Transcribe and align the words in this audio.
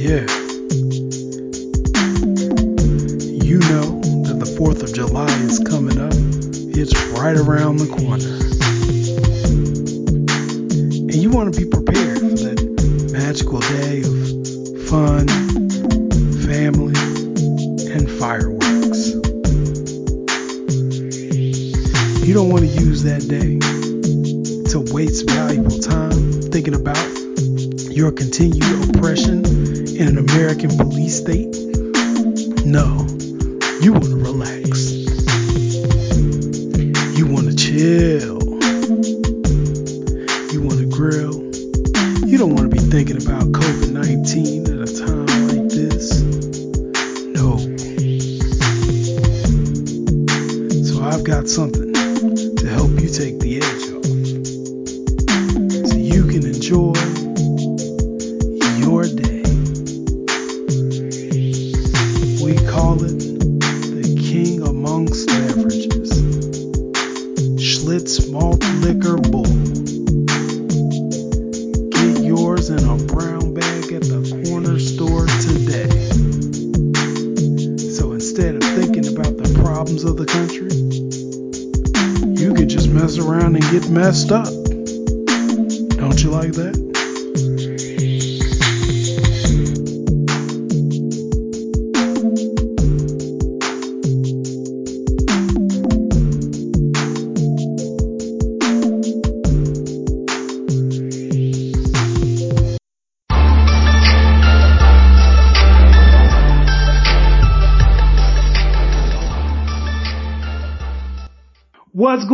yeah. 0.00 0.24
You 3.44 3.58
know 3.68 4.00
that 4.24 4.38
the 4.40 4.56
4th 4.58 4.82
of 4.82 4.94
July 4.94 5.30
is 5.42 5.58
coming 5.58 5.98
up. 6.00 6.14
It's 6.74 6.96
right 7.10 7.36
around 7.36 7.76
the 7.76 7.86
corner. 7.86 8.29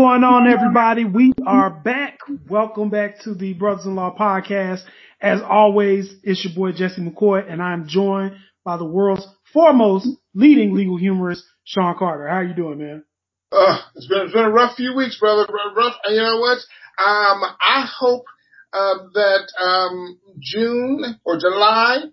Going 0.07 0.23
on, 0.23 0.47
everybody? 0.47 1.05
We 1.05 1.33
are 1.49 1.69
back. 1.69 2.21
Welcome 2.49 2.91
back 2.91 3.19
to 3.25 3.35
the 3.35 3.55
Brothers-in-Law 3.55 4.15
podcast. 4.17 4.83
As 5.21 5.41
always, 5.43 6.15
it's 6.23 6.45
your 6.45 6.55
boy 6.55 6.79
Jesse 6.79 7.03
McCoy, 7.03 7.43
and 7.51 7.61
I'm 7.61 7.89
joined 7.89 8.37
by 8.65 8.77
the 8.77 8.85
world's 8.85 9.27
foremost 9.53 10.07
leading 10.33 10.77
legal 10.77 10.97
humorist, 10.97 11.43
Sean 11.65 11.97
Carter. 11.99 12.29
How 12.29 12.39
you 12.39 12.55
doing, 12.55 12.79
man? 12.79 13.05
Uh, 13.51 13.79
it's 13.97 14.07
been 14.07 14.19
it's 14.27 14.33
been 14.33 14.45
a 14.45 14.51
rough 14.51 14.77
few 14.77 14.95
weeks, 14.95 15.19
brother. 15.19 15.45
Rough. 15.77 15.97
You 16.05 16.19
know 16.19 16.39
what? 16.39 16.59
Um, 17.05 17.43
I 17.61 17.85
hope 17.99 18.27
uh, 18.73 18.99
that 19.13 19.49
um, 19.61 20.21
June 20.39 21.19
or 21.25 21.41
July 21.41 22.05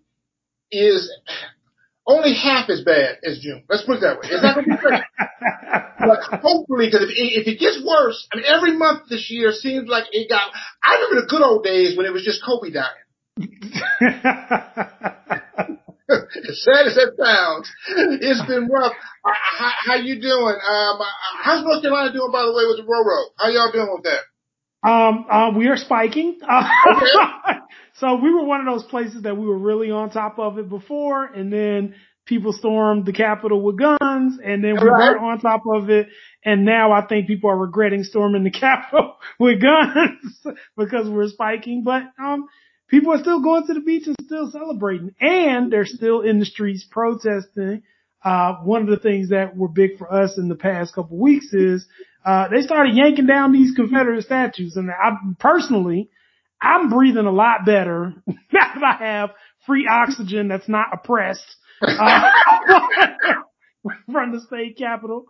is 0.71 1.11
only 2.05 2.33
half 2.33 2.69
as 2.69 2.81
bad 2.81 3.17
as 3.23 3.39
June. 3.39 3.63
Let's 3.69 3.83
put 3.83 3.97
it 3.97 4.01
that 4.01 4.19
way. 4.19 4.27
It's 4.29 4.43
not 4.43 4.55
going 4.55 4.65
to 4.67 4.75
be 4.75 4.81
great. 4.81 5.03
but 5.99 6.19
hopefully, 6.41 6.87
because 6.87 7.03
if, 7.03 7.15
if 7.15 7.47
it 7.47 7.59
gets 7.59 7.81
worse, 7.85 8.27
I 8.31 8.37
mean, 8.37 8.45
every 8.45 8.75
month 8.75 9.09
this 9.09 9.29
year 9.29 9.51
seems 9.51 9.87
like 9.87 10.05
it 10.11 10.29
got. 10.29 10.51
I 10.83 10.95
remember 10.95 11.21
the 11.21 11.27
good 11.29 11.41
old 11.41 11.63
days 11.63 11.97
when 11.97 12.05
it 12.05 12.13
was 12.13 12.23
just 12.23 12.43
Kobe 12.43 12.71
dying. 12.71 13.03
as 16.13 16.63
sad 16.63 16.85
as 16.85 16.95
that 16.95 17.15
sounds, 17.17 17.71
it's 18.21 18.45
been 18.45 18.67
rough. 18.67 18.93
Uh, 19.23 19.31
how, 19.33 19.71
how 19.85 19.95
you 19.95 20.21
doing? 20.21 20.55
Um, 20.59 20.99
how's 21.41 21.63
North 21.63 21.81
Carolina 21.81 22.13
doing, 22.13 22.31
by 22.31 22.43
the 22.43 22.53
way, 22.53 22.65
with 22.67 22.77
the 22.77 22.83
Roro? 22.83 23.31
How 23.39 23.49
y'all 23.49 23.71
doing 23.71 23.89
with 23.93 24.03
that? 24.03 24.21
Um, 24.83 25.25
uh, 25.29 25.51
we 25.55 25.67
are 25.67 25.77
spiking. 25.77 26.39
Uh, 26.47 26.69
Okay. 26.91 27.57
so 27.95 28.15
we 28.15 28.33
were 28.33 28.43
one 28.43 28.59
of 28.59 28.65
those 28.73 28.83
places 28.89 29.23
that 29.23 29.37
we 29.37 29.45
were 29.45 29.57
really 29.57 29.91
on 29.91 30.09
top 30.09 30.39
of 30.39 30.57
it 30.57 30.69
before, 30.69 31.25
and 31.25 31.51
then 31.51 31.95
people 32.25 32.53
stormed 32.53 33.05
the 33.05 33.13
Capitol 33.13 33.61
with 33.61 33.77
guns, 33.77 34.39
and 34.43 34.63
then 34.63 34.75
we 34.81 34.87
Right. 34.89 34.99
weren't 35.11 35.23
on 35.23 35.39
top 35.39 35.61
of 35.73 35.89
it, 35.89 36.07
and 36.43 36.65
now 36.65 36.91
I 36.91 37.05
think 37.05 37.27
people 37.27 37.49
are 37.49 37.57
regretting 37.57 38.03
storming 38.03 38.43
the 38.43 38.51
Capitol 38.51 39.15
with 39.39 39.61
guns 39.61 40.45
because 40.77 41.09
we're 41.09 41.27
spiking. 41.29 41.83
But 41.83 42.03
um, 42.21 42.47
people 42.89 43.13
are 43.13 43.19
still 43.19 43.41
going 43.41 43.65
to 43.67 43.73
the 43.73 43.81
beach 43.81 44.07
and 44.07 44.15
still 44.23 44.51
celebrating, 44.51 45.15
and 45.21 45.71
they're 45.71 45.85
still 45.85 46.21
in 46.21 46.39
the 46.39 46.45
streets 46.45 46.85
protesting. 46.89 47.83
Uh, 48.23 48.55
one 48.63 48.81
of 48.81 48.87
the 48.87 48.97
things 48.97 49.29
that 49.29 49.55
were 49.57 49.67
big 49.67 49.97
for 49.97 50.11
us 50.11 50.37
in 50.37 50.47
the 50.47 50.55
past 50.55 50.95
couple 50.95 51.17
weeks 51.17 51.53
is 51.53 51.85
uh, 52.25 52.49
they 52.49 52.61
started 52.61 52.95
yanking 52.95 53.27
down 53.27 53.51
these 53.51 53.73
Confederate 53.75 54.23
statues, 54.23 54.75
and 54.77 54.89
I 54.91 55.11
personally, 55.39 56.09
I'm 56.61 56.89
breathing 56.89 57.25
a 57.25 57.31
lot 57.31 57.65
better 57.65 58.13
now 58.27 58.73
that 58.75 58.83
I 58.83 59.05
have 59.05 59.31
free 59.65 59.87
oxygen 59.89 60.47
that's 60.49 60.69
not 60.69 60.87
oppressed 60.93 61.57
uh, 61.81 62.29
from 64.11 64.33
the 64.33 64.41
state 64.47 64.77
capitol. 64.77 65.25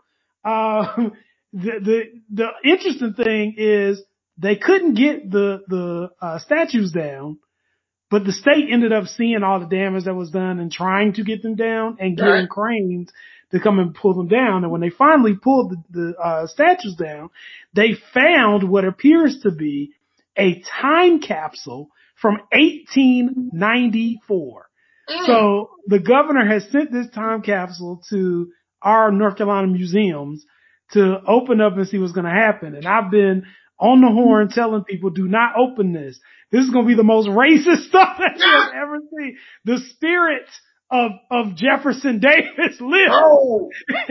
Uh, 0.46 1.10
the 1.54 1.72
the 1.82 2.04
the 2.34 2.48
interesting 2.66 3.14
thing 3.14 3.56
is 3.58 4.02
they 4.38 4.56
couldn't 4.58 4.96
get 4.96 5.32
the 5.32 5.62
the 5.68 6.10
uh, 6.22 6.40
statues 6.40 6.92
down, 6.92 7.40
but 8.12 8.26
the 8.26 8.34
state 8.34 8.68
ended 8.72 8.94
up 8.94 9.08
seeing 9.08 9.44
all 9.44 9.60
the 9.60 9.68
damage 9.68 10.06
that 10.06 10.16
was 10.16 10.32
done 10.32 10.60
and 10.60 10.72
trying 10.72 11.14
to 11.14 11.24
get 11.24 11.44
them 11.44 11.56
down 11.56 11.98
and 12.00 12.18
getting 12.18 12.48
Right. 12.48 12.50
cranes 12.50 13.12
to 13.54 13.60
come 13.60 13.80
and 13.80 13.96
pull 13.96 14.16
them 14.16 14.28
down. 14.28 14.64
And 14.64 14.72
when 14.72 14.82
they 14.82 14.90
finally 14.90 15.36
pulled 15.36 15.72
the, 15.72 15.84
the 15.92 16.16
uh, 16.18 16.48
statues 16.48 16.96
down, 16.96 17.30
they 17.74 17.94
found 18.14 18.68
what 18.68 18.84
appears 18.84 19.42
to 19.44 19.52
be 19.52 19.94
a 20.36 20.64
time 20.82 21.22
capsule 21.22 21.90
from 22.20 22.40
1894. 22.52 24.70
So 25.26 25.72
the 25.86 26.00
governor 26.00 26.46
has 26.46 26.70
sent 26.72 26.92
this 26.92 27.10
time 27.10 27.42
capsule 27.42 28.02
to 28.10 28.52
our 28.82 29.12
North 29.12 29.38
Carolina 29.38 29.68
museums 29.68 30.46
to 30.92 31.18
open 31.28 31.60
up 31.62 31.78
and 31.78 31.88
see 31.88 31.98
what's 31.98 32.12
going 32.14 32.26
to 32.26 32.32
happen. 32.32 32.76
And 32.76 32.86
I've 32.88 33.12
been 33.12 33.46
on 33.80 34.02
the 34.02 34.08
horn 34.08 34.50
telling 34.50 34.84
people, 34.86 35.10
do 35.10 35.28
not 35.28 35.56
open 35.58 35.94
this. 35.94 36.20
This 36.52 36.64
is 36.64 36.70
going 36.70 36.86
to 36.86 36.90
be 36.90 36.96
the 36.96 37.04
most 37.04 37.28
racist 37.28 37.84
stuff 37.90 38.18
that 38.18 38.38
you'll 38.38 38.72
ever 38.82 39.00
seen. 39.12 39.38
The 39.66 39.80
spirit 39.92 40.48
of, 40.94 41.12
of 41.32 41.56
Jefferson 41.56 42.20
Davis 42.20 42.80
lives. 42.80 43.12
Oh, 43.12 43.72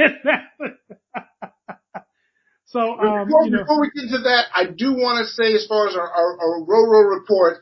so, 2.67 2.81
um, 2.99 3.27
before, 3.27 3.45
you 3.45 3.51
know, 3.53 3.59
before 3.59 3.81
we 3.81 3.91
get 3.95 4.05
into 4.05 4.19
that, 4.25 4.47
I 4.55 4.67
do 4.67 4.93
want 4.93 5.25
to 5.25 5.33
say, 5.33 5.55
as 5.55 5.67
far 5.67 5.87
as 5.89 5.95
our, 5.95 6.11
our, 6.11 6.39
our 6.41 6.61
Roro 6.67 7.19
report, 7.21 7.59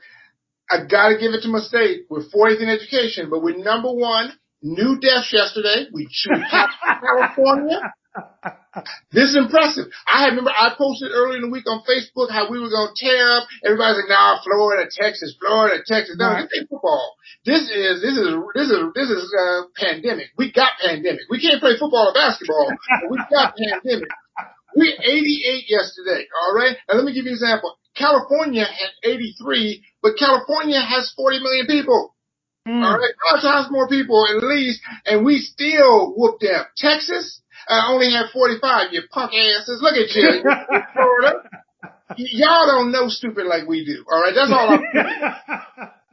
I 0.70 0.86
got 0.86 1.10
to 1.10 1.18
give 1.18 1.32
it 1.34 1.42
to 1.42 1.48
my 1.48 1.60
state. 1.60 2.06
We're 2.08 2.22
40th 2.22 2.62
in 2.62 2.68
education, 2.68 3.28
but 3.28 3.42
we're 3.42 3.58
number 3.58 3.92
one. 3.92 4.32
New 4.62 5.00
deaths 5.00 5.32
yesterday. 5.32 5.86
We 5.92 6.06
we 6.06 6.44
California. 7.00 7.80
This 9.12 9.30
is 9.30 9.36
impressive. 9.36 9.90
I 10.06 10.28
remember 10.30 10.50
I 10.54 10.72
posted 10.78 11.10
earlier 11.12 11.36
in 11.42 11.42
the 11.42 11.50
week 11.50 11.66
on 11.66 11.82
Facebook 11.82 12.30
how 12.30 12.46
we 12.50 12.60
were 12.62 12.70
going 12.70 12.94
to 12.94 12.98
tear 12.98 13.18
up. 13.36 13.48
Everybody's 13.66 13.98
like, 14.06 14.08
"Nah, 14.14 14.38
Florida, 14.46 14.86
Texas, 14.90 15.34
Florida, 15.40 15.82
Texas." 15.84 16.16
No, 16.18 16.26
Right. 16.30 16.46
this 16.46 16.54
ain't 16.60 16.70
football. 16.70 17.14
This 17.44 17.62
is 17.68 18.00
this 18.00 18.14
is 18.16 18.30
this 18.54 18.68
is 18.70 18.80
this 18.94 19.10
is 19.10 19.26
uh, 19.34 19.62
pandemic. 19.74 20.28
We 20.38 20.52
got 20.52 20.78
pandemic. 20.80 21.26
We 21.28 21.40
can't 21.42 21.58
play 21.60 21.74
football 21.78 22.08
or 22.10 22.14
basketball, 22.14 22.70
but 22.70 23.10
we 23.10 23.18
got 23.30 23.56
pandemic. 23.58 24.08
We 24.76 24.86
88 24.94 25.64
yesterday. 25.68 26.26
All 26.30 26.54
right. 26.54 26.76
Now 26.88 26.94
let 26.96 27.04
me 27.04 27.12
give 27.12 27.24
you 27.26 27.34
an 27.34 27.42
example. 27.42 27.74
California 27.98 28.64
had 28.64 28.90
83, 29.02 29.82
but 30.00 30.12
California 30.16 30.78
has 30.80 31.12
40 31.16 31.40
million 31.42 31.66
people. 31.66 32.14
mm, 32.68 32.78
All 32.84 32.94
right, 32.96 33.14
five 33.28 33.42
times 33.42 33.66
more 33.70 33.88
people 33.88 34.24
at 34.30 34.40
least, 34.44 34.80
and 35.04 35.24
we 35.26 35.38
still 35.38 36.14
whooped 36.16 36.40
them. 36.42 36.64
Texas 36.78 37.42
uh, 37.68 37.92
only 37.92 38.10
had 38.10 38.30
45. 38.32 38.92
You 38.92 39.02
punk 39.10 39.32
asses. 39.34 39.80
Look 39.82 39.94
at 39.96 40.14
you, 40.14 40.42
Florida. 40.94 41.42
Y'all 42.16 42.66
don't 42.66 42.92
know 42.92 43.08
stupid 43.08 43.46
like 43.46 43.66
we 43.68 43.84
do. 43.84 44.04
All 44.10 44.20
right, 44.20 44.34
that's 44.34 44.50
all. 44.50 44.70
I'm 44.70 44.82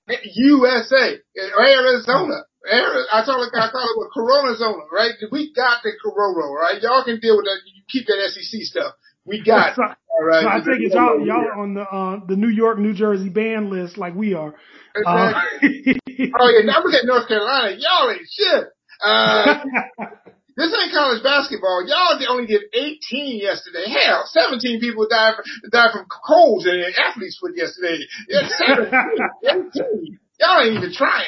USA, 0.08 1.18
Arizona. 1.60 2.44
I 2.70 3.24
call 3.26 3.44
it, 3.44 3.54
I 3.56 3.72
call 3.72 3.88
it 3.88 3.98
what 3.98 4.12
Corona 4.14 4.56
Zona, 4.58 4.84
right? 4.92 5.12
We 5.32 5.54
got 5.54 5.84
the 5.84 5.92
Corona, 6.04 6.52
right? 6.52 6.82
Y'all 6.82 7.04
can 7.04 7.20
deal 7.20 7.38
with 7.38 7.46
that. 7.46 7.60
You 7.66 7.84
keep 7.90 8.08
that 8.08 8.30
SEC 8.30 8.62
stuff. 8.64 8.94
We 9.26 9.44
got. 9.44 9.76
So, 9.76 9.84
all 9.84 10.26
right. 10.26 10.44
So 10.44 10.50
I 10.50 10.56
think 10.64 10.86
it's 10.86 10.96
y'all, 10.96 11.26
y'all 11.26 11.62
on 11.62 11.74
the 11.74 11.82
uh, 11.82 12.26
the 12.28 12.36
New 12.36 12.50
York, 12.50 12.80
New 12.80 12.94
Jersey 12.94 13.30
ban 13.30 13.70
list 13.70 13.98
like 13.98 14.16
we 14.16 14.34
are. 14.34 14.54
Exactly. 14.96 16.00
Uh, 16.20 16.28
oh 16.40 16.50
yeah, 16.50 16.66
now 16.66 16.84
look 16.84 16.94
at 16.94 17.06
North 17.06 17.28
Carolina. 17.28 17.78
Y'all 17.78 18.12
ain't 18.12 18.28
shit. 18.30 18.66
Uh, 19.04 19.64
this 20.58 20.74
ain't 20.74 20.92
college 20.92 21.22
basketball. 21.22 21.86
Y'all 21.88 22.18
only 22.30 22.48
did 22.48 22.64
18 22.74 23.40
yesterday. 23.40 23.86
Hell, 23.88 24.24
17 24.26 24.80
people 24.80 25.08
died 25.08 25.36
died 25.72 25.92
from 25.94 26.06
colds 26.10 26.66
and 26.66 26.84
athlete's 26.98 27.38
foot 27.38 27.56
yesterday. 27.56 28.00
17, 28.28 28.92
18. 29.78 30.20
Y'all 30.40 30.62
ain't 30.62 30.78
even 30.78 30.94
trying. 30.94 31.26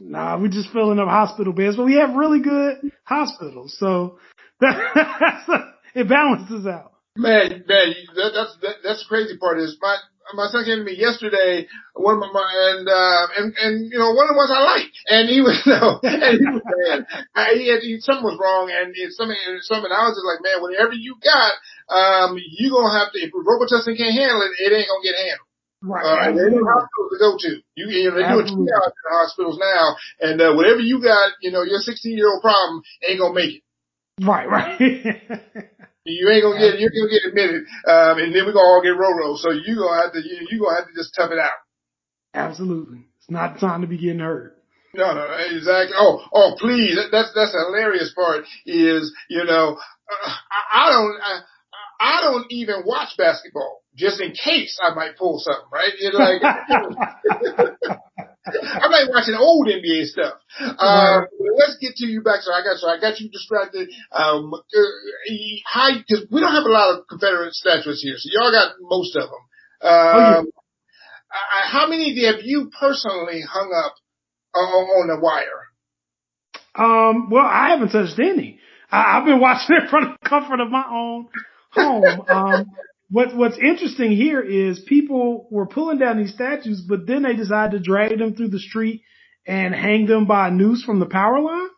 Nah, 0.00 0.40
we're 0.40 0.48
just 0.48 0.72
filling 0.72 0.98
up 0.98 1.08
hospital 1.08 1.52
beds, 1.52 1.76
but 1.76 1.84
we 1.84 1.96
have 1.96 2.14
really 2.14 2.40
good 2.40 2.90
hospitals, 3.04 3.76
so 3.78 4.18
that, 4.60 5.74
it 5.94 6.08
balances 6.08 6.66
out. 6.66 6.89
Man, 7.16 7.66
man, 7.66 7.88
that, 8.14 8.30
that's 8.34 8.54
that, 8.62 8.76
that's 8.86 9.02
the 9.02 9.10
crazy 9.10 9.36
part 9.36 9.58
is 9.58 9.76
my 9.82 9.98
my 10.34 10.46
son 10.46 10.62
came 10.62 10.78
to 10.78 10.86
me 10.86 10.94
yesterday, 10.94 11.66
one 11.98 12.22
of 12.22 12.30
my 12.30 12.46
and 12.70 12.86
uh 12.86 13.26
and 13.34 13.46
and 13.58 13.74
you 13.90 13.98
know 13.98 14.14
one 14.14 14.30
of 14.30 14.34
the 14.34 14.38
ones 14.38 14.54
I 14.54 14.62
like, 14.62 14.90
and 15.10 15.26
he 15.26 15.42
was 15.42 15.58
no, 15.66 15.98
and 16.06 16.38
he 16.38 16.46
was 16.46 16.62
saying 16.62 17.02
I, 17.34 17.58
he 17.58 17.66
had 17.66 17.82
he, 17.82 17.98
something 17.98 18.22
was 18.22 18.38
wrong, 18.38 18.70
and 18.70 18.94
it's 18.94 19.18
something 19.18 19.34
and 19.34 19.58
something 19.66 19.90
I 19.90 20.06
was 20.06 20.14
just 20.14 20.28
like, 20.28 20.38
man, 20.38 20.62
whatever 20.62 20.94
you 20.94 21.18
got, 21.18 21.58
um, 21.90 22.38
you 22.38 22.70
gonna 22.70 22.94
have 22.94 23.10
to 23.10 23.18
if 23.18 23.34
Robitussin 23.34 23.98
can't 23.98 24.14
handle 24.14 24.46
it, 24.46 24.54
it 24.62 24.70
ain't 24.70 24.86
gonna 24.86 25.02
get 25.02 25.18
handled. 25.18 25.50
Right. 25.82 26.04
Uh, 26.06 26.30
there's 26.36 26.52
no 26.52 26.62
hospitals 26.62 27.10
to 27.10 27.18
go 27.18 27.30
to. 27.40 27.50
You, 27.74 27.84
you 27.88 28.04
know, 28.06 28.22
they're 28.22 28.30
doing 28.30 28.46
triage 28.46 28.94
in 28.94 29.02
the 29.02 29.16
hospitals 29.18 29.58
now, 29.58 29.96
and 30.20 30.36
uh, 30.38 30.52
whatever 30.54 30.78
you 30.78 31.02
got, 31.02 31.34
you 31.40 31.50
know, 31.50 31.66
your 31.66 31.80
16 31.80 32.14
year 32.14 32.30
old 32.30 32.42
problem 32.42 32.86
ain't 33.02 33.18
gonna 33.18 33.34
make 33.34 33.58
it. 33.58 33.62
Right, 34.22 34.46
right. 34.46 34.78
You 36.12 36.28
ain't 36.30 36.42
gonna 36.42 36.58
get, 36.58 36.78
you're 36.78 36.90
gonna 36.90 37.10
get 37.10 37.28
admitted, 37.28 37.62
um, 37.86 38.18
and 38.18 38.34
then 38.34 38.46
we're 38.46 38.52
gonna 38.52 38.66
all 38.66 38.82
get 38.82 38.96
Roro. 38.98 39.36
So 39.38 39.50
you 39.50 39.76
gonna 39.76 40.02
have 40.02 40.12
to, 40.12 40.20
you, 40.20 40.46
you 40.50 40.60
gonna 40.60 40.76
have 40.76 40.88
to 40.88 40.94
just 40.94 41.14
tough 41.14 41.30
it 41.30 41.38
out. 41.38 41.58
Absolutely. 42.34 43.06
It's 43.18 43.30
not 43.30 43.60
time 43.60 43.82
to 43.82 43.86
be 43.86 43.98
getting 43.98 44.20
hurt. 44.20 44.56
No, 44.94 45.14
no, 45.14 45.26
exactly. 45.50 45.94
Oh, 45.96 46.22
oh, 46.32 46.54
please. 46.58 46.96
That's, 47.12 47.30
that's 47.34 47.52
the 47.52 47.64
hilarious 47.66 48.12
part 48.14 48.44
is, 48.66 49.14
you 49.28 49.44
know, 49.44 49.76
uh, 49.76 50.30
I, 50.50 50.86
I 50.86 50.90
don't, 50.90 51.20
I, 51.22 51.40
I 52.00 52.20
don't 52.22 52.46
even 52.50 52.82
watch 52.84 53.10
basketball 53.16 53.82
just 53.94 54.20
in 54.20 54.32
case 54.32 54.78
I 54.82 54.94
might 54.94 55.16
pull 55.16 55.38
something, 55.38 55.68
right? 55.72 55.92
You're 55.98 56.12
like, 56.12 56.42
I 58.46 58.88
might 58.88 59.08
watching 59.10 59.34
old 59.34 59.68
NBA 59.68 60.06
stuff. 60.06 60.34
Um, 60.58 61.26
let's 61.58 61.76
get 61.80 61.94
to 61.96 62.06
you 62.06 62.22
back. 62.22 62.40
So 62.40 62.52
I 62.52 62.62
got 62.62 62.78
so 62.78 62.88
I 62.88 62.98
got 62.98 63.20
you 63.20 63.28
distracted. 63.28 63.90
Um, 64.12 64.54
uh, 64.54 64.80
how 65.66 65.90
because 65.96 66.26
we 66.30 66.40
don't 66.40 66.54
have 66.54 66.64
a 66.64 66.72
lot 66.72 66.96
of 66.98 67.06
Confederate 67.06 67.52
statues 67.52 68.02
here, 68.02 68.14
so 68.16 68.28
y'all 68.32 68.50
got 68.50 68.76
most 68.80 69.14
of 69.16 69.28
them. 69.28 69.44
Um, 69.82 69.90
oh, 69.90 70.18
yeah. 70.18 70.38
Um, 70.38 70.46
I, 71.30 71.68
how 71.68 71.88
many 71.88 72.26
have 72.26 72.42
you 72.42 72.70
personally 72.78 73.42
hung 73.42 73.72
up 73.76 73.94
on, 74.54 74.62
on 74.64 75.08
the 75.08 75.20
wire? 75.20 75.70
Um, 76.74 77.30
well, 77.30 77.44
I 77.44 77.70
haven't 77.70 77.90
touched 77.90 78.18
any. 78.18 78.58
I, 78.90 79.16
have 79.16 79.24
been 79.24 79.40
watching 79.40 79.76
it 79.82 79.90
from 79.90 80.16
the 80.22 80.28
comfort 80.28 80.60
of 80.60 80.70
my 80.70 80.84
own 80.90 81.28
home. 81.72 82.26
Um, 82.28 82.66
what, 83.10 83.34
what's 83.34 83.58
interesting 83.58 84.12
here 84.12 84.40
is 84.40 84.78
people 84.80 85.48
were 85.50 85.66
pulling 85.66 85.98
down 85.98 86.18
these 86.18 86.32
statues, 86.32 86.80
but 86.80 87.06
then 87.06 87.24
they 87.24 87.34
decided 87.34 87.72
to 87.72 87.82
drag 87.82 88.16
them 88.16 88.34
through 88.34 88.50
the 88.50 88.60
street 88.60 89.02
and 89.46 89.74
hang 89.74 90.06
them 90.06 90.26
by 90.26 90.48
a 90.48 90.50
noose 90.50 90.84
from 90.84 91.00
the 91.00 91.06
power 91.06 91.40
line. 91.40 91.68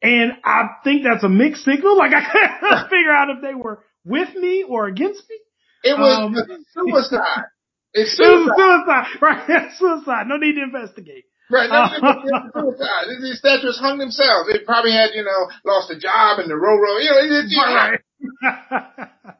And 0.00 0.32
I 0.44 0.68
think 0.84 1.02
that's 1.02 1.24
a 1.24 1.28
mixed 1.28 1.64
signal. 1.64 1.96
Like 1.96 2.12
I 2.14 2.30
couldn't 2.30 2.90
figure 2.90 3.12
out 3.12 3.30
if 3.30 3.42
they 3.42 3.54
were 3.54 3.82
with 4.04 4.34
me 4.36 4.64
or 4.68 4.86
against 4.86 5.22
me. 5.28 5.36
It 5.82 5.98
was 5.98 6.18
um, 6.18 6.34
suicide. 6.72 7.44
It's 7.92 8.16
suicide. 8.16 8.54
suicide. 8.56 9.06
Right. 9.20 9.70
suicide. 9.76 10.26
No 10.28 10.36
need 10.36 10.54
to 10.54 10.62
investigate. 10.62 11.24
Right. 11.50 11.68
No, 11.68 11.76
uh, 11.76 12.20
suicide. 12.54 13.04
These 13.20 13.38
statues 13.38 13.78
hung 13.80 13.98
themselves. 13.98 14.48
They 14.52 14.60
probably 14.64 14.92
had, 14.92 15.10
you 15.14 15.24
know, 15.24 15.50
lost 15.64 15.90
a 15.90 15.98
job 15.98 16.38
in 16.38 16.48
the 16.48 16.56
railroad. 16.56 16.98
You 17.02 17.10
know, 17.10 17.18
it, 17.18 17.50
it, 17.50 18.00
right. 18.44 19.38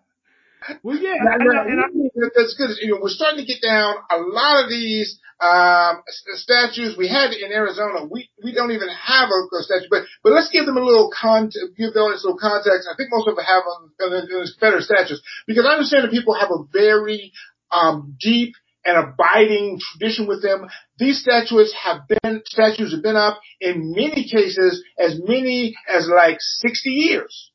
Well, 0.83 0.97
yeah, 0.99 1.15
and, 1.19 1.43
and, 1.43 1.81
I, 1.81 1.89
think 1.89 2.13
that's 2.37 2.55
good. 2.57 2.71
You 2.81 2.95
know, 2.95 3.01
we're 3.03 3.09
starting 3.09 3.41
to 3.41 3.47
get 3.47 3.63
down 3.63 3.97
a 4.11 4.19
lot 4.19 4.65
of 4.65 4.71
these 4.71 5.19
um, 5.41 6.03
statues 6.35 6.97
we 6.97 7.09
had 7.09 7.33
in 7.33 7.53
Arizona. 7.53 8.07
We 8.11 8.31
we 8.43 8.53
don't 8.53 8.73
even 8.73 8.89
have 8.89 9.29
a, 9.31 9.41
a 9.57 9.63
statue, 9.63 9.89
but 9.91 10.03
but 10.23 10.33
let's 10.33 10.51
give 10.51 10.67
them 10.67 10.77
a 10.77 10.85
little 10.85 11.11
con 11.15 11.51
give 11.77 11.95
the 11.95 12.01
audience 12.01 12.25
a 12.25 12.29
little 12.29 12.41
context. 12.41 12.89
I 12.91 12.97
think 12.97 13.11
most 13.11 13.29
of 13.29 13.37
them 13.37 13.45
have 13.45 13.63
them 13.65 13.93
Confederate 13.99 14.83
statues 14.83 15.23
because 15.47 15.65
I 15.65 15.75
understand 15.75 16.05
that 16.05 16.11
people 16.11 16.35
have 16.35 16.51
a 16.51 16.65
very 16.73 17.33
um, 17.71 18.17
deep 18.21 18.55
and 18.85 18.97
abiding 18.97 19.79
tradition 19.93 20.27
with 20.27 20.43
them. 20.43 20.67
These 20.99 21.23
statues 21.23 21.75
have 21.85 22.03
been 22.09 22.43
statues 22.47 22.93
have 22.93 23.03
been 23.03 23.17
up 23.17 23.41
in 23.61 23.93
many 23.93 24.29
cases 24.29 24.83
as 24.99 25.21
many 25.23 25.77
as 25.89 26.09
like 26.09 26.39
sixty 26.41 26.91
years. 26.91 27.51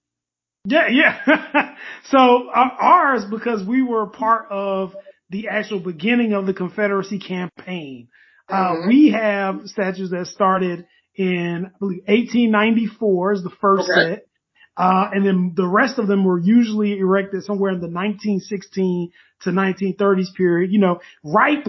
Yeah, 0.65 0.87
yeah. 0.89 1.75
so 2.05 2.49
uh, 2.49 2.69
ours, 2.79 3.25
because 3.29 3.67
we 3.67 3.81
were 3.81 4.07
part 4.07 4.47
of 4.49 4.95
the 5.29 5.49
actual 5.49 5.79
beginning 5.79 6.33
of 6.33 6.45
the 6.45 6.53
Confederacy 6.53 7.19
campaign, 7.19 8.07
uh, 8.47 8.53
mm-hmm. 8.53 8.87
we 8.87 9.11
have 9.11 9.61
statues 9.65 10.11
that 10.11 10.27
started 10.27 10.85
in, 11.15 11.65
I 11.67 11.77
believe, 11.79 12.03
1894 12.07 13.33
is 13.33 13.43
the 13.43 13.49
first 13.61 13.89
okay. 13.89 14.15
set. 14.15 14.27
Uh, 14.75 15.09
and 15.13 15.25
then 15.25 15.53
the 15.55 15.67
rest 15.67 15.99
of 15.99 16.07
them 16.07 16.23
were 16.23 16.39
usually 16.39 16.97
erected 16.97 17.43
somewhere 17.43 17.71
in 17.71 17.79
the 17.79 17.87
1916 17.87 19.11
to 19.41 19.49
1930s 19.51 20.33
period, 20.35 20.71
you 20.71 20.79
know, 20.79 20.99
ripe 21.23 21.67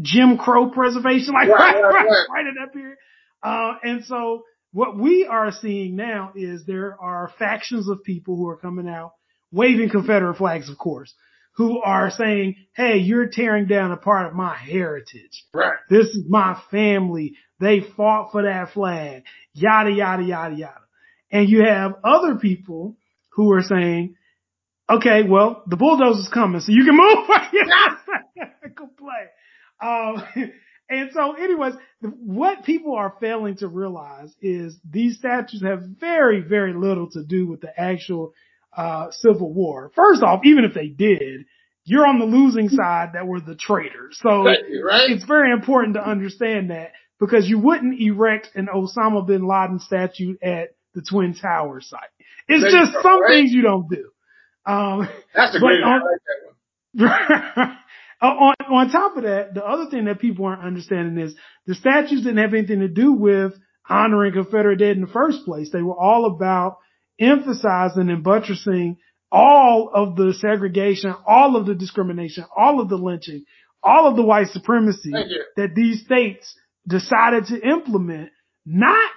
Jim 0.00 0.38
Crow 0.38 0.70
preservation, 0.70 1.34
like 1.34 1.48
right, 1.48 1.74
right, 1.74 1.82
right, 1.82 2.06
right, 2.06 2.26
right 2.32 2.46
in 2.46 2.54
that 2.58 2.72
period. 2.72 2.96
Uh, 3.42 3.74
and 3.82 4.04
so 4.04 4.44
what 4.72 4.98
we 4.98 5.26
are 5.26 5.50
seeing 5.50 5.96
now 5.96 6.32
is 6.36 6.64
there 6.64 6.96
are 7.00 7.32
factions 7.38 7.88
of 7.88 8.02
people 8.04 8.36
who 8.36 8.48
are 8.48 8.56
coming 8.56 8.88
out 8.88 9.12
waving 9.50 9.90
Confederate 9.90 10.36
flags, 10.36 10.68
of 10.68 10.78
course, 10.78 11.14
who 11.56 11.80
are 11.80 12.10
saying, 12.10 12.56
Hey, 12.76 12.98
you're 12.98 13.28
tearing 13.28 13.66
down 13.66 13.92
a 13.92 13.96
part 13.96 14.26
of 14.26 14.34
my 14.34 14.56
heritage. 14.56 15.44
Right. 15.52 15.78
This 15.88 16.06
is 16.08 16.24
my 16.28 16.60
family. 16.70 17.34
They 17.60 17.80
fought 17.96 18.30
for 18.30 18.42
that 18.42 18.72
flag. 18.72 19.24
Yada, 19.54 19.90
yada, 19.90 20.22
yada, 20.22 20.54
yada. 20.54 20.80
And 21.32 21.48
you 21.48 21.64
have 21.64 21.94
other 22.04 22.36
people 22.36 22.96
who 23.30 23.52
are 23.52 23.62
saying, 23.62 24.16
okay, 24.88 25.22
well, 25.28 25.62
the 25.66 25.76
bulldozer's 25.76 26.30
coming, 26.32 26.60
so 26.60 26.72
you 26.72 26.84
can 26.84 26.96
move. 26.96 27.28
Go 28.76 28.88
play. 28.96 29.28
Um, 29.82 30.22
and 30.88 31.10
so 31.12 31.32
anyways, 31.32 31.74
what 32.00 32.64
people 32.64 32.94
are 32.94 33.14
failing 33.20 33.56
to 33.56 33.68
realize 33.68 34.34
is 34.40 34.78
these 34.88 35.18
statues 35.18 35.62
have 35.62 35.82
very, 35.82 36.40
very 36.40 36.74
little 36.74 37.10
to 37.10 37.22
do 37.22 37.46
with 37.46 37.60
the 37.60 37.78
actual, 37.78 38.34
uh, 38.76 39.10
Civil 39.10 39.52
War. 39.52 39.90
First 39.94 40.22
off, 40.22 40.40
even 40.44 40.64
if 40.64 40.74
they 40.74 40.88
did, 40.88 41.46
you're 41.84 42.06
on 42.06 42.18
the 42.18 42.26
losing 42.26 42.68
side 42.68 43.10
that 43.14 43.26
were 43.26 43.40
the 43.40 43.54
traitors. 43.54 44.18
So 44.22 44.44
right. 44.44 44.58
it's 45.08 45.24
very 45.24 45.52
important 45.52 45.94
to 45.94 46.06
understand 46.06 46.70
that 46.70 46.92
because 47.18 47.48
you 47.48 47.58
wouldn't 47.58 48.00
erect 48.00 48.50
an 48.54 48.68
Osama 48.74 49.26
bin 49.26 49.46
Laden 49.46 49.80
statue 49.80 50.36
at 50.42 50.74
the 50.94 51.02
Twin 51.02 51.34
Towers 51.34 51.88
site. 51.88 52.00
It's 52.46 52.62
there 52.62 52.70
just 52.70 52.92
some 53.02 53.22
right? 53.22 53.30
things 53.30 53.52
you 53.52 53.62
don't 53.62 53.88
do. 53.88 54.10
Um, 54.66 55.08
That's 55.34 55.56
a 55.56 55.60
great. 55.60 55.82
I 55.82 55.94
like 55.94 56.02
that 56.26 57.66
one. 57.66 57.78
Uh, 58.20 58.26
on, 58.26 58.54
on 58.68 58.90
top 58.90 59.16
of 59.16 59.22
that, 59.22 59.54
the 59.54 59.64
other 59.64 59.88
thing 59.90 60.06
that 60.06 60.18
people 60.18 60.44
aren't 60.44 60.64
understanding 60.64 61.24
is 61.24 61.34
the 61.66 61.74
statues 61.74 62.22
didn't 62.22 62.38
have 62.38 62.54
anything 62.54 62.80
to 62.80 62.88
do 62.88 63.12
with 63.12 63.52
honoring 63.88 64.32
Confederate 64.32 64.78
dead 64.78 64.96
in 64.96 65.02
the 65.02 65.06
first 65.06 65.44
place. 65.44 65.70
They 65.70 65.82
were 65.82 65.98
all 65.98 66.26
about 66.26 66.78
emphasizing 67.20 68.10
and 68.10 68.22
buttressing 68.22 68.96
all 69.30 69.90
of 69.94 70.16
the 70.16 70.34
segregation, 70.34 71.14
all 71.26 71.56
of 71.56 71.66
the 71.66 71.74
discrimination, 71.74 72.44
all 72.56 72.80
of 72.80 72.88
the 72.88 72.96
lynching, 72.96 73.44
all 73.82 74.08
of 74.08 74.16
the 74.16 74.22
white 74.22 74.48
supremacy 74.48 75.12
that 75.56 75.74
these 75.74 76.04
states 76.04 76.54
decided 76.86 77.46
to 77.46 77.60
implement, 77.60 78.30
not 78.64 79.12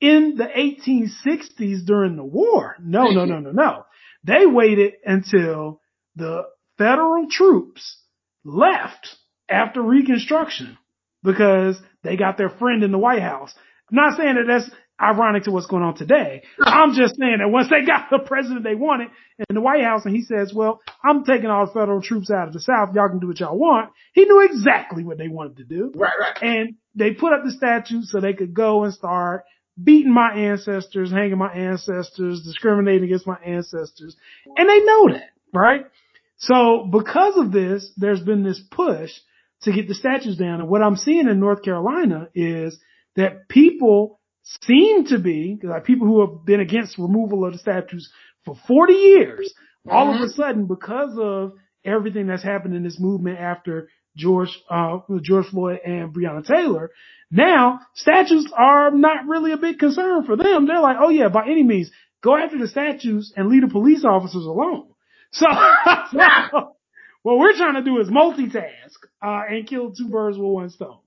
in 0.00 0.36
the 0.36 0.44
1860s 0.44 1.84
during 1.86 2.16
the 2.16 2.24
war. 2.24 2.76
No, 2.80 3.06
no, 3.10 3.24
no, 3.24 3.40
no, 3.40 3.50
no. 3.50 3.84
They 4.24 4.44
waited 4.46 4.94
until 5.04 5.80
the 6.16 6.42
federal 6.78 7.26
troops 7.30 7.98
left 8.46 9.16
after 9.48 9.82
Reconstruction 9.82 10.78
because 11.22 11.76
they 12.02 12.16
got 12.16 12.38
their 12.38 12.48
friend 12.48 12.82
in 12.82 12.92
the 12.92 12.98
White 12.98 13.22
House. 13.22 13.52
I'm 13.90 13.96
not 13.96 14.16
saying 14.16 14.36
that 14.36 14.46
that's 14.46 14.70
ironic 15.00 15.44
to 15.44 15.50
what's 15.50 15.66
going 15.66 15.82
on 15.82 15.94
today. 15.94 16.42
I'm 16.62 16.94
just 16.94 17.16
saying 17.18 17.38
that 17.40 17.48
once 17.48 17.68
they 17.68 17.84
got 17.84 18.08
the 18.10 18.18
president 18.18 18.64
they 18.64 18.74
wanted 18.74 19.08
in 19.48 19.54
the 19.54 19.60
White 19.60 19.84
House 19.84 20.06
and 20.06 20.14
he 20.14 20.22
says, 20.22 20.52
well, 20.54 20.80
I'm 21.04 21.24
taking 21.24 21.50
all 21.50 21.66
the 21.66 21.72
federal 21.72 22.00
troops 22.00 22.30
out 22.30 22.48
of 22.48 22.54
the 22.54 22.60
South. 22.60 22.94
Y'all 22.94 23.08
can 23.08 23.18
do 23.18 23.26
what 23.26 23.40
y'all 23.40 23.58
want. 23.58 23.90
He 24.14 24.24
knew 24.24 24.40
exactly 24.40 25.04
what 25.04 25.18
they 25.18 25.28
wanted 25.28 25.58
to 25.58 25.64
do. 25.64 25.92
Right, 25.94 26.12
right. 26.18 26.42
And 26.42 26.76
they 26.94 27.12
put 27.12 27.32
up 27.32 27.44
the 27.44 27.52
statue 27.52 28.02
so 28.02 28.20
they 28.20 28.32
could 28.32 28.54
go 28.54 28.84
and 28.84 28.94
start 28.94 29.44
beating 29.82 30.14
my 30.14 30.32
ancestors, 30.32 31.10
hanging 31.10 31.36
my 31.36 31.52
ancestors, 31.52 32.42
discriminating 32.42 33.04
against 33.04 33.26
my 33.26 33.36
ancestors. 33.44 34.16
And 34.56 34.68
they 34.68 34.80
know 34.80 35.08
that, 35.12 35.30
right? 35.52 35.86
So 36.38 36.88
because 36.90 37.36
of 37.36 37.52
this, 37.52 37.90
there's 37.96 38.20
been 38.20 38.42
this 38.42 38.60
push 38.70 39.10
to 39.62 39.72
get 39.72 39.88
the 39.88 39.94
statues 39.94 40.36
down. 40.36 40.60
And 40.60 40.68
what 40.68 40.82
I'm 40.82 40.96
seeing 40.96 41.28
in 41.28 41.40
North 41.40 41.62
Carolina 41.62 42.28
is 42.34 42.78
that 43.16 43.48
people 43.48 44.20
seem 44.42 45.06
to 45.06 45.18
be, 45.18 45.58
like 45.62 45.84
people 45.84 46.06
who 46.06 46.20
have 46.20 46.44
been 46.44 46.60
against 46.60 46.98
removal 46.98 47.44
of 47.44 47.52
the 47.52 47.58
statues 47.58 48.10
for 48.44 48.56
40 48.68 48.92
years, 48.92 49.54
all 49.90 50.10
of 50.10 50.20
a 50.20 50.24
mm-hmm. 50.24 50.40
sudden 50.40 50.66
because 50.66 51.16
of 51.18 51.52
everything 51.84 52.26
that's 52.26 52.42
happened 52.42 52.74
in 52.74 52.82
this 52.82 53.00
movement 53.00 53.38
after 53.38 53.88
George, 54.16 54.56
uh, 54.70 54.98
George 55.22 55.46
Floyd 55.46 55.80
and 55.84 56.14
Breonna 56.14 56.46
Taylor, 56.46 56.90
now 57.30 57.80
statues 57.94 58.46
are 58.56 58.90
not 58.90 59.26
really 59.26 59.52
a 59.52 59.56
big 59.56 59.78
concern 59.78 60.24
for 60.24 60.36
them. 60.36 60.66
They're 60.66 60.80
like, 60.80 60.96
oh 61.00 61.10
yeah, 61.10 61.28
by 61.28 61.46
any 61.46 61.62
means, 61.62 61.90
go 62.22 62.36
after 62.36 62.58
the 62.58 62.68
statues 62.68 63.32
and 63.36 63.48
leave 63.48 63.62
the 63.62 63.68
police 63.68 64.04
officers 64.04 64.44
alone. 64.44 64.88
So, 65.36 65.46
so 66.12 66.18
what 67.22 67.38
we're 67.38 67.56
trying 67.56 67.74
to 67.74 67.82
do 67.82 68.00
is 68.00 68.08
multitask, 68.08 68.96
uh, 69.22 69.42
and 69.48 69.66
kill 69.66 69.92
two 69.92 70.08
birds 70.08 70.38
with 70.38 70.48
one 70.48 70.70
stone. 70.70 70.98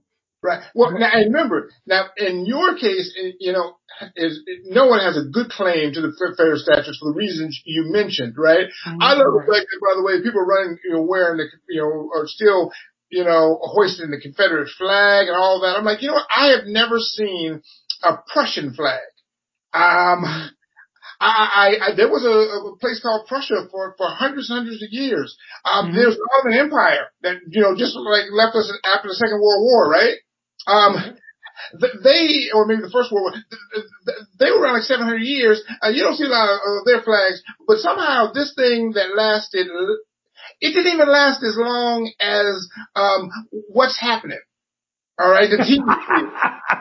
Right. 0.41 0.63
Well, 0.73 0.91
now, 0.97 1.09
and 1.11 1.33
remember, 1.33 1.69
now 1.85 2.05
in 2.15 2.45
your 2.45 2.75
case, 2.77 3.13
you 3.39 3.51
know, 3.51 3.75
is 4.15 4.39
no 4.67 4.85
one 4.85 5.01
has 5.01 5.17
a 5.17 5.27
good 5.27 5.49
claim 5.49 5.91
to 5.93 6.01
the 6.01 6.13
federal 6.37 6.57
statutes 6.57 6.97
for 6.97 7.11
the 7.11 7.17
reasons 7.17 7.59
you 7.65 7.91
mentioned, 7.91 8.35
right? 8.37 8.67
Mm-hmm. 8.87 9.01
I 9.01 9.13
love 9.13 9.33
the 9.35 9.51
fact 9.51 9.67
that, 9.67 9.79
by 9.83 9.99
the 9.99 10.03
way, 10.03 10.23
people 10.23 10.39
running, 10.39 10.77
you 10.85 10.93
know, 10.93 11.01
wearing 11.01 11.37
the, 11.37 11.45
you 11.67 11.81
know, 11.81 12.09
are 12.15 12.25
still, 12.25 12.71
you 13.09 13.25
know, 13.25 13.59
hoisting 13.61 14.11
the 14.11 14.21
Confederate 14.21 14.69
flag 14.77 15.27
and 15.27 15.35
all 15.35 15.59
that. 15.61 15.75
I'm 15.75 15.83
like, 15.83 16.01
you 16.01 16.07
know 16.07 16.13
what? 16.13 16.27
I 16.33 16.55
have 16.55 16.67
never 16.67 16.99
seen 16.99 17.61
a 18.03 18.13
Prussian 18.31 18.73
flag. 18.73 19.03
Um, 19.73 20.23
I, 21.19 21.27
I, 21.27 21.67
I, 21.91 21.95
there 21.95 22.07
was 22.07 22.23
a, 22.23 22.31
a, 22.31 22.77
place 22.79 23.01
called 23.03 23.27
Prussia 23.27 23.67
for, 23.71 23.93
for 23.97 24.07
hundreds 24.07 24.49
and 24.49 24.63
hundreds 24.63 24.81
of 24.81 24.89
years. 24.91 25.35
Um, 25.65 25.87
mm-hmm. 25.87 25.95
there's 25.97 26.15
the 26.15 26.29
Ottoman 26.31 26.59
Empire 26.59 27.11
that, 27.21 27.43
you 27.49 27.61
know, 27.61 27.75
just 27.75 27.95
like 27.95 28.31
left 28.31 28.55
us 28.55 28.71
after 28.87 29.09
the 29.09 29.19
Second 29.19 29.41
World 29.43 29.59
War, 29.59 29.89
right? 29.91 30.15
Um, 30.65 30.95
they, 32.03 32.55
or 32.55 32.65
maybe 32.65 32.81
the 32.81 32.93
First 32.93 33.11
World 33.11 33.35
War, 33.35 34.13
they 34.39 34.51
were 34.51 34.63
around 34.63 34.79
like 34.79 34.87
700 34.87 35.17
years. 35.19 35.61
Uh, 35.83 35.89
you 35.89 36.03
don't 36.03 36.15
see 36.15 36.23
a 36.23 36.31
lot 36.31 36.55
of 36.55 36.85
their 36.85 37.03
flags, 37.03 37.43
but 37.67 37.83
somehow 37.83 38.31
this 38.31 38.53
thing 38.55 38.93
that 38.95 39.15
lasted, 39.15 39.67
it 40.61 40.71
didn't 40.71 40.93
even 40.93 41.11
last 41.11 41.43
as 41.43 41.55
long 41.59 42.11
as 42.21 42.67
um, 42.95 43.29
what's 43.67 43.99
happening. 43.99 44.39
All 45.19 45.29
right, 45.29 45.49
the 45.49 45.57
TV. 45.57 45.83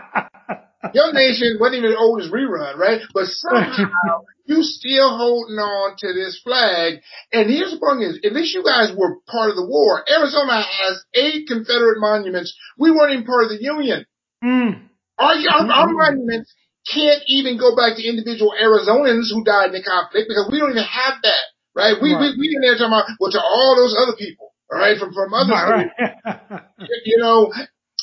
Your 0.94 1.12
nation 1.12 1.58
wasn't 1.58 1.82
even 1.82 1.90
the 1.90 1.98
oldest 1.98 2.32
rerun, 2.32 2.76
right? 2.76 3.00
But 3.12 3.26
somehow 3.26 4.22
you 4.46 4.62
still 4.62 5.16
holding 5.16 5.58
on 5.58 5.96
to 5.98 6.12
this 6.14 6.40
flag. 6.42 7.02
And 7.32 7.50
here's 7.50 7.72
the 7.72 7.82
point 7.82 8.02
is, 8.02 8.20
at 8.24 8.32
least 8.32 8.54
you 8.54 8.62
guys 8.62 8.94
were 8.96 9.18
part 9.26 9.50
of 9.50 9.56
the 9.56 9.66
war. 9.66 10.04
Arizona 10.08 10.62
has 10.62 11.02
eight 11.14 11.48
Confederate 11.48 11.98
monuments. 11.98 12.54
We 12.78 12.90
weren't 12.90 13.12
even 13.12 13.26
part 13.26 13.44
of 13.44 13.50
the 13.50 13.62
Union. 13.62 14.06
Mm. 14.42 14.88
Our, 15.18 15.34
our, 15.34 15.66
our 15.66 15.90
monuments 15.90 16.54
can't 16.86 17.22
even 17.26 17.58
go 17.58 17.74
back 17.74 17.96
to 17.96 18.06
individual 18.06 18.54
Arizonans 18.54 19.28
who 19.34 19.42
died 19.42 19.74
in 19.74 19.76
the 19.76 19.82
conflict 19.82 20.30
because 20.30 20.48
we 20.50 20.58
don't 20.58 20.70
even 20.70 20.86
have 20.86 21.18
that, 21.22 21.44
right? 21.74 21.98
We, 22.00 22.14
right. 22.14 22.32
we, 22.38 22.48
we 22.48 22.54
in 22.54 22.62
there 22.62 22.78
talking 22.78 22.94
about, 22.94 23.10
well, 23.18 23.34
to 23.34 23.42
all 23.42 23.74
those 23.76 23.98
other 23.98 24.16
people, 24.16 24.54
all 24.70 24.78
right, 24.78 24.96
from, 24.96 25.12
from 25.12 25.34
other 25.34 25.52
right. 25.52 25.90
you 27.04 27.18
know, 27.18 27.52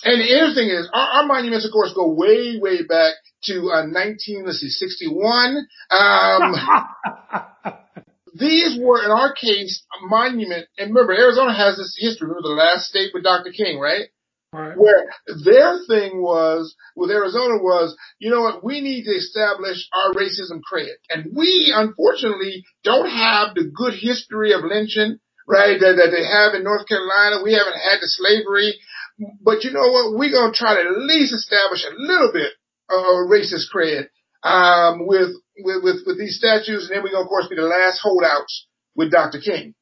and 0.06 0.22
the 0.22 0.30
interesting 0.30 0.70
is 0.70 0.88
our, 0.94 1.22
our 1.22 1.26
monuments, 1.26 1.66
of 1.66 1.72
course, 1.72 1.94
go 1.94 2.14
way, 2.14 2.60
way 2.62 2.84
back 2.84 3.16
to 3.46 3.72
uh, 3.74 3.86
19, 3.86 4.46
let's 4.46 4.60
see, 4.60 4.70
61. 4.70 5.66
Um, 5.90 6.56
these 8.36 8.78
were, 8.80 9.04
in 9.04 9.12
our 9.12 9.34
case, 9.34 9.84
a 9.94 10.06
monument. 10.08 10.68
And 10.78 10.94
remember, 10.94 11.14
Arizona 11.14 11.56
has 11.56 11.78
this 11.78 11.98
history. 12.00 12.28
Remember 12.28 12.48
the 12.48 12.54
last 12.54 12.86
state 12.86 13.12
with 13.14 13.24
Dr. 13.24 13.52
King, 13.52 13.80
right? 13.80 14.06
Right. 14.54 14.78
Where 14.78 15.12
their 15.44 15.80
thing 15.88 16.22
was 16.22 16.76
with 16.96 17.12
Arizona 17.12 17.58
was, 17.58 17.98
you 18.20 18.30
know 18.30 18.42
what, 18.42 18.64
we 18.64 18.80
need 18.80 19.04
to 19.04 19.12
establish 19.12 19.90
our 19.92 20.14
racism 20.14 20.62
credit. 20.62 20.96
And 21.10 21.36
we, 21.36 21.74
unfortunately, 21.76 22.64
don't 22.84 23.10
have 23.10 23.56
the 23.56 23.70
good 23.74 23.96
history 24.00 24.54
of 24.54 24.64
lynching, 24.64 25.20
right, 25.48 25.78
that, 25.78 25.96
that 25.98 26.12
they 26.16 26.24
have 26.24 26.54
in 26.54 26.64
North 26.64 26.88
Carolina. 26.88 27.44
We 27.44 27.52
haven't 27.52 27.74
had 27.74 28.00
the 28.00 28.08
slavery. 28.08 28.80
But 29.42 29.64
you 29.64 29.72
know 29.72 29.92
what, 29.92 30.18
we're 30.18 30.32
going 30.32 30.52
to 30.52 30.58
try 30.58 30.76
to 30.76 30.82
at 30.82 30.98
least 30.98 31.34
establish 31.34 31.86
a 31.86 31.96
little 31.96 32.32
bit 32.34 32.52
uh, 32.90 33.24
racist 33.32 33.72
cred 33.74 34.08
um, 34.44 35.08
with, 35.08 35.32
with, 35.58 35.84
with 35.84 35.96
with 36.06 36.20
these 36.20 36.38
statues, 36.38 36.88
and 36.88 36.96
then 36.98 37.04
we're 37.04 37.12
gonna 37.12 37.24
of 37.24 37.30
course 37.30 37.48
be 37.48 37.56
the 37.56 37.64
last 37.64 38.00
holdouts 38.02 38.68
with 38.96 39.12
Dr. 39.12 39.40
King. 39.40 39.74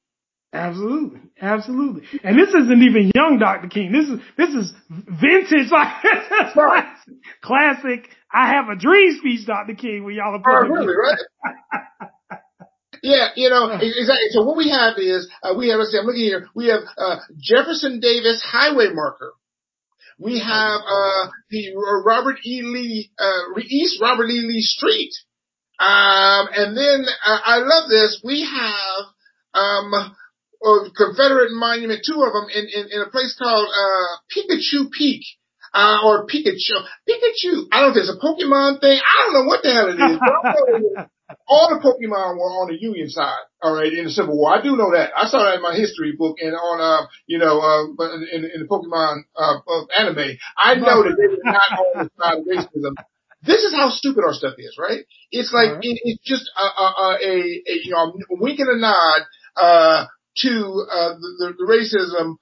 Absolutely, 0.53 1.19
absolutely. 1.41 2.03
And 2.23 2.37
this 2.37 2.49
isn't 2.49 2.83
even 2.83 3.11
young 3.15 3.39
Dr. 3.39 3.67
King. 3.67 3.91
This 3.91 4.07
is 4.07 4.19
this 4.37 4.49
is 4.49 4.73
vintage, 4.89 5.71
like 5.71 6.01
classic, 6.53 7.13
classic. 7.41 8.09
I 8.31 8.49
have 8.53 8.69
a 8.69 8.75
dream 8.75 9.17
speech, 9.17 9.47
Dr. 9.47 9.73
King, 9.73 10.03
where 10.03 10.13
y'all 10.13 10.35
are 10.35 10.39
putting. 10.39 10.77
Oh, 10.77 10.85
really, 10.85 10.95
right? 10.95 12.09
Yeah, 13.03 13.29
you 13.35 13.49
know, 13.49 13.69
exactly. 13.81 14.29
So 14.31 14.43
what 14.43 14.55
we 14.55 14.69
have 14.69 14.97
is, 14.97 15.29
uh, 15.43 15.53
we 15.57 15.67
have, 15.69 15.79
let's 15.79 15.91
see, 15.91 15.99
I'm 15.99 16.05
looking 16.05 16.23
here, 16.23 16.47
we 16.55 16.67
have, 16.67 16.83
uh, 16.97 17.17
Jefferson 17.37 17.99
Davis 17.99 18.41
highway 18.41 18.87
marker. 18.93 19.33
We 20.17 20.39
have 20.39 20.81
uh, 20.87 21.27
the 21.49 21.73
Robert 22.05 22.37
E. 22.45 22.61
Lee 22.63 23.11
uh, 23.19 23.59
East 23.59 23.99
Robert 24.01 24.29
E. 24.29 24.39
Lee 24.39 24.61
Street, 24.61 25.11
um, 25.79 26.47
and 26.55 26.77
then 26.77 27.05
uh, 27.25 27.39
I 27.43 27.57
love 27.57 27.89
this. 27.89 28.21
We 28.23 28.45
have 28.45 29.05
um, 29.53 29.91
a 29.91 30.89
Confederate 30.95 31.51
monument, 31.51 32.05
two 32.07 32.23
of 32.23 32.31
them 32.31 32.47
in, 32.55 32.67
in, 32.73 32.91
in 32.91 33.01
a 33.01 33.09
place 33.09 33.35
called 33.37 33.67
uh, 33.67 34.17
Pikachu 34.33 34.91
Peak. 34.91 35.23
Uh, 35.75 36.05
or 36.05 36.27
Pikachu. 36.27 36.85
Pikachu. 37.09 37.65
I 37.71 37.81
don't 37.81 37.89
know 37.89 37.89
if 37.89 37.97
it's 37.97 38.13
a 38.13 38.23
Pokemon 38.23 38.79
thing. 38.79 38.99
I 39.01 39.23
don't 39.25 39.33
know 39.33 39.47
what 39.47 39.63
the 39.63 39.73
hell 39.73 39.89
it 39.89 39.97
is 39.97 41.07
all 41.47 41.69
the 41.69 41.79
Pokemon 41.81 42.37
were 42.37 42.53
on 42.61 42.69
the 42.71 42.79
Union 42.79 43.09
side, 43.09 43.43
all 43.61 43.73
right, 43.73 43.91
in 43.91 44.05
the 44.05 44.11
Civil 44.11 44.37
War. 44.37 44.55
I 44.55 44.61
do 44.61 44.75
know 44.75 44.91
that. 44.91 45.11
I 45.15 45.27
saw 45.27 45.43
that 45.43 45.55
in 45.55 45.61
my 45.61 45.75
history 45.75 46.13
book 46.17 46.37
and 46.39 46.53
on, 46.53 46.81
uh, 46.81 47.07
you 47.27 47.37
know, 47.37 47.59
uh, 47.59 47.83
in, 48.31 48.45
in 48.53 48.61
the 48.61 48.67
Pokemon, 48.69 49.23
uh, 49.35 49.59
of 49.67 49.87
anime. 49.97 50.37
I 50.57 50.75
know 50.75 51.03
that 51.03 51.15
they 51.17 51.27
were 51.27 51.43
not 51.43 51.69
on 51.79 52.05
the 52.05 52.11
side 52.17 52.37
of 52.39 52.45
racism. 52.45 52.93
This 53.41 53.63
is 53.63 53.73
how 53.75 53.89
stupid 53.89 54.23
our 54.25 54.33
stuff 54.33 54.55
is, 54.57 54.77
right? 54.79 55.05
It's 55.31 55.51
like, 55.51 55.75
right. 55.75 55.83
it, 55.83 55.99
it's 56.03 56.23
just 56.23 56.49
a, 56.57 56.63
a, 56.63 56.87
a, 56.87 57.61
a, 57.67 57.75
you 57.83 57.91
know, 57.91 58.13
a 58.31 58.35
wink 58.39 58.59
and 58.59 58.69
a 58.69 58.79
nod, 58.79 59.21
uh, 59.57 60.05
to, 60.37 60.85
uh, 60.91 61.13
the, 61.19 61.29
the, 61.39 61.53
the 61.59 61.65
racism. 61.69 62.35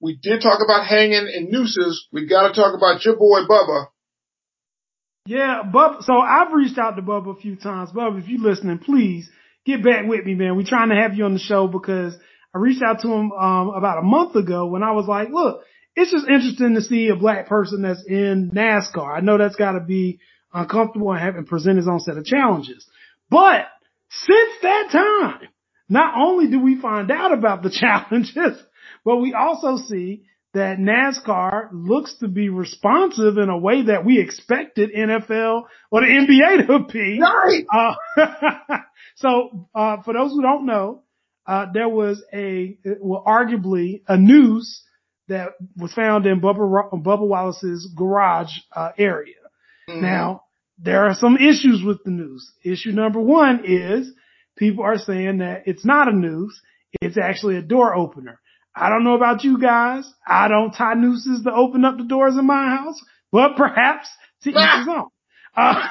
We 0.00 0.16
did 0.20 0.40
talk 0.40 0.60
about 0.64 0.86
hanging 0.86 1.26
and 1.26 1.50
nooses. 1.50 2.06
We 2.12 2.26
gotta 2.26 2.54
talk 2.54 2.74
about 2.76 3.04
your 3.04 3.16
boy 3.16 3.40
Bubba 3.50 3.86
yeah, 5.28 5.62
Bub. 5.62 6.02
So 6.04 6.14
I've 6.16 6.54
reached 6.54 6.78
out 6.78 6.96
to 6.96 7.02
Bub 7.02 7.28
a 7.28 7.34
few 7.34 7.54
times. 7.54 7.90
Bub, 7.92 8.16
if 8.16 8.28
you're 8.28 8.40
listening, 8.40 8.78
please 8.78 9.28
get 9.66 9.84
back 9.84 10.06
with 10.06 10.24
me, 10.24 10.34
man. 10.34 10.56
We're 10.56 10.64
trying 10.64 10.88
to 10.88 10.94
have 10.94 11.14
you 11.14 11.26
on 11.26 11.34
the 11.34 11.38
show 11.38 11.68
because 11.68 12.16
I 12.54 12.58
reached 12.58 12.82
out 12.82 13.00
to 13.02 13.08
him 13.08 13.32
um, 13.32 13.68
about 13.68 13.98
a 13.98 14.02
month 14.02 14.36
ago 14.36 14.68
when 14.68 14.82
I 14.82 14.92
was 14.92 15.06
like, 15.06 15.28
look, 15.28 15.60
it's 15.94 16.10
just 16.12 16.26
interesting 16.26 16.76
to 16.76 16.80
see 16.80 17.08
a 17.08 17.16
black 17.16 17.46
person 17.46 17.82
that's 17.82 18.02
in 18.08 18.50
NASCAR. 18.54 19.18
I 19.18 19.20
know 19.20 19.36
that's 19.36 19.56
got 19.56 19.72
to 19.72 19.80
be 19.80 20.18
uncomfortable 20.54 21.12
and 21.12 21.20
have 21.20 21.36
and 21.36 21.46
present 21.46 21.76
his 21.76 21.88
own 21.88 22.00
set 22.00 22.16
of 22.16 22.24
challenges. 22.24 22.86
But 23.28 23.66
since 24.08 24.52
that 24.62 24.88
time, 24.90 25.48
not 25.90 26.14
only 26.16 26.50
do 26.50 26.58
we 26.58 26.80
find 26.80 27.10
out 27.10 27.34
about 27.36 27.62
the 27.62 27.70
challenges, 27.78 28.58
but 29.04 29.18
we 29.18 29.34
also 29.34 29.76
see 29.76 30.24
that 30.54 30.78
NASCAR 30.78 31.68
looks 31.72 32.16
to 32.20 32.28
be 32.28 32.48
responsive 32.48 33.36
in 33.36 33.48
a 33.48 33.58
way 33.58 33.82
that 33.86 34.04
we 34.04 34.18
expected 34.18 34.90
NFL 34.94 35.64
or 35.90 36.00
the 36.00 36.06
NBA 36.06 36.66
to 36.66 36.92
be. 36.92 37.20
Right. 37.20 37.66
Uh, 37.72 38.78
so, 39.16 39.68
uh, 39.74 40.02
for 40.02 40.14
those 40.14 40.32
who 40.32 40.42
don't 40.42 40.66
know, 40.66 41.02
uh, 41.46 41.66
there 41.72 41.88
was 41.88 42.22
a, 42.32 42.78
well, 43.00 43.22
arguably 43.26 44.02
a 44.08 44.16
noose 44.16 44.82
that 45.28 45.50
was 45.76 45.92
found 45.92 46.26
in 46.26 46.40
Bubba, 46.40 46.90
Bubba 46.92 47.26
Wallace's 47.26 47.90
garage, 47.94 48.52
uh, 48.74 48.90
area. 48.96 49.34
Mm-hmm. 49.88 50.02
Now, 50.02 50.42
there 50.78 51.04
are 51.04 51.14
some 51.14 51.36
issues 51.36 51.82
with 51.84 52.02
the 52.04 52.10
noose. 52.10 52.50
Issue 52.64 52.92
number 52.92 53.20
one 53.20 53.64
is 53.64 54.12
people 54.56 54.84
are 54.84 54.98
saying 54.98 55.38
that 55.38 55.62
it's 55.66 55.84
not 55.84 56.08
a 56.08 56.12
noose. 56.12 56.60
It's 57.00 57.18
actually 57.18 57.56
a 57.56 57.62
door 57.62 57.94
opener. 57.94 58.40
I 58.80 58.88
don't 58.88 59.04
know 59.04 59.14
about 59.14 59.44
you 59.44 59.58
guys. 59.58 60.10
I 60.26 60.48
don't 60.48 60.72
tie 60.72 60.94
nooses 60.94 61.42
to 61.44 61.52
open 61.52 61.84
up 61.84 61.98
the 61.98 62.04
doors 62.04 62.36
in 62.36 62.46
my 62.46 62.76
house, 62.76 63.00
but 63.32 63.56
perhaps 63.56 64.08
to 64.42 64.50
each 64.50 64.56
his 64.56 64.88
own. 64.88 65.08
Uh, 65.56 65.82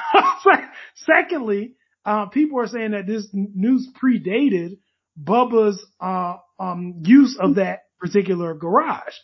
secondly, 0.94 1.74
uh, 2.04 2.26
people 2.26 2.60
are 2.60 2.66
saying 2.66 2.92
that 2.92 3.06
this 3.06 3.28
news 3.32 3.88
predated 4.02 4.78
Bubba's 5.22 5.84
uh, 6.00 6.36
um, 6.58 7.02
use 7.04 7.36
of 7.38 7.56
that 7.56 7.80
particular 8.00 8.54
garage. 8.54 9.14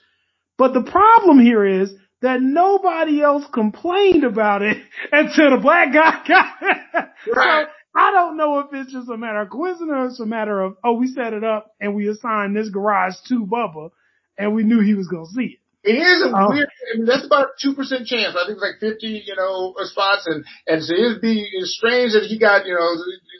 But 0.58 0.74
the 0.74 0.82
problem 0.82 1.40
here 1.40 1.64
is 1.64 1.92
that 2.20 2.40
nobody 2.40 3.22
else 3.22 3.44
complained 3.52 4.24
about 4.24 4.62
it 4.62 4.78
until 5.12 5.50
the 5.50 5.58
black 5.62 5.92
guy 5.92 6.22
got 6.26 6.56
it. 6.62 7.08
Right. 7.34 7.66
I 7.94 8.10
don't 8.10 8.36
know 8.36 8.58
if 8.58 8.66
it's 8.72 8.92
just 8.92 9.08
a 9.08 9.16
matter 9.16 9.40
of 9.40 9.50
coincidence 9.50 9.90
or 9.90 10.06
it's 10.06 10.20
a 10.20 10.26
matter 10.26 10.60
of, 10.60 10.76
oh, 10.82 10.94
we 10.94 11.06
set 11.06 11.32
it 11.32 11.44
up 11.44 11.72
and 11.80 11.94
we 11.94 12.08
assigned 12.08 12.56
this 12.56 12.68
garage 12.68 13.14
to 13.28 13.46
Bubba 13.46 13.90
and 14.36 14.54
we 14.54 14.64
knew 14.64 14.80
he 14.80 14.94
was 14.94 15.06
going 15.06 15.26
to 15.26 15.32
see 15.32 15.54
it. 15.54 15.58
It 15.84 16.00
is 16.00 16.24
a 16.24 16.32
oh. 16.32 16.48
weird. 16.48 16.66
I 16.66 16.96
mean, 16.96 17.04
that's 17.04 17.26
about 17.26 17.44
a 17.44 17.56
two 17.60 17.74
percent 17.74 18.06
chance. 18.06 18.32
I 18.32 18.48
think 18.48 18.56
it's 18.56 18.64
like 18.64 18.80
fifty, 18.80 19.20
you 19.20 19.36
know, 19.36 19.76
spots, 19.84 20.24
and 20.24 20.42
and 20.66 20.82
so 20.82 20.94
it'd 20.94 21.20
be 21.20 21.44
strange 21.68 22.16
that 22.16 22.24
he 22.24 22.38
got, 22.38 22.64
you 22.64 22.72
know, 22.72 22.88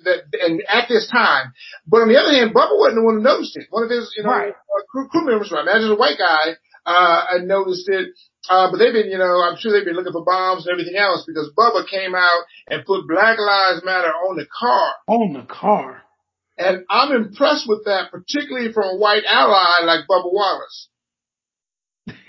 that 0.04 0.28
and 0.44 0.62
at 0.68 0.84
this 0.86 1.08
time. 1.08 1.56
But 1.88 2.04
on 2.04 2.08
the 2.08 2.20
other 2.20 2.36
hand, 2.36 2.52
Bubba 2.52 2.76
wasn't 2.76 3.00
the 3.00 3.02
one 3.02 3.16
who 3.16 3.22
noticed 3.24 3.56
it. 3.56 3.68
One 3.70 3.84
of 3.84 3.90
his, 3.90 4.12
you 4.14 4.24
know, 4.24 4.28
right. 4.28 4.52
uh, 4.52 4.82
crew, 4.92 5.08
crew 5.08 5.24
members, 5.24 5.54
I 5.56 5.62
imagine 5.62 5.90
a 5.90 5.96
white 5.96 6.18
guy, 6.20 6.60
uh, 6.84 7.24
I 7.32 7.38
noticed 7.40 7.88
it. 7.88 8.12
Uh, 8.48 8.70
but 8.70 8.78
they've 8.78 8.92
been, 8.92 9.10
you 9.10 9.18
know, 9.18 9.42
I'm 9.42 9.56
sure 9.56 9.72
they've 9.72 9.84
been 9.84 9.96
looking 9.96 10.12
for 10.12 10.24
bombs 10.24 10.66
and 10.66 10.72
everything 10.72 10.96
else 10.96 11.24
because 11.26 11.50
Bubba 11.56 11.88
came 11.88 12.14
out 12.14 12.44
and 12.68 12.84
put 12.84 13.08
Black 13.08 13.38
Lives 13.38 13.82
Matter 13.84 14.08
on 14.08 14.36
the 14.36 14.46
car. 14.46 14.92
On 15.08 15.32
the 15.32 15.42
car. 15.42 16.02
And 16.56 16.84
I'm 16.90 17.12
impressed 17.12 17.68
with 17.68 17.86
that, 17.86 18.10
particularly 18.10 18.72
from 18.72 18.84
a 18.84 18.96
white 18.96 19.24
ally 19.28 19.84
like 19.84 20.06
Bubba 20.08 20.32
Wallace. 20.32 20.88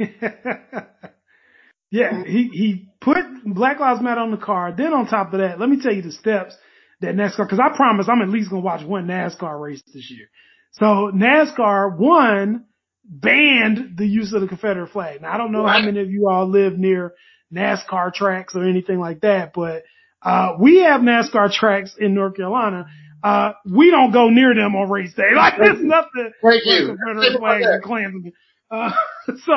yeah, 1.91 2.23
he, 2.25 2.49
he 2.53 2.87
put 3.01 3.17
Black 3.45 3.79
Lives 3.79 4.01
Matter 4.01 4.21
on 4.21 4.31
the 4.31 4.37
car. 4.37 4.73
Then 4.75 4.93
on 4.93 5.07
top 5.07 5.33
of 5.33 5.39
that, 5.39 5.59
let 5.59 5.69
me 5.69 5.81
tell 5.81 5.93
you 5.93 6.01
the 6.01 6.11
steps 6.11 6.55
that 7.01 7.13
NASCAR, 7.15 7.49
cause 7.49 7.59
I 7.59 7.75
promise 7.75 8.07
I'm 8.09 8.21
at 8.21 8.29
least 8.29 8.49
going 8.49 8.61
to 8.61 8.65
watch 8.65 8.85
one 8.85 9.05
NASCAR 9.05 9.59
race 9.59 9.83
this 9.93 10.09
year. 10.09 10.29
So 10.71 11.11
NASCAR, 11.13 11.97
one, 11.97 12.65
banned 13.07 13.97
the 13.97 14.05
use 14.05 14.33
of 14.33 14.41
the 14.41 14.47
Confederate 14.47 14.89
flag. 14.89 15.21
Now 15.21 15.33
I 15.33 15.37
don't 15.37 15.51
know 15.51 15.63
right. 15.63 15.79
how 15.79 15.85
many 15.85 16.01
of 16.01 16.09
you 16.09 16.27
all 16.29 16.47
live 16.47 16.77
near 16.77 17.13
NASCAR 17.53 18.13
tracks 18.13 18.55
or 18.55 18.67
anything 18.67 18.99
like 18.99 19.21
that, 19.21 19.53
but 19.53 19.83
uh, 20.21 20.53
we 20.59 20.79
have 20.79 21.01
NASCAR 21.01 21.51
tracks 21.51 21.95
in 21.99 22.15
North 22.15 22.35
Carolina. 22.35 22.87
Uh, 23.23 23.53
we 23.65 23.91
don't 23.91 24.11
go 24.11 24.29
near 24.29 24.53
them 24.53 24.75
on 24.75 24.89
race 24.89 25.13
day. 25.13 25.23
Like 25.35 25.55
there's 25.57 25.81
nothing 25.81 26.31
Thank 26.41 26.65
you. 26.65 26.95
Confederate 26.97 27.39
flags 27.39 27.65
and. 27.89 28.33
Uh, 28.69 28.91
so, 29.45 29.53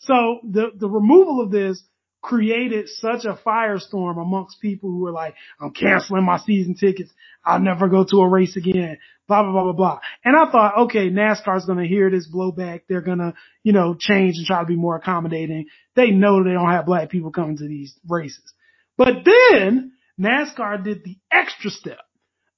so 0.00 0.40
the, 0.48 0.70
the 0.76 0.88
removal 0.88 1.40
of 1.40 1.50
this 1.50 1.82
created 2.22 2.88
such 2.88 3.24
a 3.24 3.38
firestorm 3.44 4.22
amongst 4.22 4.60
people 4.60 4.90
who 4.90 5.00
were 5.00 5.10
like, 5.10 5.34
I'm 5.60 5.72
canceling 5.72 6.24
my 6.24 6.38
season 6.38 6.74
tickets. 6.74 7.10
I'll 7.44 7.60
never 7.60 7.88
go 7.88 8.04
to 8.04 8.20
a 8.20 8.28
race 8.28 8.56
again. 8.56 8.98
Blah, 9.26 9.42
blah, 9.42 9.52
blah, 9.52 9.62
blah, 9.64 9.72
blah. 9.72 9.98
And 10.24 10.36
I 10.36 10.50
thought, 10.50 10.78
okay, 10.84 11.10
NASCAR's 11.10 11.66
going 11.66 11.78
to 11.78 11.88
hear 11.88 12.10
this 12.10 12.28
blowback. 12.32 12.82
They're 12.88 13.00
going 13.00 13.18
to, 13.18 13.34
you 13.64 13.72
know, 13.72 13.96
change 13.98 14.36
and 14.36 14.46
try 14.46 14.60
to 14.60 14.66
be 14.66 14.76
more 14.76 14.96
accommodating. 14.96 15.66
They 15.96 16.10
know 16.10 16.42
they 16.42 16.52
don't 16.52 16.70
have 16.70 16.86
black 16.86 17.10
people 17.10 17.32
coming 17.32 17.56
to 17.58 17.66
these 17.66 17.94
races. 18.08 18.52
But 18.96 19.24
then 19.24 19.92
NASCAR 20.20 20.84
did 20.84 21.02
the 21.04 21.16
extra 21.30 21.70
step 21.70 22.00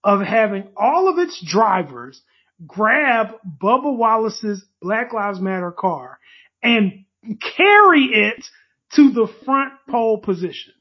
of 0.02 0.20
having 0.20 0.68
all 0.76 1.08
of 1.08 1.18
its 1.18 1.42
drivers 1.42 2.20
grab 2.66 3.28
Bubba 3.62 3.96
Wallace's 3.96 4.64
Black 4.82 5.12
Lives 5.14 5.40
Matter 5.40 5.72
car 5.72 6.18
and 6.62 7.04
carry 7.56 8.04
it 8.04 8.44
to 8.96 9.10
the 9.10 9.28
front 9.44 9.72
pole 9.88 10.18
position, 10.18 10.74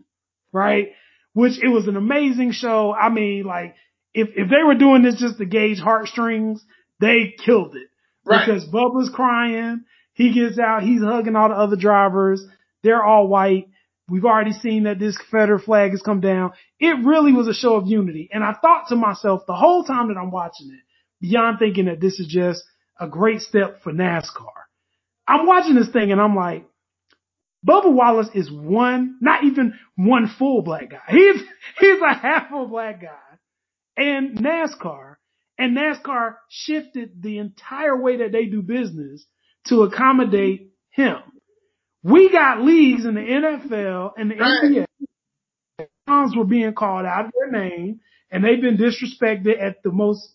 right? 0.51 0.89
Which 1.33 1.61
it 1.61 1.67
was 1.67 1.87
an 1.87 1.97
amazing 1.97 2.51
show. 2.51 2.93
I 2.93 3.09
mean, 3.09 3.43
like, 3.43 3.75
if, 4.13 4.29
if 4.35 4.49
they 4.49 4.63
were 4.65 4.75
doing 4.75 5.01
this 5.01 5.19
just 5.19 5.37
to 5.39 5.45
gauge 5.45 5.79
heartstrings, 5.79 6.63
they 6.99 7.33
killed 7.43 7.75
it. 7.75 7.87
Right. 8.25 8.45
Because 8.45 8.65
Bubba's 8.65 9.09
crying. 9.13 9.83
He 10.13 10.33
gets 10.33 10.59
out. 10.59 10.83
He's 10.83 11.01
hugging 11.01 11.35
all 11.35 11.49
the 11.49 11.55
other 11.55 11.75
drivers. 11.75 12.45
They're 12.83 13.03
all 13.03 13.27
white. 13.27 13.67
We've 14.07 14.25
already 14.25 14.51
seen 14.51 14.83
that 14.83 14.99
this 14.99 15.17
Confederate 15.17 15.61
flag 15.61 15.91
has 15.91 16.01
come 16.01 16.19
down. 16.19 16.51
It 16.79 17.05
really 17.05 17.31
was 17.31 17.47
a 17.47 17.53
show 17.53 17.75
of 17.75 17.87
unity. 17.87 18.29
And 18.31 18.43
I 18.43 18.53
thought 18.53 18.89
to 18.89 18.95
myself 18.95 19.41
the 19.47 19.55
whole 19.55 19.83
time 19.83 20.09
that 20.09 20.19
I'm 20.19 20.31
watching 20.31 20.67
it, 20.71 20.81
beyond 21.19 21.57
thinking 21.57 21.85
that 21.85 22.01
this 22.01 22.19
is 22.19 22.27
just 22.27 22.63
a 22.99 23.07
great 23.07 23.41
step 23.41 23.81
for 23.81 23.91
NASCAR. 23.91 24.51
I'm 25.27 25.47
watching 25.47 25.75
this 25.75 25.89
thing 25.89 26.11
and 26.11 26.21
I'm 26.21 26.35
like, 26.35 26.67
Bubba 27.65 27.91
Wallace 27.91 28.29
is 28.33 28.51
one, 28.51 29.17
not 29.21 29.43
even 29.43 29.73
one 29.95 30.27
full 30.37 30.61
black 30.61 30.89
guy. 30.89 31.01
He's, 31.09 31.41
he's 31.79 32.01
a 32.01 32.13
half 32.13 32.51
a 32.51 32.65
black 32.65 33.01
guy. 33.01 33.17
And 33.95 34.37
NASCAR, 34.37 35.15
and 35.57 35.77
NASCAR 35.77 36.35
shifted 36.49 37.21
the 37.21 37.37
entire 37.37 37.95
way 37.95 38.17
that 38.17 38.31
they 38.31 38.45
do 38.45 38.61
business 38.61 39.25
to 39.67 39.83
accommodate 39.83 40.71
him. 40.89 41.17
We 42.03 42.31
got 42.31 42.61
leagues 42.61 43.05
in 43.05 43.13
the 43.13 43.21
NFL 43.21 44.13
and 44.17 44.31
the 44.31 44.35
NBA. 44.35 44.85
Songs 46.09 46.35
were 46.35 46.43
being 46.43 46.73
called 46.73 47.05
out 47.05 47.25
of 47.25 47.31
their 47.31 47.51
name 47.51 48.01
and 48.29 48.43
they've 48.43 48.59
been 48.59 48.77
disrespected 48.77 49.61
at 49.61 49.83
the 49.83 49.91
most, 49.91 50.33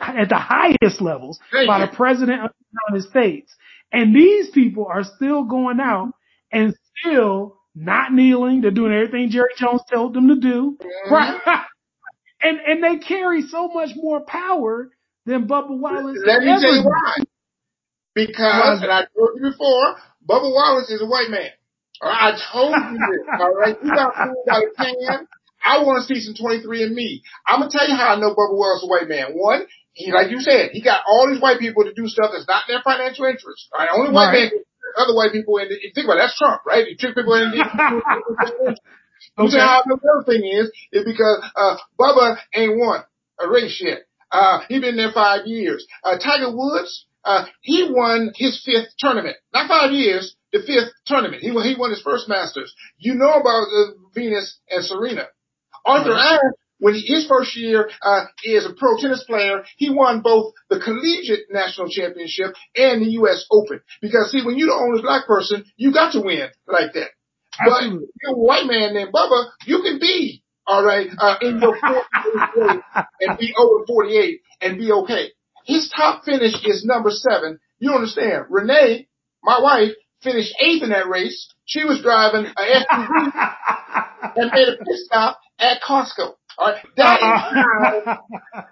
at 0.00 0.28
the 0.28 0.38
highest 0.38 1.02
levels 1.02 1.38
by 1.66 1.84
the 1.84 1.92
president 1.94 2.44
of 2.44 2.50
the 2.50 2.78
United 2.88 3.10
States. 3.10 3.54
And 3.92 4.14
these 4.14 4.50
people 4.50 4.86
are 4.86 5.04
still 5.04 5.44
going 5.44 5.80
out 5.80 6.14
and 6.52 6.74
still 6.98 7.56
not 7.74 8.12
kneeling. 8.12 8.60
They're 8.60 8.70
doing 8.70 8.92
everything 8.92 9.30
Jerry 9.30 9.50
Jones 9.56 9.82
told 9.90 10.14
them 10.14 10.28
to 10.28 10.36
do. 10.36 10.78
Mm-hmm. 10.80 11.14
Right. 11.14 11.40
and, 12.42 12.58
and 12.58 12.82
they 12.82 12.98
carry 12.98 13.42
so 13.42 13.68
much 13.68 13.90
more 13.96 14.20
power 14.20 14.90
than 15.26 15.46
Bubba 15.46 15.78
Wallace. 15.78 16.18
Let 16.24 16.42
me 16.42 16.56
tell 16.60 16.74
you 16.74 16.84
why. 16.84 17.24
Because, 18.14 18.82
and 18.82 18.90
I 18.90 19.06
told 19.16 19.30
you 19.36 19.50
before, 19.50 19.96
Bubba 20.26 20.50
Wallace 20.50 20.90
is 20.90 21.00
a 21.00 21.06
white 21.06 21.30
man. 21.30 21.50
I 22.02 22.32
told 22.52 22.74
you 22.74 22.96
this, 22.96 23.26
alright? 23.40 23.76
You 23.82 23.90
got 23.90 24.14
fooled 24.16 24.46
by 24.46 24.60
the 24.60 24.72
can. 24.76 25.26
I 25.62 25.84
want 25.84 26.00
to 26.00 26.14
see 26.14 26.20
some 26.24 26.34
23 26.34 26.84
and 26.84 26.94
me. 26.94 27.22
I'm 27.46 27.60
gonna 27.60 27.70
tell 27.70 27.86
you 27.86 27.94
how 27.94 28.16
I 28.16 28.20
know 28.20 28.32
Bubba 28.32 28.56
Wallace 28.56 28.82
is 28.82 28.88
a 28.88 28.90
white 28.90 29.08
man. 29.08 29.36
One, 29.36 29.66
he, 29.92 30.10
like 30.10 30.30
you 30.30 30.40
said, 30.40 30.70
he 30.72 30.80
got 30.80 31.02
all 31.06 31.28
these 31.28 31.42
white 31.42 31.60
people 31.60 31.84
to 31.84 31.92
do 31.92 32.08
stuff 32.08 32.32
that's 32.32 32.48
not 32.48 32.64
in 32.68 32.74
their 32.74 32.82
financial 32.82 33.26
interest. 33.26 33.68
All 33.72 33.84
right, 33.84 33.92
only 33.92 34.12
white 34.12 34.32
right. 34.32 34.50
man 34.52 34.64
other 34.96 35.14
white 35.14 35.32
people 35.32 35.58
in. 35.58 35.68
Think 35.68 36.04
about 36.04 36.16
it, 36.16 36.22
that's 36.24 36.38
Trump, 36.38 36.62
right? 36.66 36.86
He 36.86 36.96
tricked 36.96 37.16
people 37.16 37.34
in. 37.34 37.52
okay. 39.38 39.58
How 39.58 39.82
the 39.86 39.94
other 39.94 40.24
thing 40.26 40.44
is 40.44 40.70
is 40.92 41.04
because 41.04 41.44
uh, 41.56 41.76
Bubba 41.98 42.36
ain't 42.54 42.78
won 42.78 43.02
a 43.38 43.48
race 43.48 43.80
yet. 43.82 44.06
Uh, 44.30 44.60
he 44.68 44.80
been 44.80 44.96
there 44.96 45.12
five 45.12 45.46
years. 45.46 45.86
Uh, 46.04 46.16
Tiger 46.18 46.54
Woods, 46.54 47.06
uh, 47.24 47.46
he 47.60 47.88
won 47.90 48.32
his 48.36 48.62
fifth 48.64 48.94
tournament. 48.98 49.36
Not 49.52 49.68
five 49.68 49.92
years, 49.92 50.36
the 50.52 50.60
fifth 50.60 50.92
tournament. 51.06 51.42
He 51.42 51.50
won, 51.50 51.64
he 51.66 51.74
won 51.76 51.90
his 51.90 52.02
first 52.02 52.28
Masters. 52.28 52.72
You 52.98 53.14
know 53.14 53.32
about 53.32 53.66
uh, 53.66 53.92
Venus 54.14 54.58
and 54.68 54.84
Serena. 54.84 55.26
Arthur 55.84 56.10
right. 56.10 56.34
Ashe 56.34 56.40
when 56.80 56.94
he, 56.94 57.02
his 57.06 57.26
first 57.26 57.56
year 57.56 57.90
uh, 58.02 58.24
as 58.56 58.66
a 58.66 58.74
pro 58.76 58.96
tennis 58.98 59.24
player, 59.24 59.62
he 59.76 59.90
won 59.90 60.20
both 60.20 60.52
the 60.68 60.80
collegiate 60.80 61.46
national 61.50 61.88
championship 61.88 62.54
and 62.74 63.02
the 63.02 63.10
U.S. 63.22 63.46
Open. 63.52 63.80
Because 64.00 64.32
see, 64.32 64.44
when 64.44 64.58
you're 64.58 64.68
the 64.68 64.74
only 64.74 65.02
black 65.02 65.26
person, 65.26 65.64
you 65.76 65.92
got 65.92 66.12
to 66.12 66.20
win 66.20 66.48
like 66.66 66.92
that. 66.94 67.10
Absolutely. 67.58 68.06
But 68.06 68.14
you're 68.22 68.34
a 68.34 68.38
white 68.38 68.66
man 68.66 68.94
named 68.94 69.12
Bubba, 69.12 69.50
you 69.66 69.82
can 69.82 69.98
be 70.00 70.42
all 70.66 70.84
right 70.84 71.08
uh, 71.18 71.36
in 71.40 71.60
your 71.60 71.76
40 72.54 72.80
and 73.20 73.38
be 73.38 73.54
over 73.58 73.86
48 73.86 74.40
and 74.60 74.78
be 74.78 74.92
okay. 74.92 75.30
His 75.66 75.92
top 75.94 76.24
finish 76.24 76.54
is 76.64 76.84
number 76.84 77.10
seven. 77.10 77.58
You 77.78 77.92
understand? 77.92 78.46
Renee, 78.48 79.08
my 79.42 79.60
wife, 79.60 79.92
finished 80.22 80.54
eighth 80.60 80.82
in 80.82 80.90
that 80.90 81.08
race. 81.08 81.52
She 81.64 81.84
was 81.84 82.02
driving 82.02 82.46
a 82.46 82.62
SUV 82.62 83.32
and 84.36 84.50
made 84.52 84.68
a 84.68 84.76
pit 84.76 84.96
stop 84.96 85.38
at 85.58 85.82
Costco. 85.82 86.34
Right. 86.58 86.76
That 86.96 87.16
is 87.20 87.30
how, 87.30 88.20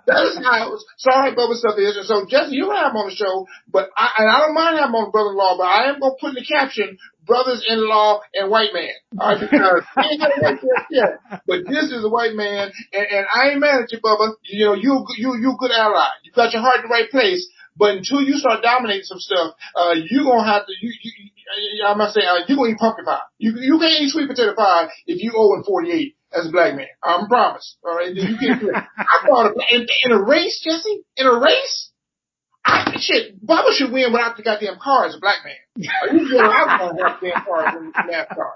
that 0.07 0.23
is 0.25 0.37
how 0.43 0.77
sorry 0.97 1.33
Bubba 1.35 1.55
stuff 1.55 1.79
is. 1.79 1.97
And 1.97 2.07
so 2.07 2.27
Jesse, 2.29 2.55
you 2.55 2.71
have 2.71 2.93
him 2.93 2.97
on 2.97 3.09
the 3.09 3.17
show, 3.17 3.47
but 3.71 3.91
I, 3.97 4.11
and 4.19 4.29
I 4.29 4.41
don't 4.41 4.55
mind 4.55 4.77
having 4.77 4.91
him 4.91 5.01
on 5.01 5.11
brother-in-law, 5.11 5.57
but 5.57 5.64
I 5.64 5.88
am 5.88 6.01
going 6.01 6.12
to 6.12 6.21
put 6.21 6.37
in 6.37 6.41
the 6.41 6.45
caption, 6.45 6.99
brothers-in-law 7.25 8.21
and 8.35 8.51
white 8.51 8.75
man. 8.75 8.93
All 9.19 9.33
right, 9.33 9.41
because 9.41 9.85
he 9.97 10.07
ain't 10.12 10.21
got 10.21 10.33
white 10.43 10.61
yet, 10.91 11.21
but 11.47 11.64
this 11.69 11.93
is 11.93 12.05
a 12.05 12.11
white 12.11 12.35
man, 12.35 12.73
and, 12.93 13.07
and 13.07 13.25
I 13.33 13.51
ain't 13.51 13.61
mad 13.61 13.88
at 13.88 13.93
you, 13.93 14.01
Bubba. 14.01 14.37
You 14.45 14.67
know, 14.67 14.75
you, 14.75 15.05
you, 15.17 15.37
you 15.41 15.57
good 15.59 15.73
ally. 15.73 16.09
You 16.25 16.33
got 16.33 16.53
your 16.53 16.62
heart 16.62 16.85
in 16.85 16.88
the 16.88 16.93
right 16.93 17.11
place. 17.11 17.49
But 17.79 18.03
until 18.03 18.21
you 18.21 18.35
start 18.35 18.61
dominating 18.61 19.07
some 19.07 19.21
stuff, 19.21 19.55
uh, 19.77 19.95
you're 19.95 20.25
gonna 20.25 20.45
have 20.45 20.67
to, 20.67 20.73
you, 20.83 20.91
you, 21.01 21.12
you 21.23 21.85
I'm 21.87 21.99
gonna 21.99 22.11
say, 22.11 22.27
uh, 22.27 22.43
you're 22.49 22.59
gonna 22.59 22.71
eat 22.71 22.79
pumpkin 22.79 23.05
pie. 23.05 23.23
You, 23.38 23.55
you 23.55 23.79
can't 23.79 24.03
eat 24.03 24.11
sweet 24.11 24.27
potato 24.27 24.55
pie 24.57 24.88
if 25.07 25.23
you 25.23 25.33
owe 25.37 25.55
in 25.55 25.62
48 25.62 26.17
as 26.33 26.49
a 26.49 26.53
black 26.53 26.75
man. 26.75 26.87
I'm 27.03 27.27
promise. 27.27 27.77
All 27.85 27.95
right, 27.97 28.14
you 28.14 28.38
can't 28.38 28.61
do 28.61 28.71
it. 28.71 28.77
I 28.77 29.27
thought 29.27 29.53
in, 29.71 29.87
in 30.05 30.12
a 30.12 30.23
race, 30.23 30.61
Jesse, 30.62 31.03
in 31.17 31.27
a 31.27 31.38
race, 31.38 31.91
I, 32.64 32.97
shit, 33.01 33.45
Bubba 33.45 33.73
should 33.73 33.93
win 33.93 34.12
without 34.12 34.37
the 34.37 34.43
goddamn 34.43 34.79
car 34.83 35.07
as 35.07 35.14
a 35.14 35.21
black 35.21 35.45
man. 35.45 35.55
You 35.77 35.88
get 36.31 36.45
out 36.45 36.91
of 36.91 36.97
the 36.97 37.17
damn 37.23 37.45
car 37.45 37.79
in 37.79 37.93
NASCAR. 37.93 38.53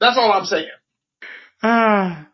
That's 0.00 0.18
all 0.18 0.32
I'm 0.32 0.44
saying. 0.44 0.68
Ah, 1.62 2.20
uh, 2.20 2.24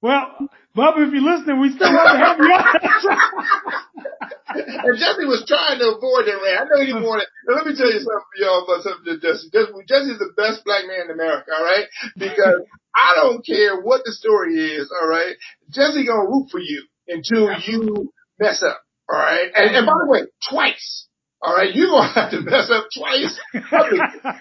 well, 0.00 0.48
Bubba, 0.76 1.06
if 1.06 1.12
you're 1.12 1.22
listening, 1.22 1.60
we 1.60 1.70
still 1.72 1.88
want 1.88 2.12
to 2.12 2.18
have 2.20 2.36
you 2.36 2.50
on. 2.50 2.60
and 4.84 4.98
Jesse 4.98 5.24
was 5.24 5.44
trying 5.48 5.78
to 5.80 5.96
avoid 5.96 6.28
it, 6.28 6.36
man. 6.42 6.56
I 6.60 6.64
know 6.68 6.76
he 6.80 6.86
didn't 6.92 7.08
want 7.08 7.22
it. 7.22 7.28
Now, 7.48 7.56
let 7.56 7.66
me 7.66 7.72
tell 7.72 7.88
you 7.88 8.00
something, 8.04 8.36
y'all, 8.36 8.64
about 8.64 8.82
something 8.84 9.06
to 9.06 9.16
Jesse. 9.16 9.48
Jesse's 9.88 10.20
the 10.20 10.36
best 10.36 10.60
black 10.66 10.84
man 10.84 11.08
in 11.08 11.14
America, 11.14 11.56
all 11.56 11.64
right? 11.64 11.88
Because 12.18 12.60
I 12.94 13.14
don't 13.16 13.44
care 13.44 13.80
what 13.80 14.02
the 14.04 14.12
story 14.12 14.54
is, 14.54 14.90
all 14.90 15.08
right? 15.08 15.34
Jesse 15.70 16.06
gonna 16.06 16.28
root 16.28 16.48
for 16.50 16.60
you 16.60 16.86
until 17.08 17.52
you 17.60 18.12
mess 18.38 18.62
up, 18.62 18.80
all 19.10 19.18
right? 19.18 19.50
And, 19.54 19.74
and 19.74 19.86
by 19.86 19.94
the 20.04 20.10
way, 20.10 20.20
twice, 20.48 21.08
all 21.42 21.54
right? 21.54 21.74
You're 21.74 21.88
gonna 21.90 22.12
have 22.12 22.30
to 22.30 22.40
mess 22.40 22.70
up 22.70 22.86
twice. 22.96 23.38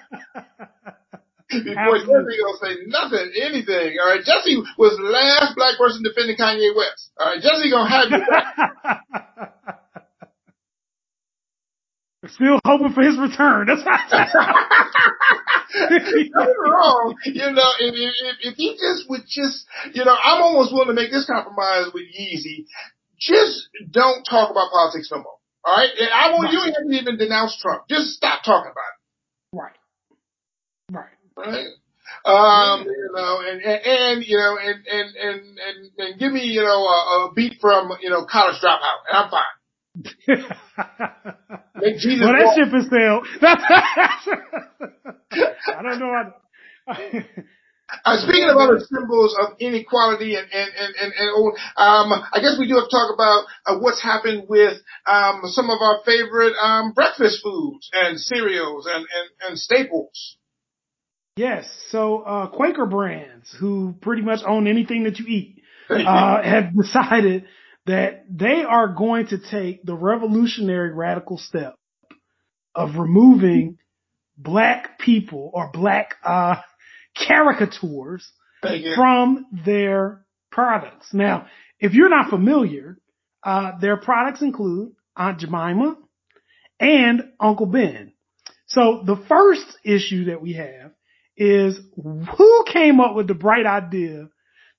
Before 1.49 1.97
Jesse 1.99 2.07
gonna 2.09 2.57
say 2.61 2.75
nothing, 2.87 3.31
anything. 3.41 3.97
All 4.01 4.09
right, 4.09 4.23
Jesse 4.23 4.57
was 4.77 4.97
the 4.97 5.03
last 5.03 5.55
black 5.55 5.77
person 5.77 6.01
defending 6.01 6.35
Kanye 6.35 6.75
West. 6.75 7.11
All 7.19 7.27
right, 7.27 7.41
Jesse 7.41 7.69
gonna 7.69 7.89
have 7.89 8.09
you 8.09 8.25
back. 8.25 9.53
Still 12.27 12.59
hoping 12.65 12.93
for 12.93 13.01
his 13.01 13.17
return. 13.19 13.67
That's 13.67 13.83
Nothing 15.73 16.29
wrong. 16.69 17.15
You 17.25 17.51
know, 17.51 17.69
if, 17.79 17.93
if, 17.95 18.35
if 18.41 18.53
he 18.55 18.73
just 18.73 19.09
would 19.09 19.23
just, 19.27 19.65
you 19.93 20.05
know, 20.05 20.15
I'm 20.15 20.41
almost 20.41 20.71
willing 20.73 20.87
to 20.87 20.93
make 20.93 21.11
this 21.11 21.25
compromise 21.25 21.87
with 21.93 22.03
Yeezy. 22.03 22.65
Just 23.19 23.69
don't 23.89 24.23
talk 24.23 24.51
about 24.51 24.71
politics 24.71 25.09
no 25.11 25.19
more. 25.19 25.37
All 25.65 25.77
right, 25.77 25.89
and 25.97 26.09
I 26.11 26.31
want 26.31 26.45
right. 26.45 26.53
you 26.53 26.59
haven't 26.59 26.93
even 26.93 27.17
denounced 27.17 27.59
Trump. 27.61 27.83
Just 27.87 28.09
stop 28.09 28.43
talking 28.43 28.71
about 28.71 28.91
it. 28.91 29.57
Right. 29.57 29.77
Right. 30.91 31.13
Right. 31.37 31.67
Um, 32.25 32.85
you 32.85 33.09
know, 33.13 33.41
and, 33.41 33.61
and, 33.61 33.81
and, 33.83 34.25
you 34.25 34.37
know, 34.37 34.57
and, 34.61 34.85
and, 34.87 35.15
and, 35.15 35.41
and, 35.59 35.91
and 35.97 36.19
give 36.19 36.31
me, 36.31 36.41
you 36.41 36.61
know, 36.61 36.83
a, 36.85 37.29
a 37.29 37.33
beat 37.33 37.59
from, 37.59 37.91
you 38.01 38.09
know, 38.09 38.25
college 38.25 38.61
dropout 38.63 39.07
and 39.09 39.17
I'm 39.17 39.29
fine. 39.29 39.43
Make 39.95 40.07
Jesus 41.97 42.21
well, 42.21 42.33
that 42.33 42.45
walk. 42.45 42.57
ship 42.57 42.73
is 42.73 42.89
sailed. 42.89 43.27
I 45.67 45.83
don't 45.83 45.99
know. 45.99 46.33
To, 46.87 46.93
uh, 48.05 48.17
speaking 48.17 48.49
of 48.49 48.57
other 48.57 48.79
symbols 48.79 49.35
of 49.39 49.55
inequality 49.59 50.33
and 50.35 50.47
and 50.51 50.69
and 50.79 50.95
and, 50.99 51.13
and 51.15 51.29
um, 51.77 52.11
I 52.33 52.39
guess 52.41 52.57
we 52.59 52.67
do 52.67 52.73
have 52.75 52.85
to 52.85 52.89
talk 52.89 53.13
about 53.13 53.45
uh, 53.65 53.77
what's 53.79 54.01
happened 54.01 54.49
with 54.49 54.81
um, 55.05 55.41
some 55.45 55.69
of 55.69 55.79
our 55.79 55.99
favorite 56.05 56.55
um, 56.59 56.93
breakfast 56.93 57.43
foods 57.43 57.91
and 57.93 58.19
cereals 58.19 58.87
and, 58.87 59.05
and, 59.05 59.29
and 59.49 59.59
staples. 59.59 60.37
Yes. 61.35 61.67
So 61.89 62.19
uh, 62.19 62.47
Quaker 62.47 62.85
Brands, 62.85 63.55
who 63.59 63.95
pretty 64.01 64.21
much 64.21 64.41
own 64.45 64.67
anything 64.67 65.03
that 65.03 65.19
you 65.19 65.25
eat, 65.27 65.61
uh, 65.89 66.41
have 66.41 66.75
decided 66.75 67.45
that 67.85 68.25
they 68.29 68.63
are 68.63 68.87
going 68.87 69.27
to 69.27 69.37
take 69.37 69.83
the 69.83 69.95
revolutionary 69.95 70.93
radical 70.93 71.37
step 71.37 71.75
of 72.75 72.95
removing 72.97 73.77
black 74.37 74.99
people 74.99 75.51
or 75.53 75.69
black 75.71 76.15
uh, 76.23 76.55
caricatures 77.15 78.31
from 78.95 79.45
their 79.65 80.25
products. 80.51 81.13
Now, 81.13 81.47
if 81.79 81.93
you're 81.93 82.09
not 82.09 82.29
familiar, 82.29 82.97
uh, 83.43 83.77
their 83.79 83.97
products 83.97 84.41
include 84.41 84.93
Aunt 85.15 85.39
Jemima 85.39 85.97
and 86.79 87.23
Uncle 87.39 87.65
Ben. 87.65 88.13
So 88.67 89.03
the 89.05 89.17
first 89.27 89.65
issue 89.83 90.25
that 90.25 90.41
we 90.41 90.53
have 90.53 90.91
is 91.35 91.77
who 91.95 92.65
came 92.71 92.99
up 92.99 93.15
with 93.15 93.27
the 93.27 93.33
bright 93.33 93.65
idea 93.65 94.29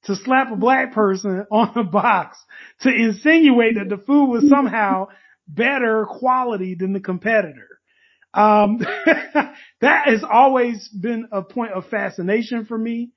to 0.05 0.17
slap 0.17 0.53
a 0.53 0.57
black 0.57 0.93
person 0.93 1.47
on 1.51 1.77
a 1.77 1.85
box 1.85 2.39
to 2.81 2.89
insinuate 2.89 3.77
that 3.77 3.89
the 3.89 4.03
food 4.03 4.27
was 4.27 4.49
somehow 4.49 5.09
better 5.49 6.07
quality 6.09 6.75
than 6.75 6.93
the 6.93 7.01
competitor. 7.01 7.69
Um, 8.33 8.79
that 9.81 10.09
has 10.09 10.25
always 10.29 10.89
been 10.89 11.29
a 11.33 11.43
point 11.43 11.73
of 11.73 11.89
fascination 11.89 12.67
for 12.67 12.77
me. 12.77 13.11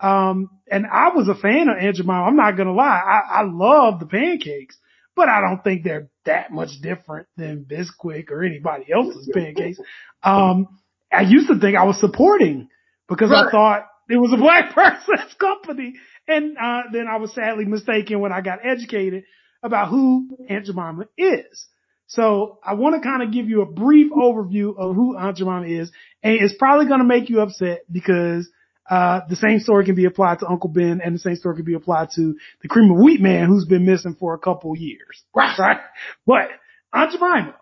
Um, 0.00 0.50
and 0.70 0.86
I 0.86 1.10
was 1.14 1.28
a 1.28 1.34
fan 1.34 1.68
of 1.68 1.76
Aunt 1.78 1.96
Jemima. 1.96 2.24
I'm 2.24 2.36
not 2.36 2.56
going 2.56 2.68
to 2.68 2.74
lie. 2.74 2.84
I, 2.84 3.40
I 3.40 3.42
love 3.44 4.00
the 4.00 4.06
pancakes, 4.06 4.76
but 5.14 5.28
I 5.28 5.40
don't 5.40 5.62
think 5.62 5.84
they're 5.84 6.08
that 6.24 6.50
much 6.50 6.70
different 6.82 7.28
than 7.36 7.64
Bisquick 7.64 8.30
or 8.30 8.42
anybody 8.42 8.92
else's 8.92 9.30
pancakes. 9.32 9.78
Um, 10.22 10.80
I 11.12 11.22
used 11.22 11.48
to 11.48 11.58
think 11.58 11.76
I 11.76 11.84
was 11.84 12.00
supporting 12.00 12.68
because 13.08 13.30
right. 13.30 13.46
I 13.46 13.50
thought 13.50 13.86
it 14.08 14.16
was 14.16 14.32
a 14.32 14.36
black 14.36 14.74
person's 14.74 15.34
company. 15.34 15.94
And, 16.26 16.56
uh, 16.56 16.82
then 16.92 17.06
I 17.06 17.16
was 17.16 17.34
sadly 17.34 17.64
mistaken 17.64 18.20
when 18.20 18.32
I 18.32 18.40
got 18.40 18.60
educated 18.64 19.24
about 19.62 19.88
who 19.88 20.28
Aunt 20.48 20.66
Jemima 20.66 21.06
is. 21.16 21.66
So 22.06 22.58
I 22.64 22.74
want 22.74 22.94
to 22.94 23.06
kind 23.06 23.22
of 23.22 23.32
give 23.32 23.48
you 23.48 23.62
a 23.62 23.66
brief 23.66 24.12
overview 24.12 24.76
of 24.76 24.94
who 24.94 25.16
Aunt 25.16 25.36
Jemima 25.36 25.66
is. 25.66 25.90
And 26.22 26.34
it's 26.40 26.54
probably 26.54 26.86
going 26.86 27.00
to 27.00 27.06
make 27.06 27.30
you 27.30 27.40
upset 27.40 27.80
because, 27.90 28.48
uh, 28.88 29.20
the 29.28 29.36
same 29.36 29.60
story 29.60 29.86
can 29.86 29.94
be 29.94 30.04
applied 30.04 30.40
to 30.40 30.46
Uncle 30.46 30.68
Ben 30.68 31.00
and 31.02 31.14
the 31.14 31.18
same 31.18 31.36
story 31.36 31.56
can 31.56 31.64
be 31.64 31.74
applied 31.74 32.10
to 32.16 32.36
the 32.60 32.68
cream 32.68 32.90
of 32.90 32.98
wheat 32.98 33.20
man 33.20 33.46
who's 33.46 33.64
been 33.64 33.86
missing 33.86 34.14
for 34.18 34.34
a 34.34 34.38
couple 34.38 34.76
years. 34.76 35.22
Right. 35.34 35.80
But 36.26 36.48
Aunt 36.92 37.12
Jemima 37.12 37.54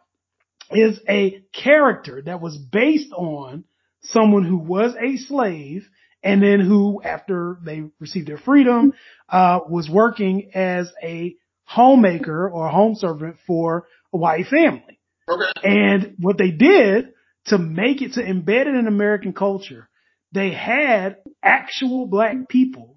is 0.72 0.98
a 1.08 1.44
character 1.52 2.22
that 2.22 2.40
was 2.40 2.56
based 2.56 3.12
on 3.12 3.64
someone 4.02 4.44
who 4.44 4.58
was 4.58 4.94
a 5.00 5.16
slave 5.16 5.88
and 6.22 6.42
then 6.42 6.60
who, 6.60 7.02
after 7.02 7.58
they 7.64 7.82
received 7.98 8.28
their 8.28 8.38
freedom, 8.38 8.92
uh, 9.28 9.60
was 9.68 9.88
working 9.90 10.50
as 10.54 10.90
a 11.02 11.34
homemaker 11.64 12.48
or 12.48 12.68
home 12.68 12.94
servant 12.94 13.36
for 13.46 13.86
a 14.12 14.16
white 14.16 14.46
family. 14.46 15.00
Okay. 15.28 15.52
And 15.62 16.14
what 16.18 16.38
they 16.38 16.50
did 16.50 17.12
to 17.46 17.58
make 17.58 18.02
it, 18.02 18.14
to 18.14 18.22
embed 18.22 18.66
it 18.66 18.74
in 18.74 18.86
American 18.86 19.32
culture, 19.32 19.88
they 20.32 20.52
had 20.52 21.16
actual 21.42 22.06
black 22.06 22.48
people 22.48 22.94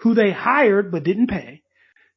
who 0.00 0.14
they 0.14 0.30
hired 0.30 0.90
but 0.90 1.04
didn't 1.04 1.28
pay 1.28 1.62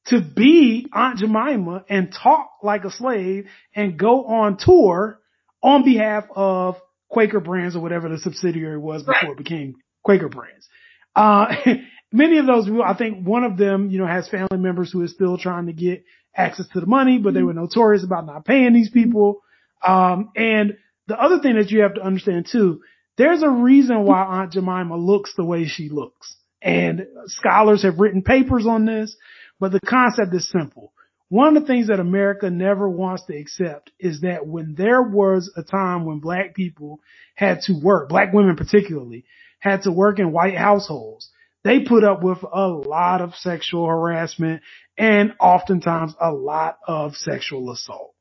to 0.08 0.22
be 0.22 0.88
Aunt 0.94 1.20
Jemima 1.20 1.86
and 1.90 2.12
talk 2.12 2.52
like 2.64 2.84
a 2.86 2.92
slave 2.92 3.48
and 3.76 3.98
go 4.00 4.26
on 4.26 4.58
tour 4.58 5.20
on 5.62 5.84
behalf 5.84 6.26
of 6.36 6.78
Quaker 7.10 7.40
Brands 7.40 7.76
or 7.76 7.82
whatever 7.82 8.10
the 8.10 8.18
subsidiary 8.18 8.78
was 8.78 9.04
before 9.04 9.14
right. 9.14 9.32
it 9.32 9.38
became 9.38 9.76
Quaker 10.04 10.30
Brands. 10.30 10.68
Uh, 11.16 11.54
many 12.12 12.38
of 12.38 12.46
those, 12.46 12.70
I 12.84 12.94
think 12.96 13.26
one 13.26 13.44
of 13.44 13.58
them, 13.58 13.90
you 13.90 14.00
know, 14.00 14.08
has 14.08 14.28
family 14.28 14.58
members 14.58 14.92
who 14.92 15.02
is 15.04 15.14
still 15.14 15.38
trying 15.38 15.68
to 15.68 15.74
get 15.74 16.04
access 16.36 16.68
to 16.70 16.80
the 16.80 16.86
money, 16.86 17.18
but 17.18 17.34
they 17.34 17.44
were 17.44 17.54
notorious 17.54 18.04
about 18.04 18.26
not 18.26 18.46
paying 18.46 18.74
these 18.74 18.90
people. 18.90 19.42
Um, 19.86 20.32
and 20.36 20.78
the 21.08 21.20
other 21.20 21.40
thing 21.40 21.56
that 21.56 21.72
you 21.72 21.82
have 21.82 21.96
to 21.96 22.02
understand 22.02 22.48
too, 22.52 22.82
there's 23.18 23.44
a 23.44 23.50
reason 23.50 24.04
why 24.04 24.24
Aunt 24.24 24.54
Jemima 24.54 24.96
looks 24.96 25.34
the 25.36 25.44
way 25.44 25.66
she 25.66 25.90
looks. 25.90 26.36
And 26.62 27.08
scholars 27.26 27.84
have 27.84 28.00
written 28.00 28.22
papers 28.22 28.66
on 28.68 28.86
this, 28.86 29.16
but 29.60 29.72
the 29.72 29.80
concept 29.82 30.34
is 30.34 30.50
simple. 30.50 30.94
One 31.28 31.56
of 31.56 31.64
the 31.64 31.68
things 31.68 31.88
that 31.88 32.00
America 32.00 32.50
never 32.50 32.90
wants 32.90 33.26
to 33.26 33.38
accept 33.38 33.92
is 34.00 34.22
that 34.22 34.46
when 34.46 34.76
there 34.76 35.02
was 35.02 35.52
a 35.56 35.64
time 35.64 36.06
when 36.06 36.20
black 36.20 36.54
people 36.54 37.00
had 37.36 37.62
to 37.62 37.74
work, 37.74 38.10
black 38.10 38.34
women 38.34 38.58
particularly, 38.58 39.26
had 39.62 39.84
to 39.84 39.92
work 39.92 40.20
in 40.20 40.34
white 40.34 40.58
households, 40.58 41.30
they 41.64 41.82
put 41.82 42.04
up 42.04 42.22
with 42.22 42.40
a 42.44 42.68
lot 42.68 43.22
of 43.22 43.36
sexual 43.36 43.88
harassment 43.88 44.62
and 44.98 45.34
oftentimes 45.40 46.14
a 46.20 46.32
lot 46.32 46.80
of 46.88 47.16
sexual 47.16 47.72
assault. 47.72 48.14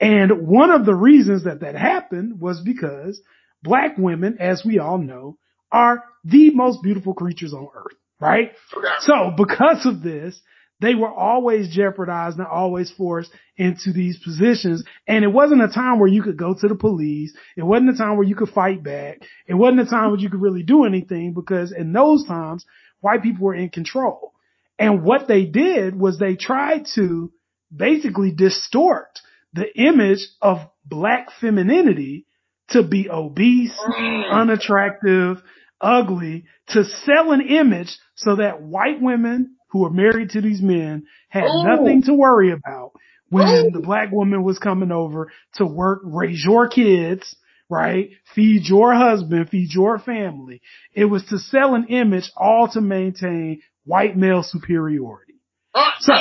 And 0.00 0.48
one 0.48 0.70
of 0.70 0.86
the 0.86 0.94
reasons 0.94 1.44
that 1.44 1.60
that 1.60 1.76
happened 1.76 2.40
was 2.40 2.60
because 2.60 3.20
black 3.62 3.98
women, 3.98 4.38
as 4.40 4.64
we 4.64 4.78
all 4.78 4.98
know, 4.98 5.36
are 5.70 6.02
the 6.24 6.50
most 6.50 6.82
beautiful 6.82 7.14
creatures 7.14 7.52
on 7.52 7.68
earth, 7.74 7.96
right? 8.18 8.52
So 9.00 9.30
because 9.36 9.84
of 9.86 10.02
this, 10.02 10.40
they 10.80 10.94
were 10.94 11.12
always 11.12 11.68
jeopardized 11.68 12.38
and 12.38 12.46
always 12.46 12.90
forced 12.90 13.30
into 13.56 13.92
these 13.92 14.18
positions. 14.18 14.82
And 15.06 15.24
it 15.24 15.28
wasn't 15.28 15.62
a 15.62 15.68
time 15.68 15.98
where 15.98 16.08
you 16.08 16.22
could 16.22 16.38
go 16.38 16.54
to 16.54 16.68
the 16.68 16.74
police. 16.74 17.34
It 17.56 17.62
wasn't 17.62 17.90
a 17.90 17.96
time 17.96 18.16
where 18.16 18.26
you 18.26 18.34
could 18.34 18.48
fight 18.48 18.82
back. 18.82 19.20
It 19.46 19.54
wasn't 19.54 19.80
a 19.80 19.90
time 19.90 20.10
where 20.10 20.20
you 20.20 20.30
could 20.30 20.40
really 20.40 20.62
do 20.62 20.84
anything 20.84 21.34
because 21.34 21.72
in 21.72 21.92
those 21.92 22.26
times, 22.26 22.64
white 23.00 23.22
people 23.22 23.46
were 23.46 23.54
in 23.54 23.68
control. 23.68 24.32
And 24.78 25.02
what 25.02 25.28
they 25.28 25.44
did 25.44 25.94
was 25.94 26.18
they 26.18 26.36
tried 26.36 26.86
to 26.94 27.30
basically 27.74 28.32
distort 28.32 29.20
the 29.52 29.66
image 29.78 30.26
of 30.40 30.58
black 30.84 31.28
femininity 31.40 32.26
to 32.70 32.82
be 32.82 33.10
obese, 33.10 33.78
mm. 33.78 34.32
unattractive, 34.32 35.42
ugly, 35.80 36.44
to 36.68 36.84
sell 36.84 37.32
an 37.32 37.42
image 37.42 37.98
so 38.14 38.36
that 38.36 38.62
white 38.62 39.02
women 39.02 39.56
who 39.70 39.80
were 39.80 39.90
married 39.90 40.30
to 40.30 40.40
these 40.40 40.62
men 40.62 41.06
had 41.28 41.44
nothing 41.64 42.02
to 42.02 42.14
worry 42.14 42.52
about 42.52 42.92
when 43.30 43.70
the 43.72 43.80
black 43.80 44.10
woman 44.10 44.42
was 44.42 44.58
coming 44.58 44.90
over 44.90 45.30
to 45.54 45.64
work, 45.64 46.00
raise 46.04 46.44
your 46.44 46.68
kids, 46.68 47.36
right? 47.68 48.10
Feed 48.34 48.64
your 48.64 48.92
husband, 48.92 49.48
feed 49.48 49.72
your 49.72 49.98
family. 49.98 50.60
It 50.92 51.04
was 51.04 51.24
to 51.26 51.38
sell 51.38 51.74
an 51.74 51.86
image 51.88 52.30
all 52.36 52.68
to 52.72 52.80
maintain 52.80 53.62
white 53.84 54.16
male 54.16 54.42
superiority. 54.42 55.34
Uh, 55.72 55.90
so 56.00 56.12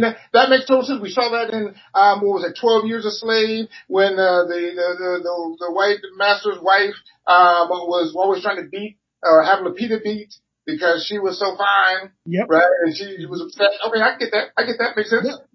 that, 0.00 0.16
that, 0.32 0.48
makes 0.48 0.66
total 0.66 0.84
sense. 0.84 1.02
We 1.02 1.10
saw 1.10 1.30
that 1.30 1.52
in 1.52 1.74
um, 1.94 2.20
what 2.20 2.38
was 2.38 2.44
it, 2.44 2.56
Twelve 2.60 2.86
Years 2.86 3.04
a 3.04 3.10
Slave, 3.10 3.66
when 3.88 4.12
uh, 4.12 4.46
the, 4.46 4.70
the, 4.76 4.88
the 4.96 5.18
the 5.24 5.56
the 5.58 5.72
white 5.72 5.98
master's 6.16 6.62
wife 6.62 6.94
um, 7.26 7.68
was 7.68 8.14
always 8.14 8.42
trying 8.42 8.62
to 8.62 8.68
beat 8.68 8.98
or 9.24 9.42
have 9.42 9.58
Lupita 9.58 10.00
beat 10.02 10.32
because 10.66 11.04
she 11.06 11.18
was 11.18 11.38
so 11.38 11.56
fine. 11.56 12.12
Yep. 12.26 12.46
Right, 12.48 12.70
and 12.84 12.96
she 12.96 13.26
was 13.26 13.40
upset. 13.40 13.70
Okay, 13.88 14.00
I 14.00 14.18
get 14.18 14.30
that. 14.32 14.48
I 14.56 14.64
get 14.64 14.76
that. 14.78 14.96
Makes 14.96 15.10
sense. 15.10 15.26
Yep. 15.26 15.48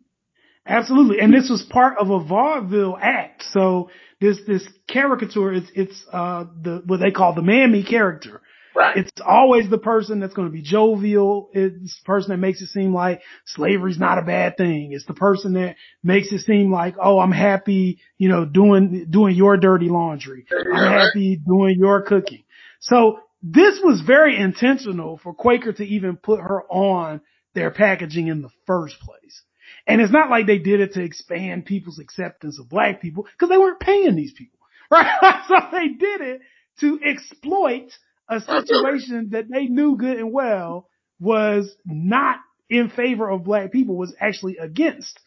Absolutely, 0.65 1.21
and 1.21 1.33
this 1.33 1.49
was 1.49 1.63
part 1.63 1.97
of 1.97 2.09
a 2.09 2.19
vaudeville 2.19 2.97
act. 3.01 3.43
So 3.51 3.89
this 4.19 4.39
this 4.45 4.67
caricature, 4.87 5.53
it's 5.53 5.71
it's 5.73 6.05
uh 6.11 6.45
the 6.61 6.83
what 6.85 6.99
they 6.99 7.11
call 7.11 7.33
the 7.33 7.41
mammy 7.41 7.83
character. 7.83 8.41
Right. 8.77 8.97
It's 8.97 9.11
always 9.25 9.67
the 9.71 9.79
person 9.79 10.19
that's 10.19 10.35
going 10.35 10.47
to 10.47 10.51
be 10.51 10.61
jovial. 10.61 11.49
It's 11.51 11.99
the 11.99 12.05
person 12.05 12.29
that 12.29 12.37
makes 12.37 12.61
it 12.61 12.67
seem 12.67 12.93
like 12.93 13.21
slavery's 13.47 13.97
not 13.97 14.19
a 14.19 14.21
bad 14.21 14.55
thing. 14.55 14.91
It's 14.91 15.05
the 15.07 15.15
person 15.15 15.53
that 15.53 15.77
makes 16.03 16.31
it 16.31 16.41
seem 16.41 16.71
like, 16.71 16.93
oh, 17.01 17.17
I'm 17.17 17.31
happy, 17.31 18.01
you 18.19 18.29
know, 18.29 18.45
doing, 18.45 19.07
doing 19.09 19.35
your 19.35 19.57
dirty 19.57 19.89
laundry. 19.89 20.45
I'm 20.51 20.91
happy 20.91 21.41
doing 21.43 21.77
your 21.79 22.03
cooking. 22.03 22.43
So 22.79 23.17
this 23.41 23.79
was 23.83 24.01
very 24.01 24.37
intentional 24.39 25.17
for 25.17 25.33
Quaker 25.33 25.73
to 25.73 25.83
even 25.83 26.17
put 26.17 26.39
her 26.39 26.63
on 26.63 27.21
their 27.53 27.71
packaging 27.71 28.27
in 28.27 28.41
the 28.41 28.49
first 28.65 28.99
place. 28.99 29.41
And 29.85 30.01
it's 30.01 30.11
not 30.11 30.29
like 30.29 30.47
they 30.47 30.57
did 30.57 30.79
it 30.79 30.93
to 30.93 31.03
expand 31.03 31.65
people's 31.65 31.99
acceptance 31.99 32.59
of 32.59 32.69
black 32.69 33.01
people 33.01 33.25
because 33.31 33.49
they 33.49 33.57
weren't 33.57 33.79
paying 33.79 34.15
these 34.15 34.33
people, 34.33 34.59
right? 34.91 35.43
so 35.47 35.55
they 35.71 35.87
did 35.89 36.21
it 36.21 36.41
to 36.79 36.99
exploit 37.03 37.91
a 38.29 38.41
situation 38.41 39.29
that 39.31 39.49
they 39.49 39.65
knew 39.65 39.97
good 39.97 40.17
and 40.17 40.33
well 40.33 40.89
was 41.19 41.73
not 41.85 42.39
in 42.69 42.89
favor 42.89 43.29
of 43.29 43.43
black 43.43 43.71
people, 43.71 43.95
was 43.95 44.13
actually 44.19 44.57
against 44.57 45.19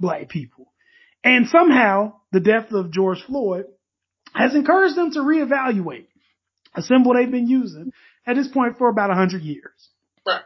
black 0.00 0.28
people. 0.28 0.72
And 1.22 1.48
somehow 1.48 2.14
the 2.32 2.40
death 2.40 2.72
of 2.72 2.90
George 2.90 3.22
Floyd 3.26 3.66
has 4.34 4.54
encouraged 4.54 4.96
them 4.96 5.12
to 5.12 5.20
reevaluate 5.20 6.06
a 6.74 6.82
symbol 6.82 7.14
they've 7.14 7.30
been 7.30 7.48
using 7.48 7.92
at 8.26 8.36
this 8.36 8.48
point 8.48 8.78
for 8.78 8.88
about 8.88 9.10
a 9.10 9.14
hundred 9.14 9.42
years. 9.42 9.90
Right. 10.26 10.42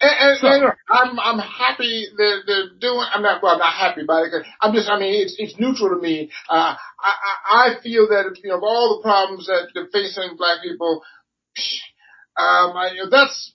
And, 0.00 0.10
and, 0.18 0.38
so, 0.38 0.48
and, 0.48 0.72
I'm 0.90 1.18
I'm 1.20 1.38
happy 1.38 2.06
that 2.16 2.42
they're 2.46 2.68
doing. 2.80 3.06
I'm 3.14 3.22
not 3.22 3.42
well. 3.42 3.54
I'm 3.54 3.60
not 3.60 3.72
happy 3.72 4.02
about 4.02 4.24
it. 4.24 4.32
Because 4.32 4.46
I'm 4.60 4.74
just. 4.74 4.90
I 4.90 4.98
mean, 4.98 5.22
it's 5.22 5.36
it's 5.38 5.54
neutral 5.58 5.90
to 5.90 6.02
me. 6.02 6.30
Uh, 6.50 6.74
I 6.74 7.14
I 7.46 7.82
feel 7.82 8.08
that 8.08 8.36
you 8.42 8.50
know 8.50 8.56
of 8.56 8.62
all 8.62 8.96
the 8.98 9.02
problems 9.02 9.46
that 9.46 9.68
they're 9.74 9.88
facing 9.92 10.36
black 10.36 10.62
people, 10.62 11.02
um, 12.36 12.76
I, 12.76 12.90
you 12.94 13.04
know, 13.04 13.10
that's 13.10 13.54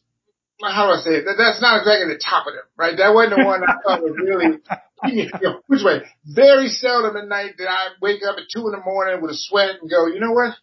how 0.64 0.88
do 0.88 0.94
I 0.94 1.02
say 1.04 1.20
it? 1.20 1.26
That, 1.26 1.36
that's 1.38 1.62
not 1.62 1.80
exactly 1.80 2.14
the 2.14 2.22
top 2.24 2.48
of 2.48 2.54
them, 2.54 2.64
right? 2.78 2.96
That 2.96 3.14
wasn't 3.14 3.38
the 3.38 3.46
one 3.46 3.64
I 3.64 3.76
thought 3.84 4.02
was 4.02 4.16
really. 4.18 4.60
You 5.06 5.30
know, 5.44 5.62
which 5.68 5.84
way? 5.84 6.02
Very 6.26 6.70
seldom 6.70 7.16
at 7.18 7.28
night 7.28 7.56
did 7.56 7.68
I 7.68 7.90
wake 8.02 8.24
up 8.28 8.38
at 8.38 8.50
two 8.52 8.66
in 8.66 8.72
the 8.72 8.82
morning 8.84 9.22
with 9.22 9.30
a 9.30 9.38
sweat 9.38 9.76
and 9.80 9.88
go, 9.88 10.08
you 10.08 10.20
know 10.20 10.32
what? 10.32 10.56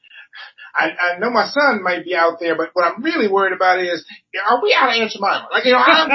I, 0.75 0.91
I 0.91 1.19
know 1.19 1.31
my 1.31 1.47
son 1.47 1.83
might 1.85 2.05
be 2.05 2.17
out 2.17 2.41
there, 2.41 2.57
but 2.57 2.71
what 2.73 2.85
I'm 2.85 3.03
really 3.03 3.29
worried 3.29 3.53
about 3.55 3.79
is, 3.79 4.05
are 4.45 4.61
we 4.61 4.75
out 4.75 4.91
of 4.91 5.01
Aunt 5.01 5.13
Jemima? 5.13 5.49
Like, 5.53 5.65
you 5.65 5.73
know, 5.73 5.79
I, 5.79 6.09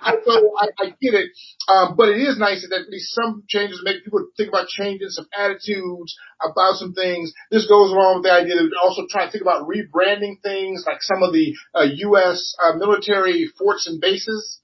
I, 0.00 0.14
so 0.24 0.52
I, 0.56 0.66
I 0.78 0.84
get 1.02 1.14
it, 1.14 1.30
um, 1.66 1.96
but 1.96 2.08
it 2.08 2.18
is 2.18 2.38
nice 2.38 2.62
that 2.62 2.74
at 2.74 2.88
least 2.88 3.14
some 3.14 3.42
changes 3.48 3.82
make 3.82 4.04
people 4.04 4.26
think 4.36 4.50
about 4.50 4.68
changing 4.68 5.08
some 5.08 5.26
attitudes 5.36 6.16
about 6.40 6.76
some 6.76 6.94
things. 6.94 7.32
This 7.50 7.66
goes 7.66 7.90
along 7.90 8.18
with 8.18 8.24
the 8.24 8.32
idea 8.32 8.54
that 8.54 8.70
also 8.80 9.02
try 9.10 9.26
to 9.26 9.32
think 9.32 9.42
about 9.42 9.66
rebranding 9.66 10.40
things, 10.40 10.84
like 10.86 11.02
some 11.02 11.24
of 11.24 11.32
the 11.32 11.56
uh, 11.74 11.86
U.S. 12.14 12.54
Uh, 12.62 12.76
military 12.76 13.50
forts 13.58 13.88
and 13.88 14.00
bases 14.00 14.60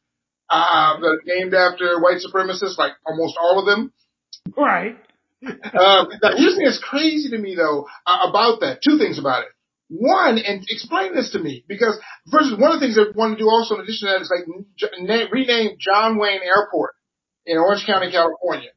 uh, 0.48 1.00
that 1.00 1.07
are 1.07 1.22
named 1.26 1.52
after 1.52 2.00
white 2.00 2.22
supremacists, 2.22 2.78
like 2.78 2.92
almost 3.04 3.37
all 3.40 3.59
of 3.59 3.66
them. 3.66 3.92
Right 4.57 4.96
um, 5.46 6.09
now, 6.22 6.37
here's 6.37 6.57
thing 6.57 6.64
that's 6.64 6.83
crazy 6.83 7.30
to 7.30 7.38
me 7.38 7.54
though 7.54 7.87
uh, 8.07 8.28
about 8.28 8.61
that. 8.61 8.80
Two 8.83 8.98
things 8.98 9.18
about 9.18 9.44
it. 9.44 9.48
One, 9.88 10.38
and 10.38 10.64
explain 10.68 11.14
this 11.14 11.33
to 11.33 11.38
me 11.38 11.64
because 11.68 11.98
first, 12.30 12.59
one 12.59 12.72
of 12.72 12.80
the 12.80 12.87
things 12.87 12.98
I 12.98 13.16
want 13.16 13.37
to 13.37 13.42
do 13.42 13.48
also 13.48 13.76
in 13.76 13.83
addition 13.83 14.09
to 14.09 14.14
that 14.14 14.22
is 14.22 14.33
like 14.33 15.30
rename 15.30 15.76
John 15.78 16.18
Wayne 16.18 16.40
Airport 16.42 16.94
in 17.46 17.59
Orange 17.59 17.85
County, 17.87 18.11
California. 18.11 18.70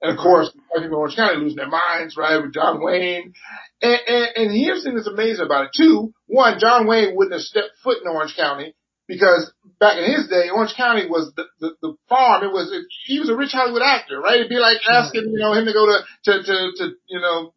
And 0.00 0.12
of 0.12 0.22
course, 0.22 0.50
people 0.74 0.86
in 0.86 0.92
Orange 0.92 1.16
County 1.16 1.36
losing 1.36 1.56
their 1.56 1.68
minds, 1.68 2.16
right, 2.16 2.42
with 2.42 2.52
John 2.52 2.82
Wayne. 2.82 3.32
And, 3.80 4.00
and, 4.06 4.28
and 4.36 4.52
here's 4.52 4.82
the 4.82 4.90
thing 4.90 4.96
that's 4.96 5.06
amazing 5.06 5.44
about 5.44 5.66
it. 5.66 5.70
Two, 5.76 6.12
one, 6.26 6.58
John 6.58 6.86
Wayne 6.86 7.14
wouldn't 7.14 7.32
have 7.34 7.42
stepped 7.42 7.72
foot 7.82 8.02
in 8.02 8.08
Orange 8.08 8.34
County 8.36 8.74
because 9.06 9.52
back 9.80 9.98
in 9.98 10.10
his 10.10 10.28
day, 10.28 10.48
Orange 10.48 10.74
County 10.76 11.06
was 11.08 11.32
the, 11.36 11.44
the, 11.60 11.70
the 11.82 11.94
farm. 12.08 12.44
It 12.44 12.52
was, 12.52 12.72
it, 12.72 12.84
he 13.06 13.20
was 13.20 13.28
a 13.28 13.36
rich 13.36 13.52
Hollywood 13.52 13.82
actor, 13.82 14.20
right? 14.20 14.36
It'd 14.36 14.48
be 14.48 14.56
like 14.56 14.78
asking, 14.88 15.30
you 15.32 15.38
know, 15.38 15.52
him 15.52 15.66
to 15.66 15.72
go 15.72 15.86
to, 15.86 15.98
to, 16.24 16.42
to, 16.42 16.72
to 16.76 16.90
you 17.08 17.20
know, 17.20 17.54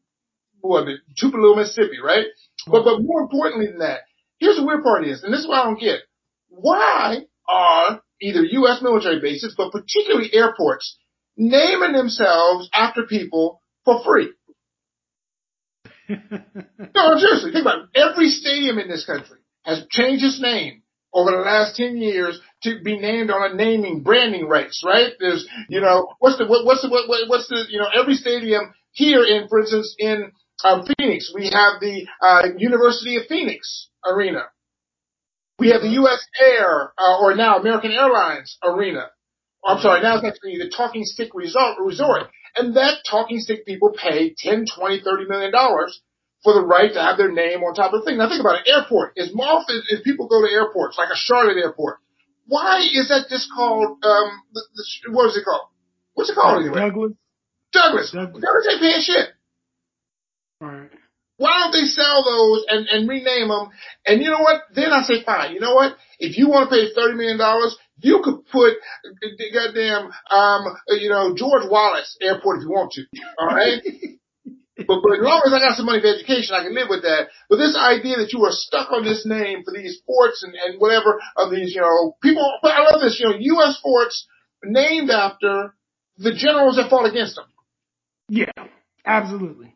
what, 0.60 0.88
Tupelo, 1.17 1.55
Mississippi, 1.55 1.99
right? 2.03 2.25
But, 2.65 2.83
but 2.83 3.01
more 3.01 3.21
importantly 3.21 3.67
than 3.67 3.79
that, 3.79 4.01
here's 4.39 4.57
the 4.57 4.65
weird 4.65 4.83
part 4.83 5.07
is, 5.07 5.23
and 5.23 5.31
this 5.31 5.41
is 5.41 5.47
what 5.47 5.60
I 5.60 5.63
don't 5.65 5.79
get. 5.79 5.99
Why 6.49 7.19
are 7.47 8.01
either 8.21 8.43
U.S. 8.43 8.81
military 8.81 9.21
bases, 9.21 9.55
but 9.55 9.71
particularly 9.71 10.33
airports, 10.33 10.97
naming 11.38 11.93
themselves 11.93 12.69
after 12.73 13.03
people 13.03 13.62
for 13.86 14.03
free? 14.03 14.33
no, 16.10 17.17
seriously, 17.17 17.51
think 17.51 17.62
about 17.62 17.79
it. 17.79 17.89
Every 17.95 18.29
stadium 18.29 18.79
in 18.79 18.89
this 18.89 19.05
country 19.05 19.38
has 19.63 19.86
changed 19.89 20.23
its 20.23 20.41
name 20.41 20.83
over 21.17 21.32
the 21.32 21.38
last 21.38 21.75
10 21.75 21.97
years 21.97 22.39
to 22.62 22.80
be 22.84 22.99
named 22.99 23.32
on 23.32 23.51
a 23.51 23.56
naming, 23.56 24.03
branding 24.03 24.47
rights, 24.47 24.84
right? 24.86 25.13
There's, 25.19 25.47
you 25.67 25.82
know, 25.82 26.13
what's 26.19 26.38
the, 26.38 26.45
what, 26.45 26.63
what's 26.63 26.84
the, 26.84 26.89
what, 26.89 27.27
what's 27.27 27.47
the, 27.49 27.65
you 27.69 27.80
know, 27.80 27.88
every 27.99 28.13
stadium 28.13 28.71
here 28.91 29.25
in, 29.25 29.47
for 29.47 29.62
instance, 29.62 29.95
in 29.97 30.32
um, 30.63 30.86
Phoenix, 30.86 31.32
we 31.34 31.45
have 31.45 31.82
the 31.82 32.06
uh, 32.21 32.49
University 32.58 33.17
of 33.17 33.23
Phoenix 33.27 33.89
Arena. 34.06 34.43
We 35.58 35.69
have 35.71 35.82
the 35.82 35.89
U.S. 36.06 36.23
Air, 36.39 36.93
uh, 36.99 37.19
or 37.19 37.34
now 37.36 37.58
American 37.58 37.91
Airlines 37.91 38.60
Arena. 38.63 39.08
I'm 39.65 39.82
sorry, 39.82 40.03
now 40.03 40.17
it's 40.17 40.25
actually 40.25 40.58
the 40.58 40.71
Talking 40.75 41.01
Stick 41.03 41.32
Resort, 41.34 41.77
Resort. 41.84 42.30
And 42.56 42.75
that 42.75 42.99
Talking 43.10 43.39
Stick 43.39 43.65
people 43.65 43.91
pay 43.91 44.36
10, 44.38 44.65
20, 44.77 45.01
30 45.01 45.25
million 45.27 45.51
dollars 45.51 45.99
for 46.47 46.53
the 46.53 46.63
right 46.63 46.93
to 46.93 47.01
have 47.03 47.17
their 47.17 47.29
name 47.29 47.60
on 47.60 47.75
top 47.75 47.91
of 47.91 47.99
the 47.99 48.05
thing. 48.07 48.15
Now 48.15 48.31
think 48.31 48.39
about 48.39 48.63
it. 48.63 48.71
Airport. 48.71 49.19
As 49.19 49.36
often 49.36 49.83
as 49.91 49.99
people 49.99 50.31
go 50.31 50.39
to 50.39 50.47
airports, 50.47 50.97
like 50.97 51.12
a 51.12 51.19
Charlotte 51.19 51.60
airport, 51.60 51.99
why 52.45 52.88
is 52.88 53.10
that 53.12 53.27
just 53.27 53.51
called, 53.51 53.99
um, 53.99 54.27
the, 54.55 54.63
the, 54.79 55.12
what 55.12 55.27
is 55.27 55.36
it 55.36 55.43
called? 55.43 55.67
What's 56.13 56.29
it 56.29 56.39
called 56.39 56.63
anyway? 56.63 56.79
Douglas. 56.79 57.12
Douglas. 57.73 58.12
Douglas. 58.15 58.39
Douglas 58.39 58.67
ain't 58.71 58.79
paying 58.79 59.03
shit. 59.03 59.27
Alright. 60.63 60.91
Why 61.36 61.67
don't 61.67 61.75
they 61.75 61.83
sell 61.83 62.23
those 62.23 62.63
and, 62.69 62.88
and 62.88 63.10
rename 63.10 63.49
them? 63.49 63.67
And 64.07 64.23
you 64.23 64.31
know 64.31 64.39
what? 64.39 64.71
Then 64.73 64.95
I 64.95 65.03
say, 65.03 65.27
fine. 65.27 65.51
You 65.51 65.60
know 65.60 65.75
what? 65.75 65.97
If 66.17 66.38
you 66.38 66.47
want 66.47 66.69
to 66.69 66.73
pay 66.73 66.95
$30 66.95 67.17
million, 67.17 67.43
you 67.99 68.21
could 68.23 68.47
put 68.47 68.79
the 69.19 69.51
goddamn, 69.51 70.15
um, 70.31 70.77
you 70.95 71.10
know, 71.10 71.36
George 71.36 71.67
Wallace 71.69 72.15
Airport 72.21 72.60
if 72.60 72.63
you 72.63 72.71
want 72.71 72.93
to. 72.93 73.03
All 73.38 73.47
right. 73.47 73.83
But, 74.77 75.01
but 75.01 75.17
as 75.17 75.25
long 75.25 75.41
as 75.45 75.53
I 75.53 75.59
got 75.59 75.75
some 75.75 75.87
money 75.87 76.01
for 76.01 76.13
education, 76.13 76.53
I 76.53 76.63
can 76.63 76.75
live 76.75 76.87
with 76.89 77.01
that. 77.01 77.33
But 77.49 77.57
this 77.57 77.75
idea 77.75 78.17
that 78.17 78.31
you 78.31 78.45
are 78.45 78.53
stuck 78.53 78.91
on 78.91 79.03
this 79.03 79.25
name 79.25 79.63
for 79.65 79.73
these 79.73 80.01
forts 80.05 80.43
and, 80.43 80.53
and 80.53 80.79
whatever 80.79 81.19
of 81.35 81.49
these, 81.49 81.73
you 81.73 81.81
know, 81.81 82.15
people, 82.21 82.45
but 82.61 82.71
I 82.71 82.85
love 82.85 83.01
this, 83.01 83.19
you 83.19 83.25
know, 83.25 83.35
U.S. 83.57 83.79
forts 83.81 84.27
named 84.63 85.09
after 85.09 85.73
the 86.17 86.33
generals 86.33 86.77
that 86.77 86.89
fought 86.89 87.09
against 87.09 87.35
them. 87.35 87.45
Yeah, 88.29 88.53
absolutely. 89.05 89.75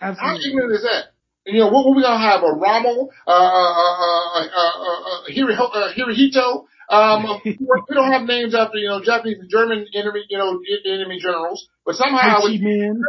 Absolutely. 0.00 0.40
How 0.40 0.48
ignorant 0.48 0.72
is 0.74 0.82
that? 0.82 1.14
You 1.46 1.60
know, 1.60 1.68
what, 1.68 1.86
what 1.86 1.96
we 1.96 2.02
gonna 2.02 2.18
have? 2.18 2.42
A 2.42 2.52
Rommel, 2.52 3.10
uh, 3.26 3.30
uh, 3.30 3.36
uh, 3.36 4.40
uh, 4.40 4.48
uh, 4.50 4.98
uh, 5.10 5.92
Hirohito, 5.94 6.64
um, 6.90 7.40
we 7.44 7.94
don't 7.94 8.12
have 8.12 8.22
names 8.22 8.54
after, 8.54 8.78
you 8.78 8.88
know, 8.88 9.00
Japanese 9.02 9.38
and 9.40 9.50
German 9.50 9.86
enemy, 9.94 10.24
you 10.28 10.38
know, 10.38 10.60
enemy 10.86 11.18
generals, 11.20 11.66
but 11.84 11.94
somehow 11.94 12.40
Ho 12.40 12.46
Chi 12.46 12.58
Minh, 12.58 13.00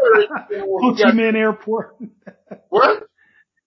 Ho 0.81 0.95
Chi 0.95 1.11
Minh 1.11 1.35
Airport. 1.35 1.97
what? 2.69 3.03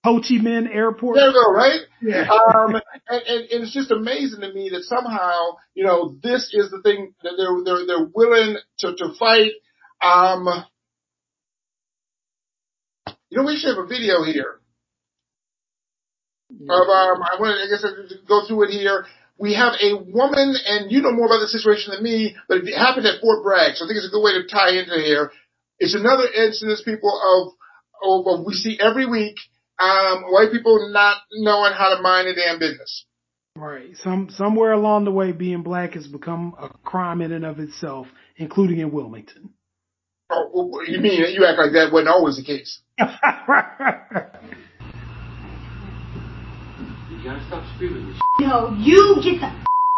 Ho 0.05 0.21
Chi 0.21 0.39
Minh 0.43 0.73
Airport. 0.73 1.17
There 1.17 1.27
you 1.27 1.33
go, 1.33 1.53
right? 1.53 1.81
Yeah. 2.01 2.29
Um, 2.31 2.75
and, 2.75 3.23
and, 3.27 3.41
and 3.51 3.63
it's 3.65 3.75
just 3.75 3.91
amazing 3.91 4.41
to 4.41 4.53
me 4.53 4.71
that 4.71 4.85
somehow, 4.85 5.57
you 5.75 5.85
know, 5.85 6.17
this 6.23 6.51
is 6.53 6.71
the 6.71 6.81
thing 6.83 7.15
that 7.23 7.33
they're, 7.37 7.65
they're, 7.65 7.87
they're 7.87 8.11
willing 8.15 8.57
to, 8.79 8.95
to 8.97 9.15
fight. 9.19 9.53
Um, 10.01 10.65
you 13.29 13.39
know, 13.39 13.45
we 13.45 13.59
should 13.59 13.77
have 13.77 13.85
a 13.85 13.89
video 13.89 14.25
here. 14.25 14.61
Of, 16.51 16.89
um, 16.89 17.23
I 17.23 17.37
want 17.39 17.59
to, 17.59 17.63
I 17.63 17.69
guess, 17.69 17.85
I 17.85 18.27
go 18.27 18.47
through 18.47 18.65
it 18.65 18.71
here 18.71 19.05
we 19.39 19.55
have 19.55 19.75
a 19.81 19.95
woman, 19.95 20.57
and 20.67 20.91
you 20.91 21.01
know 21.01 21.13
more 21.13 21.27
about 21.27 21.41
the 21.41 21.49
situation 21.49 21.95
than 21.95 22.03
me, 22.03 22.37
but 22.49 22.59
it 22.59 22.77
happened 22.77 23.07
at 23.07 23.21
Fort 23.21 23.43
Bragg, 23.45 23.77
so 23.77 23.85
I 23.85 23.89
think 23.89 23.99
it's 23.99 24.09
a 24.09 24.11
good 24.11 24.23
way 24.23 24.33
to 24.33 24.47
tie 24.47 24.77
into 24.77 25.01
here. 25.01 25.31
It's 25.79 25.95
another 25.95 26.27
instance, 26.27 26.83
people, 26.85 27.15
of, 27.15 27.55
of, 28.03 28.41
of 28.41 28.47
we 28.47 28.55
see 28.55 28.79
every 28.81 29.07
week, 29.07 29.37
um, 29.79 30.25
white 30.25 30.51
people 30.51 30.91
not 30.93 31.19
knowing 31.33 31.73
how 31.73 31.95
to 31.95 32.03
mind 32.03 32.27
their 32.27 32.35
damn 32.35 32.59
business. 32.59 33.07
Right. 33.55 33.97
Some 34.03 34.29
somewhere 34.31 34.73
along 34.73 35.05
the 35.05 35.11
way, 35.11 35.33
being 35.33 35.63
black 35.63 35.95
has 35.95 36.07
become 36.07 36.55
a 36.61 36.69
crime 36.69 37.21
in 37.21 37.33
and 37.33 37.45
of 37.45 37.59
itself, 37.59 38.07
including 38.37 38.79
in 38.79 38.93
Wilmington. 38.93 39.51
Oh, 40.31 40.83
you 40.87 41.01
mean 41.01 41.25
you 41.33 41.45
act 41.45 41.59
like 41.59 41.73
that 41.73 41.93
wasn't 41.93 42.09
always 42.09 42.37
the 42.37 42.45
case? 42.45 42.81
You 47.19 47.25
gotta 47.25 47.45
stop 47.49 47.65
screaming 47.75 48.07
this. 48.13 48.21
No, 48.39 48.71
you 48.79 49.17
get 49.23 49.41
the 49.41 49.51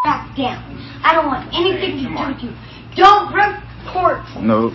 back 0.02 0.35
down. 0.37 0.64
I 1.04 1.12
don't 1.14 1.26
want 1.26 1.52
anything 1.52 1.98
Hey, 1.98 2.04
to 2.04 2.09
do 2.09 2.16
on. 2.16 2.33
with 2.33 2.42
you. 2.42 2.52
Don't 2.96 3.28
report. 3.35 4.24
No. 4.40 4.70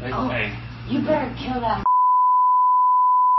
Hey, 0.00 0.10
Oh. 0.12 0.28
hey, 0.28 0.54
You 0.88 1.00
better 1.02 1.34
kill 1.36 1.60
that. 1.60 1.84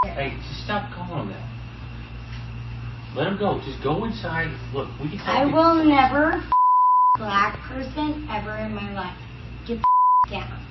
hey, 0.04 0.36
just 0.50 0.64
stop 0.66 0.92
calling 0.94 1.28
him 1.28 1.34
that. 1.34 3.16
Let 3.16 3.28
him 3.28 3.38
go. 3.38 3.60
Just 3.66 3.82
go 3.82 4.04
inside. 4.06 4.50
Look, 4.74 4.90
we 5.02 5.10
can. 5.10 5.20
I 5.22 5.46
will 5.46 5.84
never 5.84 6.44
black 7.16 7.58
person 7.62 8.28
ever 8.30 8.56
in 8.58 8.74
my 8.76 8.92
life. 8.94 9.18
Get 9.66 9.80
the 9.80 10.30
down. 10.30 10.66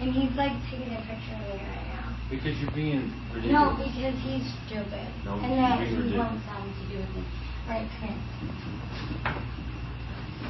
And 0.00 0.12
he's 0.12 0.30
like 0.36 0.52
taking 0.70 0.92
a 0.94 1.00
picture 1.00 1.34
of 1.34 1.40
me 1.42 1.48
right 1.50 1.62
now. 1.62 1.85
Because 2.30 2.58
you're 2.58 2.70
being 2.72 3.12
ridiculous. 3.32 3.52
No, 3.52 3.76
because 3.78 4.14
he's 4.22 4.46
stupid. 4.66 5.06
No, 5.24 5.34
and 5.38 5.52
that 5.58 5.78
you're 5.80 5.88
being 5.88 6.10
he 6.10 6.18
ridiculous. 6.18 6.18
wants 6.18 6.46
something 6.46 6.74
to 6.74 6.84
do 6.90 6.98
with 6.98 7.10
me. 7.16 7.22
Alright, 7.68 7.88
come 8.00 8.08
here. 8.08 8.20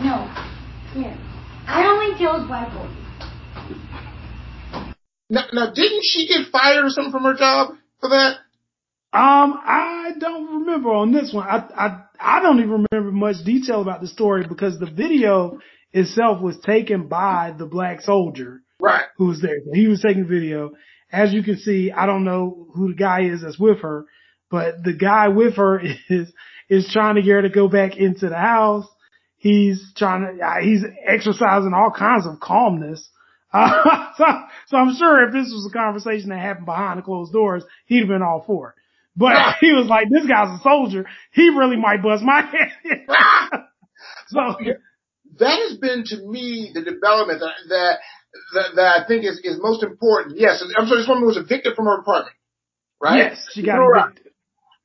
No, 0.03 0.17
come 0.93 1.03
here. 1.03 1.19
I 1.67 1.87
only 1.87 2.19
deal 2.19 2.39
with 2.41 2.49
white 2.49 2.73
boys. 2.73 2.91
Now, 5.29 5.45
now, 5.53 5.73
didn't 5.73 6.03
she 6.05 6.29
get 6.29 6.51
fired 6.53 6.85
or 6.85 6.91
something 6.91 7.11
from 7.12 7.25
her 7.25 7.35
job 7.35 7.75
for 8.01 8.11
that? 8.11 8.37
Um, 9.12 9.59
I 9.65 10.12
don't 10.19 10.61
remember 10.61 10.91
on 10.93 11.12
this 11.12 11.33
one. 11.33 11.47
I, 11.49 11.67
I, 11.77 12.03
I 12.39 12.43
don't 12.43 12.59
even 12.61 12.87
remember 12.91 13.11
much 13.12 13.37
detail 13.45 13.81
about 13.83 14.01
the 14.01 14.07
story 14.07 14.47
because 14.47 14.79
the 14.79 14.87
video 14.91 15.59
itself 15.93 16.41
was 16.43 16.59
taken 16.61 17.09
by 17.09 17.55
the 17.57 17.67
black 17.67 18.03
soldier 18.03 18.61
Right. 18.81 19.05
who 19.17 19.27
was 19.27 19.41
there. 19.41 19.57
He 19.73 19.89
was 19.89 20.01
taking 20.07 20.29
video. 20.29 20.73
As 21.11 21.33
you 21.33 21.42
can 21.42 21.57
see, 21.59 21.92
I 21.92 22.07
don't 22.07 22.25
know 22.25 22.69
who 22.75 22.88
the 22.88 22.99
guy 22.99 23.23
is 23.23 23.42
that's 23.42 23.59
with 23.59 23.81
her, 23.81 24.07
but 24.51 24.83
the 24.83 24.92
guy 24.92 25.29
with 25.29 25.57
her 25.57 25.81
is, 26.09 26.33
is 26.69 26.90
trying 26.92 27.16
to 27.16 27.23
get 27.23 27.33
her 27.33 27.42
to 27.42 27.49
go 27.49 27.69
back 27.69 27.97
into 27.97 28.29
the 28.29 28.38
house. 28.38 28.87
He's 29.37 29.92
trying 29.97 30.38
to, 30.38 30.45
uh, 30.45 30.61
he's 30.61 30.83
exercising 31.07 31.73
all 31.75 31.92
kinds 31.97 32.27
of 32.27 32.40
calmness. 32.40 33.09
Uh, 33.53 34.09
so, 34.16 34.25
so 34.69 34.77
I'm 34.77 34.95
sure 34.97 35.27
if 35.27 35.33
this 35.33 35.53
was 35.53 35.69
a 35.71 35.77
conversation 35.77 36.31
that 36.31 36.40
happened 36.40 36.66
behind 36.66 36.99
the 36.99 37.03
closed 37.03 37.33
doors, 37.33 37.62
he'd 37.87 38.01
have 38.01 38.09
been 38.09 38.23
all 38.23 38.45
for 38.47 38.71
it. 38.71 38.75
But 39.16 39.57
he 39.61 39.73
was 39.73 39.87
like, 39.87 40.09
this 40.11 40.27
guy's 40.27 40.61
a 40.61 40.62
soldier. 40.62 41.07
He 41.33 41.49
really 41.51 41.77
might 41.77 42.03
bust 42.03 42.23
my 42.23 42.42
head. 42.42 43.07
so, 44.29 44.57
that 45.38 45.59
has 45.69 45.79
been 45.79 46.05
to 46.07 46.16
me 46.27 46.73
the 46.75 46.83
development 46.83 47.40
that 47.40 47.53
that 47.69 47.99
that, 48.55 48.75
that 48.77 49.01
I 49.03 49.07
think 49.07 49.25
is, 49.25 49.40
is 49.44 49.59
most 49.61 49.83
important. 49.83 50.38
Yes, 50.38 50.62
I'm 50.77 50.87
sorry, 50.87 51.01
this 51.01 51.09
woman 51.09 51.27
was 51.27 51.37
evicted 51.37 51.75
from 51.75 51.87
her 51.87 51.99
apartment, 52.01 52.37
right? 53.01 53.18
yes, 53.18 53.49
she 53.53 53.64
got 53.64 53.79
Right. 53.79 54.11
evicted. 54.12 54.33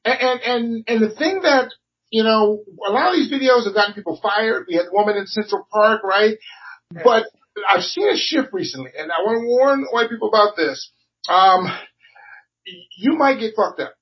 And, 0.04 0.20
and 0.20 0.42
and 0.42 0.84
and 0.88 1.02
the 1.02 1.16
thing 1.16 1.42
that 1.44 1.72
you 2.10 2.24
know, 2.24 2.64
a 2.86 2.92
lot 2.92 3.10
of 3.10 3.16
these 3.16 3.32
videos 3.32 3.66
have 3.66 3.74
gotten 3.74 3.94
people 3.94 4.20
fired. 4.22 4.66
We 4.68 4.76
had 4.76 4.88
the 4.88 4.92
woman 4.92 5.16
in 5.16 5.28
Central 5.28 5.66
Park, 5.72 6.04
right? 6.04 6.38
But 6.92 7.26
I've 7.70 7.84
seen 7.84 8.10
a 8.10 8.18
shift 8.18 8.50
recently, 8.52 8.92
and 8.98 9.12
I 9.12 9.24
want 9.24 9.42
to 9.42 9.48
warn 9.48 9.86
white 9.92 10.10
people 10.10 10.28
about 10.28 10.58
this. 10.58 10.92
Um, 11.30 11.68
you 12.98 13.14
might 13.18 13.40
get 13.40 13.54
fucked 13.56 13.80
up. 13.80 13.94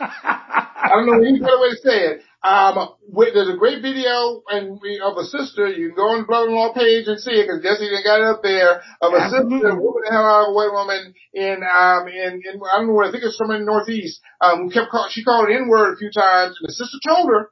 I 0.80 0.88
don't 0.90 1.06
know 1.06 1.18
any 1.26 1.40
better 1.40 1.58
way 1.60 1.70
to 1.70 1.76
say 1.82 1.98
it. 2.06 2.22
Um, 2.40 2.94
with, 3.08 3.34
there's 3.34 3.48
a 3.50 3.58
great 3.58 3.82
video 3.82 4.42
and 4.48 4.78
we, 4.80 5.00
of 5.02 5.16
a 5.18 5.24
sister. 5.24 5.66
You 5.66 5.88
can 5.88 5.96
go 5.96 6.08
on 6.14 6.20
the 6.22 6.26
brother-in-law 6.26 6.72
page 6.72 7.08
and 7.08 7.18
see 7.18 7.32
it 7.34 7.46
because 7.50 7.62
Jesse 7.66 7.90
done 7.90 8.04
got 8.06 8.20
it 8.22 8.30
up 8.30 8.42
there 8.46 8.78
of 9.02 9.12
a 9.12 9.18
Absolutely. 9.18 9.58
sister 9.58 9.74
whooping 9.74 10.06
the 10.06 10.12
hell 10.14 10.22
out 10.24 10.42
of 10.46 10.48
a 10.50 10.54
white 10.54 10.70
woman 10.72 11.14
in 11.34 11.58
um 11.66 12.06
in, 12.06 12.38
in 12.46 12.62
I 12.62 12.78
don't 12.78 12.86
know 12.86 12.94
where 12.94 13.08
I 13.08 13.10
think 13.10 13.24
it's 13.24 13.36
somewhere 13.36 13.58
in 13.58 13.66
the 13.66 13.72
Northeast. 13.72 14.20
Um, 14.40 14.64
who 14.64 14.70
kept 14.70 14.90
call, 14.94 15.08
she 15.10 15.24
called 15.24 15.50
it 15.50 15.56
N 15.58 15.66
word 15.68 15.94
a 15.94 15.96
few 15.98 16.12
times 16.14 16.54
and 16.62 16.68
the 16.68 16.72
sister 16.72 16.98
told 17.02 17.26
her, 17.28 17.50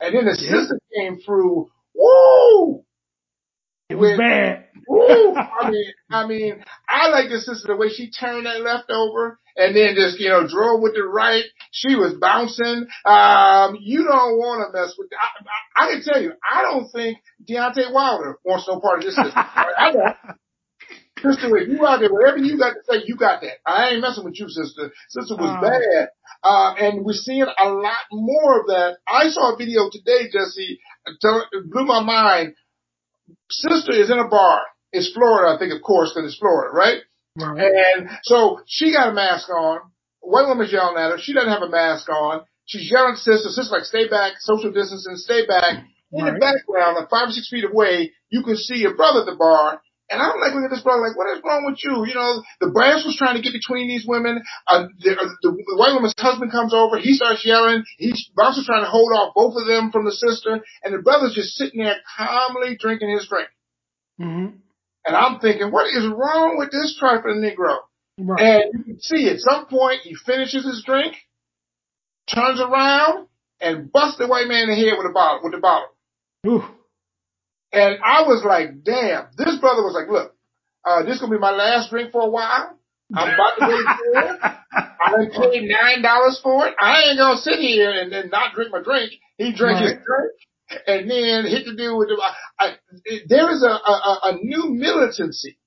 and 0.00 0.14
then 0.14 0.24
the 0.30 0.38
Yeah. 0.38 0.54
sister 0.54 0.78
came 0.94 1.18
through. 1.26 1.66
Woo! 1.98 2.84
It 3.90 3.96
was 3.96 4.10
With- 4.14 4.18
bad. 4.18 4.66
Woo! 4.86 5.34
I 5.34 5.70
mean, 5.70 5.92
I 6.12 6.26
mean, 6.26 6.64
I 6.88 7.08
like 7.08 7.28
the 7.28 7.40
sister 7.40 7.66
the 7.68 7.76
way 7.76 7.88
she 7.88 8.10
turned 8.10 8.46
that 8.46 8.60
left 8.62 8.90
over 8.90 9.40
and 9.58 9.76
then 9.76 9.94
just 9.94 10.18
you 10.18 10.28
know 10.30 10.46
drove 10.48 10.80
with 10.80 10.94
the 10.94 11.02
right. 11.02 11.44
She 11.72 11.94
was 11.96 12.14
bouncing. 12.14 12.86
Um, 13.04 13.76
you 13.80 14.04
don't 14.04 14.38
want 14.38 14.64
to 14.64 14.78
mess 14.80 14.94
with. 14.96 15.10
I, 15.12 15.84
I, 15.84 15.84
I 15.84 15.92
can 15.92 16.02
tell 16.02 16.22
you, 16.22 16.32
I 16.40 16.62
don't 16.62 16.90
think 16.90 17.18
Deontay 17.48 17.92
Wilder 17.92 18.38
wants 18.44 18.66
no 18.68 18.80
part 18.80 19.00
of 19.00 19.04
this 19.04 19.16
system. 19.16 19.32
I 19.34 19.92
don't. 19.92 20.16
Sister, 21.20 21.56
if 21.58 21.68
you 21.68 21.84
out 21.84 21.98
there, 21.98 22.12
whatever 22.12 22.38
you 22.38 22.56
got 22.56 22.74
to 22.74 22.80
say, 22.88 23.02
you 23.06 23.16
got 23.16 23.40
that. 23.42 23.58
I 23.66 23.90
ain't 23.90 24.00
messing 24.00 24.24
with 24.24 24.38
you, 24.38 24.48
sister. 24.48 24.92
Sister 25.08 25.34
was 25.34 25.50
Oh. 25.50 25.60
bad. 25.60 26.08
Uh, 26.44 26.74
and 26.78 27.04
we're 27.04 27.12
seeing 27.12 27.42
a 27.42 27.68
lot 27.68 28.06
more 28.12 28.60
of 28.60 28.66
that. 28.68 28.98
I 29.08 29.28
saw 29.28 29.54
a 29.54 29.56
video 29.56 29.90
today, 29.90 30.30
Jesse, 30.30 30.78
it 31.06 31.70
blew 31.70 31.84
my 31.86 32.02
mind. 32.04 32.54
Sister 33.50 33.92
is 33.92 34.10
in 34.10 34.18
a 34.20 34.28
bar. 34.28 34.60
It's 34.92 35.12
Florida, 35.12 35.54
I 35.54 35.58
think, 35.58 35.74
of 35.74 35.82
course, 35.82 36.12
because 36.14 36.30
it's 36.30 36.38
Florida, 36.38 36.70
right? 36.72 36.98
Right. 37.36 37.70
And 37.96 38.08
so 38.22 38.60
she 38.66 38.92
got 38.92 39.08
a 39.10 39.12
mask 39.12 39.48
on. 39.50 39.80
White 40.20 40.48
woman's 40.48 40.72
yelling 40.72 40.96
at 40.98 41.12
her. 41.12 41.18
She 41.18 41.32
doesn't 41.32 41.50
have 41.50 41.62
a 41.62 41.70
mask 41.70 42.08
on. 42.08 42.42
She's 42.66 42.90
yelling 42.90 43.12
at 43.12 43.18
sister. 43.18 43.48
Sister's 43.48 43.70
like, 43.70 43.84
stay 43.84 44.08
back, 44.08 44.34
social 44.40 44.72
distancing, 44.72 45.16
stay 45.16 45.46
back. 45.46 45.84
In 46.12 46.24
the 46.24 46.32
background, 46.40 46.96
like 46.96 47.10
five 47.10 47.28
or 47.28 47.32
six 47.32 47.48
feet 47.48 47.64
away, 47.64 48.12
you 48.30 48.42
can 48.42 48.56
see 48.56 48.76
your 48.78 48.96
brother 48.96 49.20
at 49.20 49.26
the 49.26 49.36
bar. 49.36 49.80
And 50.10 50.22
I'm 50.22 50.40
like, 50.40 50.54
look 50.54 50.64
at 50.64 50.70
this 50.70 50.80
brother, 50.80 51.04
like, 51.04 51.16
what 51.16 51.36
is 51.36 51.42
wrong 51.44 51.68
with 51.68 51.84
you? 51.84 52.08
You 52.08 52.14
know, 52.14 52.42
the 52.60 52.72
brass 52.72 53.04
was 53.04 53.14
trying 53.16 53.36
to 53.36 53.42
get 53.42 53.52
between 53.52 53.88
these 53.88 54.06
women. 54.08 54.40
Uh, 54.66 54.88
the, 55.00 55.12
uh, 55.12 55.28
the, 55.42 55.50
the 55.52 55.76
white 55.76 55.92
woman's 55.92 56.14
husband 56.18 56.50
comes 56.50 56.72
over. 56.72 56.98
He 56.98 57.12
starts 57.12 57.44
yelling. 57.44 57.84
He's 57.98 58.30
also 58.38 58.62
trying 58.64 58.84
to 58.84 58.90
hold 58.90 59.12
off 59.12 59.34
both 59.36 59.54
of 59.60 59.66
them 59.66 59.92
from 59.92 60.06
the 60.06 60.12
sister. 60.12 60.64
And 60.82 60.94
the 60.94 61.02
brother's 61.02 61.34
just 61.34 61.56
sitting 61.56 61.84
there 61.84 61.96
calmly 62.16 62.78
drinking 62.80 63.10
his 63.10 63.28
drink. 63.28 63.48
hmm 64.18 64.46
And 65.08 65.16
I'm 65.16 65.40
thinking, 65.40 65.72
what 65.72 65.86
is 65.86 66.06
wrong 66.06 66.58
with 66.58 66.70
this 66.70 66.94
trifling 66.98 67.40
Negro? 67.40 67.78
Right. 68.18 68.40
And 68.40 68.64
you 68.74 68.84
can 68.84 69.00
see 69.00 69.30
at 69.30 69.38
some 69.38 69.64
point 69.64 70.00
he 70.02 70.14
finishes 70.14 70.66
his 70.66 70.82
drink, 70.84 71.14
turns 72.32 72.60
around, 72.60 73.26
and 73.58 73.90
busts 73.90 74.18
the 74.18 74.28
white 74.28 74.48
man 74.48 74.64
in 74.64 74.68
the 74.68 74.74
head 74.76 74.98
with 74.98 75.06
a 75.10 75.14
bottle, 75.14 75.40
with 75.42 75.52
the 75.52 75.60
bottle. 75.60 75.88
Ooh. 76.46 76.62
And 77.72 77.98
I 78.04 78.22
was 78.22 78.44
like, 78.44 78.84
damn, 78.84 79.28
this 79.38 79.56
brother 79.56 79.82
was 79.82 79.94
like, 79.94 80.10
look, 80.10 80.34
uh, 80.84 81.04
this 81.04 81.20
gonna 81.20 81.32
be 81.32 81.38
my 81.38 81.52
last 81.52 81.88
drink 81.88 82.12
for 82.12 82.20
a 82.20 82.28
while. 82.28 82.76
I'm 83.14 83.32
about 83.32 83.54
to 83.54 83.60
go 83.60 83.78
to 83.78 83.84
jail. 84.12 84.38
I 85.00 85.24
paid 85.32 85.70
nine 85.70 86.02
dollars 86.02 86.38
for 86.42 86.66
it. 86.66 86.74
I 86.78 87.04
ain't 87.04 87.18
gonna 87.18 87.40
sit 87.40 87.58
here 87.58 87.90
and, 87.90 88.12
then 88.12 88.28
not 88.28 88.54
drink 88.54 88.72
my 88.72 88.82
drink. 88.82 89.12
He 89.38 89.54
drank 89.54 89.80
his 89.80 89.92
drink 89.92 90.32
and 90.86 91.10
then 91.10 91.46
hit 91.46 91.64
the 91.66 91.74
dude 91.76 91.96
with 91.96 92.08
the. 92.08 92.22
I, 92.58 92.74
it, 93.04 93.24
there 93.28 93.50
is 93.52 93.62
a, 93.62 93.68
a, 93.68 94.18
a 94.24 94.36
new 94.40 94.70
militancy 94.70 95.58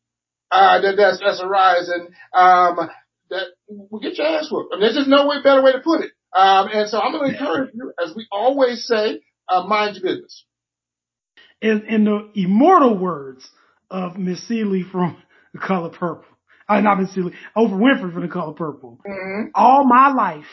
uh, 0.52 0.82
that 0.82 0.96
that's, 0.98 1.20
that's 1.20 1.42
arising. 1.42 2.10
Um, 2.34 2.90
that 3.30 3.46
will 3.68 4.00
get 4.00 4.18
your 4.18 4.28
ass 4.28 4.50
whooped. 4.52 4.74
I 4.74 4.76
mean, 4.76 4.82
there's 4.82 4.96
just 4.96 5.08
no 5.10 5.28
way 5.28 5.38
better 5.44 5.64
way 5.64 5.72
to 5.72 5.80
put 5.80 6.02
it. 6.02 6.12
Um, 6.36 6.68
and 6.74 6.90
so 6.90 7.00
I'm 7.00 7.12
going 7.14 7.32
to 7.32 7.38
encourage 7.38 7.72
you, 7.74 7.94
as 8.04 8.14
we 8.16 8.28
always 8.32 8.86
say, 8.86 9.22
uh, 9.48 9.64
mind 9.68 9.96
your 9.96 10.04
business. 10.04 10.46
in, 11.62 11.86
in 11.88 12.04
the 12.06 12.30
immortal 12.36 12.98
words 12.98 13.48
of 13.90 14.18
Miss 14.18 14.46
Celie 14.48 14.84
from 14.84 15.18
The 15.54 15.60
Color 15.60 15.90
Purple. 15.90 16.26
Uh, 16.68 16.80
not 16.82 17.00
Miss 17.02 17.14
Celie, 17.14 17.34
Oprah 17.58 17.80
Winfrey 17.80 18.14
from 18.14 18.22
The 18.22 18.28
Color 18.30 18.54
Purple. 18.54 19.00
Mm-hmm. 19.06 19.50
All 19.56 19.86
my 19.86 20.14
life. 20.14 20.46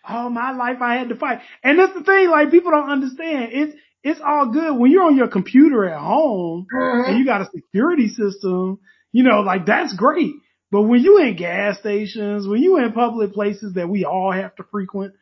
all 0.08 0.30
my 0.30 0.52
life 0.52 0.78
I 0.82 0.96
had 0.96 1.10
to 1.10 1.16
fight. 1.16 1.40
And 1.64 1.80
that's 1.80 1.94
the 1.94 2.04
thing, 2.04 2.30
like 2.30 2.52
people 2.52 2.72
don't 2.72 2.90
understand. 2.90 3.50
It's, 3.52 3.76
it's 4.04 4.20
all 4.26 4.52
good 4.52 4.78
when 4.78 4.92
you're 4.92 5.04
on 5.04 5.16
your 5.16 5.30
computer 5.30 5.86
at 5.86 6.00
home 6.00 6.68
and 7.08 7.18
you 7.18 7.26
got 7.26 7.42
a 7.42 7.50
security 7.56 8.10
system, 8.10 8.80
you 9.12 9.24
know, 9.24 9.40
like 9.42 9.66
that's 9.66 9.96
great. 9.96 10.34
But 10.72 10.84
when 10.84 11.02
you 11.02 11.20
in 11.20 11.38
gas 11.38 11.80
stations, 11.80 12.48
when 12.48 12.62
you 12.62 12.78
in 12.78 12.92
public 12.94 13.32
places 13.34 13.76
that 13.76 13.88
we 13.88 14.06
all 14.06 14.32
have 14.32 14.56
to 14.56 14.64
frequent, 14.72 15.14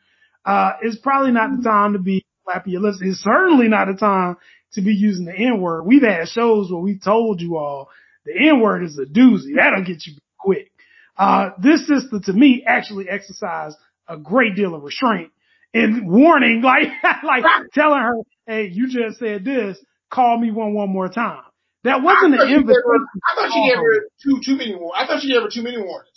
uh, 0.44 0.72
it's 0.82 0.98
probably 0.98 1.30
not 1.30 1.56
the 1.56 1.62
time 1.62 1.92
to 1.92 1.98
be 1.98 2.24
flapping 2.44 2.72
your 2.72 2.82
lips. 2.82 2.98
It's 3.00 3.20
certainly 3.20 3.68
not 3.68 3.86
the 3.86 3.98
time 3.98 4.36
to 4.72 4.82
be 4.82 4.94
using 4.94 5.26
the 5.26 5.34
N 5.34 5.60
word. 5.60 5.84
We've 5.84 6.02
had 6.02 6.28
shows 6.28 6.72
where 6.72 6.80
we 6.80 6.98
told 6.98 7.40
you 7.40 7.58
all 7.58 7.90
the 8.24 8.32
N 8.48 8.60
word 8.60 8.82
is 8.82 8.98
a 8.98 9.04
doozy. 9.04 9.56
That'll 9.56 9.84
get 9.84 10.06
you 10.06 10.14
quick. 10.38 10.72
Uh, 11.16 11.50
this 11.62 11.86
sister 11.86 12.18
to 12.24 12.32
me 12.32 12.64
actually 12.66 13.08
exercised 13.08 13.76
a 14.12 14.18
great 14.18 14.54
deal 14.54 14.74
of 14.74 14.82
restraint 14.82 15.30
and 15.74 16.08
warning, 16.08 16.62
like, 16.62 16.88
like 17.24 17.44
telling 17.74 18.00
her, 18.00 18.14
Hey, 18.46 18.68
you 18.72 18.88
just 18.88 19.18
said 19.18 19.44
this. 19.44 19.78
Call 20.10 20.38
me 20.38 20.50
one, 20.50 20.74
one 20.74 20.90
more 20.90 21.08
time. 21.08 21.42
That 21.84 22.02
wasn't 22.02 22.34
an 22.34 22.40
her- 22.40 22.54
invitation. 22.54 23.06
I 23.24 23.34
thought 23.40 23.52
she 23.52 23.68
gave 23.68 23.78
her 23.78 24.08
too 24.22 24.40
too 24.44 24.56
many. 24.56 24.78
I 24.94 25.06
thought 25.06 25.22
she 25.22 25.32
gave 25.32 25.42
her 25.42 25.48
too 25.52 25.62
many 25.62 25.78
warnings. 25.78 26.08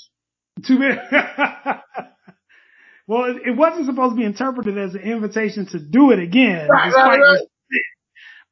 Too 0.66 0.80
many. 0.80 0.96
well, 3.08 3.26
it, 3.26 3.48
it 3.48 3.58
wasn't 3.58 3.88
supposed 3.88 4.14
to 4.14 4.16
be 4.16 4.24
interpreted 4.24 4.78
as 4.78 4.96
an 4.96 5.02
invitation 5.02 5.66
to 5.68 5.80
do 5.80 6.12
it 6.12 6.20
again. 6.20 6.70
Right, 6.70 6.94
right, 6.94 7.20
right. 7.20 7.42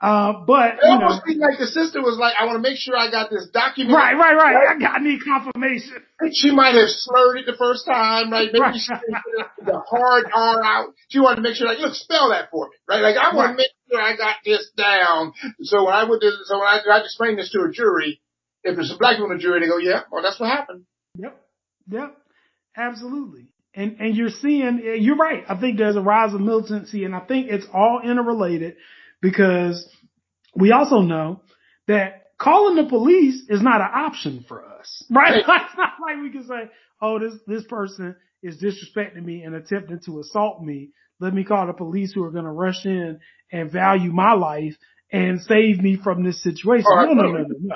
Uh, 0.04 0.44
but, 0.46 0.74
It 0.74 0.80
you 0.84 1.00
know, 1.00 1.16
almost 1.16 1.24
seemed 1.26 1.40
like 1.40 1.58
the 1.58 1.68
sister 1.72 2.02
was 2.04 2.20
like, 2.20 2.36
I 2.38 2.44
want 2.44 2.60
to 2.60 2.62
make 2.62 2.76
sure 2.76 2.92
I 2.98 3.10
got 3.10 3.30
this 3.32 3.48
document. 3.54 3.96
right, 3.96 4.12
right, 4.20 4.36
right. 4.36 4.76
I 4.76 4.78
got, 4.78 5.00
I 5.00 5.04
need 5.04 5.24
confirmation. 5.24 6.04
She 6.34 6.52
might 6.52 6.76
have 6.76 6.90
slurred 6.92 7.38
it 7.40 7.46
the 7.46 7.56
first 7.56 7.86
time, 7.88 8.28
right? 8.30 8.50
Maybe 8.52 8.60
Right. 8.60 8.76
she 8.76 8.92
the 9.64 9.80
hard 9.80 10.26
R 10.36 10.62
out. 10.62 10.88
She 11.08 11.22
wanted 11.22 11.38
to 11.38 11.42
make 11.44 11.56
sure, 11.56 11.68
like, 11.68 11.80
look, 11.80 11.96
spell 11.96 12.32
that 12.36 12.52
for 12.52 12.68
me, 12.68 12.76
right? 12.90 13.00
Like, 13.02 13.16
I 13.16 13.34
want 13.34 13.48
Right. 13.48 13.52
to 13.52 13.58
make 13.64 13.72
sure 13.90 14.02
I 14.02 14.18
got 14.18 14.36
this 14.44 14.70
down. 14.76 15.32
So 15.62 15.86
when 15.86 15.94
I 15.94 16.04
would, 16.04 16.20
so 16.22 16.60
when 16.60 16.68
I, 16.68 16.80
I 16.84 17.00
explain 17.00 17.38
this 17.38 17.50
to 17.52 17.62
a 17.62 17.72
jury, 17.72 18.20
if 18.66 18.76
there's 18.76 18.92
a 18.92 18.98
black 18.98 19.20
woman 19.20 19.38
the 19.38 19.44
jury, 19.44 19.62
they 19.62 19.68
go, 19.68 19.78
yeah, 19.78 20.02
well, 20.12 20.22
that's 20.22 20.38
what 20.38 20.50
happened. 20.52 20.84
Yep. 21.16 21.42
Yep. 21.88 22.18
Absolutely. 22.76 23.48
And, 23.74 23.98
and 24.02 24.18
you're 24.18 24.30
seeing, 24.30 24.82
you're 25.00 25.16
right. 25.16 25.46
I 25.48 25.56
think 25.58 25.78
there's 25.78 25.96
a 25.96 26.02
rise 26.02 26.34
of 26.34 26.42
militancy 26.42 27.06
and 27.06 27.16
I 27.16 27.22
think 27.22 27.48
it's 27.50 27.66
all 27.74 28.02
interrelated 28.04 28.76
because 29.24 29.90
we 30.54 30.72
also 30.74 31.00
know 31.00 31.42
that 31.88 32.26
calling 32.38 32.76
the 32.76 32.90
police 32.90 33.46
is 33.50 33.62
not 33.62 33.82
an 33.82 33.90
option 33.92 34.46
for 34.48 34.64
us, 34.64 35.04
right? 35.10 35.38
It's 35.38 35.78
not 35.78 35.94
like 36.06 36.22
we 36.22 36.30
can 36.30 36.46
say, 36.46 36.70
oh, 37.02 37.18
this, 37.18 37.34
this 37.48 37.64
person 37.64 38.16
is 38.44 38.62
disrespecting 38.62 39.24
me 39.24 39.42
and 39.42 39.56
attempting 39.56 40.02
to 40.06 40.20
assault 40.20 40.62
me. 40.62 40.90
Let 41.20 41.34
me 41.34 41.46
call 41.46 41.66
the 41.68 41.74
police 41.74 42.12
who 42.14 42.24
are 42.26 42.32
going 42.32 42.44
to 42.44 42.52
rush 42.52 42.86
in 42.86 43.20
and 43.52 43.72
value 43.72 44.12
my 44.12 44.34
life 44.34 44.76
and 45.12 45.40
save 45.42 45.82
me 45.82 45.98
from 46.04 46.24
this 46.24 46.44
situation. 46.44 46.86
Oh, 46.88 47.06
No, 47.06 47.14
no, 47.14 47.32
no, 47.32 47.38
no, 47.40 47.56
no. 47.60 47.76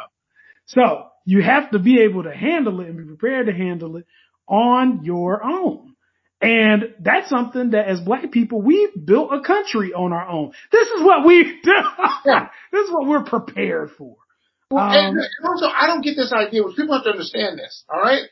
So 0.65 1.07
you 1.23 1.41
have 1.41 1.71
to 1.71 1.79
be 1.79 2.01
able 2.01 2.23
to 2.23 2.33
handle 2.33 2.81
it 2.81 2.89
and 2.89 2.97
be 2.97 3.05
prepared 3.05 3.47
to 3.47 3.53
handle 3.53 3.95
it 3.95 4.05
on 4.49 5.05
your 5.05 5.43
own. 5.45 5.95
And 6.39 6.93
that's 6.99 7.29
something 7.29 7.71
that 7.71 7.87
as 7.87 7.99
black 7.99 8.31
people, 8.31 8.61
we've 8.61 8.93
built 9.05 9.33
a 9.33 9.41
country 9.41 9.93
on 9.93 10.13
our 10.13 10.27
own. 10.27 10.51
This 10.71 10.87
is 10.89 11.03
what 11.03 11.25
we 11.25 11.43
do. 11.63 11.71
Yeah. 12.25 12.49
this 12.71 12.85
is 12.85 12.91
what 12.91 13.07
we're 13.07 13.23
prepared 13.23 13.91
for. 13.97 14.17
Well, 14.69 14.83
Um, 14.83 15.15
also, 15.45 15.65
I 15.65 15.87
don't 15.87 16.03
get 16.03 16.15
this 16.15 16.33
idea. 16.33 16.63
Which 16.63 16.75
people 16.75 16.93
have 16.95 17.05
to 17.05 17.11
understand 17.11 17.57
this. 17.57 17.85
All 17.91 18.01
right, 18.01 18.23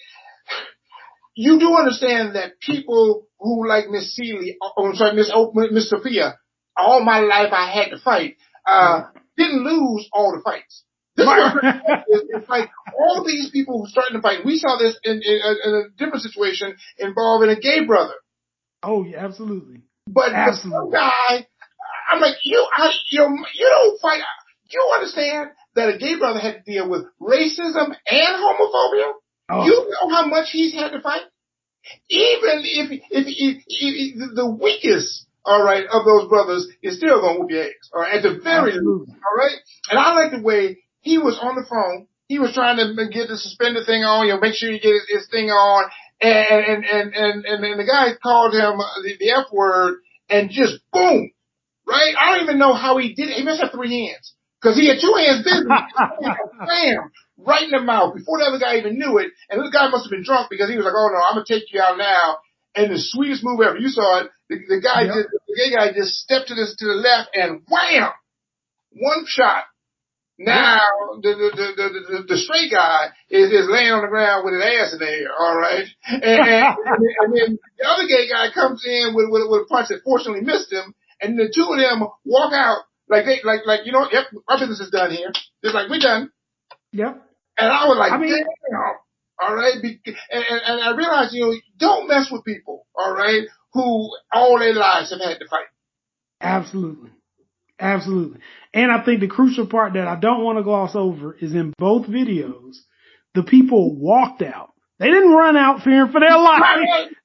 you 1.34 1.60
do 1.60 1.74
understand 1.76 2.36
that 2.36 2.60
people 2.60 3.28
who 3.40 3.68
like 3.68 3.90
Miss 3.90 4.16
Celie, 4.16 4.58
oh, 4.62 4.88
I'm 4.90 4.96
sorry, 4.96 5.16
Miss 5.16 5.32
oh, 5.34 5.52
Miss 5.54 5.90
Sophia, 5.90 6.38
all 6.78 7.04
my 7.04 7.20
life 7.20 7.52
I 7.54 7.72
had 7.72 7.90
to 7.92 7.98
fight, 8.00 8.36
uh, 8.68 9.04
didn't 9.38 9.64
lose 9.64 10.10
all 10.12 10.34
the 10.36 10.42
fights. 10.44 10.84
Is, 11.18 12.24
it's 12.30 12.50
like 12.50 12.70
all 13.00 13.24
these 13.26 13.50
people 13.50 13.82
who 13.82 13.88
starting 13.88 14.18
to 14.18 14.22
fight. 14.22 14.46
We 14.46 14.58
saw 14.58 14.78
this 14.78 15.00
in, 15.04 15.22
in, 15.24 15.40
a, 15.44 15.70
in 15.70 15.76
a 15.76 15.90
different 15.98 16.24
situation 16.24 16.76
involving 16.98 17.50
a 17.50 17.60
gay 17.60 17.86
brother. 17.86 18.14
Oh 18.84 19.04
yeah, 19.04 19.24
absolutely. 19.26 19.84
But 20.08 20.30
the 20.30 20.36
Absolutely. 20.36 20.80
some 20.80 20.92
guy, 20.92 21.48
I'm 22.12 22.22
like, 22.22 22.36
you, 22.44 22.66
I, 22.78 22.92
you, 23.10 23.46
you 23.56 23.70
don't 23.70 24.00
fight. 24.02 24.22
You 24.70 24.92
understand 24.94 25.50
that 25.76 25.96
a 25.96 25.98
gay 25.98 26.18
brother 26.18 26.40
had 26.40 26.64
to 26.64 26.72
deal 26.72 26.90
with 26.90 27.06
racism 27.20 27.96
and 28.06 28.36
homophobia? 28.38 29.14
Oh, 29.50 29.66
You 29.66 29.92
know 29.92 30.16
how 30.16 30.28
much 30.28 30.50
he's 30.52 30.74
had 30.74 30.90
to 30.92 31.02
fight? 31.02 31.22
Even 32.10 32.62
if, 32.64 32.92
if, 32.92 33.02
if, 33.12 33.64
if 33.68 34.36
the 34.36 34.58
weakest, 34.60 35.28
all 35.44 35.64
right, 35.64 35.86
of 35.92 36.06
those 36.06 36.28
brothers 36.28 36.68
is 36.82 36.98
still 36.98 37.22
going 37.22 37.36
to 37.36 37.42
whoop 37.42 37.52
your 37.52 37.64
ass, 37.64 37.90
right, 37.94 38.16
at 38.16 38.24
the 38.24 38.40
very 38.44 38.74
least, 38.74 38.82
all 38.82 39.38
right? 39.38 39.58
And 39.92 40.00
I 40.00 40.14
like 40.14 40.32
the 40.32 40.42
way 40.42 40.80
he 41.06 41.20
was 41.22 41.38
on 41.40 41.54
the 41.54 41.66
phone. 41.70 42.08
He 42.28 42.40
was 42.42 42.58
trying 42.58 42.82
to 42.82 42.90
get 43.14 43.30
the 43.30 43.38
suspended 43.38 43.86
thing 43.86 44.02
on, 44.02 44.26
you 44.26 44.34
know, 44.34 44.42
make 44.42 44.56
sure 44.58 44.74
you 44.74 44.82
get 44.82 44.98
his, 44.98 45.22
his 45.22 45.26
thing 45.30 45.54
on. 45.54 45.86
And, 46.20 46.34
and, 46.34 46.82
and, 46.84 47.08
and, 47.14 47.46
and, 47.46 47.64
and 47.64 47.80
the 47.80 47.86
guy 47.86 48.18
called 48.18 48.56
him 48.58 48.82
uh, 48.82 48.98
the, 49.06 49.14
the 49.20 49.30
F 49.30 49.54
word 49.54 50.02
and 50.28 50.50
just 50.50 50.82
boom, 50.92 51.30
right? 51.86 52.16
I 52.18 52.34
don't 52.34 52.44
even 52.50 52.58
know 52.58 52.74
how 52.74 52.98
he 52.98 53.14
did 53.14 53.30
it. 53.30 53.38
He 53.38 53.46
must 53.46 53.62
have 53.62 53.70
three 53.72 54.10
hands 54.10 54.34
because 54.58 54.74
he 54.76 54.90
had 54.90 54.98
two 54.98 55.14
hands 55.14 55.46
busy. 55.46 55.70
Bam! 55.70 57.14
Right 57.38 57.70
in 57.70 57.72
the 57.72 57.86
mouth 57.86 58.16
before 58.16 58.40
the 58.40 58.46
other 58.50 58.58
guy 58.58 58.78
even 58.82 58.98
knew 58.98 59.20
it. 59.20 59.30
And 59.52 59.62
this 59.62 59.70
guy 59.70 59.88
must 59.94 60.06
have 60.10 60.12
been 60.12 60.24
drunk 60.26 60.48
because 60.50 60.70
he 60.72 60.78
was 60.78 60.86
like, 60.90 60.98
oh 60.98 61.10
no, 61.14 61.22
I'm 61.22 61.36
going 61.38 61.46
to 61.46 61.54
take 61.54 61.70
you 61.70 61.82
out 61.82 62.00
now. 62.00 62.42
And 62.74 62.90
the 62.92 62.98
sweetest 62.98 63.44
move 63.44 63.62
ever. 63.62 63.78
You 63.78 63.90
saw 63.90 64.26
it. 64.26 64.32
The, 64.50 64.58
the 64.68 64.82
guy, 64.82 65.06
Yep. 65.06 65.14
just, 65.14 65.30
the 65.46 65.54
gay 65.54 65.70
guy 65.76 65.94
just 65.94 66.16
stepped 66.18 66.48
to 66.50 66.56
this, 66.56 66.76
to 66.80 66.86
the 66.90 66.98
left 66.98 67.30
and 67.36 67.62
wham! 67.70 68.10
One 68.98 69.26
shot. 69.28 69.66
Now 70.38 70.82
the 71.24 71.32
the, 71.32 71.48
the 71.56 71.68
the 71.80 71.88
the 72.12 72.24
the 72.28 72.38
straight 72.38 72.70
guy 72.72 73.08
is 73.30 73.52
is 73.52 73.70
laying 73.72 73.92
on 73.96 74.02
the 74.04 74.12
ground 74.12 74.44
with 74.44 74.56
his 74.56 74.64
ass 74.68 74.92
in 74.94 75.00
the 75.00 75.08
air, 75.08 75.32
all 75.32 75.56
right, 75.56 75.88
and, 76.12 76.24
and, 76.24 76.76
and 77.24 77.30
then 77.32 77.50
the 77.80 77.86
other 77.88 78.04
gay 78.08 78.28
guy 78.28 78.52
comes 78.52 78.84
in 78.86 79.16
with 79.16 79.32
with, 79.32 79.48
with 79.48 79.62
a 79.64 79.66
punch 79.72 79.88
that 79.90 80.04
fortunately 80.04 80.42
missed 80.44 80.72
him, 80.74 80.94
and 81.22 81.40
the 81.40 81.48
two 81.48 81.64
of 81.72 81.80
them 81.80 82.04
walk 82.26 82.52
out 82.52 82.84
like 83.08 83.24
they 83.24 83.40
like 83.48 83.62
like 83.66 83.86
you 83.88 83.94
know 83.94 84.08
yep 84.12 84.26
our 84.50 84.60
business 84.60 84.82
is 84.82 84.92
done 84.92 85.12
here, 85.12 85.32
just 85.64 85.74
like 85.74 85.88
we're 85.90 86.04
done, 86.04 86.30
Yep. 86.92 87.16
and 87.58 87.72
I 87.72 87.88
was 87.88 87.96
like 87.98 88.12
I 88.12 88.18
mean- 88.18 88.36
damn, 88.36 88.82
all 89.40 89.56
right, 89.56 89.76
and, 89.80 89.96
and 89.96 90.62
and 90.68 90.78
I 90.84 90.96
realized 90.98 91.34
you 91.34 91.46
know 91.48 91.54
don't 91.80 92.10
mess 92.10 92.28
with 92.30 92.44
people, 92.44 92.86
all 92.94 93.14
right, 93.16 93.48
who 93.72 94.12
all 94.34 94.60
their 94.60 94.74
lives 94.76 95.12
have 95.12 95.22
had 95.24 95.40
to 95.40 95.48
fight. 95.48 95.72
Absolutely. 96.42 97.12
Absolutely. 97.80 98.40
And 98.74 98.92
I 98.92 99.04
think 99.04 99.20
the 99.20 99.28
crucial 99.28 99.68
part 99.68 99.94
that 99.94 100.08
I 100.08 100.16
don't 100.16 100.44
want 100.44 100.58
to 100.58 100.64
gloss 100.64 100.96
over 100.96 101.34
is 101.34 101.54
in 101.54 101.74
both 101.78 102.08
videos, 102.08 102.76
the 103.34 103.44
people 103.44 103.96
walked 103.96 104.42
out. 104.42 104.72
They 104.98 105.08
didn't 105.08 105.34
run 105.34 105.58
out 105.58 105.82
fearing 105.84 106.10
for 106.10 106.22
their 106.22 106.38
life. 106.38 106.62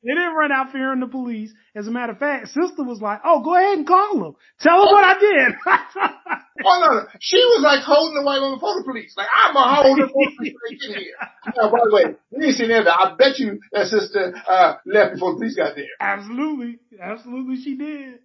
They 0.02 0.12
didn't 0.14 0.34
run 0.34 0.50
out 0.50 0.72
fearing 0.72 0.98
the 0.98 1.06
police. 1.06 1.52
As 1.76 1.86
a 1.86 1.92
matter 1.92 2.12
of 2.12 2.18
fact, 2.18 2.48
sister 2.48 2.82
was 2.82 3.00
like, 3.00 3.20
oh, 3.24 3.42
go 3.44 3.54
ahead 3.54 3.78
and 3.78 3.86
call 3.86 4.18
them. 4.18 4.34
Tell 4.58 4.84
them 4.84 4.92
what 4.92 5.04
I 5.04 5.18
did. 5.20 5.54
Oh 6.62 6.80
no, 6.80 6.92
no, 7.00 7.06
she 7.20 7.38
was 7.38 7.62
like 7.62 7.82
holding 7.82 8.14
the 8.14 8.22
white 8.22 8.40
woman 8.40 8.58
for 8.60 8.74
the 8.76 8.84
police. 8.84 9.14
Like 9.16 9.28
I'm 9.32 9.56
a 9.56 9.82
hold 9.82 9.98
the 9.98 10.12
police 10.12 10.36
when 10.36 10.52
they 10.68 10.76
get 10.76 10.98
here. 10.98 11.14
Now, 11.56 11.70
by 11.70 11.78
the 11.84 11.94
way, 11.94 12.04
we 12.30 12.46
ain't 12.46 12.56
seen 12.56 12.68
that. 12.68 12.86
I 12.86 13.14
bet 13.16 13.38
you 13.38 13.60
that 13.72 13.86
sister 13.86 14.34
uh, 14.46 14.74
left 14.84 15.14
before 15.14 15.32
the 15.32 15.38
police 15.38 15.56
got 15.56 15.74
there. 15.74 15.88
Absolutely. 16.00 16.78
Absolutely 17.00 17.62
she 17.62 17.76
did. 17.76 18.18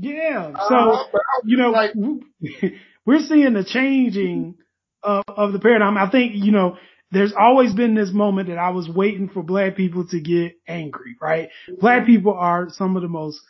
Yeah. 0.00 0.52
So, 0.68 0.74
Uh, 0.74 0.78
I 0.78 0.94
was 0.96 1.42
you 1.44 1.56
know, 1.56 1.70
like, 1.70 1.92
we're 3.06 3.20
seeing 3.20 3.54
the 3.54 3.64
changing 3.64 4.56
of, 5.02 5.24
of 5.28 5.52
the 5.52 5.58
paradigm. 5.58 5.96
I 5.96 6.10
think, 6.10 6.32
you 6.34 6.52
know, 6.52 6.76
there's 7.10 7.32
always 7.38 7.72
been 7.72 7.94
this 7.94 8.12
moment 8.12 8.48
that 8.48 8.58
I 8.58 8.70
was 8.70 8.88
waiting 8.88 9.28
for 9.28 9.42
black 9.42 9.76
people 9.76 10.06
to 10.08 10.20
get 10.20 10.52
angry, 10.66 11.16
right? 11.20 11.48
Black 11.80 12.04
people 12.06 12.34
are 12.34 12.68
some 12.70 12.96
of 12.96 13.02
the 13.02 13.08
most 13.08 13.40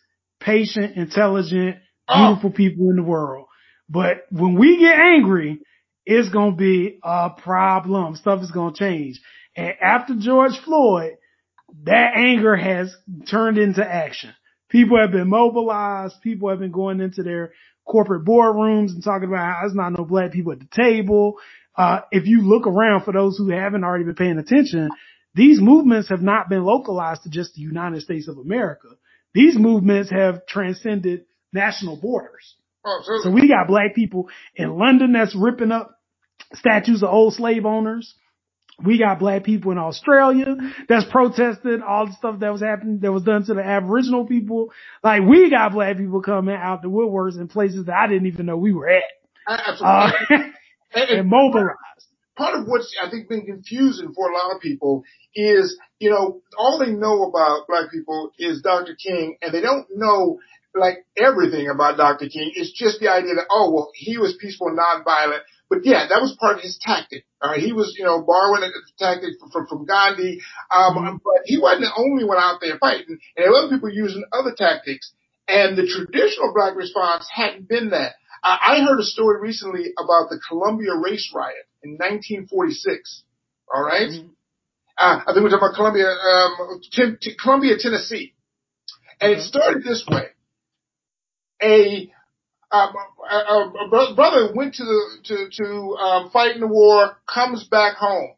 patient, 0.40 0.96
intelligent, 0.96 1.76
Oh. 2.10 2.28
beautiful 2.28 2.50
people 2.52 2.88
in 2.88 2.96
the 2.96 3.02
world. 3.02 3.46
But 3.90 4.22
when 4.30 4.54
we 4.58 4.78
get 4.78 4.98
angry, 4.98 5.60
it's 6.06 6.30
going 6.30 6.52
to 6.52 6.56
be 6.56 6.98
a 7.02 7.30
problem. 7.30 8.16
Stuff 8.16 8.42
is 8.42 8.50
going 8.50 8.72
to 8.72 8.78
change. 8.78 9.20
And 9.54 9.74
after 9.82 10.14
George 10.18 10.58
Floyd, 10.64 11.16
that 11.84 12.12
anger 12.16 12.56
has 12.56 12.94
turned 13.30 13.58
into 13.58 13.84
action. 13.84 14.30
People 14.68 14.98
have 15.00 15.12
been 15.12 15.28
mobilized. 15.28 16.20
People 16.22 16.50
have 16.50 16.58
been 16.58 16.72
going 16.72 17.00
into 17.00 17.22
their 17.22 17.52
corporate 17.86 18.24
boardrooms 18.24 18.90
and 18.90 19.02
talking 19.02 19.28
about 19.28 19.38
how 19.38 19.58
there's 19.62 19.74
not 19.74 19.90
no 19.90 20.04
black 20.04 20.32
people 20.32 20.52
at 20.52 20.60
the 20.60 20.68
table. 20.70 21.36
Uh, 21.76 22.00
if 22.10 22.26
you 22.26 22.42
look 22.42 22.66
around 22.66 23.04
for 23.04 23.12
those 23.12 23.38
who 23.38 23.50
haven't 23.50 23.84
already 23.84 24.04
been 24.04 24.14
paying 24.14 24.38
attention, 24.38 24.90
these 25.34 25.60
movements 25.60 26.08
have 26.08 26.20
not 26.20 26.48
been 26.48 26.64
localized 26.64 27.22
to 27.22 27.30
just 27.30 27.54
the 27.54 27.62
United 27.62 28.02
States 28.02 28.28
of 28.28 28.38
America. 28.38 28.88
These 29.32 29.56
movements 29.58 30.10
have 30.10 30.46
transcended 30.46 31.24
national 31.52 31.96
borders. 31.96 32.56
so, 33.04 33.20
So 33.22 33.30
we 33.30 33.48
got 33.48 33.68
black 33.68 33.94
people 33.94 34.28
in 34.56 34.76
London 34.76 35.12
that's 35.12 35.36
ripping 35.36 35.72
up 35.72 35.98
statues 36.54 37.02
of 37.02 37.10
old 37.10 37.34
slave 37.34 37.64
owners. 37.64 38.14
We 38.84 38.98
got 38.98 39.18
black 39.18 39.42
people 39.44 39.72
in 39.72 39.78
Australia 39.78 40.56
that's 40.88 41.06
protesting 41.10 41.82
all 41.82 42.06
the 42.06 42.12
stuff 42.12 42.40
that 42.40 42.52
was 42.52 42.60
happening, 42.62 43.00
that 43.00 43.12
was 43.12 43.24
done 43.24 43.44
to 43.46 43.54
the 43.54 43.62
Aboriginal 43.62 44.24
people. 44.26 44.70
Like 45.02 45.22
we 45.22 45.50
got 45.50 45.72
black 45.72 45.96
people 45.96 46.22
coming 46.22 46.54
out 46.54 46.82
the 46.82 46.88
woodworks 46.88 47.36
in 47.38 47.48
places 47.48 47.86
that 47.86 47.96
I 47.96 48.06
didn't 48.06 48.26
even 48.28 48.46
know 48.46 48.56
we 48.56 48.72
were 48.72 48.88
at, 48.88 49.02
absolutely. 49.48 49.86
uh, 49.88 50.10
and, 50.94 51.10
and 51.20 51.28
mobilized. 51.28 51.76
part 52.36 52.54
of 52.54 52.66
what's 52.66 52.94
I 53.02 53.10
think 53.10 53.28
been 53.28 53.46
confusing 53.46 54.12
for 54.14 54.30
a 54.30 54.34
lot 54.34 54.54
of 54.54 54.62
people 54.62 55.02
is, 55.34 55.76
you 55.98 56.10
know, 56.10 56.40
all 56.56 56.78
they 56.78 56.92
know 56.92 57.24
about 57.24 57.66
black 57.66 57.90
people 57.90 58.30
is 58.38 58.62
Dr. 58.62 58.94
King 58.94 59.36
and 59.42 59.52
they 59.52 59.60
don't 59.60 59.86
know 59.94 60.38
like 60.74 61.04
everything 61.16 61.68
about 61.68 61.96
Dr. 61.96 62.28
King. 62.28 62.52
It's 62.54 62.72
just 62.72 63.00
the 63.00 63.08
idea 63.08 63.34
that, 63.34 63.46
oh, 63.50 63.72
well, 63.72 63.90
he 63.94 64.18
was 64.18 64.36
peaceful 64.40 64.68
nonviolent. 64.68 65.40
But 65.70 65.84
yeah, 65.84 66.06
that 66.08 66.20
was 66.22 66.34
part 66.40 66.56
of 66.56 66.62
his 66.62 66.78
tactic. 66.80 67.24
All 67.42 67.50
right. 67.50 67.60
He 67.60 67.72
was, 67.72 67.94
you 67.98 68.04
know, 68.04 68.22
borrowing 68.22 68.62
a 68.62 68.70
tactic 68.98 69.34
from, 69.52 69.66
from 69.66 69.84
Gandhi. 69.84 70.40
Um, 70.74 70.96
Mhm. 70.96 71.18
but 71.22 71.42
he 71.44 71.58
wasn't 71.58 71.82
the 71.82 71.92
only 71.96 72.24
one 72.24 72.38
out 72.38 72.60
there 72.60 72.78
fighting. 72.78 73.18
And 73.36 73.44
there 73.44 73.50
were 73.50 73.58
other 73.58 73.74
people 73.76 73.90
using 73.92 74.24
other 74.32 74.54
tactics. 74.56 75.12
And 75.46 75.76
the 75.76 75.86
traditional 75.86 76.54
black 76.54 76.74
response 76.74 77.28
hadn't 77.30 77.68
been 77.68 77.90
that. 77.90 78.14
I, 78.42 78.78
I 78.78 78.80
heard 78.84 78.98
a 79.00 79.04
story 79.04 79.40
recently 79.40 79.92
about 79.98 80.30
the 80.30 80.40
Columbia 80.48 80.94
race 80.96 81.30
riot 81.34 81.66
in 81.82 81.92
1946. 81.98 83.24
All 83.72 83.82
right? 83.84 84.08
Mhm. 84.08 84.30
Uh, 84.96 85.20
I 85.26 85.32
think 85.32 85.44
we're 85.44 85.50
talking 85.50 85.66
about 85.68 85.74
Columbia, 85.76 86.08
um, 86.10 86.80
Ten- 86.92 87.18
T- 87.20 87.34
Columbia, 87.40 87.76
Tennessee. 87.78 88.34
And 89.20 89.32
it 89.32 89.42
started 89.42 89.84
this 89.84 90.04
way. 90.06 90.28
A, 91.62 92.12
a, 92.70 92.76
a, 92.76 93.72
a 93.86 94.14
brother 94.14 94.52
went 94.54 94.74
to 94.74 94.84
the, 94.84 95.00
to, 95.24 95.48
to, 95.50 95.96
um, 95.96 96.30
fight 96.30 96.54
in 96.54 96.60
the 96.60 96.66
war, 96.66 97.16
comes 97.26 97.66
back 97.68 97.96
home. 97.96 98.30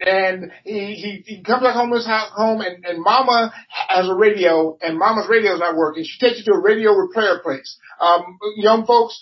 And 0.00 0.52
he, 0.62 0.94
he, 0.94 1.22
he 1.26 1.42
comes 1.42 1.62
back 1.62 1.74
home 1.74 1.90
his 1.90 2.06
home 2.06 2.60
and, 2.60 2.84
and 2.84 3.02
mama 3.02 3.52
has 3.88 4.08
a 4.08 4.14
radio 4.14 4.78
and 4.80 4.96
mama's 4.96 5.28
radio 5.28 5.54
is 5.54 5.60
not 5.60 5.76
working. 5.76 6.04
She 6.04 6.24
takes 6.24 6.38
you 6.38 6.44
to 6.52 6.58
a 6.58 6.62
radio 6.62 6.92
repair 6.92 7.40
place. 7.40 7.76
Um, 8.00 8.38
young 8.56 8.86
folks, 8.86 9.18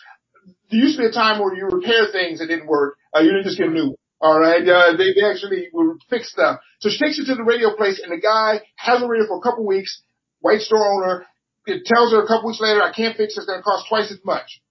there 0.71 0.81
used 0.81 0.97
to 0.97 1.05
be 1.05 1.09
a 1.09 1.13
time 1.13 1.41
where 1.41 1.55
you 1.55 1.65
repair 1.65 2.09
things 2.13 2.41
that 2.41 2.49
didn't 2.49 2.67
work. 2.67 2.97
Uh, 3.15 3.21
you 3.21 3.31
didn't 3.31 3.45
just 3.45 3.59
get 3.59 3.69
a 3.69 3.71
new. 3.71 3.87
One. 3.87 3.97
All 4.21 4.39
right. 4.39 4.67
Uh, 4.67 4.97
they, 4.97 5.15
they 5.15 5.25
actually 5.25 5.69
would 5.73 5.99
fix 6.11 6.31
stuff. 6.31 6.61
So 6.81 6.91
she 6.91 6.99
takes 6.99 7.17
you 7.17 7.25
to 7.27 7.35
the 7.37 7.45
radio 7.45 7.75
place 7.75 8.01
and 8.03 8.13
the 8.13 8.21
guy 8.21 8.61
has 8.77 9.03
a 9.03 9.07
radio 9.07 9.27
for 9.27 9.39
a 9.39 9.41
couple 9.41 9.67
weeks, 9.67 10.03
white 10.41 10.61
store 10.61 10.87
owner. 10.87 11.27
It 11.67 11.85
tells 11.85 12.13
her 12.13 12.23
a 12.23 12.27
couple 12.27 12.49
weeks 12.49 12.61
later, 12.61 12.83
I 12.83 12.93
can't 12.93 13.17
fix 13.17 13.37
it. 13.37 13.41
It's 13.43 13.47
going 13.47 13.59
to 13.59 13.63
cost 13.63 13.87
twice 13.89 14.11
as 14.11 14.21
much. 14.25 14.63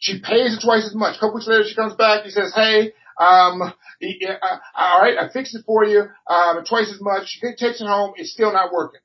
She 0.00 0.20
pays 0.20 0.56
it 0.56 0.60
twice 0.62 0.84
as 0.84 0.94
much. 0.94 1.16
A 1.16 1.20
couple 1.20 1.36
weeks 1.36 1.48
later, 1.48 1.64
she 1.64 1.74
comes 1.74 1.94
back. 1.94 2.24
He 2.24 2.30
says, 2.30 2.52
Hey, 2.54 2.92
um, 3.18 3.72
he, 4.00 4.20
uh, 4.26 4.58
all 4.74 5.00
right, 5.00 5.16
I 5.16 5.32
fixed 5.32 5.54
it 5.54 5.64
for 5.64 5.84
you, 5.84 6.04
um, 6.26 6.64
twice 6.68 6.90
as 6.92 7.00
much. 7.00 7.28
She 7.28 7.40
takes 7.40 7.80
it 7.80 7.86
home. 7.86 8.14
It's 8.16 8.32
still 8.32 8.52
not 8.52 8.72
working. 8.72 9.00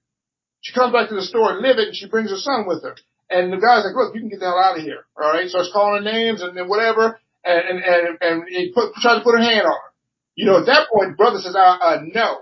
She 0.61 0.73
comes 0.73 0.91
back 0.91 1.09
to 1.09 1.15
the 1.15 1.21
store 1.21 1.53
and 1.53 1.61
live 1.61 1.77
it 1.77 1.89
and 1.89 1.95
she 1.95 2.09
brings 2.09 2.31
her 2.31 2.37
son 2.37 2.65
with 2.67 2.83
her. 2.83 2.95
And 3.29 3.51
the 3.51 3.57
guy's 3.57 3.85
like, 3.85 3.95
look, 3.95 4.15
you 4.15 4.21
can 4.21 4.29
get 4.29 4.39
the 4.39 4.47
hell 4.47 4.59
out 4.59 4.77
of 4.77 4.83
here. 4.83 5.05
All 5.15 5.31
right. 5.31 5.47
Starts 5.47 5.69
calling 5.71 6.03
her 6.03 6.11
names 6.11 6.41
and 6.41 6.57
then 6.57 6.67
whatever. 6.67 7.19
And, 7.45 7.79
and, 7.79 7.79
and, 7.79 8.17
and 8.21 8.43
he 8.47 8.71
put, 8.73 8.93
tries 8.95 9.19
to 9.19 9.23
put 9.23 9.35
her 9.35 9.43
hand 9.43 9.67
on 9.67 9.71
her. 9.71 9.91
You 10.35 10.45
know, 10.45 10.59
at 10.59 10.65
that 10.65 10.89
point, 10.89 11.11
the 11.11 11.17
brother 11.17 11.39
says, 11.39 11.55
uh, 11.55 11.59
uh 11.59 11.99
no. 12.03 12.41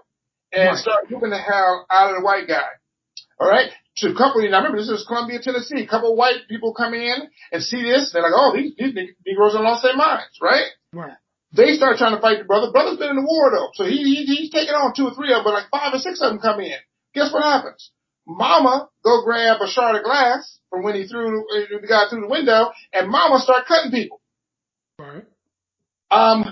And 0.53 0.69
right. 0.69 0.77
start 0.77 1.09
whooping 1.09 1.29
the 1.29 1.37
hell 1.41 1.85
out 1.91 2.09
of 2.09 2.17
the 2.17 2.25
white 2.25 2.47
guy. 2.47 2.69
All 3.39 3.49
right. 3.49 3.69
To 3.97 4.11
a 4.11 4.13
couple, 4.13 4.41
now 4.41 4.57
remember, 4.57 4.77
this 4.77 4.89
is 4.89 5.05
Columbia, 5.07 5.39
Tennessee. 5.41 5.81
A 5.81 5.87
couple 5.87 6.11
of 6.11 6.17
white 6.17 6.49
people 6.49 6.73
come 6.73 6.93
in 6.93 7.15
and 7.51 7.63
see 7.63 7.81
this. 7.81 8.11
They're 8.11 8.23
like, 8.23 8.35
oh, 8.35 8.51
these, 8.53 8.73
these 8.77 8.93
Negroes 9.25 9.53
have 9.53 9.61
lost 9.61 9.83
their 9.83 9.95
minds, 9.95 10.37
right? 10.41 10.67
Right. 10.91 11.15
They 11.55 11.75
start 11.75 11.97
trying 11.97 12.15
to 12.15 12.21
fight 12.21 12.39
the 12.39 12.43
brother. 12.43 12.71
Brother's 12.71 12.97
been 12.97 13.11
in 13.11 13.15
the 13.15 13.21
war 13.21 13.51
though. 13.51 13.69
So 13.75 13.85
he, 13.85 13.95
he 14.03 14.25
he's 14.25 14.51
taking 14.51 14.75
on 14.75 14.93
two 14.93 15.07
or 15.07 15.13
three 15.15 15.31
of 15.31 15.37
them, 15.37 15.43
but 15.45 15.53
like 15.53 15.69
five 15.71 15.93
or 15.93 15.99
six 15.99 16.19
of 16.21 16.31
them 16.31 16.39
come 16.39 16.59
in. 16.59 16.75
Guess 17.13 17.31
what 17.31 17.43
happens? 17.43 17.91
Mama 18.27 18.89
go 19.03 19.23
grab 19.23 19.61
a 19.61 19.67
shard 19.67 19.95
of 19.95 20.03
glass 20.03 20.59
from 20.69 20.83
when 20.83 20.95
he 20.95 21.07
threw 21.07 21.45
the 21.49 21.87
guy 21.87 22.09
through 22.09 22.21
the 22.21 22.27
window, 22.27 22.71
and 22.91 23.09
Mama 23.09 23.39
start 23.39 23.65
cutting 23.67 23.91
people. 23.91 24.19
Right. 24.99 25.23
Um. 26.11 26.43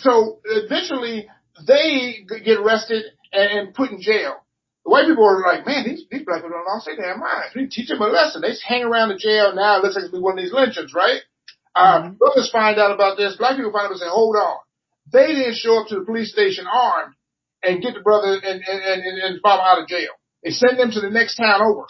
So 0.00 0.40
eventually 0.44 1.26
they 1.66 2.24
get 2.44 2.58
arrested 2.58 3.04
and, 3.32 3.58
and 3.58 3.74
put 3.74 3.90
in 3.90 4.00
jail. 4.00 4.44
The 4.84 4.90
white 4.90 5.06
people 5.06 5.24
are 5.24 5.42
like, 5.42 5.66
man, 5.66 5.84
these, 5.84 6.04
these 6.10 6.24
black 6.24 6.42
people 6.42 6.56
don't 6.56 6.66
lost 6.66 6.86
their 6.86 6.96
damn 6.96 7.20
minds. 7.20 7.54
We 7.54 7.66
teach 7.66 7.88
them 7.88 8.00
a 8.00 8.06
lesson. 8.06 8.42
They 8.42 8.54
just 8.56 8.64
hang 8.64 8.84
around 8.84 9.10
the 9.10 9.18
jail 9.18 9.54
now. 9.54 9.78
It 9.78 9.84
looks 9.84 9.96
like 9.96 10.04
it's 10.06 10.14
one 10.14 10.38
of 10.38 10.42
these 10.42 10.52
lynchings, 10.52 10.94
right? 10.94 11.20
Uh, 11.74 12.02
mm-hmm. 12.02 12.14
brothers 12.14 12.50
find 12.50 12.78
out 12.78 12.94
about 12.94 13.16
this. 13.16 13.36
Black 13.36 13.56
people 13.56 13.72
find 13.72 13.86
out 13.86 13.92
and 13.92 14.00
say, 14.00 14.08
hold 14.08 14.36
on. 14.36 14.58
They 15.12 15.34
didn't 15.34 15.56
show 15.56 15.80
up 15.80 15.88
to 15.88 16.00
the 16.00 16.04
police 16.04 16.32
station 16.32 16.66
armed 16.66 17.14
and 17.62 17.82
get 17.82 17.94
the 17.94 18.00
brother 18.00 18.34
and, 18.34 18.62
and, 18.62 18.80
and, 18.82 19.18
and 19.18 19.40
mama 19.42 19.62
out 19.62 19.82
of 19.82 19.88
jail. 19.88 20.12
They 20.42 20.50
send 20.50 20.78
them 20.78 20.90
to 20.92 21.00
the 21.00 21.10
next 21.10 21.36
town 21.36 21.60
over. 21.62 21.86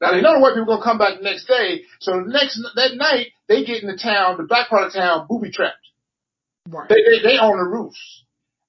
Now 0.00 0.12
they 0.12 0.20
know 0.20 0.34
the 0.34 0.40
white 0.40 0.54
people 0.54 0.74
are 0.74 0.78
gonna 0.78 0.84
come 0.84 0.98
back 0.98 1.18
the 1.18 1.24
next 1.24 1.46
day, 1.46 1.82
so 2.00 2.12
the 2.12 2.28
next 2.28 2.60
that 2.74 2.96
night 2.96 3.28
they 3.48 3.64
get 3.64 3.82
in 3.82 3.88
the 3.88 3.96
town, 3.96 4.36
the 4.36 4.44
back 4.44 4.68
part 4.68 4.84
of 4.84 4.92
town, 4.92 5.26
booby 5.28 5.50
trapped. 5.50 5.78
Right. 6.68 6.88
They, 6.88 6.96
they 6.96 7.22
they 7.22 7.38
own 7.38 7.56
the 7.58 7.64
roofs. 7.64 8.23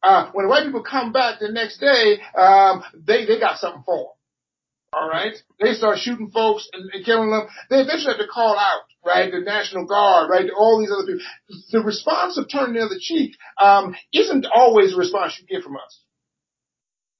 Uh, 0.06 0.30
when 0.34 0.45
the 0.45 0.49
white 0.49 0.66
people 0.66 0.84
come 0.84 1.12
back 1.12 1.39
the 1.39 1.51
next 1.51 1.80
day, 1.80 2.22
um, 2.38 2.84
they 2.93 3.26
they 3.26 3.39
got 3.39 3.58
something 3.58 3.82
for 3.84 3.97
them. 3.97 4.14
All 4.93 5.10
right, 5.10 5.34
they 5.60 5.74
start 5.74 5.97
shooting 5.97 6.30
folks 6.30 6.70
and, 6.72 6.89
and 6.93 7.03
killing 7.03 7.32
them. 7.32 7.47
They 7.72 7.78
eventually 7.78 8.14
have 8.14 8.22
to 8.22 8.32
call 8.32 8.56
out, 8.58 8.82
right? 9.03 9.32
The 9.32 9.39
National 9.39 9.86
Guard, 9.86 10.30
right? 10.30 10.45
All 10.56 10.80
these 10.80 10.91
other 10.91 11.08
people. 11.08 11.26
The 11.72 11.80
response 11.80 12.38
of 12.38 12.45
turning 12.51 12.76
the 12.76 12.86
other 12.86 12.99
cheek 12.99 13.36
um, 13.60 13.95
isn't 14.14 14.45
always 14.53 14.91
the 14.91 14.97
response 14.97 15.41
you 15.41 15.47
get 15.47 15.64
from 15.64 15.76
us. 15.76 16.01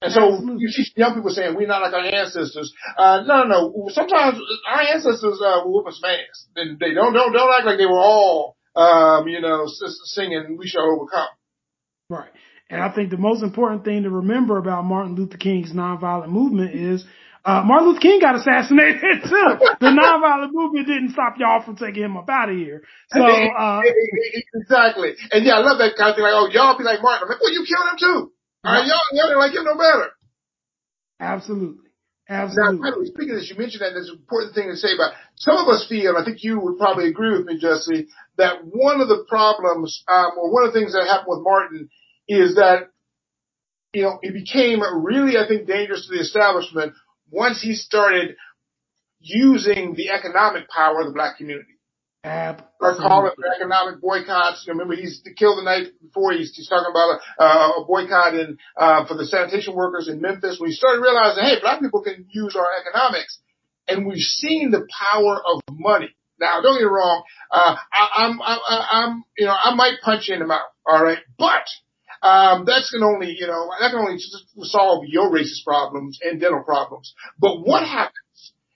And 0.00 0.12
so 0.12 0.34
Absolutely. 0.34 0.62
you 0.62 0.68
see 0.68 0.86
young 0.94 1.14
people 1.14 1.30
saying 1.30 1.56
we're 1.56 1.66
not 1.66 1.82
like 1.82 1.92
our 1.92 2.04
ancestors. 2.04 2.72
Uh, 2.96 3.24
no, 3.26 3.42
no, 3.44 3.72
no. 3.74 3.88
Sometimes 3.88 4.38
our 4.70 4.82
ancestors 4.82 5.40
uh, 5.42 5.64
will 5.64 5.74
whoop 5.74 5.88
us 5.88 5.98
fast. 6.00 6.48
And 6.54 6.78
they 6.78 6.94
don't 6.94 7.12
don't 7.12 7.32
don't 7.32 7.52
act 7.52 7.66
like 7.66 7.78
they 7.78 7.86
were 7.86 7.98
all 7.98 8.56
um, 8.76 9.26
you 9.26 9.40
know 9.40 9.66
singing 9.66 10.56
"We 10.56 10.68
Shall 10.68 10.84
Overcome." 10.84 11.28
Right. 12.08 12.30
And 12.68 12.82
I 12.82 12.92
think 12.92 13.10
the 13.10 13.16
most 13.16 13.42
important 13.42 13.84
thing 13.84 14.02
to 14.02 14.10
remember 14.10 14.58
about 14.58 14.84
Martin 14.84 15.14
Luther 15.14 15.36
King's 15.36 15.72
nonviolent 15.72 16.28
movement 16.28 16.74
is 16.74 17.04
uh, 17.44 17.62
Martin 17.62 17.88
Luther 17.88 18.00
King 18.00 18.18
got 18.20 18.34
assassinated 18.34 19.22
too. 19.22 19.50
The 19.78 19.94
nonviolent 19.94 20.50
movement 20.50 20.88
didn't 20.88 21.12
stop 21.12 21.38
y'all 21.38 21.62
from 21.62 21.76
taking 21.76 22.02
him 22.02 22.16
up 22.16 22.28
out 22.28 22.50
of 22.50 22.56
here. 22.56 22.82
So, 23.12 23.22
uh, 23.22 23.82
exactly. 24.54 25.14
And 25.30 25.46
yeah, 25.46 25.54
I 25.54 25.60
love 25.62 25.78
that 25.78 25.94
kind 25.96 26.10
of 26.10 26.16
thing. 26.16 26.26
Like, 26.26 26.34
oh, 26.34 26.50
y'all 26.50 26.76
be 26.76 26.82
like 26.82 26.98
Martin. 27.02 27.22
I'm 27.22 27.30
like, 27.30 27.40
well, 27.40 27.54
you 27.54 27.62
killed 27.62 27.86
him 27.86 27.98
too. 28.02 28.32
All 28.64 28.74
right, 28.74 28.86
y'all, 28.86 28.98
y'all 29.12 29.30
didn't 29.30 29.38
like 29.38 29.54
him 29.54 29.62
no 29.62 29.78
better. 29.78 30.10
Absolutely. 31.20 31.86
Absolutely. 32.28 32.82
Now, 32.82 32.98
speaking 33.06 33.30
of 33.30 33.38
this, 33.38 33.46
you 33.46 33.54
mentioned 33.54 33.86
that 33.86 33.94
there's 33.94 34.10
an 34.10 34.18
important 34.18 34.58
thing 34.58 34.66
to 34.66 34.74
say 34.74 34.90
about 34.98 35.14
some 35.38 35.54
of 35.54 35.70
us 35.70 35.86
feel, 35.88 36.18
I 36.18 36.24
think 36.26 36.42
you 36.42 36.58
would 36.58 36.76
probably 36.76 37.06
agree 37.06 37.30
with 37.30 37.46
me, 37.46 37.62
Jesse, 37.62 38.10
that 38.36 38.66
one 38.66 39.00
of 39.00 39.06
the 39.06 39.22
problems, 39.28 40.02
um, 40.10 40.34
or 40.34 40.50
one 40.50 40.66
of 40.66 40.74
the 40.74 40.80
things 40.80 40.92
that 40.92 41.06
happened 41.06 41.38
with 41.38 41.46
Martin 41.46 41.88
is 42.28 42.56
that, 42.56 42.90
you 43.92 44.02
know, 44.02 44.18
it 44.22 44.32
became 44.32 44.80
really, 44.80 45.38
I 45.38 45.46
think, 45.48 45.66
dangerous 45.66 46.06
to 46.06 46.14
the 46.14 46.20
establishment 46.20 46.92
once 47.30 47.62
he 47.62 47.74
started 47.74 48.36
using 49.20 49.94
the 49.96 50.10
economic 50.10 50.68
power 50.68 51.00
of 51.00 51.06
the 51.06 51.12
black 51.12 51.38
community. 51.38 51.70
Absolutely. 52.22 52.66
Or 52.80 52.94
calling 52.96 53.32
for 53.36 53.54
economic 53.54 54.00
boycotts. 54.00 54.66
Remember, 54.68 54.96
he's 54.96 55.22
killed 55.38 55.58
the 55.58 55.62
night 55.62 55.86
before. 56.02 56.32
He's, 56.32 56.54
he's 56.54 56.68
talking 56.68 56.90
about 56.90 57.20
a, 57.38 57.44
a 57.44 57.84
boycott 57.86 58.34
in, 58.34 58.58
uh, 58.76 59.06
for 59.06 59.14
the 59.14 59.24
sanitation 59.24 59.74
workers 59.74 60.08
in 60.08 60.20
Memphis. 60.20 60.58
We 60.60 60.72
started 60.72 61.00
realizing, 61.00 61.44
hey, 61.44 61.60
black 61.60 61.80
people 61.80 62.02
can 62.02 62.26
use 62.28 62.56
our 62.56 62.66
economics. 62.80 63.38
And 63.86 64.06
we've 64.06 64.18
seen 64.18 64.72
the 64.72 64.86
power 64.90 65.40
of 65.40 65.62
money. 65.70 66.16
Now, 66.40 66.60
don't 66.60 66.74
get 66.74 66.82
me 66.82 66.90
wrong. 66.90 67.22
Uh, 67.50 67.76
I, 67.92 68.08
I'm, 68.16 68.42
I, 68.42 68.58
I'm, 68.90 69.24
you 69.38 69.46
know, 69.46 69.54
I 69.54 69.74
might 69.74 69.94
punch 70.02 70.28
you 70.28 70.34
in 70.34 70.40
the 70.40 70.46
mouth. 70.46 70.68
All 70.84 71.02
right. 71.02 71.18
But, 71.38 71.62
um, 72.22 72.64
that's 72.66 72.90
can 72.90 73.02
only, 73.02 73.36
you 73.38 73.46
know, 73.46 73.70
that 73.80 73.90
can 73.90 74.00
only 74.00 74.18
solve 74.62 75.04
your 75.06 75.30
racist 75.30 75.64
problems 75.64 76.18
and 76.22 76.40
dental 76.40 76.62
problems. 76.62 77.14
But 77.38 77.60
what 77.60 77.82
happens 77.82 78.12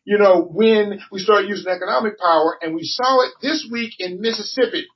you 0.05 0.19
know, 0.19 0.43
when 0.43 1.01
we 1.13 1.21
start 1.21 1.47
using 1.47 1.71
economic 1.71 2.19
power 2.19 2.59
and 2.61 2.75
we 2.75 2.83
saw 2.83 3.23
it 3.23 3.33
this 3.43 3.69
week 3.71 3.93
in 3.99 4.21
Mississippi. 4.21 4.87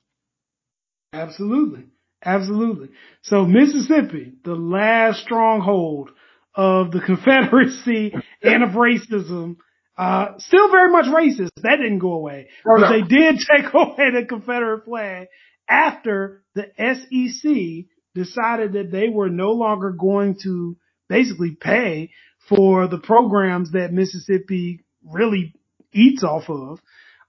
Absolutely. 1.13 1.85
Absolutely. 2.23 2.89
So 3.21 3.45
Mississippi, 3.45 4.33
the 4.43 4.55
last 4.55 5.21
stronghold 5.21 6.09
of 6.55 6.91
the 6.91 6.99
Confederacy 7.05 8.13
and 8.41 8.63
of 8.63 8.71
racism, 8.71 9.57
uh, 9.97 10.37
still 10.39 10.69
very 10.71 10.91
much 10.91 11.05
racist. 11.05 11.49
That 11.61 11.77
didn't 11.77 11.99
go 11.99 12.13
away, 12.13 12.49
oh, 12.67 12.77
but 12.77 12.89
no. 12.89 12.91
they 12.91 13.07
did 13.07 13.39
take 13.55 13.73
away 13.73 14.11
the 14.11 14.25
Confederate 14.27 14.83
flag 14.83 15.27
after 15.69 16.43
the 16.55 16.65
SEC 16.77 17.85
decided 18.15 18.73
that 18.73 18.91
they 18.91 19.09
were 19.09 19.29
no 19.29 19.51
longer 19.51 19.91
going 19.91 20.37
to 20.43 20.75
basically 21.07 21.55
pay 21.59 22.09
for 22.49 22.87
the 22.87 22.97
programs 22.97 23.73
that 23.73 23.93
Mississippi 23.93 24.83
really 25.03 25.53
eats 25.93 26.23
off 26.23 26.49
of, 26.49 26.79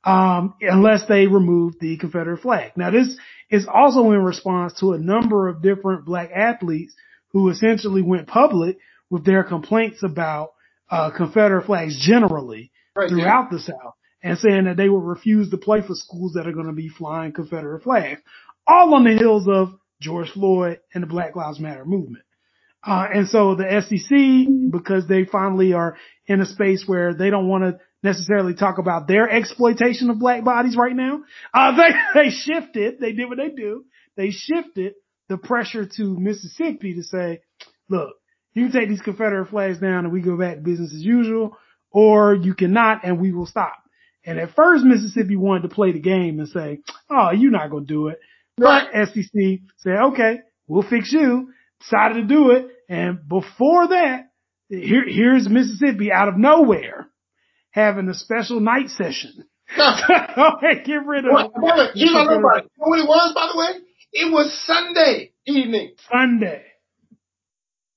um, 0.04 0.54
unless 0.60 1.06
they 1.08 1.26
remove 1.26 1.78
the 1.80 1.98
Confederate 1.98 2.40
flag. 2.40 2.72
Now 2.76 2.90
this 2.90 3.16
is 3.50 3.66
also 3.72 4.12
in 4.12 4.22
response 4.22 4.74
to 4.80 4.92
a 4.92 4.98
number 4.98 5.48
of 5.48 5.62
different 5.62 6.04
black 6.04 6.30
athletes 6.34 6.94
who 7.32 7.50
essentially 7.50 8.02
went 8.02 8.28
public 8.28 8.78
with 9.10 9.24
their 9.24 9.44
complaints 9.44 10.02
about 10.02 10.52
uh, 10.90 11.10
Confederate 11.10 11.66
flags 11.66 11.98
generally 11.98 12.70
right, 12.94 13.08
throughout 13.08 13.48
yeah. 13.50 13.58
the 13.58 13.60
South 13.60 13.94
and 14.22 14.38
saying 14.38 14.64
that 14.64 14.76
they 14.76 14.88
would 14.88 15.04
refuse 15.04 15.50
to 15.50 15.58
play 15.58 15.80
for 15.80 15.94
schools 15.94 16.32
that 16.34 16.46
are 16.46 16.52
going 16.52 16.66
to 16.66 16.72
be 16.72 16.88
flying 16.88 17.32
Confederate 17.32 17.82
flags, 17.82 18.20
all 18.66 18.94
on 18.94 19.04
the 19.04 19.16
heels 19.16 19.46
of 19.48 19.78
George 20.00 20.30
Floyd 20.30 20.80
and 20.94 21.02
the 21.02 21.06
Black 21.06 21.36
Lives 21.36 21.60
Matter 21.60 21.84
movement. 21.84 22.24
Uh, 22.86 23.06
and 23.12 23.28
so 23.28 23.56
the 23.56 23.82
SEC, 23.82 24.70
because 24.70 25.08
they 25.08 25.24
finally 25.24 25.72
are 25.72 25.96
in 26.26 26.40
a 26.40 26.46
space 26.46 26.84
where 26.86 27.14
they 27.14 27.30
don't 27.30 27.48
want 27.48 27.64
to 27.64 27.80
necessarily 28.02 28.54
talk 28.54 28.78
about 28.78 29.08
their 29.08 29.28
exploitation 29.28 30.08
of 30.08 30.20
black 30.20 30.44
bodies 30.44 30.76
right 30.76 30.94
now, 30.94 31.22
uh, 31.52 31.76
they, 32.14 32.22
they 32.22 32.30
shifted, 32.30 33.00
they 33.00 33.12
did 33.12 33.28
what 33.28 33.38
they 33.38 33.48
do. 33.48 33.84
They 34.16 34.30
shifted 34.30 34.94
the 35.28 35.36
pressure 35.36 35.86
to 35.96 36.18
Mississippi 36.18 36.94
to 36.94 37.02
say, 37.02 37.40
look, 37.88 38.14
you 38.54 38.70
take 38.70 38.88
these 38.88 39.02
Confederate 39.02 39.50
flags 39.50 39.78
down 39.78 40.04
and 40.04 40.12
we 40.12 40.22
go 40.22 40.38
back 40.38 40.56
to 40.56 40.62
business 40.62 40.94
as 40.94 41.02
usual, 41.02 41.58
or 41.90 42.34
you 42.34 42.54
cannot 42.54 43.04
and 43.04 43.20
we 43.20 43.32
will 43.32 43.46
stop. 43.46 43.74
And 44.24 44.38
at 44.38 44.54
first 44.54 44.84
Mississippi 44.84 45.36
wanted 45.36 45.68
to 45.68 45.74
play 45.74 45.92
the 45.92 46.00
game 46.00 46.38
and 46.38 46.48
say, 46.48 46.80
oh, 47.10 47.30
you're 47.32 47.50
not 47.50 47.70
going 47.70 47.86
to 47.86 47.92
do 47.92 48.08
it. 48.08 48.18
But 48.56 48.88
SEC 48.92 49.60
said, 49.78 49.96
okay, 50.12 50.40
we'll 50.66 50.88
fix 50.88 51.12
you 51.12 51.48
decided 51.80 52.14
to 52.14 52.24
do 52.24 52.50
it. 52.50 52.68
And 52.88 53.28
before 53.28 53.88
that, 53.88 54.30
here, 54.68 55.04
here's 55.06 55.48
Mississippi 55.48 56.10
out 56.12 56.28
of 56.28 56.36
nowhere 56.36 57.08
having 57.70 58.08
a 58.08 58.14
special 58.14 58.60
night 58.60 58.88
session. 58.88 59.44
okay, 59.78 60.82
get 60.84 61.06
rid 61.06 61.24
of. 61.24 61.32
Well, 61.32 61.48
by 61.50 61.60
you 61.60 61.66
know 61.66 61.82
it. 61.82 61.96
You 61.96 62.12
know 62.12 62.40
what 62.76 62.98
it 63.00 63.08
was, 63.08 63.34
by 63.34 63.48
the 63.52 63.58
way? 63.58 63.82
It 64.12 64.32
was 64.32 64.52
Sunday 64.64 65.32
evening. 65.46 65.94
Sunday. 66.10 66.62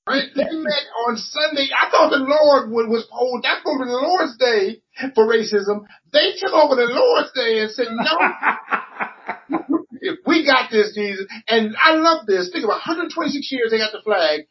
Right? 0.08 0.26
They 0.36 0.42
met 0.42 0.86
on 1.08 1.18
Sunday. 1.18 1.70
I 1.70 1.92
thought 1.92 2.10
the 2.10 2.18
Lord 2.18 2.72
would, 2.72 2.90
was 2.90 3.08
hold 3.12 3.44
that's 3.44 3.64
going 3.64 3.78
to 3.78 3.86
be 3.86 3.92
the 3.92 3.98
Lord's 3.98 4.38
day 4.38 4.82
for 5.14 5.28
racism. 5.28 5.86
They 6.12 6.34
took 6.40 6.52
over 6.52 6.76
the 6.76 6.90
Lord's 6.90 7.32
day 7.34 7.60
and 7.60 7.70
said, 7.70 7.90
no, 7.92 9.78
we 10.26 10.46
got 10.46 10.72
this, 10.72 10.94
Jesus. 10.96 11.26
And 11.48 11.76
I 11.82 11.96
love 11.96 12.26
this. 12.26 12.50
Think 12.52 12.64
about 12.64 12.84
126 12.86 13.52
years 13.52 13.72
they 13.72 13.78
got 13.78 13.92
the 13.92 14.02
flag. 14.02 14.48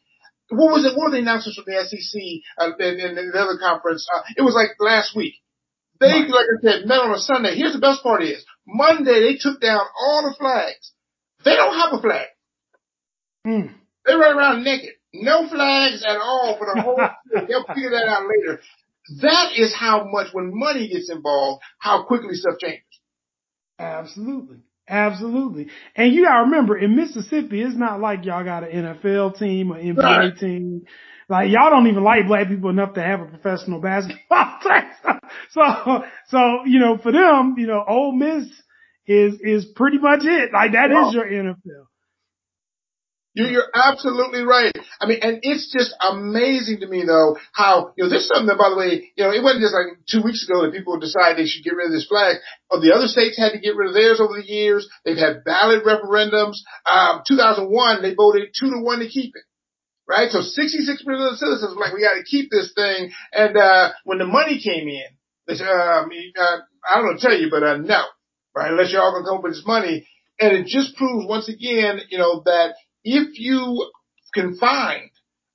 What 0.49 0.73
was 0.73 0.85
it? 0.85 0.97
What 0.97 1.09
were 1.09 1.11
the 1.11 1.21
announcements 1.21 1.57
from 1.57 1.65
the 1.67 1.83
SEC 1.85 2.21
uh, 2.57 2.71
in, 2.79 2.99
in, 2.99 3.17
in 3.17 3.31
the 3.31 3.39
other 3.39 3.59
conference? 3.59 4.07
Uh, 4.09 4.21
it 4.37 4.41
was 4.41 4.55
like 4.55 4.71
last 4.79 5.15
week. 5.15 5.35
They, 5.99 6.07
right. 6.07 6.29
like 6.29 6.45
I 6.45 6.61
said, 6.61 6.87
met 6.87 6.99
on 6.99 7.13
a 7.13 7.19
Sunday. 7.19 7.55
Here's 7.55 7.73
the 7.73 7.79
best 7.79 8.01
part 8.01 8.23
is 8.23 8.43
Monday 8.65 9.19
they 9.19 9.37
took 9.37 9.59
down 9.61 9.81
all 9.99 10.23
the 10.23 10.35
flags. 10.39 10.93
They 11.43 11.55
don't 11.55 11.75
have 11.75 11.93
a 11.93 12.01
flag. 12.01 12.27
Mm. 13.45 13.73
They 14.05 14.15
run 14.15 14.37
around 14.37 14.63
naked. 14.63 14.91
No 15.13 15.47
flags 15.49 16.03
at 16.07 16.17
all 16.17 16.57
for 16.57 16.67
the 16.73 16.81
whole 16.81 16.97
They'll 17.47 17.65
figure 17.65 17.91
that 17.91 18.07
out 18.07 18.23
later. 18.27 18.61
That 19.21 19.51
is 19.55 19.73
how 19.75 20.05
much 20.05 20.27
when 20.33 20.51
money 20.53 20.87
gets 20.87 21.09
involved, 21.09 21.63
how 21.79 22.03
quickly 22.03 22.35
stuff 22.35 22.59
changes. 22.59 22.83
Absolutely. 23.79 24.57
Absolutely. 24.89 25.67
And 25.95 26.13
you 26.13 26.25
gotta 26.25 26.45
remember, 26.45 26.77
in 26.77 26.95
Mississippi, 26.95 27.61
it's 27.61 27.75
not 27.75 27.99
like 27.99 28.25
y'all 28.25 28.43
got 28.43 28.63
an 28.63 28.71
NFL 28.71 29.37
team 29.37 29.71
or 29.71 29.75
NBA 29.75 29.97
right. 29.97 30.37
team. 30.37 30.85
Like 31.29 31.51
y'all 31.51 31.69
don't 31.69 31.87
even 31.87 32.03
like 32.03 32.27
black 32.27 32.47
people 32.47 32.71
enough 32.71 32.95
to 32.95 33.01
have 33.01 33.21
a 33.21 33.25
professional 33.25 33.79
basketball 33.79 34.59
team. 34.63 35.19
So, 35.51 36.03
so, 36.27 36.39
you 36.65 36.79
know, 36.79 36.97
for 36.97 37.11
them, 37.11 37.55
you 37.57 37.67
know, 37.67 37.83
Ole 37.87 38.13
Miss 38.13 38.47
is, 39.05 39.39
is 39.41 39.65
pretty 39.75 39.99
much 39.99 40.21
it. 40.23 40.51
Like 40.51 40.71
that 40.71 40.89
is 40.89 41.13
your 41.13 41.25
NFL. 41.25 41.85
You're 43.35 43.69
absolutely 43.73 44.41
right. 44.41 44.73
I 44.99 45.05
mean, 45.05 45.19
and 45.21 45.39
it's 45.43 45.71
just 45.71 45.93
amazing 46.01 46.79
to 46.81 46.87
me 46.87 47.05
though 47.05 47.37
how, 47.53 47.93
you 47.95 48.03
know, 48.03 48.09
this 48.09 48.23
is 48.23 48.27
something 48.27 48.47
that 48.47 48.57
by 48.57 48.69
the 48.69 48.75
way, 48.75 49.13
you 49.15 49.23
know, 49.23 49.29
it 49.29 49.43
wasn't 49.43 49.61
just 49.61 49.77
like 49.77 50.01
two 50.09 50.25
weeks 50.25 50.43
ago 50.49 50.65
that 50.65 50.73
people 50.73 50.97
decided 50.97 51.37
they 51.37 51.45
should 51.45 51.63
get 51.63 51.75
rid 51.77 51.87
of 51.87 51.93
this 51.93 52.09
flag. 52.09 52.37
Oh, 52.71 52.81
the 52.81 52.93
other 52.93 53.05
states 53.05 53.37
had 53.37 53.53
to 53.53 53.61
get 53.61 53.77
rid 53.77 53.89
of 53.89 53.93
theirs 53.93 54.19
over 54.19 54.33
the 54.33 54.49
years. 54.49 54.89
They've 55.05 55.17
had 55.17 55.45
ballot 55.45 55.85
referendums. 55.85 56.57
Um, 56.89 57.21
2001, 57.27 58.01
they 58.01 58.17
voted 58.17 58.49
two 58.49 58.71
to 58.73 58.81
one 58.81 58.99
to 58.99 59.07
keep 59.07 59.37
it. 59.37 59.45
Right? 60.09 60.31
So 60.33 60.41
66% 60.41 60.89
of 60.89 61.05
the 61.05 61.37
citizens 61.37 61.77
were 61.77 61.85
like, 61.85 61.93
we 61.93 62.01
gotta 62.01 62.25
keep 62.25 62.49
this 62.49 62.73
thing. 62.73 63.13
And, 63.31 63.55
uh, 63.55 63.93
when 64.05 64.17
the 64.17 64.25
money 64.25 64.57
came 64.57 64.89
in, 64.89 65.05
they 65.45 65.53
said, 65.53 65.69
uh, 65.69 66.01
I 66.01 66.09
uh, 66.09 66.95
don't 66.97 67.05
know 67.05 67.13
to 67.13 67.21
tell 67.21 67.37
you, 67.37 67.49
but, 67.51 67.61
uh, 67.61 67.77
no. 67.77 68.09
Right? 68.57 68.71
Unless 68.73 68.91
you're 68.91 69.03
all 69.05 69.13
gonna 69.13 69.29
come 69.29 69.37
up 69.37 69.43
with 69.43 69.53
this 69.53 69.67
money. 69.67 70.09
And 70.39 70.57
it 70.57 70.65
just 70.65 70.95
proves 70.95 71.27
once 71.27 71.47
again, 71.47 71.99
you 72.09 72.17
know, 72.17 72.41
that 72.45 72.73
if 73.03 73.39
you 73.39 73.89
can 74.33 74.57
find 74.57 75.09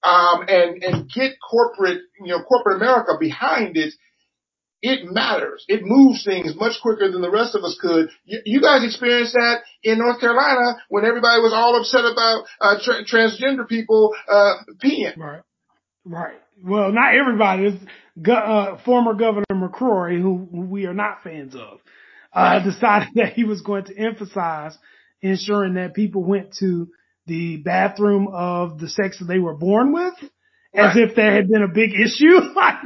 um, 0.04 0.44
and 0.48 0.82
and 0.82 1.10
get 1.10 1.32
corporate, 1.50 2.02
you 2.20 2.28
know, 2.28 2.42
corporate 2.42 2.76
America 2.76 3.12
behind 3.18 3.76
it, 3.76 3.94
it 4.82 5.10
matters. 5.10 5.64
It 5.66 5.80
moves 5.82 6.24
things 6.24 6.54
much 6.56 6.74
quicker 6.82 7.10
than 7.10 7.22
the 7.22 7.30
rest 7.30 7.54
of 7.54 7.64
us 7.64 7.78
could. 7.80 8.10
You, 8.24 8.40
you 8.44 8.60
guys 8.60 8.84
experienced 8.84 9.32
that 9.32 9.62
in 9.82 9.98
North 9.98 10.20
Carolina 10.20 10.76
when 10.90 11.06
everybody 11.06 11.40
was 11.40 11.52
all 11.54 11.80
upset 11.80 12.04
about 12.04 12.44
uh, 12.60 12.76
tra- 12.84 13.04
transgender 13.04 13.66
people 13.66 14.14
uh, 14.30 14.56
peeing. 14.84 15.16
Right, 15.16 15.42
right. 16.04 16.38
Well, 16.62 16.92
not 16.92 17.14
everybody. 17.14 17.64
It's 17.64 17.84
go- 18.20 18.34
uh, 18.34 18.84
former 18.84 19.14
Governor 19.14 19.46
McCrory, 19.52 20.20
who, 20.20 20.48
who, 20.52 20.60
we 20.60 20.84
are 20.84 20.94
not 20.94 21.22
fans 21.24 21.54
of, 21.54 21.80
uh, 22.34 22.62
decided 22.70 23.08
that 23.14 23.32
he 23.32 23.44
was 23.44 23.62
going 23.62 23.84
to 23.86 23.96
emphasize 23.96 24.76
ensuring 25.22 25.74
that 25.74 25.94
people 25.94 26.22
went 26.22 26.52
to 26.60 26.88
the 27.26 27.58
bathroom 27.58 28.28
of 28.32 28.78
the 28.78 28.88
sex 28.88 29.18
that 29.18 29.26
they 29.26 29.38
were 29.38 29.54
born 29.54 29.92
with. 29.92 30.14
Right. 30.76 30.90
As 30.90 30.96
if 30.96 31.14
there 31.14 31.32
had 31.32 31.48
been 31.48 31.62
a 31.62 31.68
big 31.68 31.92
issue 31.92 32.40
like 32.56 32.76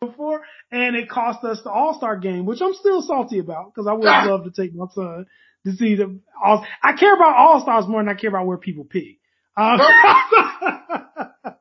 before, 0.00 0.42
and 0.70 0.96
it 0.96 1.08
cost 1.08 1.42
us 1.44 1.60
the 1.64 1.70
All 1.70 1.94
Star 1.96 2.18
game, 2.18 2.44
which 2.44 2.60
I'm 2.60 2.74
still 2.74 3.00
salty 3.00 3.38
about 3.38 3.72
because 3.72 3.86
I 3.86 3.94
would 3.94 4.06
have 4.06 4.28
loved 4.28 4.44
to 4.44 4.62
take 4.62 4.74
my 4.74 4.84
son 4.94 5.24
to 5.64 5.72
see 5.72 5.94
the 5.94 6.20
all. 6.42 6.66
I 6.82 6.92
care 6.92 7.14
about 7.14 7.36
All 7.36 7.62
Stars 7.62 7.86
more 7.88 8.02
than 8.02 8.14
I 8.14 8.20
care 8.20 8.28
about 8.28 8.46
where 8.46 8.58
people 8.58 8.84
pee. 8.84 9.18
Um, 9.56 9.80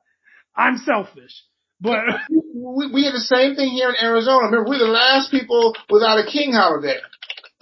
I'm 0.55 0.77
selfish, 0.77 1.31
but 1.79 1.99
we, 2.29 2.91
we 2.91 3.05
had 3.05 3.13
the 3.13 3.19
same 3.19 3.55
thing 3.55 3.69
here 3.69 3.89
in 3.89 3.95
Arizona. 4.03 4.47
Remember, 4.47 4.69
we're 4.69 4.79
the 4.79 4.85
last 4.85 5.31
people 5.31 5.73
without 5.89 6.19
a 6.19 6.29
king 6.29 6.51
holiday, 6.53 6.99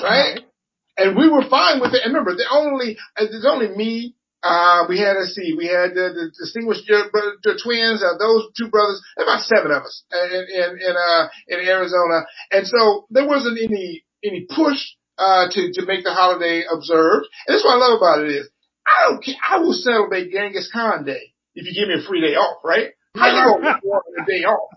right? 0.02 0.40
And 0.98 1.16
we 1.16 1.30
were 1.30 1.48
fine 1.50 1.80
with 1.80 1.94
it. 1.94 2.04
And 2.04 2.14
remember, 2.14 2.36
the 2.36 2.48
only, 2.52 2.98
uh, 3.18 3.26
there's 3.30 3.46
only 3.46 3.70
me, 3.70 4.16
uh, 4.44 4.86
we 4.90 5.00
had, 5.00 5.16
let's 5.18 5.36
see, 5.36 5.54
we 5.58 5.68
had 5.68 5.94
the, 5.94 6.12
the 6.14 6.32
distinguished 6.38 6.86
the 6.88 7.60
twins, 7.62 8.04
uh, 8.04 8.18
those 8.18 8.50
two 8.58 8.70
brothers, 8.70 9.02
about 9.18 9.42
seven 9.42 9.72
of 9.72 9.84
us 9.84 10.04
in, 10.12 10.46
in, 10.50 10.70
in, 10.82 10.96
uh, 10.98 11.28
in 11.48 11.60
Arizona. 11.68 12.26
And 12.52 12.68
so 12.68 13.06
there 13.10 13.28
wasn't 13.28 13.60
any, 13.62 14.04
any 14.24 14.48
push, 14.50 14.82
uh, 15.18 15.48
to, 15.52 15.72
to 15.74 15.86
make 15.86 16.04
the 16.04 16.14
holiday 16.14 16.64
observed. 16.66 17.28
And 17.48 17.56
that's 17.56 17.64
what 17.64 17.76
I 17.76 17.78
love 17.78 17.98
about 17.98 18.26
it 18.26 18.32
is, 18.32 18.50
I 18.86 19.10
don't 19.10 19.24
care, 19.24 19.36
I 19.48 19.60
will 19.60 19.74
celebrate 19.74 20.32
Genghis 20.32 20.70
Khan 20.74 21.06
Day 21.06 21.34
if 21.56 21.66
you 21.66 21.74
give 21.74 21.88
me 21.88 22.02
a 22.04 22.08
free 22.08 22.22
day 22.22 22.36
off, 22.36 22.64
right? 22.64 22.92
How 23.16 23.28
you 23.30 23.62
want 23.62 24.04
a 24.20 24.26
day 24.26 24.44
off? 24.46 24.70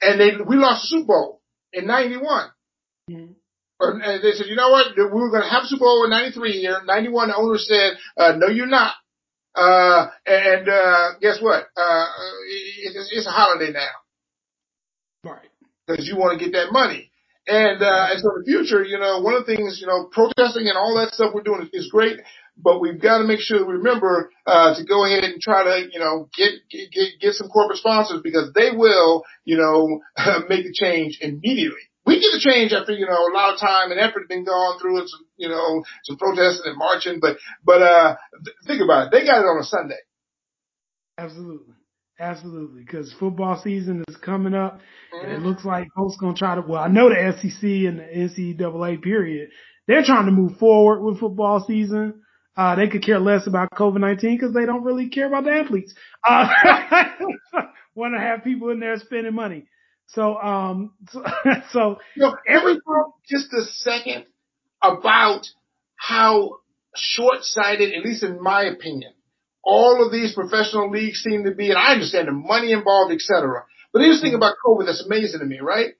And 0.00 0.20
they, 0.20 0.30
we 0.46 0.56
lost 0.56 0.82
the 0.82 0.98
Super 0.98 1.06
Bowl 1.06 1.42
in 1.72 1.86
91. 1.86 2.48
Mm-hmm. 3.10 3.32
Or, 3.78 4.00
and 4.00 4.24
they 4.24 4.32
said, 4.32 4.46
you 4.46 4.56
know 4.56 4.70
what? 4.70 4.96
We 4.96 5.04
were 5.04 5.30
going 5.30 5.42
to 5.42 5.50
have 5.50 5.64
Super 5.64 5.84
Bowl 5.84 6.04
in 6.04 6.10
93 6.10 6.52
here. 6.52 6.80
91, 6.84 7.28
the 7.28 7.36
owner 7.36 7.58
said, 7.58 7.98
uh, 8.16 8.32
no, 8.36 8.48
you're 8.48 8.66
not. 8.66 8.94
Uh, 9.54 10.08
and, 10.26 10.68
uh, 10.68 11.18
guess 11.20 11.40
what? 11.40 11.64
Uh, 11.76 12.06
it's, 12.82 13.10
it's 13.12 13.26
a 13.26 13.30
holiday 13.30 13.72
now. 13.72 15.30
Right. 15.30 15.48
Cause 15.88 16.08
you 16.08 16.16
want 16.16 16.38
to 16.38 16.44
get 16.44 16.52
that 16.52 16.72
money. 16.72 17.10
And, 17.46 17.80
uh, 17.80 18.08
and 18.10 18.20
so 18.20 18.34
in 18.36 18.42
the 18.42 18.44
future, 18.44 18.82
you 18.82 18.98
know, 18.98 19.20
one 19.20 19.34
of 19.34 19.46
the 19.46 19.54
things, 19.54 19.78
you 19.80 19.86
know, 19.86 20.08
protesting 20.10 20.66
and 20.66 20.76
all 20.76 20.96
that 20.96 21.14
stuff 21.14 21.32
we're 21.32 21.42
doing 21.42 21.68
is 21.72 21.88
great, 21.92 22.18
but 22.56 22.80
we've 22.80 23.00
got 23.00 23.18
to 23.18 23.24
make 23.24 23.40
sure 23.40 23.60
that 23.60 23.66
we 23.66 23.74
remember, 23.74 24.30
uh, 24.46 24.74
to 24.74 24.84
go 24.84 25.04
ahead 25.04 25.22
and 25.22 25.40
try 25.40 25.62
to, 25.62 25.86
you 25.92 26.00
know, 26.00 26.28
get, 26.36 26.52
get, 26.70 27.20
get 27.20 27.34
some 27.34 27.48
corporate 27.48 27.78
sponsors 27.78 28.20
because 28.22 28.52
they 28.54 28.70
will, 28.74 29.22
you 29.44 29.56
know, 29.56 30.00
make 30.48 30.64
the 30.64 30.72
change 30.74 31.18
immediately 31.20 31.86
we 32.06 32.20
get 32.20 32.34
a 32.34 32.40
change 32.40 32.72
after, 32.72 32.92
you 32.92 33.06
know, 33.06 33.26
a 33.26 33.34
lot 33.34 33.54
of 33.54 33.60
time 33.60 33.90
and 33.90 34.00
effort 34.00 34.28
been 34.28 34.44
gone 34.44 34.78
through 34.78 35.00
and 35.00 35.08
some, 35.08 35.26
you 35.36 35.48
know, 35.48 35.84
some 36.04 36.16
protesting 36.16 36.70
and 36.70 36.78
marching. 36.78 37.18
But, 37.20 37.36
but, 37.64 37.82
uh, 37.82 38.16
th- 38.44 38.56
think 38.66 38.80
about 38.80 39.06
it. 39.06 39.10
They 39.12 39.26
got 39.26 39.40
it 39.40 39.46
on 39.46 39.60
a 39.60 39.64
Sunday. 39.64 39.98
Absolutely. 41.18 41.74
Absolutely. 42.18 42.84
Cause 42.84 43.14
football 43.18 43.60
season 43.62 44.02
is 44.08 44.16
coming 44.16 44.54
up 44.54 44.80
and 45.12 45.32
it 45.32 45.42
looks 45.42 45.64
like 45.66 45.88
folks 45.94 46.16
going 46.16 46.34
to 46.34 46.38
try 46.38 46.54
to, 46.54 46.62
well, 46.62 46.82
I 46.82 46.88
know 46.88 47.10
the 47.10 47.36
SEC 47.36 47.62
and 47.62 47.98
the 47.98 48.54
NCAA 48.54 49.02
period, 49.02 49.50
they're 49.86 50.02
trying 50.02 50.26
to 50.26 50.32
move 50.32 50.56
forward 50.58 51.02
with 51.02 51.20
football 51.20 51.64
season. 51.66 52.22
Uh, 52.56 52.74
they 52.74 52.88
could 52.88 53.04
care 53.04 53.18
less 53.18 53.46
about 53.46 53.68
COVID-19 53.72 54.20
because 54.22 54.54
they 54.54 54.64
don't 54.64 54.82
really 54.82 55.10
care 55.10 55.26
about 55.26 55.44
the 55.44 55.50
athletes. 55.50 55.94
Uh, 56.26 56.48
want 57.94 58.14
to 58.14 58.20
have 58.20 58.44
people 58.44 58.70
in 58.70 58.80
there 58.80 58.96
spending 58.98 59.34
money. 59.34 59.66
So, 60.08 60.36
um, 60.36 60.94
so, 61.10 61.22
so 61.70 61.98
you 62.14 62.22
know, 62.22 62.36
every 62.46 62.78
just 63.28 63.52
a 63.52 63.64
second 63.64 64.26
about 64.82 65.46
how 65.96 66.58
short-sighted, 66.94 67.92
at 67.92 68.04
least 68.04 68.22
in 68.22 68.42
my 68.42 68.64
opinion, 68.64 69.12
all 69.62 70.04
of 70.04 70.12
these 70.12 70.34
professional 70.34 70.90
leagues 70.90 71.22
seem 71.22 71.44
to 71.44 71.54
be, 71.54 71.70
and 71.70 71.78
I 71.78 71.92
understand 71.92 72.28
the 72.28 72.32
money 72.32 72.72
involved, 72.72 73.12
etc. 73.12 73.64
But 73.92 74.02
here's 74.02 74.20
the 74.20 74.28
thing 74.28 74.34
about 74.34 74.54
COVID 74.64 74.86
that's 74.86 75.04
amazing 75.04 75.40
to 75.40 75.46
me, 75.46 75.58
right? 75.60 75.94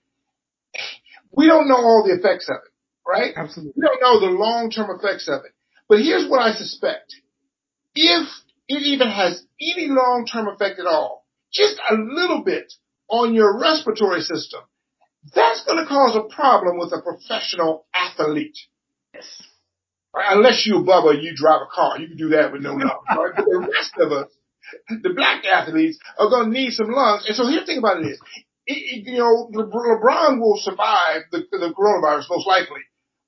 We 1.32 1.46
don't 1.46 1.68
know 1.68 1.76
all 1.76 2.04
the 2.06 2.14
effects 2.14 2.48
of 2.48 2.56
it, 2.56 2.72
right? 3.06 3.34
Absolutely. 3.36 3.72
We 3.76 3.86
don't 3.86 4.00
know 4.00 4.20
the 4.20 4.38
long-term 4.38 4.88
effects 4.98 5.28
of 5.28 5.44
it. 5.44 5.52
But 5.88 5.98
here's 6.00 6.28
what 6.28 6.40
I 6.40 6.52
suspect. 6.54 7.14
If 7.94 8.28
it 8.68 8.82
even 8.82 9.08
has 9.08 9.42
any 9.60 9.88
long-term 9.88 10.48
effect 10.48 10.78
at 10.78 10.86
all, 10.86 11.26
just 11.52 11.76
a 11.90 11.94
little 11.94 12.42
bit, 12.44 12.72
on 13.08 13.34
your 13.34 13.58
respiratory 13.58 14.20
system, 14.20 14.60
that's 15.34 15.64
going 15.64 15.78
to 15.78 15.86
cause 15.86 16.16
a 16.16 16.34
problem 16.34 16.78
with 16.78 16.92
a 16.92 17.02
professional 17.02 17.86
athlete. 17.94 18.58
Yes. 19.14 19.42
Right? 20.14 20.36
Unless 20.36 20.66
you're 20.66 20.82
Bubba, 20.82 21.22
you 21.22 21.34
drive 21.34 21.62
a 21.62 21.74
car. 21.74 21.98
You 21.98 22.08
can 22.08 22.16
do 22.16 22.28
that 22.30 22.52
with 22.52 22.62
no 22.62 22.72
lungs. 22.72 22.90
Right? 23.08 23.32
But 23.36 23.44
the 23.44 23.58
rest 23.60 23.92
of 23.98 24.12
us, 24.12 24.28
the 24.88 25.12
black 25.14 25.44
athletes, 25.44 25.98
are 26.18 26.30
going 26.30 26.52
to 26.52 26.58
need 26.58 26.72
some 26.72 26.90
lungs. 26.90 27.24
And 27.26 27.36
so 27.36 27.46
here's 27.46 27.62
the 27.62 27.66
thing 27.66 27.78
about 27.78 28.00
it 28.02 28.06
is, 28.06 28.20
it, 28.66 28.72
it, 28.74 29.06
you 29.06 29.18
know, 29.18 29.50
LeBron 29.54 30.40
will 30.40 30.58
survive 30.58 31.22
the, 31.30 31.44
the 31.50 31.72
coronavirus 31.76 32.26
most 32.30 32.46
likely, 32.46 32.80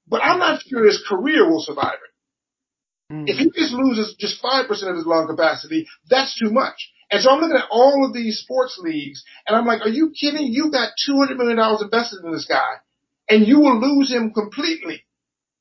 but 0.06 0.22
I'm 0.22 0.38
not 0.38 0.62
sure 0.62 0.84
his 0.84 1.04
career 1.08 1.48
will 1.48 1.60
survive 1.62 1.94
it. 1.94 3.14
Mm. 3.14 3.24
If 3.26 3.38
he 3.38 3.50
just 3.54 3.72
loses 3.72 4.14
just 4.18 4.42
5% 4.42 4.68
of 4.68 4.96
his 4.96 5.06
lung 5.06 5.26
capacity, 5.28 5.86
that's 6.10 6.38
too 6.38 6.50
much. 6.50 6.90
And 7.10 7.22
so 7.22 7.30
I'm 7.30 7.40
looking 7.40 7.56
at 7.56 7.70
all 7.70 8.04
of 8.04 8.12
these 8.12 8.38
sports 8.40 8.78
leagues 8.82 9.24
and 9.46 9.56
I'm 9.56 9.66
like, 9.66 9.80
are 9.80 9.88
you 9.88 10.12
kidding? 10.18 10.52
You 10.52 10.70
got 10.70 10.92
$200 11.08 11.36
million 11.36 11.58
invested 11.58 12.20
in 12.24 12.32
this 12.32 12.46
guy 12.46 12.84
and 13.28 13.46
you 13.46 13.60
will 13.60 13.80
lose 13.80 14.10
him 14.10 14.32
completely 14.32 15.04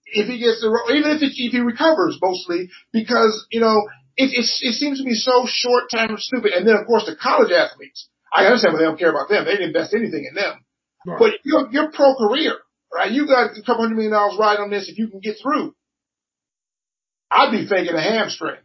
if 0.05 0.27
he 0.27 0.39
gets 0.39 0.61
the, 0.61 0.67
even 0.95 1.11
if, 1.11 1.21
it, 1.21 1.31
if 1.35 1.51
he 1.51 1.59
recovers 1.59 2.17
mostly 2.21 2.69
because, 2.91 3.45
you 3.51 3.61
know, 3.61 3.87
it, 4.17 4.31
it, 4.31 4.45
it 4.61 4.73
seems 4.73 4.99
to 4.99 5.05
be 5.05 5.13
so 5.13 5.45
short 5.47 5.85
term 5.91 6.09
and 6.09 6.19
stupid. 6.19 6.51
And 6.51 6.67
then 6.67 6.75
of 6.75 6.85
course 6.85 7.05
the 7.05 7.15
college 7.15 7.51
athletes, 7.51 8.09
I 8.33 8.45
understand 8.45 8.73
why 8.73 8.79
they 8.79 8.85
don't 8.85 8.99
care 8.99 9.11
about 9.11 9.29
them. 9.29 9.45
They 9.45 9.51
didn't 9.51 9.69
invest 9.69 9.93
anything 9.93 10.27
in 10.27 10.35
them. 10.35 10.65
Right. 11.05 11.19
But 11.19 11.31
your, 11.45 11.71
your 11.71 11.91
pro 11.91 12.15
career, 12.15 12.55
right? 12.93 13.11
You 13.11 13.25
got 13.25 13.55
a 13.55 13.61
couple 13.61 13.83
hundred 13.83 13.95
million 13.95 14.11
dollars 14.11 14.37
right 14.37 14.59
on 14.59 14.69
this 14.69 14.89
if 14.89 14.97
you 14.97 15.07
can 15.07 15.21
get 15.21 15.37
through. 15.41 15.73
I'd 17.31 17.51
be 17.51 17.67
faking 17.67 17.95
a 17.95 18.01
hamstring. 18.01 18.59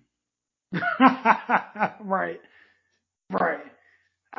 right. 2.04 2.40
Right. 3.32 3.58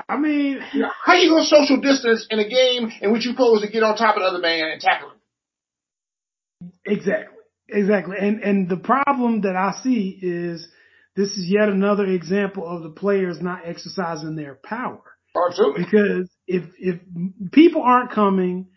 I 0.09 0.17
mean, 0.17 0.59
how 1.05 1.13
you 1.13 1.29
gonna 1.29 1.45
social 1.45 1.79
distance 1.79 2.25
in 2.29 2.39
a 2.39 2.47
game 2.47 2.91
in 3.01 3.11
which 3.11 3.25
you're 3.25 3.33
supposed 3.33 3.63
to 3.63 3.69
get 3.69 3.83
on 3.83 3.95
top 3.95 4.15
of 4.15 4.21
another 4.21 4.39
man 4.39 4.71
and 4.71 4.81
tackle 4.81 5.09
him? 5.09 6.71
Exactly. 6.85 7.37
Exactly. 7.69 8.17
And 8.19 8.41
and 8.41 8.69
the 8.69 8.77
problem 8.77 9.41
that 9.41 9.55
I 9.55 9.79
see 9.83 10.17
is 10.21 10.67
this 11.15 11.29
is 11.29 11.45
yet 11.47 11.69
another 11.69 12.05
example 12.05 12.67
of 12.67 12.81
the 12.81 12.89
players 12.89 13.39
not 13.41 13.61
exercising 13.65 14.35
their 14.35 14.55
power. 14.55 15.01
Absolutely. 15.35 15.83
Because 15.83 16.29
if 16.47 16.63
if 16.79 16.99
people 17.51 17.83
aren't 17.83 18.11
coming 18.11 18.67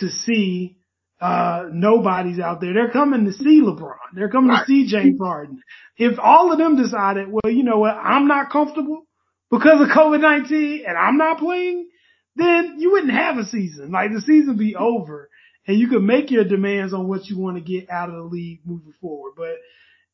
to 0.00 0.08
see 0.08 0.78
uh 1.20 1.66
nobodies 1.72 2.40
out 2.40 2.60
there, 2.60 2.74
they're 2.74 2.90
coming 2.90 3.26
to 3.26 3.32
see 3.32 3.60
LeBron. 3.60 3.94
They're 4.14 4.28
coming 4.28 4.50
right. 4.50 4.66
to 4.66 4.66
see 4.66 4.86
James 4.88 5.18
Harden. 5.22 5.60
If 5.96 6.18
all 6.18 6.50
of 6.52 6.58
them 6.58 6.76
decided, 6.76 7.28
well, 7.30 7.52
you 7.52 7.62
know 7.62 7.78
what, 7.78 7.94
I'm 7.94 8.26
not 8.26 8.50
comfortable 8.50 9.06
because 9.50 9.80
of 9.80 9.88
COVID-19 9.88 10.88
and 10.88 10.98
I'm 10.98 11.16
not 11.16 11.38
playing, 11.38 11.88
then 12.36 12.76
you 12.78 12.92
wouldn't 12.92 13.12
have 13.12 13.38
a 13.38 13.44
season. 13.44 13.92
Like 13.92 14.12
the 14.12 14.20
season 14.20 14.56
be 14.56 14.74
over 14.76 15.30
and 15.66 15.78
you 15.78 15.88
could 15.88 16.02
make 16.02 16.30
your 16.30 16.44
demands 16.44 16.92
on 16.92 17.08
what 17.08 17.26
you 17.26 17.38
want 17.38 17.56
to 17.56 17.62
get 17.62 17.90
out 17.90 18.08
of 18.08 18.16
the 18.16 18.22
league 18.22 18.60
moving 18.64 18.94
forward. 19.00 19.32
But 19.36 19.56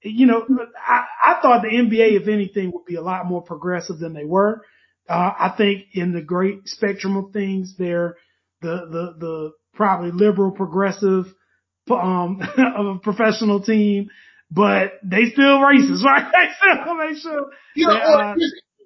you 0.03 0.27
know, 0.27 0.47
I, 0.79 1.05
I 1.25 1.41
thought 1.43 1.63
the 1.63 1.69
NBA, 1.69 2.21
if 2.21 2.29
anything, 2.29 2.73
would 2.73 2.87
be 2.87 2.97
a 2.97 3.03
lot 3.03 3.27
more 3.27 3.43
progressive 3.43 3.99
than 3.99 4.15
they 4.15 4.25
were. 4.25 4.63
Uh, 5.09 5.33
I 5.39 5.55
think 5.57 5.87
in 5.93 6.13
the 6.13 6.23
great 6.23 6.69
spectrum 6.69 7.17
of 7.17 7.33
things, 7.33 7.75
they're 7.77 8.17
the, 8.63 8.87
the, 8.91 9.15
the 9.19 9.51
probably 9.75 10.13
liberal 10.13 10.53
progressive, 10.53 11.27
um, 11.91 12.41
of 12.77 12.87
a 12.87 12.99
professional 13.01 13.63
team, 13.63 14.09
but 14.51 14.93
they 15.03 15.27
still 15.33 15.59
racist, 15.59 16.03
right? 16.05 16.31
They 16.33 16.49
still, 16.57 16.99
they 16.99 17.15
still, 17.15 17.51
you 17.75 17.87
know, 17.87 17.95
uh, 17.95 18.35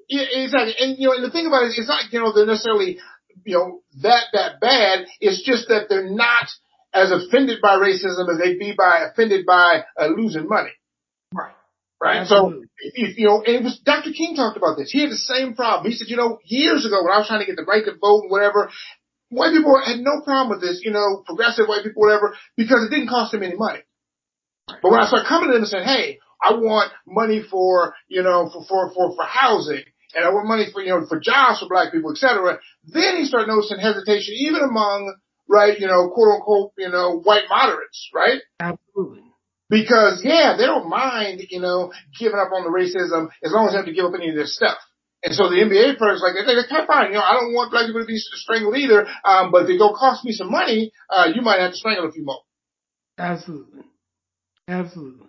yeah, 0.09 0.45
exactly. 0.45 0.75
And, 0.79 0.99
you 0.99 1.09
know, 1.09 1.15
and 1.15 1.25
the 1.25 1.31
thing 1.31 1.47
about 1.47 1.65
it, 1.65 1.73
it's 1.77 1.89
not, 1.89 2.13
you 2.13 2.21
know, 2.21 2.33
they're 2.33 2.47
necessarily, 2.47 2.99
you 3.45 3.57
know, 3.57 3.83
that, 4.03 4.25
that 4.33 4.61
bad. 4.61 5.07
It's 5.21 5.43
just 5.45 5.69
that 5.69 5.87
they're 5.89 6.11
not 6.11 6.49
as 6.93 7.11
offended 7.11 7.61
by 7.61 7.77
racism 7.77 8.31
as 8.31 8.39
they'd 8.39 8.59
be 8.59 8.75
by 8.77 9.07
offended 9.11 9.45
by 9.47 9.85
uh, 9.99 10.07
losing 10.07 10.49
money. 10.49 10.71
Right. 11.33 11.53
Right. 12.01 12.19
Absolutely. 12.19 12.67
So, 12.67 12.91
if, 12.95 13.19
you 13.19 13.27
know, 13.27 13.43
and 13.43 13.57
it 13.57 13.63
was 13.65 13.81
Dr. 13.85 14.13
King 14.13 14.37
talked 14.37 14.57
about 14.57 14.77
this. 14.77 14.91
He 14.93 15.01
had 15.01 15.11
the 15.11 15.17
same 15.17 15.55
problem. 15.55 15.91
He 15.91 15.97
said, 15.97 16.09
you 16.09 16.17
know, 16.17 16.39
years 16.45 16.85
ago 16.85 17.03
when 17.03 17.13
I 17.13 17.19
was 17.19 17.27
trying 17.27 17.41
to 17.41 17.47
get 17.47 17.57
the 17.57 17.65
right 17.65 17.85
to 17.85 17.93
vote 17.99 18.23
and 18.23 18.31
whatever, 18.31 18.71
white 19.31 19.53
people 19.53 19.81
had 19.81 20.01
no 20.01 20.21
problem 20.25 20.51
with 20.51 20.61
this, 20.61 20.83
you 20.85 20.93
know, 20.93 21.23
progressive 21.27 21.67
white 21.67 21.83
people, 21.83 22.03
whatever, 22.03 22.37
because 22.57 22.85
it 22.85 22.91
didn't 22.91 23.09
cost 23.09 23.33
them 23.33 23.43
any 23.43 23.57
money. 23.57 23.81
But 24.69 24.91
when 24.91 25.01
I 25.01 25.07
started 25.07 25.29
coming 25.29 25.49
to 25.49 25.55
them 25.55 25.63
and 25.63 25.69
saying, 25.69 25.85
hey, 25.85 26.19
I 26.43 26.55
want 26.55 26.93
money 27.07 27.43
for, 27.43 27.95
you 28.09 28.23
know, 28.23 28.51
for, 28.53 28.65
for, 28.65 28.95
for, 28.95 29.17
for 29.17 29.25
housing 29.25 29.85
and 30.15 30.25
I 30.25 30.31
want 30.31 30.47
money 30.47 30.67
for, 30.73 30.83
you 30.83 30.91
know, 30.91 31.07
for 31.07 31.21
jobs 31.21 31.61
for 31.61 31.69
black 31.69 31.93
people, 31.93 32.13
et 32.13 32.19
cetera. 32.19 32.59
Then 32.85 33.17
he 33.17 33.25
started 33.25 33.49
noticing 33.49 33.79
hesitation 33.79 34.35
even 34.39 34.63
among, 34.63 35.15
right, 35.49 35.79
you 35.79 35.87
know, 35.87 36.11
quote 36.11 36.35
unquote, 36.37 36.73
you 36.79 36.89
know, 36.89 37.21
white 37.21 37.45
moderates, 37.49 38.11
right? 38.15 38.41
Absolutely. 38.61 39.23
Because 39.71 40.23
yeah, 40.23 40.57
they 40.57 40.67
don't 40.67 40.89
mind, 40.89 41.43
you 41.51 41.61
know, 41.61 41.93
giving 42.19 42.39
up 42.39 42.53
on 42.53 42.65
the 42.65 42.71
racism 42.71 43.29
as 43.43 43.53
long 43.53 43.67
as 43.67 43.73
they 43.73 43.79
have 43.79 43.87
to 43.87 43.93
give 43.93 44.05
up 44.05 44.15
any 44.15 44.31
of 44.31 44.37
their 44.37 44.47
stuff. 44.47 44.79
And 45.25 45.35
so 45.35 45.49
the 45.49 45.57
NBA 45.57 45.97
players 45.97 46.21
like 46.23 46.35
they're 46.35 46.69
kind 46.69 46.83
of 46.83 46.87
fine, 46.87 47.09
you 47.09 47.15
know, 47.17 47.25
I 47.25 47.33
don't 47.33 47.55
want 47.55 47.71
black 47.71 47.87
people 47.87 48.03
to 48.03 48.07
be 48.07 48.19
strangled 48.19 48.77
either, 48.77 49.07
um, 49.25 49.51
but 49.51 49.65
if 49.65 49.71
it 49.71 49.79
go 49.79 49.95
cost 49.95 50.25
me 50.25 50.33
some 50.33 50.51
money, 50.51 50.93
uh, 51.09 51.29
you 51.35 51.41
might 51.41 51.61
have 51.61 51.71
to 51.71 51.77
strangle 51.77 52.09
a 52.09 52.13
few 52.13 52.25
more. 52.25 52.41
Absolutely. 53.19 53.85
Absolutely. 54.69 55.27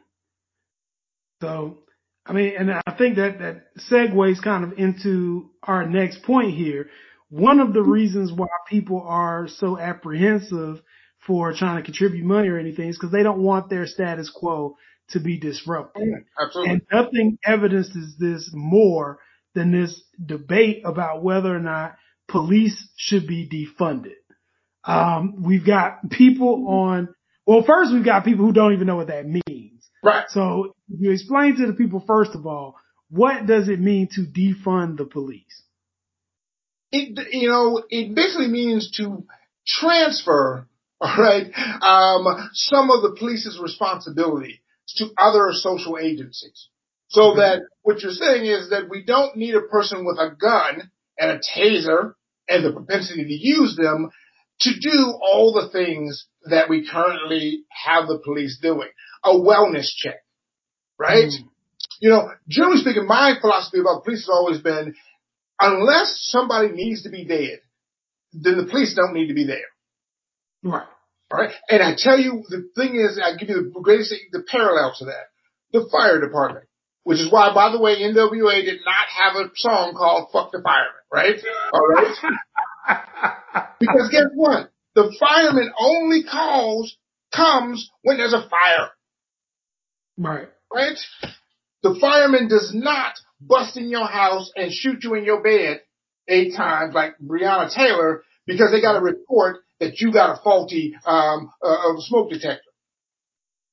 So, 1.41 1.77
I 2.25 2.33
mean, 2.33 2.53
and 2.57 2.71
I 2.71 2.95
think 2.97 3.17
that 3.17 3.39
that 3.39 3.75
segues 3.91 4.41
kind 4.41 4.63
of 4.63 4.79
into 4.79 5.51
our 5.61 5.85
next 5.85 6.23
point 6.23 6.55
here. 6.55 6.89
One 7.29 7.59
of 7.59 7.73
the 7.73 7.83
reasons 7.83 8.31
why 8.31 8.47
people 8.67 9.03
are 9.05 9.47
so 9.47 9.77
apprehensive 9.77 10.81
for 11.25 11.53
trying 11.53 11.77
to 11.77 11.83
contribute 11.83 12.23
money 12.23 12.49
or 12.49 12.57
anything 12.57 12.89
is 12.89 12.97
because 12.97 13.11
they 13.11 13.23
don't 13.23 13.43
want 13.43 13.69
their 13.69 13.85
status 13.85 14.29
quo 14.29 14.77
to 15.09 15.19
be 15.19 15.39
disrupted. 15.39 16.03
absolutely. 16.39 16.73
And 16.73 16.81
nothing 16.91 17.37
evidences 17.45 18.15
this 18.19 18.49
more 18.53 19.19
than 19.53 19.71
this 19.71 20.01
debate 20.23 20.81
about 20.83 21.23
whether 21.23 21.55
or 21.55 21.59
not 21.59 21.95
police 22.27 22.89
should 22.97 23.27
be 23.27 23.47
defunded. 23.47 24.15
Um, 24.83 25.43
we've 25.43 25.65
got 25.65 26.09
people 26.09 26.67
on, 26.67 27.09
well, 27.45 27.63
first 27.63 27.93
we've 27.93 28.05
got 28.05 28.25
people 28.25 28.45
who 28.45 28.53
don't 28.53 28.73
even 28.73 28.87
know 28.87 28.97
what 28.97 29.07
that 29.07 29.27
means. 29.27 29.43
Right. 30.05 30.25
So 30.29 30.75
you 30.87 31.11
explain 31.11 31.57
to 31.57 31.65
the 31.65 31.73
people, 31.73 32.03
first 32.05 32.35
of 32.35 32.45
all, 32.45 32.75
what 33.09 33.47
does 33.47 33.69
it 33.69 33.79
mean 33.79 34.07
to 34.11 34.21
defund 34.21 34.97
the 34.97 35.05
police? 35.05 35.63
It, 36.91 37.27
you 37.31 37.49
know, 37.49 37.83
it 37.89 38.13
basically 38.13 38.47
means 38.47 38.91
to 38.97 39.25
transfer, 39.65 40.67
all 41.01 41.17
right, 41.17 41.47
um, 41.81 42.49
some 42.53 42.91
of 42.91 43.01
the 43.01 43.15
police's 43.17 43.59
responsibility 43.59 44.61
to 44.97 45.09
other 45.17 45.49
social 45.53 45.97
agencies. 45.97 46.69
So 47.07 47.21
mm-hmm. 47.21 47.39
that 47.39 47.61
what 47.81 48.01
you're 48.01 48.11
saying 48.11 48.45
is 48.45 48.69
that 48.69 48.87
we 48.87 49.03
don't 49.03 49.35
need 49.35 49.55
a 49.55 49.61
person 49.61 50.05
with 50.05 50.19
a 50.19 50.35
gun 50.39 50.91
and 51.17 51.31
a 51.31 51.39
taser 51.39 52.13
and 52.47 52.63
the 52.63 52.71
propensity 52.71 53.23
to 53.23 53.33
use 53.33 53.75
them 53.75 54.11
to 54.61 54.69
do 54.79 55.13
all 55.19 55.51
the 55.53 55.69
things 55.69 56.27
that 56.49 56.69
we 56.69 56.87
currently 56.87 57.63
have 57.69 58.07
the 58.07 58.19
police 58.23 58.59
doing. 58.61 58.89
A 59.25 59.33
wellness 59.33 59.87
check, 59.95 60.23
right? 60.97 61.25
Mm. 61.25 61.49
You 61.99 62.09
know, 62.09 62.29
generally 62.47 62.77
speaking, 62.77 63.07
my 63.07 63.33
philosophy 63.41 63.79
about 63.79 64.03
police 64.03 64.21
has 64.21 64.29
always 64.29 64.59
been, 64.59 64.95
unless 65.59 66.19
somebody 66.29 66.69
needs 66.69 67.03
to 67.03 67.09
be 67.09 67.25
dead, 67.25 67.59
then 68.33 68.57
the 68.57 68.65
police 68.69 68.93
don't 68.95 69.13
need 69.13 69.27
to 69.27 69.33
be 69.33 69.45
there. 69.45 69.65
Right. 70.63 70.87
All 71.31 71.39
right. 71.39 71.53
And 71.69 71.81
I 71.81 71.95
tell 71.97 72.19
you, 72.19 72.43
the 72.49 72.69
thing 72.75 72.95
is, 72.95 73.19
I 73.21 73.35
give 73.37 73.49
you 73.49 73.71
the 73.73 73.81
greatest, 73.81 74.13
the 74.31 74.43
parallel 74.47 74.93
to 74.99 75.05
that. 75.05 75.31
The 75.71 75.89
fire 75.91 76.21
department. 76.21 76.65
Which 77.03 77.19
is 77.19 77.31
why, 77.31 77.53
by 77.53 77.71
the 77.71 77.79
way, 77.79 77.97
NWA 78.01 78.65
did 78.65 78.79
not 78.83 79.07
have 79.15 79.35
a 79.35 79.49
song 79.55 79.93
called 79.95 80.29
Fuck 80.33 80.51
the 80.51 80.61
Fireman, 80.61 81.05
right? 81.13 81.35
All 81.71 81.87
right. 81.87 82.15
because 83.79 84.09
guess 84.09 84.25
what? 84.33 84.71
The 84.95 85.15
fireman 85.19 85.71
only 85.77 86.23
calls, 86.23 86.97
comes 87.33 87.91
when 88.01 88.17
there's 88.17 88.33
a 88.33 88.49
fire. 88.49 88.89
Right. 90.17 90.47
Right? 90.73 90.97
The 91.83 91.97
fireman 91.99 92.47
does 92.47 92.71
not 92.73 93.13
bust 93.39 93.77
in 93.77 93.89
your 93.89 94.07
house 94.07 94.51
and 94.55 94.71
shoot 94.71 95.03
you 95.03 95.15
in 95.15 95.25
your 95.25 95.43
bed 95.43 95.81
eight 96.27 96.55
times 96.55 96.93
like 96.93 97.15
Breonna 97.23 97.73
Taylor 97.73 98.23
because 98.47 98.71
they 98.71 98.81
got 98.81 98.97
a 98.97 99.01
report 99.01 99.57
that 99.79 99.99
you 99.99 100.11
got 100.11 100.37
a 100.37 100.41
faulty 100.43 100.95
um, 101.05 101.51
uh, 101.61 101.93
smoke 101.99 102.31
detector. 102.31 102.61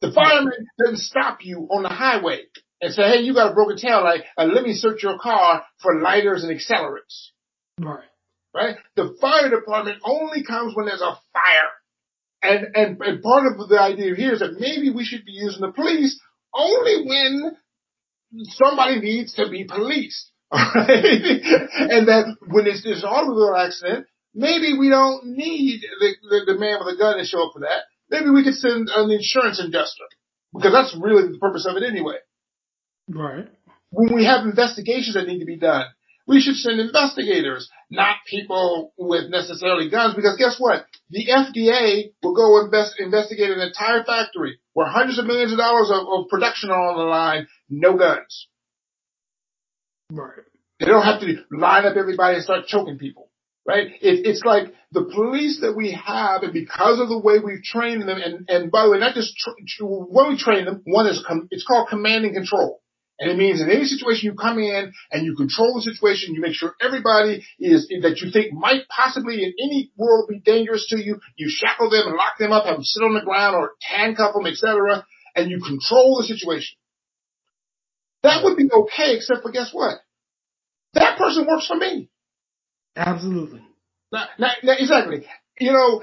The 0.01 0.13
fireman 0.13 0.67
doesn't 0.79 0.99
stop 0.99 1.39
you 1.43 1.69
on 1.71 1.85
the 1.85 1.89
highway 1.89 2.43
and 2.81 2.93
say, 2.93 3.03
hey, 3.03 3.21
you 3.21 3.35
got 3.35 3.53
a 3.53 3.55
broken 3.55 3.77
tail 3.77 4.03
light, 4.03 4.23
uh, 4.37 4.45
let 4.45 4.65
me 4.65 4.75
search 4.75 5.03
your 5.03 5.19
car 5.19 5.65
for 5.81 6.01
lighters 6.01 6.43
and 6.43 6.53
accelerants. 6.53 7.31
Right. 7.81 8.09
Right? 8.55 8.77
The 8.97 9.17
fire 9.21 9.49
department 9.49 9.99
only 10.05 10.43
comes 10.45 10.75
when 10.75 10.87
there's 10.87 11.01
a 11.01 11.19
fire. 11.33 11.73
And, 12.43 12.67
and, 12.75 13.01
and 13.01 13.23
part 13.23 13.45
of 13.47 13.69
the 13.69 13.81
idea 13.81 14.17
here 14.17 14.33
is 14.33 14.41
that 14.41 14.59
maybe 14.59 14.91
we 14.91 15.05
should 15.05 15.25
be 15.25 15.33
using 15.33 15.61
the 15.61 15.71
police 15.71 16.21
only 16.55 17.07
when 17.07 17.57
somebody 18.51 19.01
needs 19.01 19.35
to 19.35 19.49
be 19.49 19.65
policed. 19.65 20.31
Right? 20.53 20.85
and 20.85 22.09
that 22.09 22.37
when 22.47 22.67
it's 22.67 22.83
this 22.83 23.03
automobile 23.05 23.57
accident, 23.57 24.07
maybe 24.35 24.77
we 24.79 24.91
don't 24.91 25.25
need 25.37 25.81
the, 25.81 26.15
the, 26.29 26.53
the 26.53 26.59
man 26.59 26.79
with 26.81 26.95
a 26.95 26.99
gun 26.99 27.17
to 27.17 27.25
show 27.25 27.47
up 27.47 27.53
for 27.55 27.61
that. 27.61 27.85
Maybe 28.11 28.29
we 28.29 28.45
could 28.45 28.55
send 28.55 28.91
an 28.95 29.11
insurance 29.11 29.59
adjuster 29.61 30.05
because 30.53 30.73
that's 30.73 30.97
really 31.01 31.33
the 31.33 31.39
purpose 31.39 31.67
of 31.67 31.77
it 31.77 31.83
anyway. 31.83 32.17
Right. 33.09 33.49
When 33.91 34.15
we 34.15 34.27
have 34.27 34.45
investigations 34.45 35.15
that 35.15 35.27
need 35.27 35.41
to 35.41 35.47
be 35.47 35.57
done, 35.57 35.87
we 36.27 36.41
should 36.41 36.57
send 36.57 36.81
investigators, 36.81 37.69
not 37.93 38.17
people 38.29 38.93
with 38.97 39.31
necessarily 39.31 39.91
guns, 39.91 40.15
because 40.15 40.37
guess 40.39 40.57
what? 40.59 40.87
The 41.11 41.27
FDA 41.27 42.13
will 42.23 42.35
go 42.35 42.65
invest, 42.65 42.95
investigate 42.99 43.51
an 43.51 43.61
entire 43.61 44.03
factory 44.03 44.59
where 44.73 44.87
hundreds 44.87 45.19
of 45.19 45.27
millions 45.27 45.53
of 45.53 45.59
dollars 45.59 45.91
of, 45.93 46.07
of 46.09 46.29
production 46.29 46.71
are 46.71 46.81
on 46.81 46.97
the 46.97 47.05
line, 47.05 47.47
no 47.69 47.97
guns. 47.97 48.49
Right. 50.11 50.41
They 50.81 50.87
don't 50.87 51.05
have 51.05 51.21
to 51.21 51.37
line 51.53 51.85
up 51.85 51.97
everybody 51.97 52.37
and 52.37 52.45
start 52.45 52.67
choking 52.67 52.99
people, 52.99 53.31
right? 53.67 53.87
It, 53.87 54.27
it's 54.27 54.43
like 54.43 54.75
the 54.91 55.05
police 55.05 55.61
that 55.61 55.77
we 55.77 55.93
have, 55.93 56.43
and 56.43 56.53
because 56.53 56.99
of 56.99 57.09
the 57.09 57.19
way 57.19 57.39
we've 57.39 57.63
trained 57.63 58.03
them, 58.03 58.19
and, 58.19 58.47
and 58.49 58.71
by 58.71 58.85
the 58.85 58.91
way, 58.91 58.99
not 58.99 59.15
just 59.15 59.37
tra- 59.37 59.87
when 59.87 60.29
we 60.29 60.39
train 60.39 60.65
them, 60.65 60.83
one 60.85 61.07
is 61.07 61.23
com- 61.27 61.49
it's 61.51 61.65
called 61.65 61.89
command 61.89 62.25
and 62.25 62.35
control. 62.35 62.82
And 63.23 63.31
it 63.31 63.39
means 63.39 63.61
in 63.61 63.71
any 63.71 63.85
situation 63.85 64.27
you 64.27 64.35
come 64.35 64.59
in 64.59 64.93
and 65.13 65.25
you 65.25 65.37
control 65.37 65.75
the 65.77 65.83
situation, 65.83 66.35
you 66.35 66.41
make 66.41 66.55
sure 66.55 66.75
everybody 66.81 67.45
is 67.61 67.87
that 68.03 68.19
you 68.21 68.33
think 68.33 68.53
might 68.53 68.89
possibly 68.89 69.45
in 69.45 69.53
any 69.63 69.93
world 69.97 70.29
be 70.29 70.41
dangerous 70.41 70.89
to 70.89 70.99
you. 70.99 71.21
You 71.37 71.49
shackle 71.49 71.89
them 71.89 72.09
and 72.09 72.17
lock 72.17 72.37
them 72.41 72.51
up, 72.51 72.65
have 72.65 72.75
them 72.75 72.83
sit 72.83 73.05
on 73.05 73.15
the 73.15 73.21
ground 73.21 73.55
or 73.55 73.75
handcuff 73.81 74.35
them, 74.35 74.47
etc. 74.47 75.07
And 75.37 75.53
you 75.53 75.61
control 75.61 76.19
the 76.19 76.27
situation. 76.27 76.77
That 78.25 78.43
would 78.43 78.57
be 78.57 78.69
okay, 78.73 79.15
except 79.15 79.43
for 79.43 79.53
guess 79.53 79.71
what? 79.73 79.99
That 80.95 81.17
person 81.17 81.47
works 81.47 81.69
for 81.69 81.77
me. 81.77 82.11
Absolutely. 82.97 83.63
Now, 84.11 84.27
now, 84.37 84.51
now, 84.65 84.75
exactly. 84.77 85.25
You 85.61 85.73
know, 85.73 86.03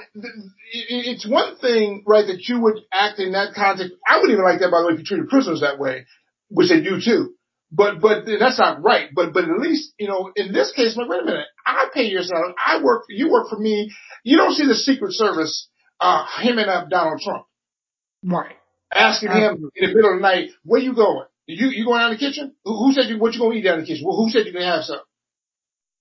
it's 0.71 1.27
one 1.27 1.57
thing, 1.57 2.03
right, 2.07 2.25
that 2.27 2.47
you 2.47 2.61
would 2.61 2.79
act 2.93 3.19
in 3.19 3.33
that 3.33 3.55
context. 3.55 3.93
I 4.07 4.17
wouldn't 4.19 4.31
even 4.31 4.45
like 4.45 4.61
that, 4.61 4.71
by 4.71 4.79
the 4.79 4.87
way, 4.87 4.93
if 4.93 4.99
you 4.99 5.05
treated 5.05 5.27
prisoners 5.27 5.59
that 5.59 5.79
way, 5.79 6.05
which 6.49 6.69
they 6.69 6.81
do 6.81 6.99
too. 7.03 7.33
But, 7.71 8.01
but 8.01 8.25
that's 8.25 8.57
not 8.57 8.81
right. 8.83 9.09
But, 9.13 9.33
but 9.33 9.43
at 9.43 9.59
least, 9.59 9.93
you 9.99 10.07
know, 10.07 10.31
in 10.35 10.51
this 10.51 10.71
case, 10.71 10.97
like, 10.97 11.07
wait 11.07 11.21
a 11.21 11.25
minute, 11.25 11.47
I 11.65 11.85
pay 11.93 12.03
your 12.03 12.23
salary. 12.23 12.53
I 12.65 12.81
work, 12.83 13.03
for 13.05 13.13
you 13.13 13.31
work 13.31 13.47
for 13.49 13.59
me. 13.59 13.91
You 14.23 14.37
don't 14.37 14.53
see 14.53 14.65
the 14.65 14.73
Secret 14.73 15.13
Service, 15.13 15.69
uh, 15.99 16.25
hemming 16.25 16.65
up 16.65 16.89
Donald 16.89 17.21
Trump. 17.21 17.45
Right. 18.23 18.55
Asking 18.91 19.29
Absolutely. 19.29 19.65
him 19.65 19.71
in 19.75 19.89
the 19.89 19.95
middle 19.95 20.13
of 20.13 20.17
the 20.17 20.21
night, 20.21 20.49
where 20.63 20.81
you 20.81 20.95
going? 20.95 21.25
You, 21.45 21.69
you 21.69 21.85
going 21.85 22.01
out 22.01 22.11
in 22.11 22.17
the 22.17 22.19
kitchen? 22.19 22.55
Who, 22.63 22.75
who 22.75 22.93
said 22.93 23.09
you, 23.09 23.19
what 23.19 23.33
you 23.33 23.39
gonna 23.39 23.55
eat 23.55 23.61
down 23.61 23.75
in 23.75 23.81
the 23.81 23.87
kitchen? 23.87 24.03
Well, 24.05 24.17
who 24.17 24.29
said 24.29 24.45
you 24.45 24.53
gonna 24.53 24.65
have 24.65 24.83
something? 24.83 25.05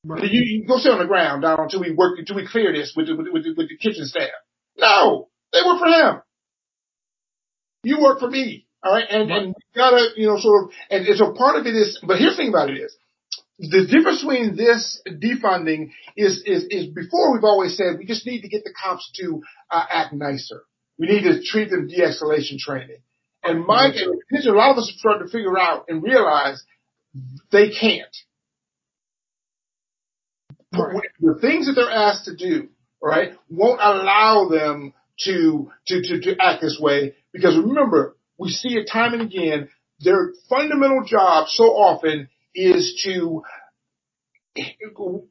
Right. 0.05 0.25
You, 0.25 0.43
you 0.43 0.67
go 0.67 0.79
sit 0.79 0.93
on 0.93 1.01
the 1.01 1.07
ground, 1.07 1.43
Donald, 1.43 1.71
until 1.73 1.81
we 1.81 1.93
work, 1.93 2.19
until 2.19 2.37
we 2.37 2.47
clear 2.47 2.73
this 2.73 2.95
with 2.97 3.09
the, 3.09 3.17
with, 3.17 3.27
the, 3.27 3.33
with, 3.33 3.45
the, 3.45 3.55
with 3.57 3.69
the 3.69 3.77
kitchen 3.77 4.07
staff. 4.07 4.31
No, 4.79 5.29
they 5.53 5.61
work 5.65 5.81
for 5.81 5.87
him. 5.87 6.23
You 7.83 8.01
work 8.01 8.21
for 8.21 8.31
me. 8.31 8.68
All 8.83 8.93
right. 8.93 9.07
And, 9.11 9.31
and 9.31 9.47
you 9.49 9.55
gotta, 9.75 10.09
you 10.17 10.27
know, 10.27 10.39
sort 10.39 10.65
of, 10.65 10.71
and, 10.91 11.07
and 11.07 11.17
so 11.17 11.33
part 11.33 11.57
of 11.57 11.67
it 11.67 11.75
is, 11.75 11.99
but 12.07 12.19
here's 12.19 12.37
the 12.37 12.43
thing 12.43 12.49
about 12.49 12.71
it 12.71 12.79
is, 12.79 12.97
the 13.59 13.87
difference 13.87 14.21
between 14.21 14.55
this 14.57 15.03
defunding 15.09 15.91
is, 16.17 16.45
is, 16.47 16.65
is 16.71 16.87
before 16.87 17.33
we've 17.33 17.43
always 17.43 17.77
said 17.77 17.99
we 17.99 18.07
just 18.07 18.25
need 18.25 18.43
to 18.43 18.49
get 18.49 18.63
the 18.63 18.73
cops 18.73 19.11
to 19.17 19.43
uh, 19.71 19.85
act 19.91 20.13
nicer. 20.13 20.63
We 20.97 21.09
need 21.09 21.23
to 21.23 21.43
treat 21.43 21.71
them 21.71 21.89
de-escalation 21.89 22.59
training. 22.59 22.99
And 23.43 23.67
Mike, 23.67 23.95
and 23.97 24.47
a 24.47 24.53
lot 24.53 24.73
of 24.73 24.79
us 24.79 24.93
are 24.95 24.99
starting 24.99 25.27
to 25.27 25.33
figure 25.33 25.59
out 25.59 25.87
and 25.89 26.03
realize 26.03 26.63
they 27.51 27.71
can't. 27.71 28.17
Right. 30.73 31.09
The 31.21 31.39
things 31.41 31.67
that 31.67 31.73
they're 31.73 31.91
asked 31.91 32.27
to 32.27 32.37
do, 32.37 32.69
right, 33.03 33.33
won't 33.49 33.81
allow 33.81 34.49
them 34.49 34.93
to, 35.25 35.71
to, 35.87 36.03
to, 36.03 36.21
to 36.21 36.37
act 36.41 36.61
this 36.63 36.79
way 36.81 37.15
because 37.33 37.57
remember, 37.57 38.17
we 38.39 38.51
see 38.51 38.71
it 38.71 38.89
time 38.91 39.13
and 39.13 39.23
again. 39.23 39.69
Their 40.01 40.33
fundamental 40.49 41.05
job 41.05 41.49
so 41.49 41.65
often 41.65 42.29
is 42.55 43.03
to 43.05 43.43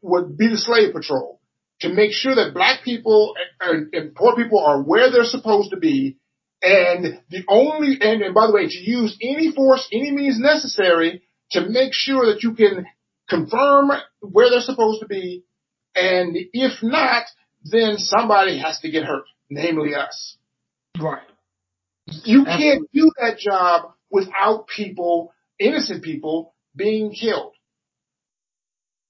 would 0.01 0.37
be 0.37 0.47
the 0.47 0.57
slave 0.57 0.93
patrol 0.93 1.41
to 1.81 1.89
make 1.89 2.11
sure 2.11 2.35
that 2.35 2.53
black 2.53 2.83
people 2.83 3.33
and, 3.59 3.93
and, 3.93 4.15
poor 4.15 4.35
people 4.35 4.59
are 4.59 4.81
where 4.81 5.11
they're 5.11 5.23
supposed 5.23 5.71
to 5.71 5.77
be. 5.77 6.17
And 6.61 7.21
the 7.29 7.43
only, 7.47 7.97
and, 8.01 8.21
and 8.23 8.33
by 8.33 8.47
the 8.47 8.53
way, 8.53 8.67
to 8.67 8.77
use 8.77 9.17
any 9.21 9.51
force, 9.51 9.87
any 9.91 10.11
means 10.11 10.39
necessary 10.39 11.21
to 11.51 11.69
make 11.69 11.93
sure 11.93 12.33
that 12.33 12.41
you 12.41 12.55
can 12.55 12.87
confirm 13.29 13.91
where 14.21 14.49
they're 14.49 14.61
supposed 14.61 15.01
to 15.01 15.07
be. 15.07 15.43
And 15.93 16.35
if 16.53 16.81
not, 16.81 17.25
then 17.63 17.97
somebody 17.97 18.59
has 18.59 18.79
to 18.79 18.89
get 18.89 19.03
hurt, 19.03 19.25
namely 19.49 19.93
us. 19.93 20.37
Right. 20.99 21.21
You 22.23 22.45
can't 22.45 22.89
do 22.93 23.11
that 23.19 23.37
job 23.37 23.93
without 24.09 24.67
people, 24.67 25.33
innocent 25.59 26.03
people, 26.03 26.53
being 26.75 27.11
killed 27.11 27.53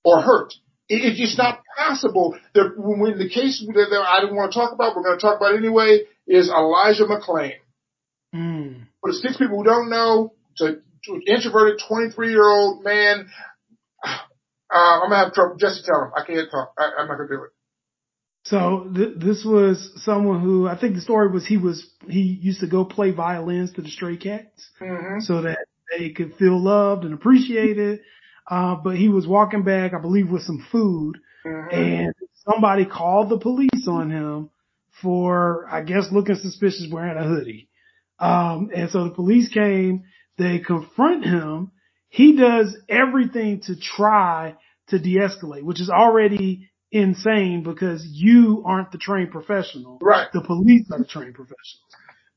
or 0.04 0.22
hurt. 0.22 0.54
It's 0.90 1.20
just 1.20 1.38
not 1.38 1.62
possible. 1.78 2.38
The, 2.54 2.72
when 2.78 3.18
the 3.18 3.30
case 3.30 3.64
that 3.66 4.06
I 4.08 4.22
didn't 4.22 4.36
want 4.36 4.54
to 4.54 4.60
talk 4.60 4.72
about, 4.72 4.96
we're 4.96 5.04
going 5.04 5.20
to 5.20 5.22
talk 5.22 5.38
about 5.38 5.56
anyway, 5.56 6.04
is 6.26 6.50
Elijah 6.50 7.04
McClain. 7.04 7.56
Mm. 8.34 8.88
For 9.02 9.12
the 9.12 9.18
six 9.18 9.38
people 9.38 9.58
who 9.58 9.64
don't 9.64 9.90
know, 9.90 10.34
it's 10.54 10.62
an 10.62 10.82
introverted 11.28 11.82
23 11.88 12.30
year 12.30 12.48
old 12.48 12.84
man. 12.84 13.28
Uh, 14.70 15.00
I'm 15.00 15.10
gonna 15.10 15.24
have 15.24 15.34
trouble. 15.34 15.56
Jesse, 15.56 15.82
tell 15.86 16.04
him 16.04 16.12
I 16.14 16.26
can't 16.26 16.52
talk. 16.52 16.74
I, 16.78 16.92
I'm 17.00 17.08
not 17.08 17.16
gonna 17.16 17.30
do 17.30 17.44
it. 17.46 17.52
So 18.50 18.90
th- 18.96 19.18
this 19.18 19.44
was 19.44 19.92
someone 20.04 20.42
who 20.42 20.68
I 20.68 20.78
think 20.80 20.96
the 20.96 21.02
story 21.02 21.30
was 21.30 21.46
he 21.46 21.58
was 21.58 21.90
he 22.08 22.22
used 22.42 22.62
to 22.62 22.68
go 22.68 22.86
play 22.86 23.12
violins 23.12 23.74
to 23.74 23.82
the 23.82 23.90
stray 23.90 24.16
cats 24.16 24.70
mm-hmm. 24.82 25.20
so 25.20 25.42
that 25.42 25.58
they 25.92 26.10
could 26.12 26.36
feel 26.36 26.62
loved 26.62 27.04
and 27.04 27.14
appreciated. 27.14 28.02
Uh, 28.50 28.76
but 28.76 28.96
he 28.96 29.10
was 29.10 29.28
walking 29.28 29.64
back, 29.64 29.94
I 29.94 30.00
believe, 30.00 30.30
with 30.30 30.44
some 30.44 30.66
food, 30.72 31.18
mm-hmm. 31.46 31.76
and 31.76 32.14
somebody 32.50 32.86
called 32.86 33.30
the 33.30 33.38
police 33.38 33.88
on 33.88 34.10
him 34.10 34.50
for, 35.02 35.68
I 35.70 35.82
guess, 35.82 36.06
looking 36.12 36.36
suspicious 36.36 36.88
wearing 36.90 37.18
a 37.18 37.28
hoodie. 37.28 37.68
Um, 38.20 38.70
and 38.74 38.90
so 38.90 39.04
the 39.04 39.12
police 39.12 39.50
came, 39.50 40.06
they 40.38 40.60
confront 40.60 41.26
him. 41.26 41.72
He 42.10 42.38
does 42.38 42.76
everything 42.88 43.62
to 43.66 43.76
try 43.78 44.56
to 44.88 44.98
de-escalate, 44.98 45.64
which 45.64 45.82
is 45.82 45.90
already 45.90 46.70
insane 46.92 47.64
because 47.64 48.06
you 48.06 48.64
aren't 48.66 48.92
the 48.92 48.98
trained 48.98 49.32
professional. 49.32 50.00
Right. 50.02 50.28
The 50.34 50.42
police 50.42 50.86
are 50.92 51.00
the 51.00 51.06
trained 51.06 51.36
professionals. 51.36 51.82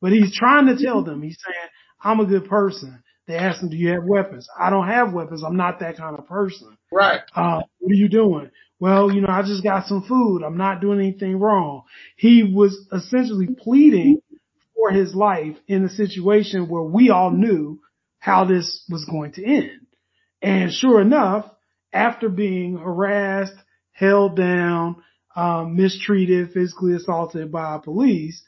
But 0.00 0.12
he's 0.12 0.36
trying 0.36 0.66
to 0.66 0.82
tell 0.82 1.04
them, 1.04 1.22
he's 1.22 1.38
saying, 1.44 1.68
I'm 2.02 2.20
a 2.20 2.26
good 2.26 2.48
person. 2.48 3.02
They 3.26 3.36
ask 3.36 3.62
him, 3.62 3.68
do 3.68 3.76
you 3.76 3.90
have 3.90 4.04
weapons? 4.04 4.48
I 4.58 4.70
don't 4.70 4.88
have 4.88 5.12
weapons. 5.12 5.44
I'm 5.44 5.56
not 5.56 5.80
that 5.80 5.96
kind 5.96 6.18
of 6.18 6.26
person. 6.26 6.76
Right. 6.90 7.20
Uh, 7.34 7.60
what 7.78 7.92
are 7.92 7.94
you 7.94 8.08
doing? 8.08 8.50
Well, 8.80 9.12
you 9.12 9.20
know, 9.20 9.28
I 9.28 9.42
just 9.42 9.62
got 9.62 9.86
some 9.86 10.02
food. 10.08 10.42
I'm 10.42 10.56
not 10.56 10.80
doing 10.80 10.98
anything 10.98 11.38
wrong. 11.38 11.82
He 12.16 12.42
was 12.42 12.88
essentially 12.92 13.48
pleading 13.56 14.20
for 14.74 14.90
his 14.90 15.14
life 15.14 15.56
in 15.68 15.84
a 15.84 15.90
situation 15.90 16.68
where 16.68 16.82
we 16.82 17.10
all 17.10 17.30
knew 17.30 17.80
how 18.18 18.46
this 18.46 18.84
was 18.88 19.04
going 19.04 19.32
to 19.32 19.44
end. 19.44 19.86
And 20.40 20.72
sure 20.72 21.00
enough, 21.00 21.44
after 21.92 22.28
being 22.30 22.78
harassed, 22.78 23.52
held 24.00 24.34
down, 24.34 24.96
um, 25.36 25.76
mistreated, 25.76 26.52
physically 26.52 26.94
assaulted 26.94 27.52
by 27.52 27.78
police, 27.84 28.42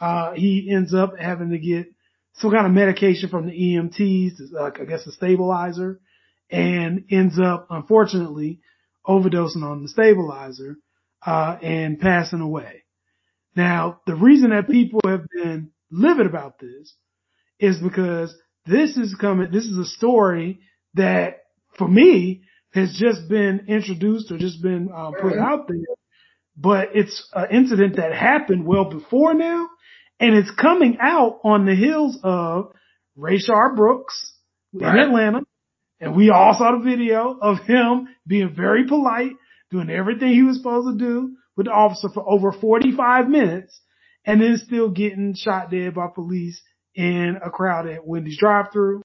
uh, 0.00 0.32
he 0.34 0.70
ends 0.70 0.94
up 0.94 1.18
having 1.18 1.50
to 1.50 1.58
get 1.58 1.86
some 2.34 2.52
kind 2.52 2.66
of 2.66 2.72
medication 2.72 3.28
from 3.30 3.46
the 3.46 3.52
EMTs, 3.52 4.52
like 4.52 4.80
I 4.80 4.84
guess 4.84 5.06
a 5.06 5.12
stabilizer, 5.12 5.98
and 6.50 7.04
ends 7.10 7.38
up 7.40 7.66
unfortunately 7.70 8.60
overdosing 9.06 9.62
on 9.62 9.82
the 9.82 9.88
stabilizer, 9.88 10.76
uh, 11.26 11.56
and 11.62 11.98
passing 11.98 12.40
away. 12.40 12.84
Now, 13.56 14.00
the 14.06 14.14
reason 14.14 14.50
that 14.50 14.68
people 14.68 15.00
have 15.06 15.24
been 15.34 15.72
livid 15.90 16.26
about 16.26 16.60
this 16.60 16.94
is 17.58 17.78
because 17.78 18.32
this 18.66 18.96
is 18.96 19.16
coming, 19.18 19.50
this 19.50 19.64
is 19.64 19.78
a 19.78 19.84
story 19.86 20.60
that 20.94 21.38
for 21.76 21.88
me 21.88 22.42
has 22.74 22.96
just 22.98 23.28
been 23.28 23.64
introduced 23.68 24.30
or 24.30 24.38
just 24.38 24.62
been 24.62 24.88
uh, 24.94 25.10
put 25.20 25.38
out 25.38 25.68
there, 25.68 25.78
but 26.56 26.90
it's 26.94 27.28
an 27.32 27.46
incident 27.50 27.96
that 27.96 28.12
happened 28.12 28.66
well 28.66 28.84
before 28.84 29.34
now, 29.34 29.68
and 30.20 30.34
it's 30.34 30.50
coming 30.50 30.98
out 31.00 31.40
on 31.44 31.64
the 31.64 31.74
heels 31.74 32.18
of 32.22 32.72
Rayshard 33.16 33.76
Brooks 33.76 34.34
right. 34.72 34.94
in 34.94 35.00
Atlanta, 35.00 35.40
and 36.00 36.14
we 36.14 36.30
all 36.30 36.54
saw 36.54 36.78
the 36.78 36.84
video 36.84 37.38
of 37.40 37.58
him 37.60 38.08
being 38.26 38.54
very 38.54 38.86
polite, 38.86 39.32
doing 39.70 39.90
everything 39.90 40.28
he 40.28 40.42
was 40.42 40.58
supposed 40.58 40.98
to 40.98 41.04
do 41.04 41.36
with 41.56 41.66
the 41.66 41.72
officer 41.72 42.08
for 42.12 42.28
over 42.28 42.52
45 42.52 43.28
minutes, 43.28 43.80
and 44.24 44.40
then 44.40 44.58
still 44.58 44.90
getting 44.90 45.34
shot 45.34 45.70
dead 45.70 45.94
by 45.94 46.06
police 46.14 46.60
in 46.94 47.38
a 47.44 47.50
crowd 47.50 47.88
at 47.88 48.06
Wendy's 48.06 48.38
drive-through. 48.38 49.02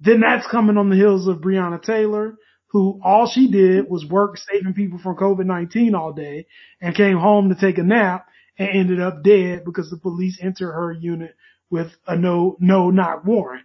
Then 0.00 0.20
that's 0.20 0.46
coming 0.50 0.76
on 0.76 0.88
the 0.88 0.96
heels 0.96 1.28
of 1.28 1.38
Breonna 1.38 1.80
Taylor, 1.80 2.36
who 2.70 3.00
all 3.02 3.28
she 3.28 3.50
did 3.50 3.88
was 3.88 4.06
work 4.06 4.36
saving 4.38 4.74
people 4.74 4.98
from 4.98 5.16
COVID-19 5.16 5.94
all 5.94 6.12
day 6.12 6.46
and 6.80 6.94
came 6.94 7.18
home 7.18 7.48
to 7.48 7.54
take 7.54 7.78
a 7.78 7.82
nap 7.82 8.26
and 8.58 8.68
ended 8.68 9.00
up 9.00 9.22
dead 9.24 9.64
because 9.64 9.90
the 9.90 9.96
police 9.96 10.38
entered 10.40 10.72
her 10.72 10.92
unit 10.92 11.34
with 11.68 11.88
a 12.06 12.16
no, 12.16 12.56
no 12.60 12.90
not 12.90 13.24
warrant. 13.24 13.64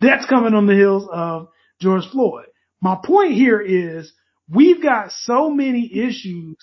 That's 0.00 0.26
coming 0.26 0.54
on 0.54 0.66
the 0.66 0.74
heels 0.74 1.08
of 1.10 1.48
George 1.80 2.08
Floyd. 2.10 2.46
My 2.80 2.98
point 3.02 3.32
here 3.32 3.60
is 3.60 4.12
we've 4.48 4.82
got 4.82 5.12
so 5.12 5.50
many 5.50 5.90
issues 5.94 6.56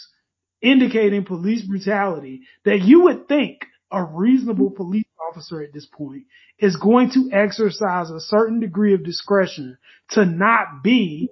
indicating 0.61 1.23
police 1.23 1.61
brutality 1.61 2.41
that 2.65 2.81
you 2.81 3.03
would 3.03 3.27
think 3.27 3.65
a 3.91 4.03
reasonable 4.03 4.71
police 4.71 5.05
officer 5.29 5.61
at 5.61 5.73
this 5.73 5.85
point 5.85 6.23
is 6.59 6.75
going 6.75 7.11
to 7.11 7.29
exercise 7.33 8.09
a 8.09 8.19
certain 8.19 8.59
degree 8.59 8.93
of 8.93 9.03
discretion 9.03 9.77
to 10.11 10.25
not 10.25 10.83
be 10.83 11.31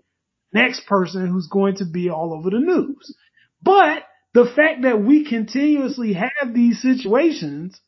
next 0.54 0.86
person 0.88 1.28
who's 1.28 1.48
going 1.48 1.76
to 1.76 1.86
be 1.86 2.10
all 2.10 2.34
over 2.34 2.50
the 2.50 2.60
news. 2.60 3.16
But 3.62 4.04
the 4.34 4.46
fact 4.46 4.84
that 4.84 5.02
we 5.02 5.26
continuously 5.28 6.14
have 6.14 6.54
these 6.54 6.82
situations 6.82 7.80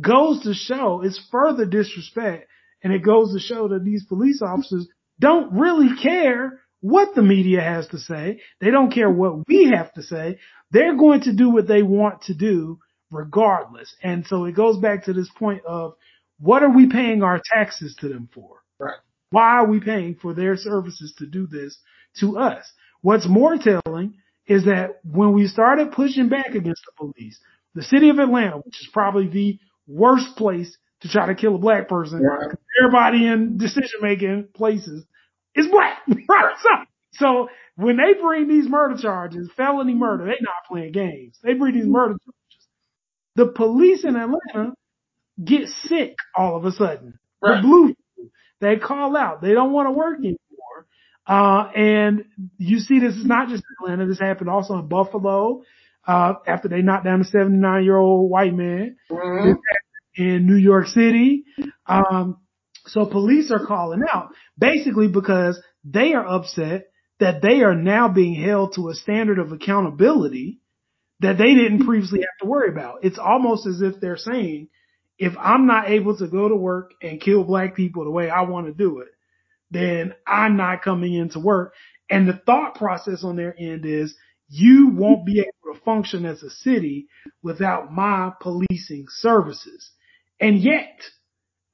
goes 0.00 0.42
to 0.42 0.54
show 0.54 1.02
it's 1.02 1.20
further 1.30 1.64
disrespect 1.64 2.48
and 2.82 2.92
it 2.92 3.02
goes 3.02 3.32
to 3.32 3.40
show 3.40 3.68
that 3.68 3.84
these 3.84 4.04
police 4.04 4.42
officers 4.42 4.86
don't 5.18 5.52
really 5.52 5.96
care 6.00 6.60
what 6.80 7.14
the 7.14 7.22
media 7.22 7.60
has 7.60 7.88
to 7.88 7.98
say. 7.98 8.40
They 8.60 8.70
don't 8.70 8.92
care 8.92 9.10
what 9.10 9.48
we 9.48 9.72
have 9.74 9.92
to 9.94 10.02
say. 10.02 10.38
They're 10.70 10.96
going 10.96 11.22
to 11.22 11.32
do 11.32 11.50
what 11.50 11.66
they 11.66 11.82
want 11.82 12.22
to 12.22 12.34
do 12.34 12.78
regardless. 13.10 13.94
And 14.02 14.26
so 14.26 14.44
it 14.44 14.54
goes 14.54 14.78
back 14.78 15.04
to 15.04 15.12
this 15.12 15.30
point 15.36 15.64
of 15.64 15.94
what 16.38 16.62
are 16.62 16.74
we 16.74 16.88
paying 16.88 17.22
our 17.22 17.40
taxes 17.54 17.96
to 18.00 18.08
them 18.08 18.28
for? 18.32 18.62
Right. 18.78 18.98
Why 19.30 19.58
are 19.58 19.66
we 19.66 19.80
paying 19.80 20.14
for 20.14 20.34
their 20.34 20.56
services 20.56 21.14
to 21.18 21.26
do 21.26 21.46
this 21.46 21.78
to 22.20 22.38
us? 22.38 22.64
What's 23.02 23.28
more 23.28 23.56
telling 23.58 24.14
is 24.46 24.64
that 24.64 25.00
when 25.04 25.32
we 25.32 25.46
started 25.46 25.92
pushing 25.92 26.28
back 26.28 26.54
against 26.54 26.82
the 26.86 26.92
police, 26.96 27.38
the 27.74 27.82
city 27.82 28.08
of 28.08 28.18
Atlanta, 28.18 28.56
which 28.58 28.80
is 28.80 28.88
probably 28.92 29.28
the 29.28 29.58
worst 29.86 30.36
place 30.36 30.76
to 31.02 31.08
try 31.08 31.26
to 31.26 31.34
kill 31.34 31.54
a 31.54 31.58
black 31.58 31.88
person, 31.88 32.20
Right. 32.22 32.54
everybody 32.82 33.26
in 33.26 33.56
decision 33.58 34.00
making 34.02 34.48
places 34.54 35.04
is 35.54 35.66
black. 35.68 35.98
Right. 36.28 36.54
So, 36.60 36.68
so 37.12 37.48
when 37.76 37.96
they 37.96 38.14
bring 38.20 38.48
these 38.48 38.68
murder 38.68 39.00
charges, 39.00 39.50
felony 39.56 39.94
murder, 39.94 40.24
they 40.24 40.36
not 40.40 40.54
playing 40.68 40.92
games. 40.92 41.38
They 41.42 41.54
bring 41.54 41.74
these 41.74 41.86
murder 41.86 42.14
charges. 42.14 42.66
The 43.36 43.46
police 43.46 44.04
in 44.04 44.16
Atlanta 44.16 44.72
get 45.42 45.68
sick 45.68 46.16
all 46.36 46.56
of 46.56 46.64
a 46.64 46.72
sudden. 46.72 47.18
Right. 47.40 47.62
The 47.62 47.68
blue, 47.68 47.94
they 48.60 48.76
call 48.76 49.16
out. 49.16 49.40
They 49.42 49.52
don't 49.52 49.72
want 49.72 49.86
to 49.86 49.92
work 49.92 50.18
anymore. 50.18 50.38
Uh, 51.28 51.70
and 51.76 52.24
you 52.56 52.78
see 52.78 53.00
this 53.00 53.14
is 53.14 53.26
not 53.26 53.48
just 53.48 53.62
in 53.62 53.84
Atlanta. 53.84 54.06
This 54.08 54.18
happened 54.18 54.48
also 54.48 54.78
in 54.78 54.88
Buffalo, 54.88 55.62
uh, 56.06 56.34
after 56.46 56.68
they 56.68 56.80
knocked 56.80 57.04
down 57.04 57.20
a 57.20 57.24
79 57.24 57.84
year 57.84 57.98
old 57.98 58.30
white 58.30 58.54
man 58.54 58.96
Mhm. 59.10 59.58
in 60.16 60.46
New 60.46 60.56
York 60.56 60.86
City. 60.86 61.44
Um, 61.86 62.38
so 62.86 63.04
police 63.04 63.50
are 63.50 63.66
calling 63.66 64.02
out 64.10 64.30
basically 64.58 65.08
because 65.08 65.62
they 65.84 66.14
are 66.14 66.26
upset 66.26 66.86
that 67.20 67.42
they 67.42 67.62
are 67.62 67.74
now 67.74 68.08
being 68.08 68.34
held 68.34 68.74
to 68.74 68.88
a 68.88 68.94
standard 68.94 69.38
of 69.38 69.52
accountability 69.52 70.60
that 71.20 71.36
they 71.36 71.52
didn't 71.54 71.84
previously 71.84 72.20
have 72.20 72.38
to 72.40 72.46
worry 72.46 72.70
about. 72.70 73.00
It's 73.02 73.18
almost 73.18 73.66
as 73.66 73.82
if 73.82 74.00
they're 74.00 74.16
saying, 74.16 74.68
if 75.18 75.34
I'm 75.38 75.66
not 75.66 75.90
able 75.90 76.16
to 76.16 76.28
go 76.28 76.48
to 76.48 76.54
work 76.56 76.92
and 77.02 77.20
kill 77.20 77.42
black 77.44 77.74
people 77.74 78.04
the 78.04 78.10
way 78.10 78.30
I 78.30 78.42
want 78.42 78.66
to 78.68 78.72
do 78.72 79.00
it, 79.00 79.08
then 79.70 80.14
I'm 80.26 80.56
not 80.56 80.82
coming 80.82 81.14
into 81.14 81.40
work. 81.40 81.74
And 82.10 82.28
the 82.28 82.40
thought 82.46 82.74
process 82.74 83.22
on 83.24 83.36
their 83.36 83.54
end 83.58 83.84
is 83.84 84.14
you 84.48 84.90
won't 84.94 85.26
be 85.26 85.40
able 85.40 85.74
to 85.74 85.84
function 85.84 86.24
as 86.24 86.42
a 86.42 86.50
city 86.50 87.08
without 87.42 87.92
my 87.92 88.32
policing 88.40 89.06
services. 89.08 89.90
And 90.40 90.58
yet, 90.58 91.02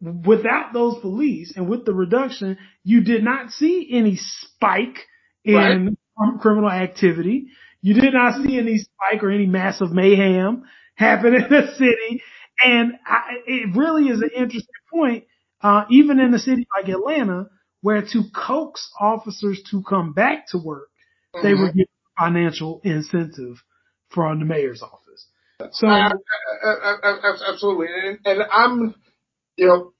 without 0.00 0.72
those 0.72 1.00
police 1.00 1.52
and 1.56 1.68
with 1.68 1.84
the 1.84 1.94
reduction, 1.94 2.58
you 2.82 3.02
did 3.02 3.22
not 3.22 3.50
see 3.50 3.88
any 3.92 4.16
spike 4.16 4.98
in 5.44 5.96
criminal 6.40 6.70
activity. 6.70 7.46
You 7.80 7.94
did 7.94 8.14
not 8.14 8.42
see 8.42 8.58
any 8.58 8.78
spike 8.78 9.22
or 9.22 9.30
any 9.30 9.46
massive 9.46 9.92
mayhem 9.92 10.64
happen 10.94 11.34
in 11.34 11.48
the 11.48 11.74
city. 11.76 12.22
And 12.64 12.92
I, 13.06 13.20
it 13.46 13.76
really 13.76 14.08
is 14.08 14.20
an 14.20 14.30
interesting 14.34 14.74
point, 14.92 15.24
uh, 15.60 15.84
even 15.90 16.18
in 16.18 16.32
a 16.32 16.38
city 16.38 16.66
like 16.76 16.88
Atlanta, 16.88 17.48
where 17.84 18.00
to 18.00 18.22
coax 18.34 18.90
officers 18.98 19.62
to 19.70 19.82
come 19.82 20.14
back 20.14 20.46
to 20.48 20.56
work, 20.56 20.88
they 21.42 21.52
Mhm. 21.52 21.60
were 21.60 21.72
given 21.72 21.86
financial 22.18 22.80
incentive 22.82 23.62
from 24.08 24.38
the 24.38 24.46
mayor's 24.46 24.80
office. 24.80 25.26
So, 25.72 25.86
I- 25.86 26.12
I- 26.64 26.98
I- 27.02 27.48
absolutely, 27.50 27.88
and, 27.92 28.18
and 28.24 28.42
I'm, 28.50 28.94
you 29.58 29.66
know, 29.66 29.92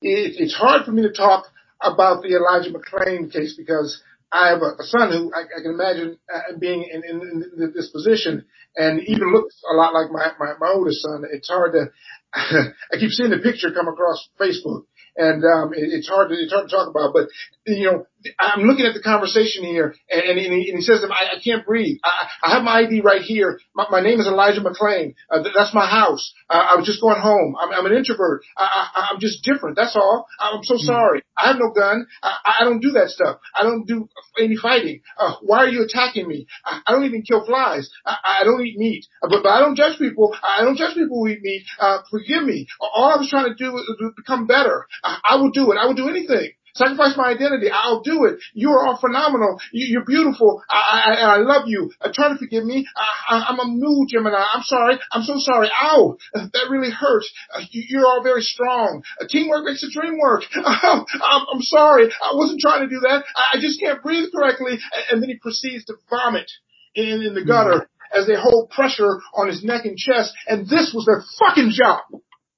it, 0.00 0.40
it's 0.40 0.54
hard 0.54 0.84
for 0.84 0.90
me 0.90 1.02
to 1.02 1.12
talk 1.12 1.46
about 1.80 2.22
the 2.22 2.34
Elijah 2.34 2.72
McClain 2.72 3.32
case 3.32 3.54
because 3.56 4.02
I 4.32 4.48
have 4.48 4.62
a, 4.62 4.82
a 4.82 4.84
son 4.84 5.12
who 5.12 5.32
I, 5.32 5.42
I 5.42 5.62
can 5.62 5.70
imagine 5.70 6.18
uh, 6.34 6.58
being 6.58 6.82
in, 6.82 7.02
in, 7.04 7.44
in 7.56 7.72
this 7.76 7.90
position 7.90 8.44
and 8.74 9.00
even 9.06 9.32
looks 9.32 9.54
a 9.70 9.74
lot 9.76 9.94
like 9.94 10.10
my, 10.10 10.32
my, 10.40 10.54
my 10.58 10.72
oldest 10.74 11.02
son. 11.02 11.22
It's 11.30 11.48
hard 11.48 11.74
to, 11.74 11.92
I 12.34 12.96
keep 12.98 13.10
seeing 13.10 13.30
the 13.30 13.38
picture 13.38 13.70
come 13.70 13.86
across 13.86 14.28
Facebook 14.40 14.86
and, 15.16 15.44
um, 15.44 15.72
it, 15.74 15.92
it's 15.92 16.08
hard 16.08 16.30
to, 16.30 16.34
it's 16.34 16.52
hard 16.52 16.68
to 16.68 16.74
talk 16.74 16.88
about, 16.88 17.12
but, 17.12 17.28
you 17.66 17.86
know, 17.86 18.06
I'm 18.38 18.62
looking 18.62 18.86
at 18.86 18.94
the 18.94 19.02
conversation 19.02 19.64
here 19.64 19.94
and, 20.10 20.22
and, 20.22 20.38
he, 20.38 20.68
and 20.70 20.78
he 20.78 20.82
says, 20.82 21.04
I, 21.04 21.36
I 21.36 21.40
can't 21.42 21.64
breathe. 21.66 21.98
I, 22.04 22.28
I 22.44 22.54
have 22.54 22.62
my 22.62 22.80
ID 22.82 23.00
right 23.00 23.22
here. 23.22 23.58
My, 23.74 23.86
my 23.90 24.00
name 24.00 24.20
is 24.20 24.26
Elijah 24.26 24.60
McClain. 24.60 25.14
Uh, 25.30 25.42
th- 25.42 25.54
that's 25.54 25.74
my 25.74 25.86
house. 25.86 26.32
Uh, 26.48 26.66
I 26.70 26.76
was 26.76 26.86
just 26.86 27.00
going 27.00 27.20
home. 27.20 27.56
I'm, 27.60 27.72
I'm 27.72 27.86
an 27.86 27.92
introvert. 27.92 28.42
I, 28.56 28.88
I, 28.94 29.08
I'm 29.10 29.20
just 29.20 29.44
different. 29.44 29.76
That's 29.76 29.96
all. 29.96 30.26
I'm 30.40 30.62
so 30.64 30.76
sorry. 30.76 31.22
I 31.36 31.48
have 31.48 31.56
no 31.58 31.70
gun. 31.70 32.06
I, 32.22 32.56
I 32.60 32.64
don't 32.64 32.80
do 32.80 32.90
that 32.92 33.08
stuff. 33.08 33.38
I 33.56 33.62
don't 33.62 33.86
do 33.86 34.08
any 34.38 34.56
fighting. 34.56 35.00
Uh, 35.18 35.34
why 35.42 35.58
are 35.58 35.68
you 35.68 35.82
attacking 35.84 36.28
me? 36.28 36.46
I, 36.64 36.80
I 36.86 36.92
don't 36.92 37.04
even 37.04 37.22
kill 37.22 37.44
flies. 37.44 37.90
I, 38.06 38.16
I 38.40 38.44
don't 38.44 38.64
eat 38.66 38.78
meat. 38.78 39.06
Uh, 39.22 39.28
But, 39.28 39.42
but 39.42 39.50
I 39.50 39.60
don't 39.60 39.76
judge 39.76 39.98
people. 39.98 40.34
I 40.42 40.62
don't 40.62 40.76
judge 40.76 40.94
people 40.94 41.18
who 41.18 41.28
eat 41.28 41.40
meat. 41.42 41.64
Uh, 41.78 41.98
forgive 42.10 42.44
me. 42.44 42.66
All 42.80 43.12
I 43.12 43.16
was 43.16 43.28
trying 43.30 43.46
to 43.48 43.54
do 43.54 43.72
was 43.72 44.12
become 44.16 44.46
better. 44.46 44.86
I, 45.02 45.18
I 45.30 45.36
will 45.36 45.50
do 45.50 45.72
it. 45.72 45.78
I 45.78 45.86
will 45.86 45.94
do 45.94 46.08
anything. 46.08 46.52
Sacrifice 46.74 47.16
my 47.18 47.28
identity. 47.28 47.68
I'll 47.70 48.00
do 48.00 48.24
it. 48.24 48.38
You 48.54 48.70
are 48.70 48.86
all 48.86 48.96
phenomenal. 48.96 49.60
You, 49.72 49.86
you're 49.88 50.04
beautiful. 50.06 50.62
I, 50.70 51.16
I, 51.20 51.34
I 51.34 51.36
love 51.38 51.64
you. 51.66 51.90
Uh, 52.00 52.10
try 52.14 52.30
to 52.30 52.36
forgive 52.38 52.64
me. 52.64 52.86
I, 52.96 53.36
I, 53.36 53.44
I'm 53.48 53.60
a 53.60 53.66
new 53.66 54.06
Gemini. 54.08 54.42
I'm 54.54 54.62
sorry. 54.62 54.98
I'm 55.12 55.22
so 55.22 55.34
sorry. 55.36 55.68
Ow. 55.82 56.16
That 56.34 56.70
really 56.70 56.90
hurts. 56.90 57.30
Uh, 57.54 57.60
you, 57.70 57.82
you're 57.88 58.06
all 58.06 58.22
very 58.22 58.40
strong. 58.40 59.02
Uh, 59.20 59.26
teamwork 59.28 59.64
makes 59.66 59.82
the 59.82 59.90
dream 59.92 60.18
work. 60.18 60.44
I'm, 60.54 61.04
I'm 61.22 61.60
sorry. 61.60 62.06
I 62.10 62.32
wasn't 62.34 62.60
trying 62.60 62.80
to 62.80 62.88
do 62.88 63.00
that. 63.00 63.24
I, 63.36 63.58
I 63.58 63.60
just 63.60 63.78
can't 63.78 64.02
breathe 64.02 64.30
correctly. 64.34 64.72
And, 64.72 65.04
and 65.10 65.22
then 65.22 65.28
he 65.28 65.36
proceeds 65.36 65.84
to 65.86 65.94
vomit 66.08 66.50
in, 66.94 67.22
in 67.22 67.34
the 67.34 67.44
gutter 67.44 67.86
as 68.16 68.26
they 68.26 68.34
hold 68.34 68.70
pressure 68.70 69.20
on 69.34 69.48
his 69.48 69.62
neck 69.62 69.84
and 69.84 69.96
chest. 69.98 70.32
And 70.46 70.66
this 70.68 70.92
was 70.94 71.04
their 71.04 71.22
fucking 71.38 71.72
job. 71.74 72.00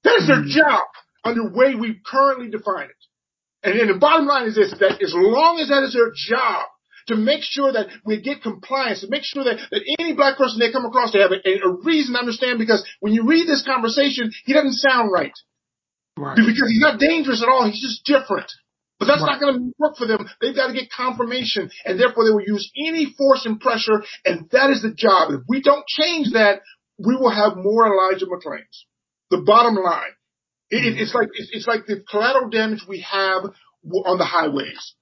That 0.05 0.15
is 0.19 0.27
their 0.27 0.43
Mhm. 0.43 0.47
job 0.49 0.83
under 1.25 1.43
the 1.43 1.55
way 1.57 1.75
we 1.75 1.99
currently 2.05 2.49
define 2.49 2.85
it. 2.85 2.95
And, 3.65 3.79
then 3.79 3.87
the 3.87 3.99
bottom 3.99 4.27
line 4.27 4.47
is 4.47 4.55
this, 4.55 4.71
that 4.79 5.01
as 5.01 5.13
long 5.13 5.59
as 5.59 5.69
that 5.69 5.83
is 5.83 5.93
their 5.93 6.11
job, 6.13 6.67
to 7.07 7.15
make 7.15 7.41
sure 7.43 7.71
that 7.73 7.87
we 8.05 8.21
get 8.21 8.41
compliance, 8.41 9.01
to 9.01 9.09
make 9.09 9.23
sure 9.23 9.43
that, 9.43 9.59
that 9.69 9.81
any 9.99 10.13
black 10.13 10.37
person 10.37 10.59
they 10.59 10.71
come 10.71 10.85
across, 10.85 11.13
they 11.13 11.19
have 11.19 11.31
a, 11.31 11.41
a 11.41 11.71
reason 11.83 12.13
to 12.13 12.19
understand 12.19 12.57
because 12.57 12.85
when 12.99 13.13
you 13.13 13.25
read 13.27 13.47
this 13.47 13.63
conversation, 13.65 14.31
he 14.45 14.53
doesn't 14.53 14.73
sound 14.73 15.11
right. 15.11 15.33
right. 16.17 16.35
Because 16.35 16.69
he's 16.69 16.81
not 16.81 16.99
dangerous 16.99 17.43
at 17.43 17.49
all, 17.49 17.65
he's 17.69 17.81
just 17.81 18.05
different. 18.05 18.51
But 18.99 19.07
that's 19.07 19.21
Right. 19.21 19.33
not 19.33 19.41
going 19.41 19.53
to 19.55 19.73
work 19.77 19.97
for 19.97 20.07
them. 20.07 20.29
They've 20.41 20.55
got 20.55 20.67
to 20.67 20.73
get 20.73 20.89
confirmation, 20.89 21.69
and 21.85 21.99
therefore 21.99 22.25
they 22.25 22.31
will 22.31 22.47
use 22.47 22.71
any 22.87 23.13
force 23.17 23.45
and 23.45 23.59
pressure, 23.59 24.03
and 24.23 24.49
that 24.51 24.69
is 24.69 24.81
the 24.81 24.93
job. 24.93 25.31
If 25.31 25.41
we 25.49 25.61
don't 25.61 25.85
change 25.85 26.31
that, 26.31 26.61
we 26.97 27.15
will 27.15 27.29
have 27.29 27.57
more 27.57 27.85
Elijah 27.85 28.25
McClains. 28.25 28.87
The 29.31 29.43
bottom 29.45 29.75
line. 29.75 30.15
It, 30.69 30.83
it- 30.85 31.01
it's 31.01 31.13
like 31.13 31.29
it's, 31.33 31.49
it's 31.53 31.67
like 31.67 31.85
the 31.85 32.03
collateral 32.09 32.49
damage 32.49 32.83
we 32.87 33.01
have 33.01 33.43
on 33.43 34.17
the 34.17 34.25
highways. 34.25 34.95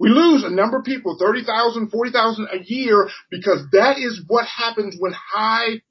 We 0.00 0.08
lose 0.08 0.42
a 0.42 0.50
number 0.50 0.78
of 0.78 0.84
people, 0.84 1.16
30,000, 1.20 1.90
40,000 1.90 2.48
a 2.50 2.56
year, 2.64 3.08
because 3.30 3.60
that 3.72 3.98
is 3.98 4.22
what 4.26 4.46
happens 4.46 4.96
when 4.98 5.12
high 5.12 5.82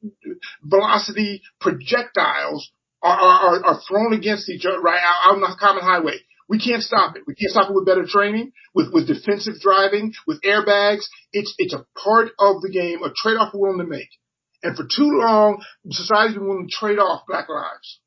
velocity 0.63 1.41
projectiles 1.61 2.71
are, 3.01 3.17
are, 3.17 3.63
are- 3.65 3.81
thrown 3.87 4.13
against 4.13 4.49
each 4.49 4.65
other 4.65 4.81
right 4.81 4.99
out 5.01 5.33
on 5.35 5.41
the 5.41 5.55
common 5.59 5.83
highway. 5.83 6.15
We 6.49 6.59
can't 6.59 6.83
stop 6.83 7.15
it. 7.15 7.23
We 7.25 7.35
can't 7.35 7.51
stop 7.51 7.69
it 7.69 7.73
with 7.73 7.85
better 7.85 8.05
training, 8.05 8.51
with, 8.73 8.91
with 8.91 9.07
defensive 9.07 9.53
driving, 9.61 10.13
with 10.27 10.41
airbags. 10.41 11.05
It's, 11.31 11.53
it's 11.57 11.73
a 11.73 11.85
part 11.97 12.29
of 12.39 12.61
the 12.61 12.69
game, 12.69 13.03
a 13.03 13.13
trade-off 13.15 13.53
we're 13.53 13.69
willing 13.71 13.85
to 13.85 13.89
make. 13.89 14.09
And 14.61 14.75
for 14.75 14.83
too 14.83 15.09
long, 15.23 15.63
society's 15.89 16.35
been 16.37 16.47
willing 16.47 16.67
to 16.67 16.75
trade 16.75 16.99
off 16.99 17.21
black 17.27 17.47
lives. 17.47 18.00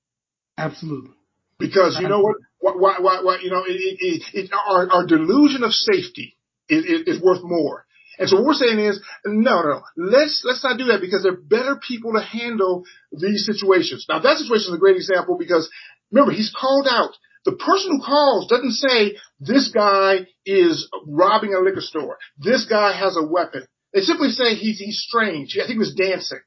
Absolutely. 0.56 1.12
Because 1.58 1.98
you 2.00 2.08
know 2.08 2.20
what? 2.20 2.36
Why, 2.60 2.96
why, 2.98 3.20
why, 3.22 3.38
you 3.42 3.50
know, 3.50 3.64
it, 3.66 3.72
it, 3.72 4.22
it, 4.32 4.50
our, 4.52 4.90
our 4.90 5.06
delusion 5.06 5.62
of 5.62 5.72
safety 5.72 6.36
is, 6.68 6.84
is, 6.84 7.16
is 7.16 7.22
worth 7.22 7.42
more. 7.42 7.84
And 8.18 8.28
so 8.28 8.36
what 8.36 8.46
we're 8.46 8.54
saying 8.54 8.78
is, 8.78 9.00
no, 9.26 9.62
no, 9.62 9.82
let's, 9.96 10.42
let's 10.44 10.62
not 10.62 10.78
do 10.78 10.86
that 10.86 11.00
because 11.00 11.24
there 11.24 11.32
are 11.32 11.36
better 11.36 11.76
people 11.76 12.12
to 12.14 12.20
handle 12.20 12.84
these 13.12 13.44
situations. 13.44 14.06
Now 14.08 14.20
that 14.20 14.38
situation 14.38 14.72
is 14.72 14.74
a 14.74 14.78
great 14.78 14.96
example 14.96 15.36
because 15.38 15.68
remember, 16.10 16.32
he's 16.32 16.54
called 16.58 16.86
out. 16.88 17.10
The 17.44 17.52
person 17.52 17.90
who 17.90 18.02
calls 18.04 18.48
doesn't 18.48 18.72
say 18.72 19.16
this 19.40 19.68
guy 19.68 20.26
is 20.46 20.88
robbing 21.06 21.54
a 21.54 21.60
liquor 21.60 21.82
store. 21.82 22.18
This 22.38 22.64
guy 22.64 22.98
has 22.98 23.16
a 23.16 23.26
weapon. 23.26 23.66
They 23.92 24.00
simply 24.00 24.30
say 24.30 24.54
he's, 24.54 24.78
he's 24.78 25.04
strange. 25.06 25.56
I 25.56 25.66
think 25.66 25.74
he 25.74 25.78
was 25.78 25.94
dancing. 25.94 26.40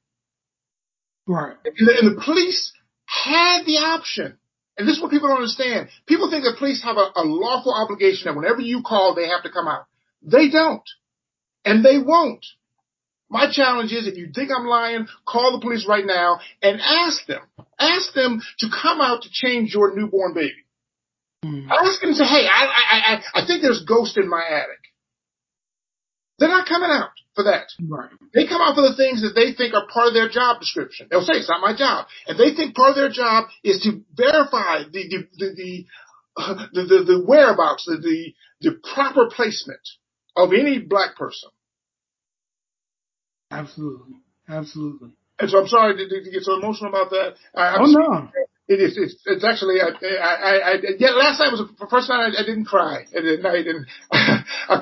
Right. 1.27 1.55
And 1.63 1.87
the, 1.87 1.97
and 2.01 2.17
the 2.17 2.21
police 2.23 2.71
had 3.23 3.65
the 3.65 3.77
option. 3.77 4.37
And 4.77 4.87
this 4.87 4.97
is 4.97 5.01
what 5.01 5.11
people 5.11 5.27
don't 5.27 5.37
understand. 5.37 5.89
People 6.05 6.29
think 6.29 6.43
that 6.43 6.57
police 6.59 6.83
have 6.83 6.97
a, 6.97 7.09
a 7.15 7.23
lawful 7.23 7.73
obligation 7.73 8.25
that 8.25 8.35
whenever 8.35 8.61
you 8.61 8.83
call, 8.85 9.15
they 9.15 9.27
have 9.27 9.43
to 9.43 9.49
come 9.49 9.67
out. 9.67 9.85
They 10.21 10.49
don't. 10.49 10.83
And 11.65 11.83
they 11.83 11.97
won't. 11.97 12.45
My 13.29 13.51
challenge 13.51 13.91
is 13.91 14.07
if 14.07 14.17
you 14.17 14.29
think 14.33 14.51
I'm 14.55 14.67
lying, 14.67 15.07
call 15.27 15.51
the 15.53 15.61
police 15.61 15.85
right 15.87 16.05
now 16.05 16.39
and 16.61 16.79
ask 16.79 17.25
them, 17.25 17.41
ask 17.77 18.13
them 18.13 18.41
to 18.59 18.67
come 18.69 19.01
out 19.01 19.23
to 19.23 19.29
change 19.31 19.73
your 19.73 19.95
newborn 19.95 20.33
baby. 20.33 20.63
Mm. 21.43 21.67
Ask 21.69 21.99
them 22.01 22.11
to 22.11 22.15
say, 22.15 22.25
hey, 22.25 22.47
I, 22.47 22.65
I, 22.65 23.13
I, 23.15 23.41
I 23.41 23.47
think 23.47 23.61
there's 23.61 23.83
ghost 23.83 24.17
in 24.17 24.29
my 24.29 24.43
attic. 24.49 24.86
They're 26.39 26.49
not 26.49 26.67
coming 26.67 26.89
out 26.91 27.11
for 27.35 27.45
that. 27.45 27.67
Right. 27.81 28.09
They 28.33 28.45
come 28.45 28.61
out 28.61 28.75
for 28.75 28.81
the 28.81 28.95
things 28.95 29.21
that 29.21 29.33
they 29.33 29.53
think 29.53 29.73
are 29.73 29.87
part 29.87 30.07
of 30.07 30.13
their 30.13 30.29
job 30.29 30.59
description. 30.59 31.07
They'll 31.09 31.25
say 31.25 31.33
it's 31.33 31.49
not 31.49 31.61
my 31.61 31.75
job, 31.75 32.07
and 32.27 32.37
they 32.37 32.53
think 32.53 32.75
part 32.75 32.91
of 32.91 32.95
their 32.95 33.09
job 33.09 33.49
is 33.63 33.81
to 33.81 34.03
verify 34.15 34.83
the 34.91 35.03
the 35.09 35.27
the 35.37 35.47
the, 35.55 35.85
uh, 36.37 36.65
the, 36.73 36.83
the, 36.83 37.03
the, 37.03 37.23
whereabouts, 37.25 37.85
the, 37.85 37.97
the 37.97 38.69
the 38.69 38.77
proper 38.93 39.29
placement 39.33 39.81
of 40.35 40.53
any 40.53 40.79
black 40.79 41.15
person. 41.15 41.49
Absolutely, 43.49 44.17
absolutely. 44.47 45.09
And 45.39 45.49
so 45.49 45.61
I'm 45.61 45.67
sorry 45.67 45.95
to, 45.97 46.23
to 46.23 46.31
get 46.31 46.43
so 46.43 46.57
emotional 46.57 46.89
about 46.89 47.11
that. 47.11 47.35
I, 47.55 47.77
oh 47.79 47.85
no. 47.85 48.29
It 48.67 48.81
is. 48.81 48.97
It's, 48.97 49.15
it's 49.25 49.45
actually. 49.45 49.79
I, 49.79 49.95
I, 49.95 50.53
I, 50.59 50.73
yeah. 50.99 51.11
Last 51.11 51.39
night 51.39 51.55
was 51.55 51.63
the 51.79 51.87
first 51.87 52.09
night 52.09 52.35
I, 52.35 52.43
I 52.43 52.45
didn't 52.45 52.65
cry 52.65 53.05
at 53.15 53.23
night, 53.41 53.65
and 53.65 53.87
I 54.11 54.26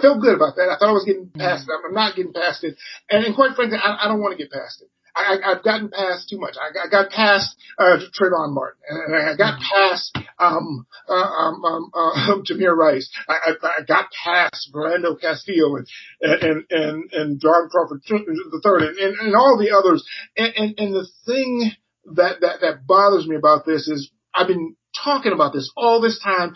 felt 0.01 0.21
good 0.21 0.35
about 0.35 0.55
that. 0.55 0.69
I 0.69 0.77
thought 0.77 0.89
I 0.89 0.97
was 0.97 1.05
getting 1.05 1.29
past 1.29 1.67
mm-hmm. 1.67 1.85
it. 1.85 1.87
I'm 1.89 1.93
not 1.93 2.15
getting 2.15 2.33
past 2.33 2.63
it, 2.63 2.77
and, 3.09 3.25
and 3.25 3.35
quite 3.35 3.55
frankly, 3.55 3.77
I, 3.81 4.05
I 4.05 4.07
don't 4.07 4.21
want 4.21 4.37
to 4.37 4.41
get 4.41 4.51
past 4.51 4.81
it. 4.81 4.89
I, 5.15 5.37
I've 5.45 5.63
gotten 5.63 5.89
past 5.89 6.29
too 6.29 6.39
much. 6.39 6.55
I, 6.59 6.87
I 6.87 6.89
got 6.89 7.09
past 7.09 7.55
uh, 7.79 7.97
Trayvon 8.19 8.53
Martin, 8.53 8.81
and 8.89 9.15
I 9.15 9.35
got 9.35 9.59
past 9.61 10.17
um, 10.39 10.85
uh, 11.07 11.13
um, 11.13 11.63
um, 11.63 11.91
uh, 11.93 12.35
Tamir 12.49 12.75
Rice. 12.75 13.09
I, 13.27 13.33
I, 13.33 13.67
I 13.79 13.83
got 13.87 14.07
past 14.23 14.69
Philando 14.73 15.19
Castile 15.19 15.77
and 15.77 15.87
and 16.21 16.63
and 16.69 17.13
and 17.13 17.41
John 17.41 17.69
Crawford 17.69 18.01
the 18.05 18.61
third, 18.63 18.81
and, 18.81 18.97
and, 18.97 19.19
and 19.19 19.35
all 19.35 19.57
the 19.57 19.75
others. 19.75 20.05
And, 20.35 20.53
and 20.55 20.79
and 20.79 20.95
the 20.95 21.07
thing 21.25 21.71
that 22.15 22.41
that 22.41 22.61
that 22.61 22.85
bothers 22.85 23.27
me 23.27 23.35
about 23.37 23.65
this 23.65 23.87
is 23.87 24.11
I've 24.33 24.47
been 24.47 24.75
talking 25.03 25.31
about 25.31 25.53
this 25.53 25.71
all 25.77 26.01
this 26.01 26.19
time. 26.19 26.55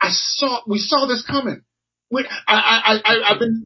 I, 0.00 0.06
I 0.06 0.10
saw 0.10 0.60
we 0.68 0.78
saw 0.78 1.06
this 1.06 1.24
coming. 1.26 1.62
I, 2.12 2.20
I, 2.48 3.00
I, 3.04 3.32
I've 3.32 3.38
been 3.38 3.64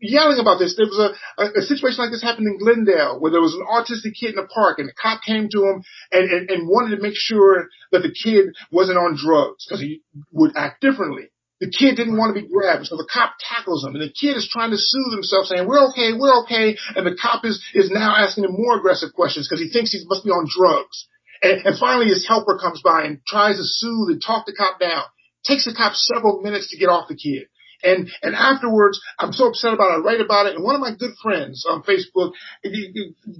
yelling 0.00 0.38
about 0.40 0.58
this. 0.58 0.74
There 0.76 0.86
was 0.86 0.98
a, 0.98 1.42
a, 1.42 1.60
a 1.60 1.62
situation 1.62 2.02
like 2.02 2.10
this 2.10 2.22
happened 2.22 2.46
in 2.48 2.58
Glendale 2.58 3.20
where 3.20 3.30
there 3.30 3.40
was 3.40 3.54
an 3.54 3.64
autistic 3.68 4.14
kid 4.18 4.30
in 4.30 4.36
the 4.36 4.48
park 4.48 4.78
and 4.78 4.88
the 4.88 4.94
cop 4.94 5.22
came 5.22 5.48
to 5.50 5.64
him 5.64 5.82
and, 6.10 6.30
and, 6.30 6.50
and 6.50 6.68
wanted 6.68 6.96
to 6.96 7.02
make 7.02 7.16
sure 7.16 7.68
that 7.92 8.00
the 8.00 8.12
kid 8.12 8.54
wasn't 8.70 8.98
on 8.98 9.16
drugs 9.16 9.66
because 9.66 9.80
he 9.80 10.02
would 10.32 10.56
act 10.56 10.80
differently. 10.80 11.28
The 11.60 11.70
kid 11.70 11.94
didn't 11.94 12.18
want 12.18 12.34
to 12.34 12.42
be 12.42 12.48
grabbed, 12.48 12.86
so 12.86 12.96
the 12.96 13.06
cop 13.06 13.34
tackles 13.38 13.86
him, 13.86 13.94
and 13.94 14.02
the 14.02 14.10
kid 14.10 14.36
is 14.36 14.50
trying 14.50 14.72
to 14.72 14.76
soothe 14.76 15.14
himself, 15.14 15.46
saying, 15.46 15.68
"We're 15.68 15.90
okay, 15.90 16.10
we're 16.12 16.42
okay," 16.42 16.76
and 16.96 17.06
the 17.06 17.14
cop 17.14 17.44
is 17.44 17.62
is 17.72 17.88
now 17.88 18.16
asking 18.18 18.42
him 18.42 18.58
more 18.58 18.76
aggressive 18.76 19.12
questions 19.12 19.46
because 19.46 19.62
he 19.62 19.70
thinks 19.70 19.92
he 19.92 20.02
must 20.08 20.24
be 20.24 20.30
on 20.30 20.50
drugs. 20.50 21.06
And, 21.40 21.62
and 21.64 21.78
finally, 21.78 22.06
his 22.06 22.26
helper 22.26 22.58
comes 22.58 22.82
by 22.82 23.04
and 23.04 23.20
tries 23.28 23.58
to 23.58 23.64
soothe 23.64 24.10
and 24.10 24.20
talk 24.20 24.46
the 24.46 24.54
cop 24.58 24.80
down. 24.80 25.04
Takes 25.44 25.64
the 25.64 25.74
cop 25.74 25.94
several 25.94 26.42
minutes 26.42 26.70
to 26.70 26.78
get 26.78 26.88
off 26.88 27.06
the 27.06 27.14
kid. 27.14 27.46
And, 27.82 28.08
and 28.22 28.34
afterwards, 28.34 29.00
I'm 29.18 29.32
so 29.32 29.48
upset 29.48 29.74
about 29.74 29.90
it. 29.90 30.00
I 30.00 30.04
write 30.04 30.20
about 30.20 30.46
it. 30.46 30.54
And 30.54 30.64
one 30.64 30.74
of 30.74 30.80
my 30.80 30.94
good 30.94 31.14
friends 31.22 31.66
on 31.68 31.82
Facebook 31.82 32.32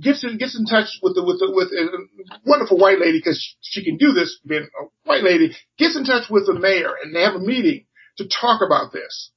gets 0.03 0.25
in, 0.25 0.39
gets 0.39 0.59
in 0.59 0.67
touch 0.67 0.99
with 1.03 1.15
the, 1.15 1.23
with 1.23 1.39
the, 1.39 1.53
with 1.55 1.69
a 1.69 2.41
wonderful 2.45 2.79
white 2.79 2.99
lady 2.99 3.19
because 3.19 3.41
she 3.61 3.85
can 3.85 3.97
do 3.97 4.13
this, 4.13 4.41
being 4.47 4.63
a 4.63 4.85
white 5.05 5.23
lady, 5.23 5.55
gets 5.79 5.97
in 5.97 6.05
touch 6.05 6.31
with 6.31 6.47
the 6.47 6.59
mayor 6.59 6.93
and 7.03 7.15
they 7.15 7.23
have 7.23 7.35
a 7.35 7.41
meeting 7.41 7.87
to 8.19 8.29
talk 8.29 8.61
about 8.67 8.93
this. 8.93 9.31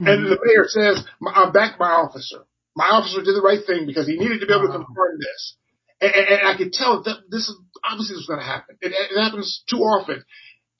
Mm-hmm. 0.00 0.10
And 0.10 0.26
the 0.26 0.38
mayor 0.42 0.64
says, 0.68 1.04
"I'm 1.34 1.52
back 1.52 1.78
my 1.78 1.90
officer. 1.90 2.44
My 2.74 2.86
officer 2.86 3.22
did 3.22 3.36
the 3.36 3.42
right 3.42 3.60
thing 3.64 3.86
because 3.86 4.06
he 4.06 4.16
needed 4.16 4.40
to 4.40 4.46
be 4.46 4.54
able 4.54 4.66
to 4.66 4.72
confirm 4.72 5.18
this. 5.18 5.56
And, 6.00 6.12
and, 6.14 6.26
and 6.28 6.48
I 6.48 6.56
could 6.56 6.72
tell 6.72 7.02
that 7.02 7.28
this 7.30 7.48
is 7.48 7.56
obviously 7.84 8.14
this 8.14 8.26
was 8.26 8.30
going 8.32 8.40
to 8.40 8.46
happen. 8.46 8.76
It, 8.80 8.92
it, 8.92 9.20
happens 9.20 9.62
too 9.68 9.78
often. 9.78 10.24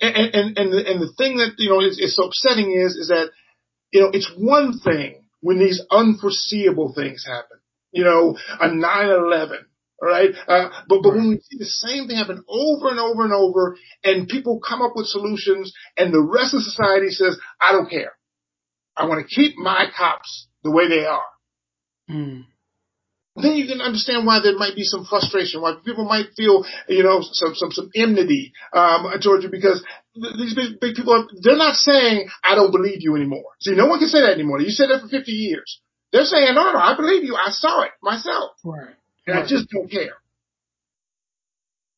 And, 0.01 0.35
and, 0.35 0.59
and, 0.59 0.73
the, 0.73 0.81
and 0.83 0.99
the 1.01 1.13
thing 1.17 1.37
that, 1.37 1.55
you 1.59 1.69
know, 1.71 1.81
is, 1.81 1.99
is 1.99 2.17
so 2.17 2.25
upsetting 2.25 2.73
is, 2.73 2.97
is 2.97 3.09
that 3.09 3.31
you 3.93 4.01
know, 4.01 4.11
it's 4.13 4.31
one 4.37 4.79
thing 4.79 5.25
when 5.41 5.59
these 5.59 5.83
unforeseeable 5.91 6.95
things 6.95 7.25
happen. 7.27 7.59
You 7.93 8.05
know, 8.05 8.39
a 8.61 8.69
9-11, 8.69 9.59
all 10.03 10.09
right? 10.09 10.31
Uh, 10.49 10.71
but, 10.89 11.03
but 11.03 11.15
when 11.15 11.29
we 11.29 11.41
see 11.41 11.59
the 11.59 11.67
same 11.67 12.09
thing 12.09 12.17
happen 12.17 12.43
over 12.49 12.89
and 12.89 12.99
over 12.99 13.25
and 13.25 13.35
over 13.35 13.77
and 14.03 14.29
people 14.29 14.61
come 14.67 14.81
up 14.81 14.93
with 14.95 15.07
solutions 15.07 15.73
and 15.97 16.13
the 16.13 16.23
rest 16.23 16.55
of 16.55 16.63
society 16.63 17.11
says, 17.11 17.39
I 17.61 17.73
don't 17.73 17.91
care. 17.91 18.13
I 18.97 19.07
want 19.07 19.27
to 19.27 19.35
keep 19.35 19.57
my 19.59 19.87
cops 19.97 20.49
the 20.65 20.71
way 20.71 20.89
they 20.89 21.05
are. 21.05 21.21
Mm 22.11 22.45
then 23.37 23.55
you 23.55 23.67
can 23.67 23.81
understand 23.81 24.27
why 24.27 24.41
there 24.43 24.57
might 24.57 24.77
be 24.77 24.83
some 24.83 25.07
frustration, 25.07 25.63
why 25.63 25.75
people 25.85 26.05
might 26.05 26.27
feel, 26.37 26.65
you 26.89 27.03
know, 27.03 27.21
some 27.23 27.55
some 27.55 27.73
some 27.73 27.91
enmity 27.95 28.53
um, 28.75 29.07
towards 29.23 29.45
you 29.45 29.51
because 29.51 29.83
these 30.15 30.55
big, 30.55 30.81
big 30.81 30.95
people 30.95 31.15
are, 31.15 31.27
they're 31.43 31.57
not 31.57 31.75
saying 31.77 32.29
I 32.45 32.55
don't 32.55 32.73
believe 32.73 32.99
you 33.01 33.17
anymore. 33.17 33.45
See, 33.61 33.75
no 33.75 33.87
one 33.87 33.99
can 33.99 34.09
say 34.09 34.21
that 34.21 34.35
anymore. 34.35 34.61
You 34.61 34.71
said 34.71 34.91
that 34.91 35.01
for 35.01 35.09
50 35.09 35.33
years. 35.33 35.81
They're 36.13 36.25
saying 36.25 36.55
no, 36.55 36.73
no, 36.73 36.79
I 36.79 36.95
believe 36.95 37.25
you. 37.25 37.35
I 37.35 37.51
saw 37.51 37.83
it 37.83 37.93
myself, 38.03 38.53
right? 38.65 38.95
And 39.27 39.37
right. 39.37 39.45
I 39.45 39.49
just 39.49 39.69
don't 39.71 39.91
care. 39.91 40.13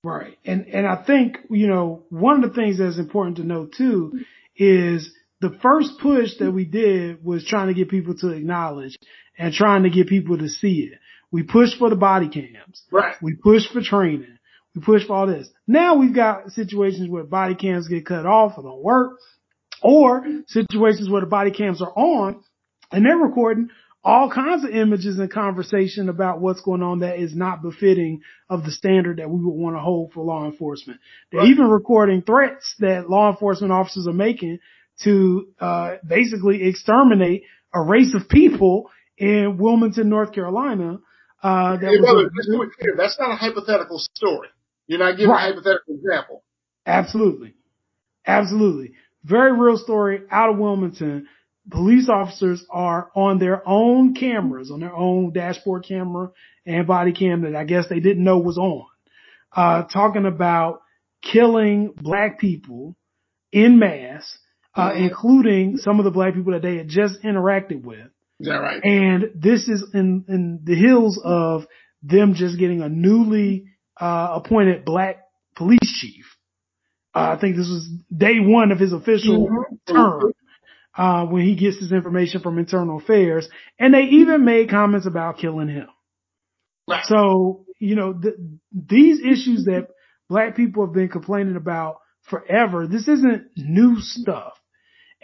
Right, 0.05 0.39
and 0.45 0.67
and 0.67 0.87
I 0.87 1.03
think 1.03 1.39
you 1.51 1.67
know 1.67 2.05
one 2.11 2.45
of 2.45 2.51
the 2.51 2.55
things 2.55 2.79
that's 2.79 2.99
important 2.99 3.39
to 3.39 3.45
know 3.45 3.67
too 3.67 4.21
is 4.57 5.11
the 5.41 5.59
first 5.63 5.99
push 6.01 6.31
that 6.39 6.53
we 6.53 6.65
did 6.65 7.25
was 7.25 7.45
trying 7.45 7.69
to 7.69 7.75
get 7.75 7.89
people 7.89 8.15
to 8.19 8.29
acknowledge 8.29 8.97
and 9.37 9.53
trying 9.53 9.83
to 9.83 9.91
get 9.91 10.07
people 10.07 10.39
to 10.39 10.49
see 10.49 10.91
it. 10.93 10.99
We 11.35 11.43
push 11.43 11.77
for 11.77 11.91
the 11.91 11.97
body 11.97 12.29
cams. 12.29 12.85
Right. 12.93 13.17
We 13.21 13.35
push 13.35 13.67
for 13.73 13.83
training. 13.83 14.39
We 14.73 14.83
push 14.83 15.05
for 15.05 15.17
all 15.17 15.27
this. 15.27 15.49
Now 15.67 15.97
we've 15.97 16.15
got 16.15 16.53
situations 16.53 17.11
where 17.11 17.25
body 17.25 17.57
cams 17.57 17.89
get 17.89 18.07
cut 18.07 18.25
off 18.25 18.53
or 18.57 18.63
don't 18.63 18.85
work, 18.85 19.19
or 19.83 20.25
situations 20.47 21.11
where 21.11 21.23
the 21.23 21.27
body 21.27 21.51
cams 21.51 21.83
are 21.83 21.91
on 21.91 22.41
and 22.93 23.05
they're 23.05 23.17
recording 23.17 23.71
all 24.05 24.31
kinds 24.31 24.63
of 24.63 24.71
images 24.71 25.19
and 25.19 25.29
conversation 25.29 26.09
about 26.09 26.41
what's 26.41 26.61
going 26.61 26.85
on 26.85 27.01
that 27.01 27.19
is 27.19 27.35
not 27.35 27.63
befitting 27.63 28.21
of 28.49 28.63
the 28.63 28.71
standard 28.71 29.17
that 29.17 29.29
we 29.29 29.45
would 29.45 29.57
want 29.57 29.75
to 29.75 29.81
hold 29.81 30.13
for 30.13 30.23
law 30.23 30.45
enforcement. 30.45 31.01
They're 31.33 31.41
right. 31.41 31.51
even 31.51 31.67
recording 31.67 32.23
threats 32.23 32.77
that 32.79 33.11
law 33.11 33.33
enforcement 33.33 33.73
officers 33.73 34.07
are 34.07 34.13
making 34.13 34.61
to 35.03 35.49
uh, 35.59 35.97
basically 36.07 36.69
exterminate 36.69 37.43
a 37.75 37.83
race 37.83 38.15
of 38.15 38.29
people 38.29 38.89
in 39.19 39.59
Wilmington, 39.59 40.09
North 40.09 40.33
Carolina, 40.33 40.99
uh, 41.45 41.77
that 41.77 41.91
hey, 41.91 42.01
brother, 42.01 42.31
let's 42.35 42.49
do 42.49 42.57
clear. 42.81 42.95
That's 42.97 43.19
not 43.21 43.33
a 43.33 43.37
hypothetical 43.37 43.99
story. 43.99 44.49
You're 44.87 44.99
not 44.99 45.19
giving 45.19 45.31
right. 45.31 45.51
a 45.51 45.53
hypothetical 45.53 45.95
example. 45.95 46.43
Absolutely. 46.87 47.55
Absolutely. 48.27 48.93
Very 49.25 49.53
real 49.53 49.77
story 49.77 50.23
out 50.31 50.51
of 50.51 50.59
Wilmington. 50.59 51.29
Police 51.71 52.09
officers 52.09 52.65
are 52.71 53.11
on 53.15 53.39
their 53.39 53.67
own 53.67 54.15
cameras, 54.15 54.71
on 54.71 54.81
their 54.81 54.95
own 54.95 55.33
dashboard 55.33 55.85
camera 55.87 56.31
and 56.67 56.87
body 56.87 57.13
cam 57.13 57.43
that 57.43 57.55
I 57.55 57.65
guess 57.65 57.89
they 57.89 58.01
didn't 58.01 58.25
know 58.25 58.39
was 58.39 58.59
on, 58.59 58.87
uh, 59.55 59.83
talking 59.85 60.27
about 60.27 60.81
killing 61.23 61.93
black 61.95 62.39
people 62.39 62.97
in 63.53 63.79
mass, 63.79 64.39
uh, 64.75 64.91
mm-hmm. 64.91 65.05
including 65.05 65.77
some 65.77 65.99
of 65.99 66.05
the 66.05 66.11
black 66.11 66.35
people 66.35 66.53
that 66.53 66.63
they 66.63 66.77
had 66.77 66.89
just 66.89 67.23
interacted 67.23 67.83
with. 67.83 68.09
Is 68.41 68.49
that 68.49 68.57
right? 68.57 68.83
And 68.83 69.31
this 69.35 69.69
is 69.69 69.85
in, 69.95 70.25
in 70.29 70.61
the 70.65 70.75
heels 70.75 71.21
of 71.23 71.67
them 72.03 72.35
just 72.35 72.59
getting 72.59 72.83
a 72.83 72.89
newly 72.89 73.67
uh, 74.01 74.41
appointed 74.45 74.85
black 74.85 75.23
police 75.57 75.99
chief. 76.01 76.25
Uh, 77.15 77.35
I 77.37 77.41
think 77.41 77.57
this 77.57 77.69
was 77.69 77.89
day 78.15 78.41
one 78.41 78.73
of 78.73 78.79
his 78.79 78.93
official 78.93 79.47
mm-hmm. 79.47 79.95
term. 79.95 80.33
Uh, 80.97 81.27
when 81.27 81.43
he 81.43 81.57
gets 81.57 81.81
his 81.81 81.91
information 81.91 82.41
from 82.41 82.57
internal 82.57 82.99
affairs 82.99 83.49
and 83.81 83.93
they 83.93 84.03
even 84.03 84.45
made 84.45 84.71
comments 84.71 85.09
about 85.09 85.39
killing 85.39 85.67
him. 85.67 85.89
Right. 86.89 87.05
So, 87.07 87.65
you 87.81 87.97
know, 87.97 88.13
th- 88.13 88.37
these 88.73 89.19
issues 89.19 89.65
that 89.65 89.89
black 90.29 90.55
people 90.55 90.87
have 90.87 90.95
been 90.95 91.09
complaining 91.09 91.57
about 91.57 91.97
forever, 92.31 92.87
this 92.87 93.09
isn't 93.09 93.49
new 93.57 93.97
stuff. 93.99 94.53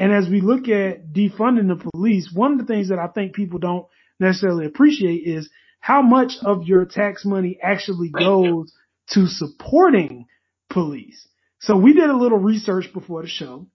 And 0.00 0.14
as 0.14 0.30
we 0.30 0.40
look 0.40 0.66
at 0.68 1.12
defunding 1.12 1.68
the 1.68 1.90
police, 1.92 2.32
one 2.32 2.52
of 2.52 2.58
the 2.58 2.64
things 2.64 2.88
that 2.88 2.98
I 2.98 3.08
think 3.08 3.34
people 3.34 3.58
don't 3.58 3.86
necessarily 4.18 4.64
appreciate 4.64 5.26
is 5.26 5.50
how 5.78 6.00
much 6.00 6.32
of 6.42 6.62
your 6.64 6.86
tax 6.86 7.26
money 7.26 7.58
actually 7.62 8.08
goes 8.08 8.72
to 9.10 9.26
supporting 9.26 10.24
police. 10.70 11.28
So 11.60 11.76
we 11.76 11.92
did 11.92 12.08
a 12.08 12.16
little 12.16 12.38
research 12.38 12.86
before 12.94 13.20
the 13.20 13.28
show. 13.28 13.66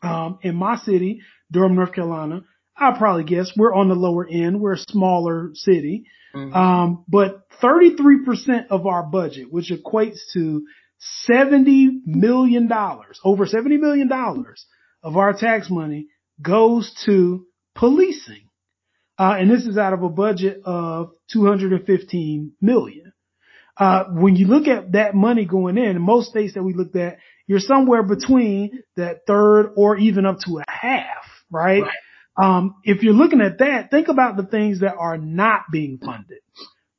Um, 0.00 0.38
in 0.42 0.54
my 0.54 0.76
city, 0.76 1.22
Durham, 1.50 1.74
North 1.74 1.92
Carolina, 1.92 2.42
I'll 2.76 2.96
probably 2.96 3.24
guess 3.24 3.50
we're 3.56 3.74
on 3.74 3.88
the 3.88 3.94
lower 3.96 4.28
end. 4.28 4.60
We're 4.60 4.74
a 4.74 4.78
smaller 4.78 5.50
city. 5.54 6.06
Mm-hmm. 6.36 6.54
Um, 6.54 7.04
but 7.08 7.50
33% 7.60 8.68
of 8.70 8.86
our 8.86 9.02
budget, 9.02 9.50
which 9.50 9.72
equates 9.72 10.18
to 10.34 10.66
70 10.98 12.02
million 12.06 12.68
dollars, 12.68 13.18
over 13.24 13.46
70 13.46 13.78
million 13.78 14.06
dollars 14.06 14.66
of 15.04 15.16
our 15.16 15.34
tax 15.34 15.70
money 15.70 16.08
goes 16.42 16.92
to 17.04 17.46
policing. 17.74 18.48
Uh, 19.16 19.36
and 19.38 19.50
this 19.50 19.64
is 19.64 19.78
out 19.78 19.92
of 19.92 20.02
a 20.02 20.08
budget 20.08 20.62
of 20.64 21.12
215 21.30 22.52
million. 22.60 23.12
Uh, 23.76 24.04
when 24.10 24.34
you 24.34 24.46
look 24.46 24.66
at 24.66 24.92
that 24.92 25.14
money 25.14 25.44
going 25.44 25.78
in, 25.78 25.96
in 25.96 26.02
most 26.02 26.30
states 26.30 26.54
that 26.54 26.62
we 26.62 26.74
looked 26.74 26.96
at, 26.96 27.18
you're 27.46 27.60
somewhere 27.60 28.02
between 28.02 28.82
that 28.96 29.20
third 29.26 29.72
or 29.76 29.96
even 29.98 30.26
up 30.26 30.38
to 30.46 30.58
a 30.58 30.64
half, 30.68 31.24
right? 31.50 31.82
right. 31.82 31.92
Um, 32.36 32.76
if 32.82 33.02
you're 33.02 33.12
looking 33.12 33.40
at 33.40 33.58
that, 33.58 33.90
think 33.90 34.08
about 34.08 34.36
the 34.36 34.44
things 34.44 34.80
that 34.80 34.94
are 34.96 35.18
not 35.18 35.62
being 35.70 35.98
funded, 35.98 36.40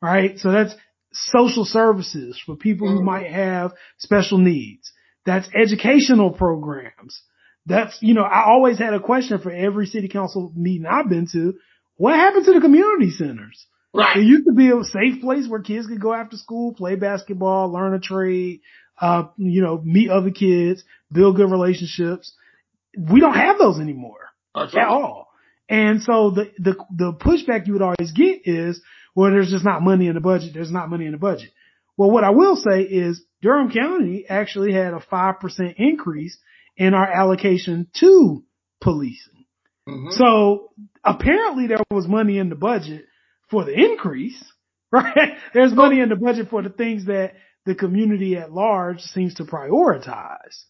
right? 0.02 0.38
So 0.38 0.52
that's 0.52 0.74
social 1.12 1.66
services 1.66 2.40
for 2.46 2.56
people 2.56 2.88
who 2.90 2.98
mm-hmm. 2.98 3.06
might 3.06 3.32
have 3.32 3.74
special 3.98 4.38
needs. 4.38 4.92
That's 5.26 5.50
educational 5.56 6.32
programs. 6.32 7.22
That's, 7.66 7.98
you 8.02 8.14
know, 8.14 8.24
I 8.24 8.46
always 8.46 8.78
had 8.78 8.94
a 8.94 9.00
question 9.00 9.40
for 9.40 9.52
every 9.52 9.88
city 9.88 10.08
council 10.08 10.52
meeting 10.56 10.86
I've 10.86 11.10
been 11.10 11.28
to. 11.34 11.56
What 11.98 12.16
happened 12.16 12.46
to 12.46 12.54
the 12.54 12.62
community 12.62 13.12
centers? 13.12 13.66
Right. 13.94 14.18
It 14.18 14.24
used 14.24 14.46
to 14.46 14.54
be 14.54 14.70
a 14.70 14.84
safe 14.84 15.22
place 15.22 15.48
where 15.48 15.62
kids 15.62 15.88
could 15.88 16.02
go 16.02 16.14
after 16.14 16.38
school, 16.38 16.74
play 16.74 16.96
basketball, 16.96 17.72
learn 17.72 17.94
a 17.94 18.00
trade, 18.00 18.62
uh, 19.00 19.24
you 19.38 19.62
know, 19.62 19.82
meet 19.84 20.10
other 20.10 20.32
kids, 20.32 20.84
build 21.12 21.38
good 21.38 21.50
relationships. 21.50 22.34
We 22.98 23.20
don't 23.20 23.36
have 23.36 23.58
those 23.58 23.80
anymore 23.80 24.30
at 24.56 24.88
all. 24.88 25.30
And 25.70 26.02
so 26.04 26.32
the, 26.32 26.52
the, 26.60 26.76
the 26.96 27.14
pushback 27.14 27.68
you 27.68 27.74
would 27.74 27.82
always 27.82 28.12
get 28.14 28.42
is, 28.46 28.82
well, 29.16 29.32
there's 29.32 29.50
just 29.50 29.66
not 29.66 29.82
money 29.82 30.08
in 30.08 30.16
the 30.16 30.22
budget. 30.22 30.54
There's 30.54 30.72
not 30.72 30.90
money 30.90 31.06
in 31.06 31.14
the 31.14 31.18
budget. 31.18 31.52
Well, 31.98 32.12
what 32.12 32.26
I 32.26 32.32
will 32.32 32.58
say 32.58 32.82
is 32.82 33.24
Durham 33.42 33.72
County 33.72 34.26
actually 34.28 34.74
had 34.74 34.94
a 34.94 35.00
5% 35.00 35.76
increase 35.78 36.38
in 36.78 36.94
our 36.94 37.08
allocation 37.12 37.88
to 38.00 38.44
policing. 38.82 39.46
Mm-hmm. 39.88 40.12
So 40.12 40.72
apparently 41.04 41.68
there 41.68 41.84
was 41.92 42.08
money 42.08 42.38
in 42.38 42.50
the 42.50 42.56
budget 42.56 43.06
for 43.50 43.64
the 43.64 43.74
increase, 43.74 44.44
right? 44.92 45.38
There's 45.54 45.74
money 45.74 46.00
in 46.00 46.10
the 46.10 46.16
budget 46.16 46.50
for 46.50 46.62
the 46.62 46.70
things 46.70 47.06
that 47.06 47.34
the 47.66 47.76
community 47.76 48.36
at 48.36 48.52
large 48.52 49.02
seems 49.02 49.36
to 49.36 49.44
prioritize. 49.44 50.64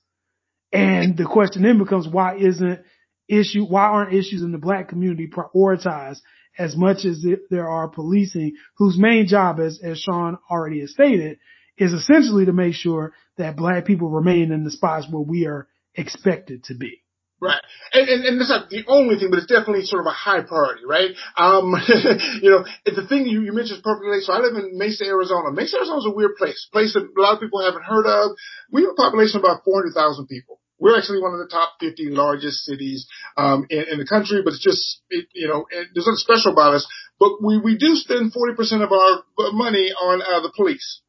And 0.71 1.15
the 1.17 1.25
question 1.25 1.63
then 1.63 1.77
becomes 1.77 2.07
why 2.07 2.37
isn't 2.37 2.81
issue, 3.27 3.65
why 3.65 3.83
aren't 3.83 4.13
issues 4.13 4.41
in 4.41 4.51
the 4.51 4.57
black 4.57 4.89
community 4.89 5.27
prioritized 5.27 6.19
as 6.57 6.75
much 6.75 7.05
as 7.05 7.25
there 7.49 7.69
are 7.69 7.89
policing 7.89 8.53
whose 8.77 8.97
main 8.97 9.27
job, 9.27 9.59
as, 9.59 9.79
as 9.83 9.99
Sean 9.99 10.37
already 10.49 10.81
has 10.81 10.91
stated, 10.91 11.37
is 11.77 11.91
essentially 11.91 12.45
to 12.45 12.53
make 12.53 12.73
sure 12.73 13.13
that 13.37 13.57
black 13.57 13.85
people 13.85 14.09
remain 14.09 14.51
in 14.51 14.63
the 14.63 14.71
spots 14.71 15.07
where 15.09 15.21
we 15.21 15.45
are 15.45 15.67
expected 15.95 16.63
to 16.65 16.75
be. 16.75 17.01
Right. 17.41 17.61
And, 17.91 18.07
and, 18.07 18.23
and 18.23 18.39
that's 18.39 18.49
not 18.49 18.69
the 18.69 18.85
only 18.87 19.19
thing, 19.19 19.29
but 19.29 19.37
it's 19.37 19.51
definitely 19.51 19.83
sort 19.83 20.01
of 20.01 20.07
a 20.07 20.15
high 20.15 20.41
priority, 20.41 20.87
right? 20.87 21.11
Um, 21.35 21.75
you 22.41 22.49
know, 22.49 22.63
the 22.85 23.05
thing 23.07 23.27
you, 23.27 23.41
you 23.43 23.51
mentioned 23.51 23.83
is 23.83 23.83
perfectly, 23.83 24.21
so 24.21 24.31
I 24.31 24.39
live 24.39 24.55
in 24.55 24.77
Mesa, 24.79 25.03
Arizona. 25.05 25.51
Mesa, 25.51 25.77
Arizona 25.77 25.99
is 25.99 26.07
a 26.07 26.15
weird 26.15 26.39
place, 26.39 26.67
place 26.71 26.93
that 26.93 27.03
a 27.03 27.21
lot 27.21 27.35
of 27.35 27.41
people 27.41 27.61
haven't 27.61 27.83
heard 27.83 28.07
of. 28.07 28.31
We 28.71 28.83
have 28.83 28.95
a 28.95 29.01
population 29.01 29.37
of 29.39 29.43
about 29.43 29.67
400,000 29.67 30.27
people. 30.27 30.61
We're 30.79 30.97
actually 30.97 31.21
one 31.21 31.33
of 31.33 31.39
the 31.39 31.51
top 31.51 31.75
50 31.79 32.09
largest 32.11 32.63
cities 32.63 33.07
um, 33.37 33.67
in, 33.69 33.83
in, 33.91 33.97
the 33.99 34.07
country, 34.07 34.41
but 34.43 34.53
it's 34.53 34.63
just, 34.63 35.01
it, 35.09 35.27
you 35.33 35.47
know, 35.47 35.65
there's 35.71 36.07
nothing 36.07 36.23
special 36.23 36.51
about 36.51 36.73
us. 36.73 36.87
But 37.19 37.43
we, 37.43 37.59
we 37.59 37.77
do 37.77 37.95
spend 37.95 38.33
40% 38.33 38.83
of 38.83 38.91
our 38.91 39.23
money 39.53 39.91
on 39.91 40.21
uh, 40.21 40.41
the 40.41 40.51
police. 40.55 41.01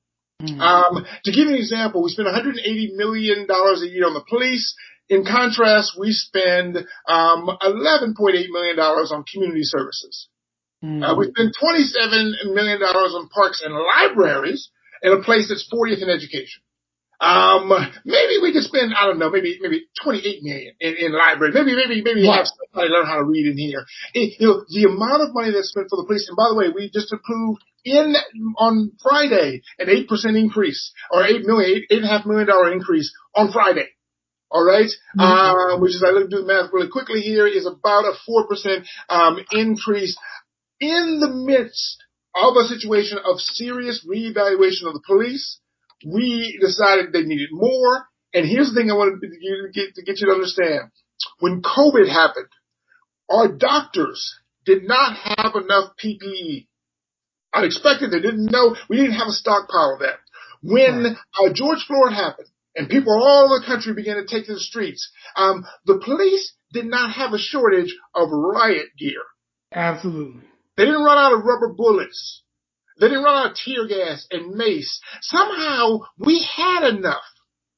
Mm-hmm. 0.43 0.61
Um, 0.61 1.07
to 1.25 1.33
give 1.33 1.49
you 1.49 1.55
an 1.55 1.61
example, 1.61 2.03
we 2.03 2.11
spend 2.11 2.27
180 2.27 2.93
million 2.95 3.47
dollars 3.47 3.83
a 3.83 3.89
year 3.89 4.07
on 4.07 4.15
the 4.15 4.25
police. 4.29 4.75
In 5.09 5.25
contrast, 5.25 5.97
we 5.99 6.13
spend 6.13 6.77
um, 7.09 7.49
11.8 7.63 8.15
million 8.51 8.77
dollars 8.77 9.13
on 9.13 9.25
community 9.25 9.63
services. 9.63 10.29
Mm-hmm. 10.85 11.03
Uh, 11.03 11.17
we 11.17 11.27
spend 11.35 11.55
27 11.59 12.53
million 12.53 12.81
dollars 12.81 13.15
on 13.15 13.29
parks 13.29 13.63
and 13.65 13.75
libraries 13.75 14.71
in 15.03 15.13
a 15.13 15.23
place 15.23 15.49
that's 15.49 15.69
40th 15.73 16.03
in 16.03 16.11
education. 16.11 16.63
Um, 17.21 17.73
maybe 18.05 18.39
we 18.43 18.53
could 18.53 18.63
spend, 18.63 18.93
I 18.95 19.07
don't 19.07 19.19
know, 19.19 19.31
maybe, 19.31 19.59
maybe 19.61 19.87
28 20.03 20.43
million 20.43 20.75
in, 20.81 20.95
in 20.99 21.13
library. 21.13 21.53
Maybe, 21.55 21.75
maybe, 21.75 22.03
maybe 22.03 22.27
have 22.27 22.47
somebody 22.47 22.93
learn 22.93 23.07
how 23.07 23.17
to 23.17 23.25
read 23.25 23.47
in 23.47 23.57
here. 23.57 23.85
It, 24.13 24.37
you 24.39 24.47
know, 24.49 24.65
the 24.69 24.85
amount 24.85 25.23
of 25.23 25.35
money 25.35 25.53
that's 25.53 25.71
spent 25.71 25.89
for 25.89 25.97
the 25.97 26.05
police, 26.07 26.29
and 26.29 26.37
by 26.37 26.49
the 26.51 26.57
way, 26.57 26.69
we 26.75 26.91
just 26.91 27.13
approved 27.13 27.63
in, 27.85 28.15
on 28.59 28.93
Friday, 29.03 29.63
an 29.79 29.89
8% 29.89 30.39
increase, 30.39 30.93
or 31.11 31.25
8 31.25 31.47
million, 31.47 31.71
eight, 31.71 31.85
eight 31.91 32.03
and 32.03 32.05
a 32.05 32.09
half 32.09 32.27
million 32.27 32.47
dollar 32.47 32.73
increase 32.73 33.15
on 33.35 33.53
Friday. 33.53 33.89
All 34.51 34.65
right? 34.65 34.87
mm-hmm. 34.87 35.21
uh, 35.21 35.79
which 35.81 35.95
is 35.95 36.05
I 36.07 36.11
look 36.11 36.31
do 36.31 36.39
the 36.39 36.47
math 36.47 36.73
really 36.73 36.89
quickly 36.89 37.21
here 37.21 37.47
is 37.47 37.67
about 37.67 38.05
a 38.05 38.13
four 38.27 38.47
percent 38.47 38.87
um, 39.09 39.39
increase 39.51 40.17
in 40.79 41.19
the 41.21 41.29
midst 41.29 41.99
of 42.35 42.55
a 42.57 42.65
situation 42.65 43.19
of 43.19 43.41
serious 43.41 44.07
reevaluation 44.07 44.87
of 44.87 44.95
the 44.95 45.03
police 45.05 45.59
we 46.05 46.59
decided 46.61 47.13
they 47.13 47.23
needed 47.23 47.51
more. 47.53 48.07
And 48.35 48.47
here's 48.47 48.69
the 48.69 48.75
thing 48.75 48.91
I 48.91 48.95
wanted 48.95 49.21
to 49.21 49.71
get, 49.73 49.95
to 49.95 50.03
get 50.03 50.21
you 50.21 50.27
to 50.27 50.35
understand. 50.35 50.91
When 51.39 51.63
COVID 51.63 52.09
happened, 52.09 52.49
our 53.31 53.49
doctors 53.49 54.39
did 54.65 54.85
not 54.85 55.17
have 55.17 55.55
enough 55.55 55.93
PPE. 56.03 56.67
Unexpected. 57.55 58.11
They 58.11 58.21
didn't 58.21 58.51
know. 58.51 58.77
We 58.91 58.97
didn't 58.97 59.19
have 59.19 59.29
a 59.29 59.33
stockpile 59.33 59.95
of 59.95 60.01
that. 60.01 60.19
When 60.63 61.07
uh, 61.07 61.53
George 61.55 61.85
Floyd 61.87 62.13
happened 62.13 62.49
and 62.75 62.89
people 62.89 63.15
all 63.15 63.45
over 63.45 63.61
the 63.61 63.67
country 63.67 63.95
began 63.95 64.17
to 64.17 64.27
take 64.27 64.47
to 64.47 64.55
the 64.55 64.61
streets, 64.61 65.11
um, 65.37 65.65
the 65.87 66.01
police 66.05 66.53
did 66.73 66.87
not 66.87 67.13
have 67.13 67.33
a 67.33 67.39
shortage 67.39 67.95
of 68.15 68.29
riot 68.31 68.89
gear. 68.99 69.23
Absolutely. 69.73 70.43
They 70.77 70.85
didn't 70.85 71.05
run 71.05 71.19
out 71.19 71.33
of 71.33 71.45
rubber 71.45 71.73
bullets. 71.75 72.43
They 72.99 73.09
didn't 73.09 73.25
run 73.25 73.37
out 73.37 73.51
of 73.53 73.57
tear 73.57 73.87
gas 73.87 74.27
and 74.31 74.55
mace. 74.55 75.01
Somehow 75.21 76.01
we 76.19 76.43
had 76.57 76.89
enough. 76.89 77.25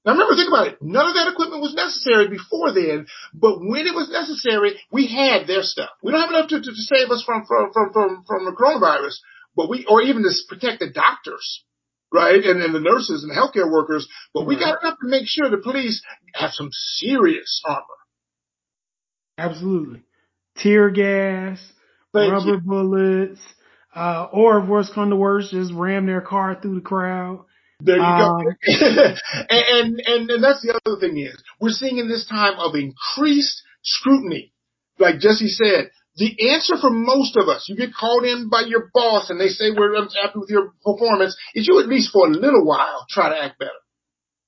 Now 0.04 0.12
remember, 0.12 0.36
think 0.36 0.48
about 0.48 0.68
it. 0.68 0.78
None 0.80 1.08
of 1.08 1.14
that 1.14 1.28
equipment 1.28 1.60
was 1.60 1.74
necessary 1.74 2.28
before 2.28 2.72
then, 2.72 3.06
but 3.34 3.58
when 3.58 3.86
it 3.86 3.94
was 3.94 4.08
necessary, 4.10 4.78
we 4.92 5.06
had 5.06 5.46
their 5.46 5.62
stuff. 5.62 5.90
We 6.02 6.12
don't 6.12 6.20
have 6.20 6.30
enough 6.30 6.48
to, 6.48 6.60
to, 6.60 6.70
to 6.70 6.86
save 6.88 7.10
us 7.10 7.22
from, 7.26 7.44
from, 7.46 7.72
from, 7.72 7.92
from, 7.92 8.24
from 8.26 8.44
the 8.44 8.52
coronavirus, 8.52 9.18
but 9.56 9.68
we, 9.68 9.84
or 9.86 10.00
even 10.02 10.22
to 10.22 10.30
protect 10.48 10.80
the 10.80 10.90
doctors, 10.90 11.64
right? 12.12 12.42
And, 12.42 12.62
and 12.62 12.74
the 12.74 12.80
nurses 12.80 13.24
and 13.24 13.30
the 13.30 13.36
healthcare 13.36 13.70
workers, 13.70 14.08
but 14.32 14.46
we 14.46 14.54
got 14.54 14.80
enough 14.82 14.98
to 15.02 15.08
make 15.08 15.26
sure 15.26 15.50
the 15.50 15.58
police 15.58 16.00
have 16.32 16.52
some 16.52 16.70
serious 16.70 17.60
armor. 17.66 17.82
Absolutely. 19.36 20.02
Tear 20.56 20.90
gas, 20.90 21.60
Thank 22.14 22.32
rubber 22.32 22.54
you. 22.54 22.60
bullets, 22.60 23.40
uh, 23.94 24.28
or 24.32 24.60
if 24.60 24.68
worse 24.68 24.90
come 24.94 25.10
to 25.10 25.16
worse, 25.16 25.50
just 25.50 25.72
ram 25.72 26.06
their 26.06 26.20
car 26.20 26.58
through 26.60 26.76
the 26.76 26.80
crowd. 26.80 27.44
There 27.80 27.96
you 27.96 28.02
um, 28.02 28.44
go. 28.66 29.14
and, 29.50 30.00
and, 30.06 30.30
and 30.30 30.44
that's 30.44 30.62
the 30.62 30.80
other 30.84 31.00
thing 31.00 31.18
is 31.18 31.40
we're 31.60 31.70
seeing 31.70 31.98
in 31.98 32.08
this 32.08 32.26
time 32.26 32.58
of 32.58 32.74
increased 32.74 33.62
scrutiny, 33.82 34.52
like 34.98 35.20
Jesse 35.20 35.48
said, 35.48 35.90
the 36.16 36.50
answer 36.52 36.76
for 36.76 36.90
most 36.90 37.36
of 37.36 37.48
us, 37.48 37.66
you 37.68 37.76
get 37.76 37.94
called 37.94 38.24
in 38.24 38.48
by 38.48 38.62
your 38.62 38.90
boss 38.92 39.30
and 39.30 39.40
they 39.40 39.48
say 39.48 39.70
we're 39.70 39.94
unhappy 39.94 40.38
with 40.38 40.50
your 40.50 40.72
performance, 40.84 41.36
is 41.54 41.68
you 41.68 41.78
at 41.80 41.88
least 41.88 42.10
for 42.12 42.26
a 42.26 42.30
little 42.30 42.66
while 42.66 43.06
try 43.08 43.28
to 43.28 43.40
act 43.40 43.58
better. 43.60 43.70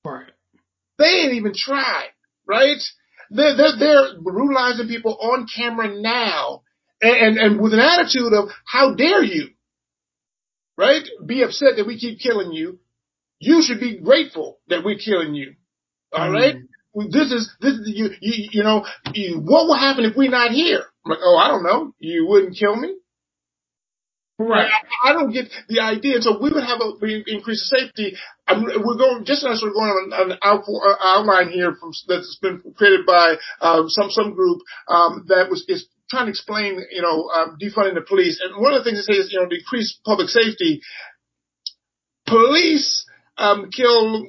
Right. 0.03 0.31
They 0.97 1.05
ain't 1.05 1.33
even 1.35 1.53
tried, 1.55 2.09
right? 2.45 2.81
They're, 3.29 3.55
they're, 3.55 3.77
they're 3.79 4.19
brutalizing 4.21 4.89
people 4.89 5.17
on 5.21 5.47
camera 5.47 6.01
now 6.01 6.63
and, 7.01 7.15
and, 7.15 7.37
and 7.37 7.61
with 7.61 7.73
an 7.73 7.79
attitude 7.79 8.33
of, 8.33 8.49
how 8.65 8.93
dare 8.95 9.23
you? 9.23 9.49
Right? 10.77 11.03
Be 11.25 11.43
upset 11.43 11.75
that 11.77 11.87
we 11.87 11.99
keep 11.99 12.19
killing 12.19 12.51
you. 12.51 12.79
You 13.39 13.61
should 13.63 13.79
be 13.79 13.99
grateful 13.99 14.59
that 14.67 14.83
we're 14.83 14.97
killing 14.97 15.33
you. 15.33 15.55
All 16.13 16.29
mm. 16.29 16.33
right. 16.33 16.55
This 16.93 17.31
is, 17.31 17.51
this 17.61 17.73
is, 17.73 17.91
you, 17.93 18.09
you, 18.19 18.49
you 18.51 18.63
know, 18.63 18.85
you, 19.13 19.39
what 19.39 19.65
will 19.65 19.77
happen 19.77 20.05
if 20.05 20.15
we're 20.15 20.29
not 20.29 20.51
here? 20.51 20.83
I'm 21.05 21.09
like, 21.09 21.19
oh, 21.23 21.37
I 21.37 21.47
don't 21.47 21.63
know. 21.63 21.93
You 21.99 22.27
wouldn't 22.27 22.57
kill 22.57 22.75
me? 22.75 22.95
Right. 24.47 24.69
I, 25.03 25.09
I, 25.09 25.13
don't 25.13 25.31
get 25.31 25.49
the 25.69 25.81
idea. 25.81 26.21
So 26.21 26.39
we 26.41 26.49
would 26.51 26.63
have 26.63 26.79
a 26.81 26.93
we 26.99 27.23
increase 27.27 27.61
of 27.71 27.79
safety. 27.79 28.17
I'm, 28.47 28.63
we're 28.63 28.97
going 28.97 29.23
just 29.25 29.45
as 29.45 29.61
we're 29.63 29.73
going 29.73 30.11
on 30.13 30.31
an 30.31 30.37
out, 30.43 30.63
uh, 30.67 30.95
outline 30.99 31.49
here 31.49 31.75
from 31.79 31.91
that's 32.07 32.39
been 32.41 32.61
created 32.75 33.05
by 33.05 33.35
uh, 33.59 33.83
some 33.87 34.09
some 34.09 34.33
group 34.33 34.61
um, 34.87 35.25
that 35.27 35.49
was 35.49 35.63
is 35.67 35.87
trying 36.11 36.25
to 36.25 36.29
explain, 36.29 36.79
you 36.91 37.01
know, 37.01 37.29
um, 37.33 37.57
defunding 37.59 37.95
the 37.95 38.05
police. 38.07 38.39
And 38.43 38.61
one 38.61 38.73
of 38.73 38.83
the 38.83 38.89
things 38.89 39.07
they 39.07 39.13
say 39.13 39.19
is, 39.19 39.31
you 39.31 39.39
know, 39.39 39.47
decrease 39.47 39.97
public 40.05 40.27
safety. 40.27 40.81
Police 42.27 43.05
um, 43.37 43.71
kill 43.71 44.27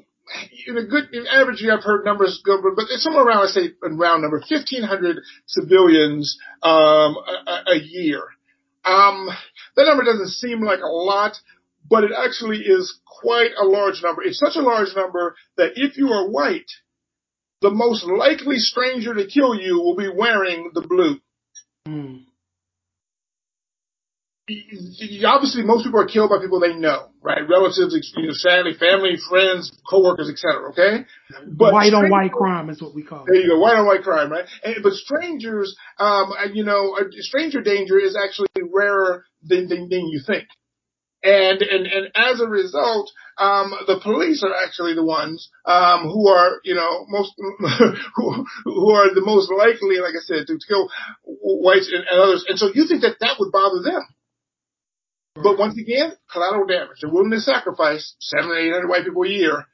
in 0.67 0.79
a 0.79 0.85
good 0.85 1.13
in 1.13 1.27
average 1.27 1.61
year. 1.61 1.77
I've 1.77 1.85
heard 1.85 2.05
numbers 2.05 2.41
go, 2.47 2.63
but 2.63 2.85
it's 2.89 3.03
somewhere 3.03 3.25
around, 3.25 3.41
let's 3.41 3.55
say, 3.55 3.73
a 3.83 3.91
round 3.91 4.23
number, 4.23 4.43
fifteen 4.49 4.83
hundred 4.83 5.19
civilians 5.47 6.39
um, 6.63 7.17
a, 7.47 7.73
a, 7.73 7.79
year. 7.79 8.23
Um, 8.85 9.29
that 9.77 9.85
number 9.85 10.05
doesn't 10.05 10.31
seem 10.31 10.63
like 10.63 10.81
a 10.81 10.87
lot, 10.87 11.37
but 11.89 12.05
it 12.05 12.13
actually 12.17 12.59
is 12.59 12.99
quite 13.05 13.51
a 13.61 13.65
large 13.65 14.03
number. 14.03 14.23
It's 14.23 14.39
such 14.39 14.57
a 14.57 14.63
large 14.63 14.95
number 14.97 15.37
that 15.57 15.73
if 15.77 15.97
you 15.97 16.09
are 16.09 16.31
white, 16.31 16.71
the 17.61 17.71
most 17.71 18.05
likely 18.05 18.57
stranger 18.59 19.15
to 19.15 19.27
kill 19.27 19.55
you 19.55 19.79
will 19.79 19.97
be 19.97 20.09
wearing 20.09 20.71
the 20.75 20.81
blue. 20.83 21.21
Mm. 21.89 22.25
Obviously, 25.25 25.63
most 25.63 25.85
people 25.85 26.01
are 26.01 26.07
killed 26.07 26.31
by 26.31 26.39
people 26.41 26.61
they 26.61 26.75
know, 26.75 27.09
right? 27.23 27.49
Relatives, 27.49 28.13
you 28.17 28.27
know, 28.27 28.33
sadly, 28.33 28.75
family, 28.75 29.17
friends, 29.29 29.73
coworkers, 29.89 30.29
etc. 30.29 30.71
Okay, 30.71 31.07
but 31.47 31.73
white 31.73 31.95
on 31.95 32.11
white 32.11 32.33
crime 32.33 32.69
is 32.69 32.83
what 32.83 32.95
we 32.95 33.03
call 33.03 33.21
it. 33.21 33.27
There 33.27 33.37
you 33.37 33.49
go, 33.49 33.61
white 33.61 33.77
on 33.77 33.87
white 33.87 34.03
crime, 34.03 34.31
right? 34.31 34.45
And, 34.65 34.77
but 34.83 34.93
strangers, 34.95 35.77
um, 35.99 36.33
you 36.53 36.65
know, 36.65 36.99
stranger 37.21 37.63
danger 37.63 37.99
is 37.99 38.17
actually 38.17 38.49
rarer 38.73 39.25
than, 39.43 39.69
than, 39.69 39.89
than 39.89 40.09
you 40.09 40.21
think. 40.27 40.49
And, 41.23 41.63
and, 41.63 41.87
and 41.87 42.11
as 42.17 42.41
a 42.41 42.49
result, 42.49 43.11
um, 43.39 43.73
the 43.87 44.01
police 44.03 44.43
are 44.43 44.55
actually 44.65 44.95
the 44.95 45.05
ones, 45.05 45.51
um, 45.65 46.11
who 46.11 46.29
are, 46.29 46.61
you 46.65 46.75
know, 46.75 47.07
most, 47.09 47.33
who, 48.17 48.45
who 48.65 48.91
are 48.91 49.15
the 49.15 49.25
most 49.25 49.51
likely, 49.51 49.99
like 49.99 50.15
I 50.15 50.23
said, 50.23 50.47
to 50.47 50.59
kill 50.67 50.91
whites 51.25 51.91
and, 51.93 52.05
and 52.11 52.21
others. 52.21 52.45
And 52.49 52.59
so 52.59 52.71
you 52.75 52.87
think 52.87 53.03
that 53.03 53.17
that 53.21 53.37
would 53.39 53.53
bother 53.53 53.83
them. 53.83 54.03
But 55.35 55.59
once 55.59 55.79
again, 55.79 56.13
collateral 56.31 56.67
damage. 56.67 56.99
They're 57.01 57.11
willing 57.11 57.31
to 57.31 57.41
sacrifice 57.41 58.15
seven, 58.21 58.53
eight 58.59 58.73
hundred 58.73 58.89
white 58.89 59.05
people 59.05 59.23
a 59.23 59.29
year 59.29 59.67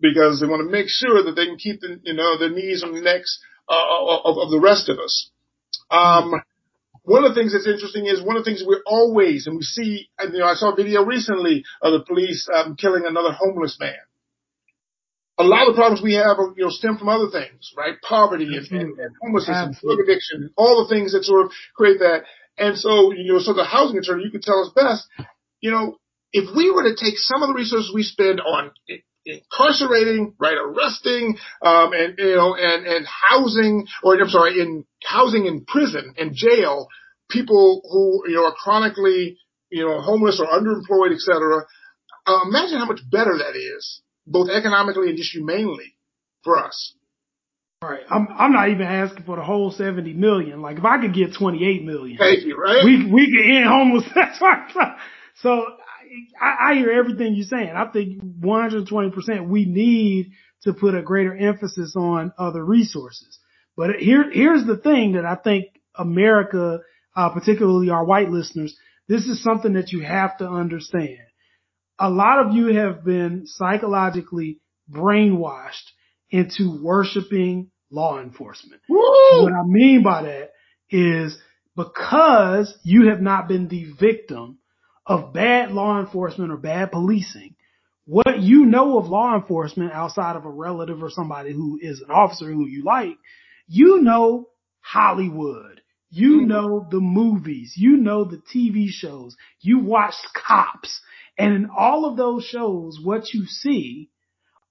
because 0.00 0.40
they 0.40 0.46
want 0.46 0.66
to 0.66 0.70
make 0.70 0.86
sure 0.88 1.22
that 1.24 1.32
they 1.32 1.46
can 1.46 1.58
keep 1.58 1.80
the, 1.80 2.00
you 2.02 2.14
know, 2.14 2.38
the 2.38 2.48
knees 2.48 2.82
on 2.82 2.94
the 2.94 3.02
necks 3.02 3.38
uh, 3.68 4.24
of, 4.24 4.38
of 4.38 4.50
the 4.50 4.60
rest 4.60 4.88
of 4.88 4.98
us. 4.98 5.30
Um, 5.90 6.34
one 7.04 7.24
of 7.24 7.34
the 7.34 7.40
things 7.40 7.52
that's 7.52 7.68
interesting 7.68 8.06
is 8.06 8.22
one 8.22 8.36
of 8.36 8.44
the 8.44 8.50
things 8.50 8.64
we're 8.66 8.82
always, 8.86 9.46
and 9.46 9.56
we 9.56 9.62
see, 9.62 10.08
and, 10.18 10.32
you 10.32 10.40
know, 10.40 10.46
I 10.46 10.54
saw 10.54 10.72
a 10.72 10.76
video 10.76 11.04
recently 11.04 11.64
of 11.82 11.92
the 11.92 12.04
police 12.04 12.48
um, 12.52 12.76
killing 12.76 13.04
another 13.06 13.32
homeless 13.32 13.76
man. 13.78 14.00
A 15.36 15.44
lot 15.44 15.68
of 15.68 15.74
the 15.74 15.80
problems 15.80 16.00
we 16.02 16.14
have, 16.14 16.38
are, 16.38 16.54
you 16.56 16.64
know, 16.64 16.70
stem 16.70 16.96
from 16.96 17.08
other 17.08 17.28
things, 17.28 17.72
right? 17.76 17.94
Poverty 18.00 18.56
and, 18.56 18.66
and, 18.70 18.98
and 18.98 19.14
homelessness 19.20 19.56
and 19.56 19.76
drug 19.76 20.00
addiction, 20.00 20.50
all 20.56 20.82
the 20.82 20.94
things 20.94 21.12
that 21.12 21.24
sort 21.24 21.44
of 21.44 21.52
create 21.76 21.98
that. 21.98 22.22
And 22.56 22.78
so, 22.78 23.12
you 23.12 23.32
know, 23.34 23.40
so 23.40 23.52
the 23.52 23.64
housing 23.64 23.98
attorney, 23.98 24.24
you 24.24 24.30
could 24.30 24.42
tell 24.42 24.62
us 24.62 24.70
best, 24.74 25.06
you 25.60 25.72
know, 25.72 25.98
if 26.32 26.54
we 26.56 26.70
were 26.70 26.84
to 26.84 26.96
take 26.96 27.18
some 27.18 27.42
of 27.42 27.48
the 27.48 27.54
resources 27.54 27.92
we 27.92 28.02
spend 28.02 28.40
on 28.40 28.70
incarcerating, 29.26 30.34
right, 30.38 30.56
arresting, 30.56 31.36
um, 31.62 31.92
and 31.92 32.14
you 32.18 32.36
know, 32.36 32.54
and 32.54 32.86
and 32.86 33.06
housing, 33.06 33.86
or 34.02 34.20
I'm 34.20 34.28
sorry, 34.28 34.60
in 34.60 34.84
housing 35.02 35.46
in 35.46 35.64
prison 35.64 36.14
and 36.16 36.34
jail, 36.34 36.88
people 37.30 37.82
who 37.90 38.30
you 38.30 38.36
know 38.36 38.46
are 38.46 38.54
chronically, 38.54 39.38
you 39.70 39.84
know, 39.84 40.00
homeless 40.00 40.40
or 40.40 40.46
underemployed, 40.46 41.14
etc. 41.14 41.64
Uh, 42.26 42.40
imagine 42.48 42.78
how 42.78 42.86
much 42.86 43.00
better 43.10 43.36
that 43.38 43.56
is, 43.56 44.02
both 44.26 44.48
economically 44.48 45.08
and 45.08 45.18
just 45.18 45.32
humanely, 45.34 45.96
for 46.42 46.58
us. 46.58 46.94
Right. 47.82 48.00
I'm 48.10 48.28
I'm 48.30 48.52
not 48.52 48.70
even 48.70 48.86
asking 48.86 49.24
for 49.24 49.36
the 49.36 49.42
whole 49.42 49.70
seventy 49.70 50.14
million. 50.14 50.62
Like 50.62 50.78
if 50.78 50.84
I 50.84 51.00
could 51.00 51.14
get 51.14 51.34
twenty 51.34 51.66
eight 51.66 51.84
million, 51.84 52.16
thank 52.16 52.44
you. 52.44 52.56
Right. 52.56 52.82
We 52.84 53.10
we 53.12 53.30
could 53.30 53.44
end 53.44 53.66
homelessness. 53.66 54.40
so 55.42 55.66
I, 56.40 56.70
I 56.70 56.74
hear 56.74 56.90
everything 56.90 57.34
you're 57.34 57.46
saying. 57.46 57.72
I 57.74 57.86
think 57.86 58.22
120% 58.22 59.48
we 59.48 59.64
need 59.64 60.32
to 60.62 60.72
put 60.72 60.94
a 60.94 61.02
greater 61.02 61.36
emphasis 61.36 61.94
on 61.96 62.32
other 62.38 62.64
resources. 62.64 63.38
But 63.76 63.96
here, 63.98 64.30
here's 64.30 64.66
the 64.66 64.76
thing 64.76 65.12
that 65.12 65.24
I 65.24 65.36
think 65.36 65.66
America, 65.94 66.80
uh, 67.16 67.30
particularly 67.30 67.90
our 67.90 68.04
white 68.04 68.30
listeners, 68.30 68.76
this 69.08 69.24
is 69.24 69.42
something 69.42 69.74
that 69.74 69.92
you 69.92 70.00
have 70.00 70.38
to 70.38 70.48
understand. 70.48 71.18
A 71.98 72.10
lot 72.10 72.44
of 72.46 72.54
you 72.54 72.74
have 72.74 73.04
been 73.04 73.42
psychologically 73.46 74.60
brainwashed 74.90 75.90
into 76.30 76.80
worshiping 76.82 77.70
law 77.90 78.20
enforcement. 78.20 78.80
What 78.88 79.52
I 79.52 79.64
mean 79.64 80.02
by 80.02 80.22
that 80.22 80.50
is 80.90 81.38
because 81.76 82.76
you 82.82 83.08
have 83.08 83.20
not 83.20 83.48
been 83.48 83.68
the 83.68 83.92
victim 84.00 84.58
of 85.06 85.32
bad 85.32 85.72
law 85.72 86.00
enforcement 86.00 86.50
or 86.50 86.56
bad 86.56 86.92
policing, 86.92 87.54
what 88.06 88.40
you 88.40 88.66
know 88.66 88.98
of 88.98 89.06
law 89.06 89.34
enforcement 89.34 89.92
outside 89.92 90.36
of 90.36 90.44
a 90.44 90.50
relative 90.50 91.02
or 91.02 91.10
somebody 91.10 91.52
who 91.52 91.78
is 91.80 92.00
an 92.00 92.10
officer 92.10 92.46
who 92.46 92.66
you 92.66 92.84
like, 92.84 93.16
you 93.66 94.00
know 94.02 94.48
Hollywood. 94.80 95.80
You 96.10 96.38
mm-hmm. 96.38 96.48
know 96.48 96.86
the 96.90 97.00
movies. 97.00 97.74
You 97.76 97.96
know 97.96 98.24
the 98.24 98.40
TV 98.54 98.88
shows. 98.88 99.36
You 99.60 99.80
watch 99.80 100.14
cops. 100.34 101.00
And 101.38 101.54
in 101.54 101.68
all 101.76 102.04
of 102.04 102.16
those 102.16 102.44
shows, 102.44 103.00
what 103.02 103.32
you 103.32 103.46
see 103.46 104.10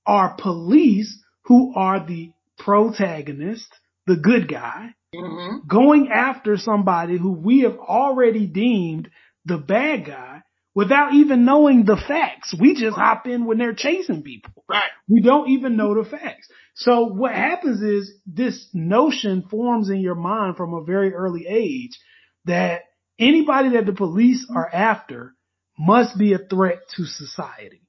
are 0.05 0.38
police 0.39 1.22
who 1.45 1.73
are 1.76 2.05
the 2.05 2.31
protagonist, 2.57 3.68
the 4.07 4.15
good 4.15 4.47
guy, 4.47 4.93
mm-hmm. 5.14 5.68
going 5.68 6.10
after 6.10 6.57
somebody 6.57 7.18
who 7.18 7.34
we 7.34 7.61
have 7.61 7.77
already 7.77 8.45
deemed 8.45 9.10
the 9.45 9.57
bad 9.57 10.06
guy 10.06 10.44
without 10.76 11.14
even 11.14 11.45
knowing 11.45 11.86
the 11.86 11.98
facts. 11.98 12.53
We 12.57 12.74
just 12.74 12.98
hop 12.98 13.28
in 13.28 13.45
when 13.45 13.57
they're 13.57 13.74
chasing 13.74 14.24
people. 14.24 14.64
Right. 14.68 14.90
We 15.07 15.22
don't 15.22 15.49
even 15.49 15.78
know 15.78 15.94
the 16.02 16.10
facts. 16.10 16.48
So 16.76 17.06
what 17.06 17.34
happens 17.34 17.82
is 17.82 18.11
this 18.26 18.68
notion 18.74 19.44
forms 19.49 19.90
in 19.90 19.98
your 19.98 20.15
mind 20.15 20.57
from 20.57 20.74
a 20.74 20.84
very 20.84 21.14
early 21.14 21.45
age 21.48 21.99
that 22.45 22.84
anybody 23.20 23.70
that 23.70 23.86
the 23.86 23.94
police 23.94 24.48
are 24.53 24.70
after 24.74 25.36
must 25.78 26.18
be 26.18 26.34
a 26.34 26.40
threat 26.40 26.80
to 26.95 27.06
society. 27.06 27.82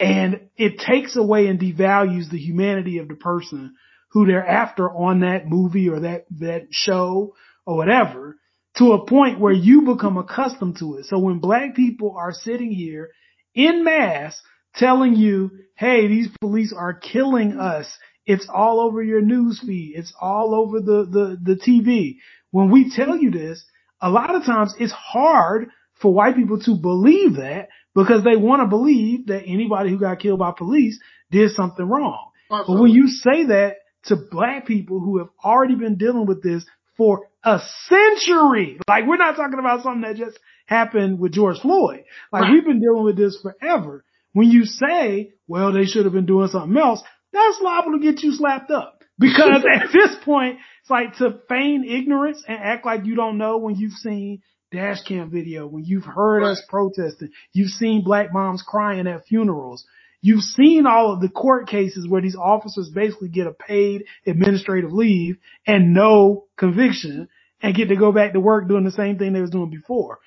And 0.00 0.48
it 0.56 0.78
takes 0.78 1.14
away 1.14 1.46
and 1.46 1.60
devalues 1.60 2.28
the 2.28 2.38
humanity 2.38 2.98
of 2.98 3.06
the 3.06 3.14
person 3.14 3.74
who 4.10 4.26
they're 4.26 4.46
after 4.46 4.90
on 4.90 5.20
that 5.20 5.46
movie 5.46 5.88
or 5.88 6.00
that, 6.00 6.24
that 6.40 6.66
show 6.70 7.34
or 7.64 7.76
whatever 7.76 8.36
to 8.78 8.92
a 8.92 9.06
point 9.06 9.38
where 9.38 9.52
you 9.52 9.82
become 9.82 10.16
accustomed 10.16 10.78
to 10.78 10.96
it. 10.96 11.06
So 11.06 11.18
when 11.18 11.38
black 11.38 11.74
people 11.74 12.14
are 12.16 12.32
sitting 12.32 12.70
here 12.70 13.10
in 13.54 13.84
mass 13.84 14.40
telling 14.76 15.14
you, 15.14 15.50
hey, 15.76 16.08
these 16.08 16.28
police 16.40 16.74
are 16.76 16.94
killing 16.94 17.58
us. 17.58 17.86
It's 18.24 18.48
all 18.52 18.80
over 18.80 19.02
your 19.02 19.20
news 19.20 19.60
feed. 19.60 19.94
It's 19.96 20.12
all 20.20 20.54
over 20.54 20.80
the, 20.80 21.04
the, 21.10 21.38
the 21.42 21.60
TV. 21.60 22.16
When 22.50 22.70
we 22.70 22.94
tell 22.94 23.16
you 23.16 23.30
this, 23.30 23.64
a 24.00 24.08
lot 24.08 24.34
of 24.34 24.44
times 24.44 24.74
it's 24.78 24.92
hard 24.92 25.68
for 26.00 26.12
white 26.12 26.36
people 26.36 26.60
to 26.60 26.74
believe 26.74 27.36
that 27.36 27.68
because 27.94 28.24
they 28.24 28.36
want 28.36 28.62
to 28.62 28.66
believe 28.66 29.26
that 29.26 29.42
anybody 29.46 29.90
who 29.90 29.98
got 29.98 30.20
killed 30.20 30.38
by 30.38 30.52
police 30.56 30.98
did 31.30 31.50
something 31.50 31.86
wrong. 31.86 32.30
Absolutely. 32.50 32.74
But 32.74 32.82
when 32.82 32.90
you 32.92 33.08
say 33.08 33.46
that 33.46 33.76
to 34.04 34.16
black 34.30 34.66
people 34.66 35.00
who 35.00 35.18
have 35.18 35.28
already 35.44 35.74
been 35.74 35.96
dealing 35.96 36.26
with 36.26 36.42
this 36.42 36.64
for 36.96 37.26
a 37.44 37.60
century. 37.88 38.78
Like 38.88 39.06
we're 39.06 39.16
not 39.16 39.36
talking 39.36 39.58
about 39.58 39.82
something 39.82 40.02
that 40.02 40.16
just 40.16 40.38
happened 40.66 41.18
with 41.18 41.32
George 41.32 41.60
Floyd. 41.60 42.04
Like 42.32 42.42
right. 42.42 42.52
we've 42.52 42.64
been 42.64 42.80
dealing 42.80 43.04
with 43.04 43.16
this 43.16 43.38
forever. 43.42 44.04
When 44.32 44.50
you 44.50 44.64
say, 44.64 45.32
well, 45.46 45.72
they 45.72 45.84
should 45.84 46.04
have 46.04 46.14
been 46.14 46.26
doing 46.26 46.48
something 46.48 46.76
else, 46.76 47.02
that's 47.32 47.60
liable 47.60 47.92
to 47.92 47.98
get 47.98 48.22
you 48.22 48.32
slapped 48.32 48.70
up. 48.70 48.98
Because 49.18 49.62
at 49.70 49.92
this 49.92 50.16
point, 50.24 50.58
it's 50.80 50.90
like 50.90 51.16
to 51.18 51.38
feign 51.48 51.84
ignorance 51.84 52.42
and 52.48 52.58
act 52.58 52.84
like 52.84 53.04
you 53.04 53.14
don't 53.14 53.38
know 53.38 53.58
when 53.58 53.76
you've 53.76 53.92
seen 53.92 54.42
dash 54.72 55.02
cam 55.02 55.30
video, 55.30 55.66
when 55.66 55.84
you've 55.84 56.04
heard 56.04 56.42
right. 56.42 56.52
us 56.52 56.62
protesting, 56.68 57.30
you've 57.52 57.70
seen 57.70 58.02
black 58.02 58.32
moms 58.32 58.64
crying 58.66 59.06
at 59.06 59.26
funerals, 59.26 59.84
You've 60.24 60.42
seen 60.42 60.86
all 60.86 61.12
of 61.12 61.20
the 61.20 61.28
court 61.28 61.68
cases 61.68 62.06
where 62.08 62.22
these 62.22 62.36
officers 62.36 62.88
basically 62.88 63.28
get 63.28 63.48
a 63.48 63.52
paid 63.52 64.04
administrative 64.24 64.92
leave 64.92 65.38
and 65.66 65.92
no 65.92 66.44
conviction 66.56 67.28
and 67.60 67.74
get 67.74 67.88
to 67.88 67.96
go 67.96 68.12
back 68.12 68.32
to 68.32 68.40
work 68.40 68.68
doing 68.68 68.84
the 68.84 68.92
same 68.92 69.18
thing 69.18 69.32
they 69.32 69.40
was 69.40 69.50
doing 69.50 69.70
before. 69.70 70.20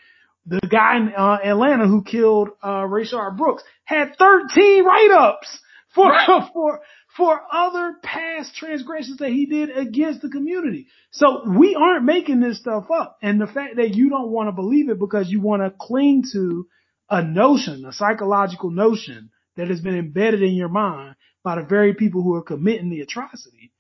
The 0.46 0.60
guy 0.60 0.98
in 0.98 1.14
uh, 1.16 1.38
Atlanta 1.44 1.88
who 1.88 2.04
killed 2.04 2.50
uh, 2.62 2.84
Rayshard 2.84 3.38
Brooks 3.38 3.64
had 3.86 4.18
13 4.18 4.84
write-ups 4.84 5.60
for 5.96 6.10
right. 6.10 6.50
for 6.54 6.82
for 7.16 7.42
other 7.50 7.96
past 8.04 8.54
transgressions 8.56 9.20
that 9.20 9.30
he 9.30 9.46
did 9.46 9.70
against 9.70 10.22
the 10.22 10.28
community. 10.28 10.88
So 11.12 11.50
we 11.50 11.74
aren't 11.74 12.04
making 12.04 12.42
this 12.42 12.60
stuff 12.60 12.92
up. 12.92 13.18
And 13.22 13.40
the 13.40 13.48
fact 13.48 13.78
that 13.78 13.96
you 13.96 14.10
don't 14.10 14.32
want 14.32 14.50
to 14.50 14.52
believe 14.52 14.90
it 14.90 15.00
because 15.00 15.30
you 15.30 15.40
want 15.40 15.62
to 15.62 15.74
cling 15.80 16.24
to 16.34 16.68
a 17.10 17.24
notion, 17.24 17.86
a 17.86 17.94
psychological 17.94 18.70
notion 18.70 19.30
that 19.58 19.70
has 19.70 19.82
been 19.82 19.98
embedded 19.98 20.42
in 20.42 20.54
your 20.54 20.70
mind 20.70 21.16
by 21.44 21.56
the 21.56 21.68
very 21.68 21.94
people 21.94 22.22
who 22.22 22.36
are 22.36 22.44
committing 22.44 22.90
the 22.90 23.02
atrocity, 23.02 23.72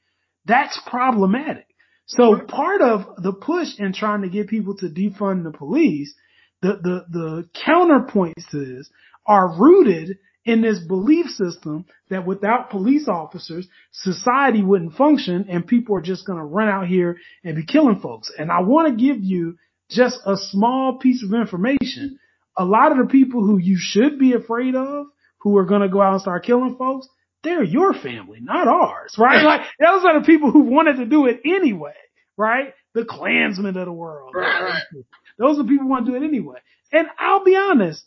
that's 0.45 0.79
problematic. 0.85 1.67
So 2.07 2.39
part 2.39 2.81
of 2.81 3.23
the 3.23 3.33
push 3.33 3.79
in 3.79 3.93
trying 3.93 4.21
to 4.21 4.29
get 4.29 4.47
people 4.47 4.75
to 4.77 4.89
defund 4.89 5.43
the 5.43 5.57
police, 5.57 6.13
the, 6.61 6.73
the, 6.81 7.05
the 7.09 7.49
counterpoints 7.65 8.49
to 8.51 8.63
this 8.63 8.89
are 9.25 9.59
rooted 9.59 10.19
in 10.45 10.61
this 10.61 10.77
belief 10.79 11.25
system 11.25 11.85
that 12.09 12.27
without 12.27 12.69
police 12.69 13.07
officers, 13.07 13.67
society 13.91 14.61
wouldn't 14.61 14.93
function 14.93 15.47
and 15.49 15.65
people 15.65 15.97
are 15.97 16.01
just 16.01 16.27
going 16.27 16.37
to 16.37 16.45
run 16.45 16.69
out 16.69 16.85
here 16.85 17.17
and 17.43 17.55
be 17.55 17.65
killing 17.65 17.99
folks. 17.99 18.31
And 18.37 18.51
I 18.51 18.61
want 18.61 18.87
to 18.89 19.03
give 19.03 19.23
you 19.23 19.57
just 19.89 20.19
a 20.27 20.37
small 20.37 20.99
piece 20.99 21.23
of 21.23 21.33
information 21.33 22.19
a 22.57 22.65
lot 22.65 22.91
of 22.91 22.97
the 22.97 23.11
people 23.11 23.45
who 23.45 23.57
you 23.57 23.77
should 23.77 24.17
be 24.17 24.33
afraid 24.33 24.75
of, 24.75 25.07
who 25.45 25.55
are 25.57 25.65
going 25.65 25.81
to 25.81 25.89
go 25.89 26.01
out 26.01 26.13
and 26.13 26.21
start 26.21 26.43
killing 26.43 26.75
folks, 26.75 27.07
they're 27.43 27.63
your 27.63 27.93
family, 27.93 28.39
not 28.41 28.67
ours, 28.67 29.15
right? 29.17 29.45
like 29.45 29.61
those 29.79 30.03
are 30.03 30.19
the 30.19 30.25
people 30.25 30.49
who 30.51 30.61
wanted 30.61 30.97
to 30.97 31.05
do 31.05 31.27
it 31.27 31.41
anyway, 31.45 31.93
right? 32.35 32.73
The 32.95 33.05
Klansmen 33.05 33.77
of 33.77 33.85
the 33.85 33.93
world. 33.93 34.33
Right, 34.33 34.61
right. 34.63 34.83
Those 35.37 35.59
are 35.59 35.63
the 35.63 35.69
people 35.69 35.85
who 35.85 35.91
want 35.91 36.07
to 36.07 36.13
do 36.13 36.17
it 36.17 36.27
anyway. 36.27 36.57
And 36.91 37.07
I'll 37.19 37.43
be 37.43 37.55
honest, 37.55 38.03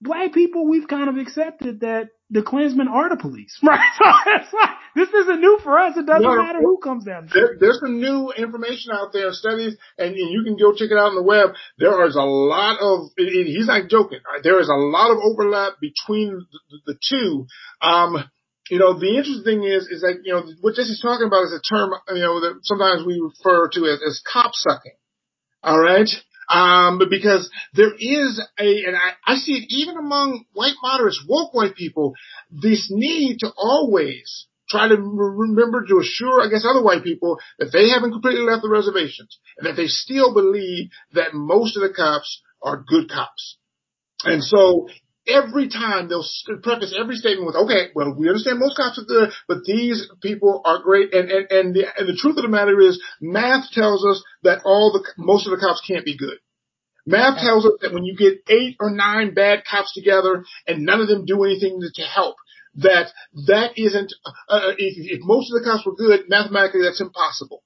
black 0.00 0.32
people, 0.32 0.68
we've 0.68 0.88
kind 0.88 1.08
of 1.08 1.16
accepted 1.16 1.80
that 1.80 2.08
the 2.28 2.42
Klansmen 2.42 2.88
are 2.88 3.08
the 3.08 3.16
police, 3.16 3.56
right? 3.62 3.78
So 3.98 4.04
it's 4.34 4.52
like, 4.52 4.70
this 4.96 5.08
isn't 5.10 5.40
new 5.40 5.58
for 5.62 5.78
us. 5.78 5.96
It 5.96 6.06
doesn't 6.06 6.22
No. 6.22 6.36
matter 6.36 6.58
who 6.60 6.78
comes 6.82 7.04
down. 7.04 7.28
There, 7.32 7.56
there's 7.60 7.78
some 7.80 8.00
new 8.00 8.32
information 8.36 8.92
out 8.92 9.12
there, 9.12 9.30
studies, 9.32 9.76
and, 9.96 10.14
and 10.14 10.30
you 10.32 10.42
can 10.44 10.56
go 10.56 10.72
check 10.72 10.90
it 10.90 10.98
out 10.98 11.10
on 11.10 11.14
the 11.14 11.22
web. 11.22 11.50
There 11.78 12.04
is 12.06 12.16
a 12.16 12.22
lot 12.26 12.78
of, 12.80 13.10
it, 13.16 13.28
it- 13.32 13.46
he's 13.46 13.66
not 13.68 13.88
joking. 13.88 14.20
right? 14.26 14.42
There 14.42 14.58
is 14.60 14.68
a 14.68 14.74
lot 14.74 15.10
of 15.12 15.18
overlap 15.22 15.74
between 15.80 16.30
the, 16.50 16.58
the, 16.70 16.92
the 16.94 16.98
two. 17.08 17.46
Um, 17.80 18.24
you 18.70 18.80
know, 18.80 18.98
the 18.98 19.14
interesting 19.16 19.44
thing 19.44 19.62
is, 19.62 19.86
is 19.86 20.00
that, 20.00 20.18
you 20.24 20.32
know, 20.34 20.42
what 20.60 20.74
Jesse's 20.74 21.00
talking 21.00 21.28
about 21.28 21.44
is 21.44 21.52
a 21.54 21.62
term, 21.62 21.90
you 22.10 22.24
know, 22.24 22.40
that 22.40 22.58
sometimes 22.62 23.06
we 23.06 23.20
refer 23.22 23.68
to 23.68 23.84
as, 23.86 24.00
as 24.02 24.20
cop 24.26 24.50
sucking. 24.54 24.96
All 25.62 25.78
right. 25.78 26.08
Um, 26.48 26.98
but 26.98 27.10
because 27.10 27.50
there 27.74 27.92
is 27.98 28.40
a, 28.58 28.84
and 28.84 28.96
I, 28.96 29.32
I 29.32 29.36
see 29.36 29.52
it 29.52 29.66
even 29.68 29.96
among 29.96 30.44
white 30.52 30.76
moderates, 30.82 31.24
woke 31.28 31.54
white 31.54 31.74
people, 31.74 32.14
this 32.50 32.88
need 32.90 33.38
to 33.40 33.50
always 33.56 34.46
try 34.68 34.88
to 34.88 34.96
remember 34.96 35.84
to 35.86 35.98
assure, 35.98 36.40
I 36.40 36.48
guess, 36.48 36.66
other 36.68 36.82
white 36.82 37.04
people 37.04 37.38
that 37.58 37.70
they 37.72 37.88
haven't 37.90 38.12
completely 38.12 38.42
left 38.42 38.62
the 38.62 38.68
reservations 38.68 39.38
and 39.58 39.66
that 39.66 39.76
they 39.76 39.86
still 39.86 40.34
believe 40.34 40.90
that 41.12 41.34
most 41.34 41.76
of 41.76 41.82
the 41.82 41.94
cops 41.94 42.42
are 42.62 42.84
good 42.86 43.08
cops. 43.08 43.58
And 44.24 44.42
so 44.42 44.88
every 45.26 45.68
time 45.68 46.08
they'll 46.08 46.24
preface 46.62 46.94
every 46.98 47.16
statement 47.16 47.46
with, 47.46 47.56
okay, 47.56 47.90
well, 47.94 48.14
we 48.14 48.28
understand 48.28 48.58
most 48.58 48.76
cops 48.76 48.98
are 48.98 49.04
good, 49.04 49.30
but 49.48 49.64
these 49.64 50.08
people 50.22 50.62
are 50.64 50.82
great. 50.82 51.12
And, 51.14 51.30
and, 51.30 51.50
and 51.50 51.74
the, 51.74 51.86
and 51.98 52.08
the 52.08 52.16
truth 52.16 52.36
of 52.36 52.42
the 52.42 52.48
matter 52.48 52.80
is 52.80 53.02
math 53.20 53.70
tells 53.72 54.04
us 54.04 54.22
that 54.42 54.62
all 54.64 54.92
the, 54.92 55.04
most 55.18 55.46
of 55.46 55.50
the 55.50 55.64
cops 55.64 55.82
can't 55.86 56.04
be 56.04 56.16
good. 56.16 56.38
Math 57.06 57.38
tells 57.38 57.64
us 57.64 57.72
that 57.82 57.92
when 57.92 58.04
you 58.04 58.16
get 58.16 58.42
eight 58.48 58.76
or 58.80 58.90
nine 58.90 59.32
bad 59.32 59.62
cops 59.70 59.94
together 59.94 60.44
and 60.66 60.84
none 60.84 61.00
of 61.00 61.08
them 61.08 61.24
do 61.24 61.44
anything 61.44 61.80
to, 61.80 62.02
to 62.02 62.02
help, 62.02 62.36
that 62.76 63.08
that 63.46 63.78
isn't, 63.78 64.12
uh, 64.48 64.72
if, 64.76 64.94
if 64.98 65.20
most 65.22 65.52
of 65.52 65.58
the 65.58 65.64
cops 65.64 65.86
were 65.86 65.94
good, 65.94 66.28
mathematically 66.28 66.82
that's 66.82 67.00
impossible. 67.00 67.62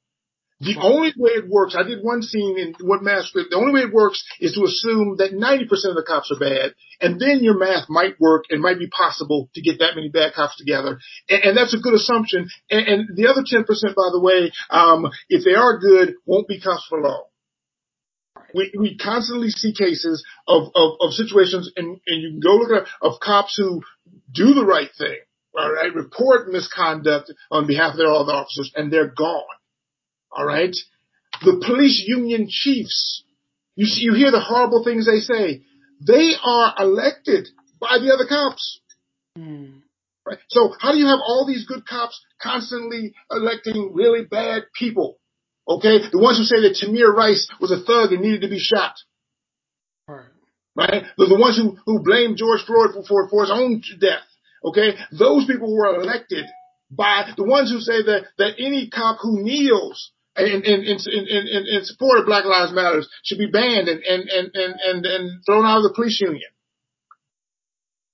The 0.60 0.76
only 0.78 1.14
way 1.16 1.30
it 1.32 1.48
works, 1.48 1.74
I 1.74 1.84
did 1.84 2.04
one 2.04 2.20
scene 2.20 2.58
in 2.58 2.74
one 2.86 3.02
math 3.02 3.24
script, 3.24 3.48
the 3.48 3.56
only 3.56 3.72
way 3.72 3.88
it 3.88 3.94
works 3.94 4.22
is 4.40 4.52
to 4.52 4.64
assume 4.64 5.16
that 5.16 5.32
90% 5.32 5.88
of 5.88 5.96
the 5.96 6.04
cops 6.06 6.30
are 6.30 6.38
bad, 6.38 6.74
and 7.00 7.18
then 7.18 7.42
your 7.42 7.56
math 7.56 7.88
might 7.88 8.20
work 8.20 8.44
and 8.50 8.60
might 8.60 8.78
be 8.78 8.88
possible 8.88 9.48
to 9.54 9.62
get 9.62 9.78
that 9.78 9.96
many 9.96 10.10
bad 10.10 10.34
cops 10.34 10.58
together. 10.58 11.00
And, 11.30 11.44
and 11.44 11.56
that's 11.56 11.72
a 11.72 11.80
good 11.80 11.94
assumption. 11.94 12.50
And, 12.70 12.86
and 12.86 13.16
the 13.16 13.28
other 13.28 13.40
10%, 13.40 13.64
by 13.64 14.10
the 14.12 14.20
way, 14.20 14.52
um, 14.68 15.06
if 15.30 15.46
they 15.46 15.54
are 15.54 15.78
good, 15.78 16.16
won't 16.26 16.46
be 16.46 16.60
cops 16.60 16.84
for 16.90 17.00
long. 17.00 17.24
We, 18.52 18.70
we 18.78 18.98
constantly 18.98 19.48
see 19.48 19.72
cases 19.72 20.22
of, 20.46 20.68
of, 20.74 20.92
of 21.00 21.12
situations, 21.12 21.72
and, 21.74 22.00
and 22.06 22.22
you 22.22 22.30
can 22.32 22.40
go 22.40 22.56
look 22.56 22.82
at 22.82 22.88
of 23.00 23.18
cops 23.20 23.56
who 23.56 23.80
do 24.30 24.52
the 24.52 24.66
right 24.66 24.90
thing, 24.98 25.20
report 25.94 26.48
misconduct 26.52 27.32
on 27.50 27.66
behalf 27.66 27.92
of 27.92 27.96
their 27.96 28.12
other 28.12 28.32
officers, 28.32 28.72
and 28.76 28.92
they're 28.92 29.08
gone. 29.08 29.44
All 30.32 30.46
right. 30.46 30.74
The 31.42 31.62
police 31.64 32.02
union 32.06 32.48
chiefs, 32.48 33.24
you 33.76 33.86
see, 33.86 34.02
you 34.02 34.14
hear 34.14 34.30
the 34.30 34.40
horrible 34.40 34.84
things 34.84 35.06
they 35.06 35.20
say. 35.20 35.62
They 36.06 36.32
are 36.42 36.74
elected 36.78 37.48
by 37.80 37.98
the 37.98 38.12
other 38.12 38.26
cops. 38.26 38.80
Mm. 39.36 39.80
Right? 40.26 40.38
So 40.48 40.74
how 40.78 40.92
do 40.92 40.98
you 40.98 41.06
have 41.06 41.20
all 41.24 41.46
these 41.46 41.66
good 41.66 41.86
cops 41.86 42.20
constantly 42.42 43.14
electing 43.30 43.92
really 43.94 44.24
bad 44.24 44.64
people? 44.78 45.18
Okay, 45.66 45.98
the 46.10 46.18
ones 46.18 46.38
who 46.38 46.44
say 46.44 46.62
that 46.62 46.76
Tamir 46.82 47.14
Rice 47.14 47.48
was 47.60 47.70
a 47.70 47.80
thug 47.80 48.12
and 48.12 48.22
needed 48.22 48.42
to 48.42 48.48
be 48.48 48.58
shot. 48.58 48.94
Right. 50.08 50.26
Right? 50.74 51.04
They're 51.16 51.28
the 51.28 51.38
ones 51.38 51.56
who, 51.56 51.78
who 51.86 52.02
blame 52.02 52.36
George 52.36 52.62
Floyd 52.66 52.90
for, 52.92 53.04
for, 53.04 53.28
for 53.28 53.42
his 53.42 53.50
own 53.52 53.82
death. 54.00 54.26
Okay? 54.64 54.94
Those 55.16 55.46
people 55.46 55.74
were 55.74 55.94
elected 55.94 56.46
by 56.90 57.30
the 57.36 57.44
ones 57.44 57.70
who 57.70 57.80
say 57.80 58.02
that, 58.02 58.26
that 58.38 58.54
any 58.58 58.88
cop 58.88 59.18
who 59.20 59.42
kneels 59.42 60.10
in, 60.36 60.62
in, 60.62 60.80
in, 60.84 61.66
in, 61.66 61.84
support 61.84 62.20
of 62.20 62.26
Black 62.26 62.44
Lives 62.44 62.72
Matters 62.72 63.08
should 63.24 63.38
be 63.38 63.50
banned 63.50 63.88
and, 63.88 64.00
and, 64.02 64.28
and, 64.28 64.50
and, 64.54 64.74
and, 64.80 65.06
and 65.06 65.44
thrown 65.44 65.66
out 65.66 65.78
of 65.78 65.82
the 65.84 65.94
police 65.94 66.20
union. 66.20 66.50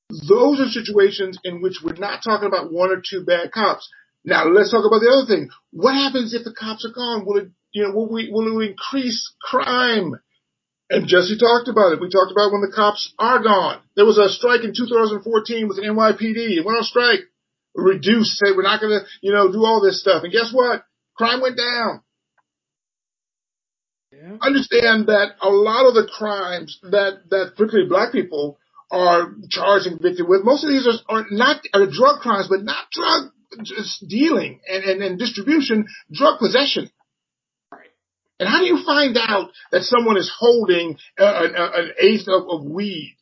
Those 0.09 0.61
are 0.61 0.69
situations 0.69 1.39
in 1.45 1.61
which 1.61 1.81
we're 1.83 1.99
not 1.99 2.23
talking 2.25 2.47
about 2.47 2.73
one 2.73 2.91
or 2.91 3.03
two 3.03 3.25
bad 3.25 3.53
cops. 3.53 3.89
Now 4.25 4.47
let's 4.47 4.71
talk 4.71 4.87
about 4.87 5.01
the 5.01 5.11
other 5.11 5.27
thing. 5.27 5.51
What 5.73 5.95
happens 5.95 6.33
if 6.33 6.45
the 6.45 6.55
cops 6.55 6.87
are 6.87 6.95
gone? 6.95 7.27
Will 7.27 7.39
it, 7.39 7.49
you 7.73 7.85
know, 7.85 7.93
will 7.93 8.11
we, 8.11 8.31
will 8.31 8.61
it 8.61 8.71
increase 8.71 9.35
crime? 9.43 10.15
And 10.89 11.09
Jesse 11.09 11.39
talked 11.39 11.69
about 11.69 11.93
it. 11.93 12.01
We 12.01 12.09
talked 12.09 12.31
about 12.31 12.53
when 12.53 12.63
the 12.63 12.73
cops 12.75 13.13
are 13.19 13.43
gone. 13.43 13.83
There 13.97 14.07
was 14.07 14.19
a 14.19 14.31
strike 14.31 14.63
in 14.63 14.73
2014 14.75 15.67
with 15.67 15.77
the 15.77 15.83
NYPD. 15.83 16.59
It 16.59 16.65
went 16.65 16.79
on 16.79 16.85
strike. 16.85 17.27
Reduced, 17.75 18.39
said 18.39 18.57
we're 18.57 18.63
not 18.63 18.81
going 18.81 19.01
to, 19.01 19.07
you 19.21 19.33
know, 19.33 19.53
do 19.53 19.65
all 19.65 19.83
this 19.83 20.01
stuff. 20.01 20.23
And 20.23 20.33
guess 20.33 20.51
what? 20.53 20.87
Crime 21.17 21.43
went 21.43 21.59
down. 21.59 22.01
Yeah. 24.17 24.37
Understand 24.41 25.09
that 25.09 25.37
a 25.43 25.51
lot 25.51 25.87
of 25.87 25.95
the 25.95 26.09
crimes 26.11 26.79
that, 26.83 27.29
that 27.31 27.53
particularly 27.57 27.89
black 27.89 28.13
people 28.13 28.59
are 28.91 29.35
charged 29.51 29.87
and 29.87 29.99
convicted 29.99 30.27
with, 30.29 30.45
most 30.45 30.65
of 30.65 30.71
these 30.71 30.87
are, 30.87 30.99
are 31.09 31.27
not 31.31 31.61
are 31.75 31.87
drug 31.87 32.21
crimes, 32.21 32.47
but 32.49 32.63
not 32.63 32.91
drug 32.91 33.33
dealing 34.09 34.61
and, 34.69 34.85
and, 34.85 35.03
and 35.03 35.19
distribution, 35.19 35.87
drug 36.13 36.39
possession. 36.39 36.91
And 38.39 38.49
how 38.49 38.61
do 38.61 38.67
you 38.67 38.85
find 38.85 39.17
out 39.19 39.51
that 39.73 39.83
someone 39.83 40.19
is 40.19 40.33
holding 40.39 40.99
an, 41.17 41.93
eighth 41.99 42.29
of, 42.29 42.49
of 42.49 42.65
weed? 42.65 43.17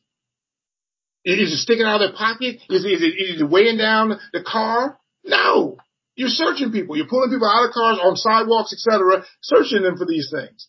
Is 1.23 1.53
it 1.53 1.57
sticking 1.57 1.85
out 1.85 2.01
of 2.01 2.11
their 2.11 2.17
pocket? 2.17 2.57
Is 2.69 2.85
is 2.85 3.01
it, 3.01 3.15
is 3.17 3.41
it 3.41 3.49
weighing 3.49 3.77
down 3.77 4.19
the 4.33 4.43
car? 4.43 4.99
No. 5.23 5.77
You're 6.15 6.29
searching 6.29 6.71
people. 6.71 6.95
You're 6.95 7.07
pulling 7.07 7.31
people 7.31 7.49
out 7.49 7.67
of 7.67 7.73
cars 7.73 7.99
on 8.01 8.15
sidewalks, 8.15 8.73
etc., 8.73 9.25
searching 9.41 9.83
them 9.83 9.97
for 9.97 10.05
these 10.05 10.29
things. 10.31 10.67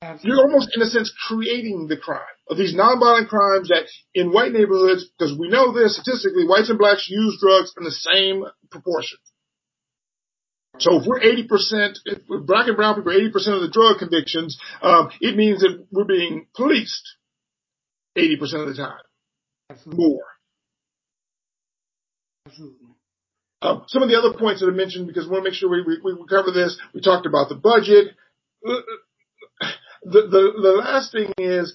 Absolutely. 0.00 0.28
You're 0.30 0.46
almost, 0.46 0.70
in 0.74 0.82
a 0.82 0.86
sense, 0.86 1.12
creating 1.26 1.88
the 1.88 1.96
crime 1.96 2.20
of 2.48 2.56
these 2.56 2.74
nonviolent 2.74 3.28
crimes 3.28 3.68
that 3.68 3.88
in 4.14 4.32
white 4.32 4.52
neighborhoods, 4.52 5.10
because 5.18 5.36
we 5.36 5.48
know 5.48 5.72
this 5.72 5.94
statistically, 5.96 6.46
whites 6.46 6.70
and 6.70 6.78
blacks 6.78 7.08
use 7.08 7.38
drugs 7.40 7.72
in 7.76 7.84
the 7.84 7.90
same 7.90 8.44
proportion. 8.70 9.18
So 10.78 11.00
if 11.00 11.06
we're 11.06 11.20
80%, 11.20 11.96
if 12.04 12.46
black 12.46 12.68
and 12.68 12.76
brown 12.76 12.94
people 12.94 13.12
are 13.12 13.18
80% 13.18 13.34
of 13.56 13.62
the 13.62 13.70
drug 13.72 13.98
convictions, 13.98 14.58
um, 14.80 15.10
it 15.20 15.36
means 15.36 15.60
that 15.60 15.86
we're 15.90 16.04
being 16.04 16.46
policed 16.54 17.16
80% 18.16 18.40
of 18.40 18.68
the 18.68 18.74
time, 18.74 19.00
Absolutely. 19.70 20.04
more. 20.06 20.24
Absolutely. 22.46 22.88
Um, 23.60 23.82
some 23.88 24.04
of 24.04 24.08
the 24.08 24.16
other 24.16 24.38
points 24.38 24.60
that 24.60 24.68
I 24.68 24.70
mentioned, 24.70 25.08
because 25.08 25.26
we 25.26 25.32
want 25.32 25.44
to 25.44 25.50
make 25.50 25.58
sure 25.58 25.68
we, 25.68 25.82
we, 25.82 26.14
we 26.14 26.26
cover 26.28 26.52
this, 26.52 26.78
we 26.94 27.00
talked 27.00 27.26
about 27.26 27.48
the 27.48 27.56
budget. 27.56 28.14
The, 30.04 30.22
the, 30.22 30.42
the 30.62 30.74
last 30.78 31.12
thing 31.12 31.32
is, 31.38 31.74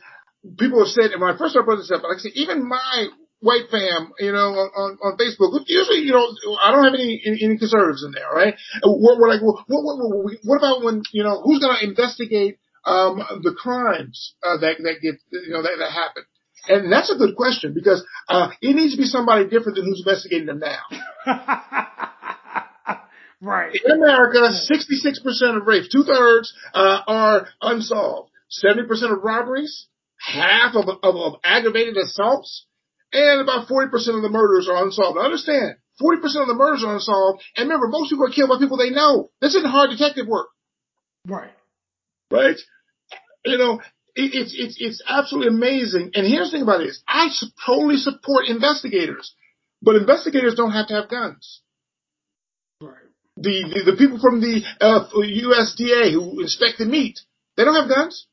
people 0.57 0.79
have 0.79 0.91
said, 0.91 1.11
and 1.11 1.21
when 1.21 1.33
I 1.33 1.37
first 1.37 1.53
started 1.53 1.79
this 1.79 1.91
up, 1.91 2.03
like 2.03 2.17
I 2.17 2.19
said, 2.19 2.35
even 2.35 2.67
my 2.67 3.07
white 3.39 3.67
fam, 3.69 4.11
you 4.19 4.31
know, 4.31 4.55
on, 4.55 4.69
on, 4.71 4.89
on 5.03 5.17
Facebook, 5.17 5.51
usually, 5.67 5.99
you 5.99 6.13
know, 6.13 6.27
I 6.61 6.71
don't 6.71 6.85
have 6.85 6.93
any, 6.93 7.21
any, 7.25 7.39
any 7.43 7.57
conservatives 7.57 8.03
in 8.03 8.11
there, 8.11 8.29
right? 8.33 8.55
We're, 8.83 9.19
we're 9.19 9.29
like, 9.29 9.41
well, 9.41 9.63
what, 9.67 9.83
what, 9.83 9.97
what, 9.99 10.33
what 10.43 10.57
about 10.57 10.83
when, 10.83 11.03
you 11.11 11.23
know, 11.23 11.41
who's 11.43 11.59
going 11.59 11.75
to 11.77 11.85
investigate, 11.85 12.59
um, 12.85 13.19
the 13.43 13.55
crimes, 13.55 14.35
uh, 14.43 14.57
that, 14.57 14.77
that 14.83 14.95
get, 15.01 15.15
you 15.31 15.51
know, 15.51 15.61
that, 15.61 15.75
that 15.79 15.91
happen? 15.91 16.23
And 16.67 16.91
that's 16.91 17.11
a 17.11 17.17
good 17.17 17.35
question 17.35 17.73
because, 17.73 18.05
uh, 18.29 18.51
it 18.61 18.75
needs 18.75 18.95
to 18.95 18.97
be 18.97 19.05
somebody 19.05 19.49
different 19.49 19.75
than 19.75 19.85
who's 19.85 19.99
investigating 20.05 20.47
them 20.47 20.59
now. 20.59 20.79
right. 23.44 23.74
In 23.86 23.91
America, 23.91 24.40
66% 24.40 25.57
of 25.57 25.68
rapes, 25.68 25.90
two 25.90 26.03
thirds, 26.03 26.53
uh, 26.74 26.99
are 27.07 27.48
unsolved. 27.61 28.32
70% 28.64 28.88
of 29.11 29.24
robberies, 29.24 29.88
half 30.20 30.76
of, 30.76 30.86
of, 30.88 31.15
of 31.15 31.34
aggravated 31.44 31.98
assaults, 31.98 32.65
and 33.11 33.41
about 33.41 33.68
40% 33.68 33.91
of 34.15 34.22
the 34.22 34.30
murders 34.30 34.68
are 34.70 34.84
unsolved. 34.84 35.18
Now 35.18 35.26
understand, 35.26 35.76
40% 36.02 36.24
of 36.41 36.48
the 36.48 36.56
murders 36.56 36.84
are 36.84 36.94
unsolved, 36.95 37.44
and 37.57 37.68
remember, 37.68 37.88
most 37.88 38.10
people 38.10 38.26
are 38.26 38.32
killed 38.32 38.49
by 38.49 38.57
people 38.60 38.78
they 38.78 38.90
know. 38.90 39.30
This 39.41 39.56
isn't 39.56 39.70
hard 39.70 39.90
detective 39.91 40.28
work, 40.28 40.48
Right. 41.28 41.52
right? 42.32 42.57
You 43.45 43.57
know, 43.57 43.82
it, 44.15 44.32
it's, 44.34 44.56
it's, 44.57 44.78
it's 44.80 45.02
absolutely 45.07 45.49
amazing. 45.56 46.11
And 46.14 46.26
here's 46.28 46.52
the 46.52 46.57
thing 46.57 46.64
about 46.64 46.78
this. 46.80 47.02
I 47.07 47.30
totally 47.65 47.98
support 47.98 48.48
investigators, 48.48 49.34
but 49.82 49.95
investigators 49.95 50.56
don't 50.56 50.72
have 50.72 50.88
to 50.88 50.94
have 50.94 51.10
guns. 51.10 51.61
The, 53.44 53.56
the, 53.74 53.91
the 53.91 53.98
people 53.98 54.20
from 54.20 54.40
the 54.40 54.64
uh, 54.80 55.11
USDA 55.11 56.14
who 56.14 56.40
inspect 56.41 56.78
the 56.80 56.86
meat, 56.86 57.20
they 57.57 57.65
don't 57.65 57.76
have 57.76 57.90
guns. 57.90 58.26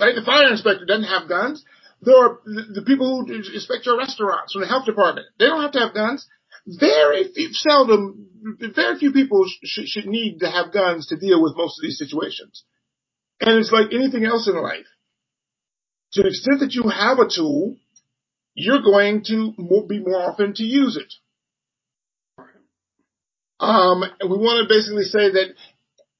Right? 0.00 0.14
The 0.14 0.24
fire 0.24 0.50
inspector 0.50 0.84
doesn't 0.84 1.04
have 1.04 1.28
guns. 1.28 1.64
there 2.02 2.16
are 2.16 2.38
the, 2.44 2.80
the 2.80 2.82
people 2.82 3.24
who 3.24 3.34
inspect 3.34 3.86
your 3.86 3.98
restaurants 3.98 4.52
from 4.52 4.62
the 4.62 4.68
health 4.68 4.86
department. 4.86 5.26
They 5.38 5.46
don't 5.46 5.62
have 5.62 5.72
to 5.72 5.80
have 5.80 5.94
guns. 5.94 6.26
Very 6.66 7.32
few, 7.32 7.52
seldom, 7.52 8.28
very 8.60 8.98
few 8.98 9.12
people 9.12 9.46
should, 9.64 9.88
should 9.88 10.06
need 10.06 10.40
to 10.40 10.50
have 10.50 10.72
guns 10.72 11.06
to 11.08 11.16
deal 11.16 11.42
with 11.42 11.56
most 11.56 11.78
of 11.78 11.82
these 11.82 11.98
situations. 11.98 12.64
And 13.40 13.58
it's 13.58 13.72
like 13.72 13.92
anything 13.92 14.24
else 14.24 14.46
in 14.46 14.60
life. 14.60 14.86
To 16.12 16.22
the 16.22 16.28
extent 16.28 16.60
that 16.60 16.74
you 16.74 16.88
have 16.88 17.18
a 17.18 17.28
tool, 17.28 17.76
you're 18.54 18.82
going 18.82 19.24
to 19.28 19.54
be 19.88 20.00
more 20.00 20.20
often 20.20 20.54
to 20.54 20.64
use 20.64 20.96
it. 20.96 21.12
Um, 23.60 24.02
we 24.22 24.38
want 24.38 24.66
to 24.66 24.74
basically 24.74 25.04
say 25.04 25.30
that, 25.32 25.54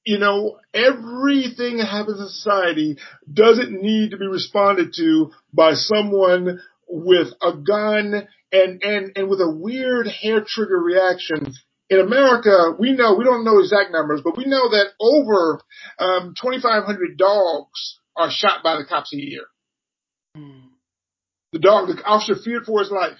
you 0.05 0.19
know, 0.19 0.59
everything 0.73 1.77
that 1.77 1.87
happens 1.87 2.19
in 2.19 2.27
society 2.27 2.97
doesn't 3.31 3.71
need 3.71 4.11
to 4.11 4.17
be 4.17 4.27
responded 4.27 4.93
to 4.97 5.31
by 5.53 5.73
someone 5.73 6.59
with 6.87 7.29
a 7.41 7.53
gun 7.53 8.27
and, 8.51 8.83
and, 8.83 9.11
and 9.15 9.29
with 9.29 9.41
a 9.41 9.51
weird 9.51 10.07
hair 10.07 10.43
trigger 10.45 10.77
reaction. 10.77 11.53
In 11.89 11.99
America, 11.99 12.75
we 12.79 12.93
know, 12.93 13.15
we 13.15 13.25
don't 13.25 13.43
know 13.43 13.59
exact 13.59 13.91
numbers, 13.91 14.21
but 14.23 14.37
we 14.37 14.45
know 14.45 14.69
that 14.69 14.91
over 14.99 15.59
um, 15.99 16.33
2,500 16.39 17.17
dogs 17.17 17.99
are 18.15 18.29
shot 18.31 18.63
by 18.63 18.77
the 18.77 18.85
cops 18.85 19.13
a 19.13 19.17
year. 19.17 19.43
Mm. 20.37 20.69
The 21.53 21.59
dog, 21.59 21.87
the 21.87 22.01
officer 22.03 22.35
feared 22.35 22.65
for 22.65 22.79
his 22.79 22.91
life. 22.91 23.17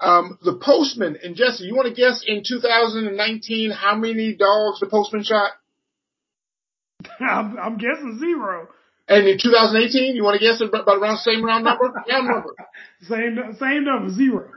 Um, 0.00 0.38
the 0.44 0.54
postman, 0.54 1.18
and 1.22 1.34
Jesse, 1.34 1.64
you 1.64 1.74
want 1.74 1.88
to 1.88 1.94
guess 1.94 2.22
in 2.24 2.42
2019 2.46 3.70
how 3.72 3.96
many 3.96 4.34
dogs 4.34 4.78
the 4.80 4.86
postman 4.86 5.24
shot? 5.24 5.50
I'm, 7.20 7.58
I'm 7.58 7.78
guessing 7.78 8.18
zero. 8.18 8.68
And 9.08 9.26
in 9.26 9.38
2018, 9.42 10.14
you 10.14 10.22
want 10.22 10.38
to 10.38 10.46
guess 10.46 10.60
about 10.60 10.86
around 10.86 11.14
the 11.14 11.24
same 11.24 11.44
round 11.44 11.64
number? 11.64 11.84
round 12.08 12.28
number. 12.28 12.54
Same, 13.02 13.56
same 13.58 13.84
number, 13.84 14.12
zero. 14.12 14.50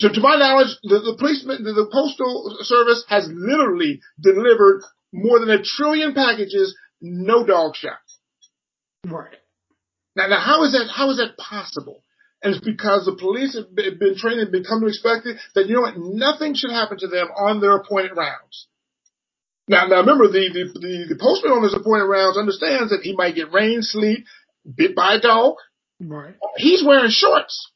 To, 0.00 0.08
to 0.08 0.20
my 0.20 0.36
knowledge, 0.36 0.76
the, 0.82 0.98
the 1.00 1.16
policeman, 1.18 1.62
the, 1.62 1.72
the 1.72 1.88
postal 1.92 2.56
service 2.62 3.04
has 3.08 3.28
literally 3.30 4.00
delivered 4.20 4.82
more 5.12 5.38
than 5.40 5.50
a 5.50 5.62
trillion 5.62 6.14
packages, 6.14 6.76
no 7.00 7.46
dog 7.46 7.76
shot. 7.76 7.98
Right. 9.06 9.36
Now, 10.16 10.26
now, 10.28 10.40
how 10.40 10.64
is 10.64 10.72
that? 10.72 10.88
How 10.92 11.10
is 11.10 11.18
that 11.18 11.36
possible? 11.36 12.02
And 12.42 12.54
it's 12.54 12.64
because 12.64 13.04
the 13.04 13.16
police 13.18 13.56
have 13.56 13.74
been 13.74 14.16
trained 14.16 14.40
and 14.40 14.52
become 14.52 14.80
to 14.80 14.86
expect 14.86 15.26
it 15.26 15.38
that, 15.54 15.66
you 15.66 15.74
know 15.74 15.80
what, 15.82 15.98
nothing 15.98 16.54
should 16.54 16.70
happen 16.70 16.98
to 16.98 17.08
them 17.08 17.26
on 17.36 17.60
their 17.60 17.76
appointed 17.76 18.12
rounds. 18.16 18.68
Now, 19.66 19.86
now 19.86 20.00
remember, 20.00 20.28
the, 20.28 20.48
the, 20.52 20.78
the, 20.78 21.14
the 21.14 21.20
postman 21.20 21.52
on 21.52 21.62
his 21.62 21.74
appointed 21.74 22.04
rounds 22.04 22.38
understands 22.38 22.90
that 22.90 23.02
he 23.02 23.14
might 23.14 23.34
get 23.34 23.52
rain, 23.52 23.82
sleet, 23.82 24.24
bit 24.64 24.94
by 24.94 25.14
a 25.14 25.20
dog. 25.20 25.56
Right. 26.00 26.34
He's 26.56 26.84
wearing 26.86 27.10
shorts 27.10 27.70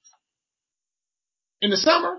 in 1.61 1.71
the 1.71 1.77
summer. 1.77 2.19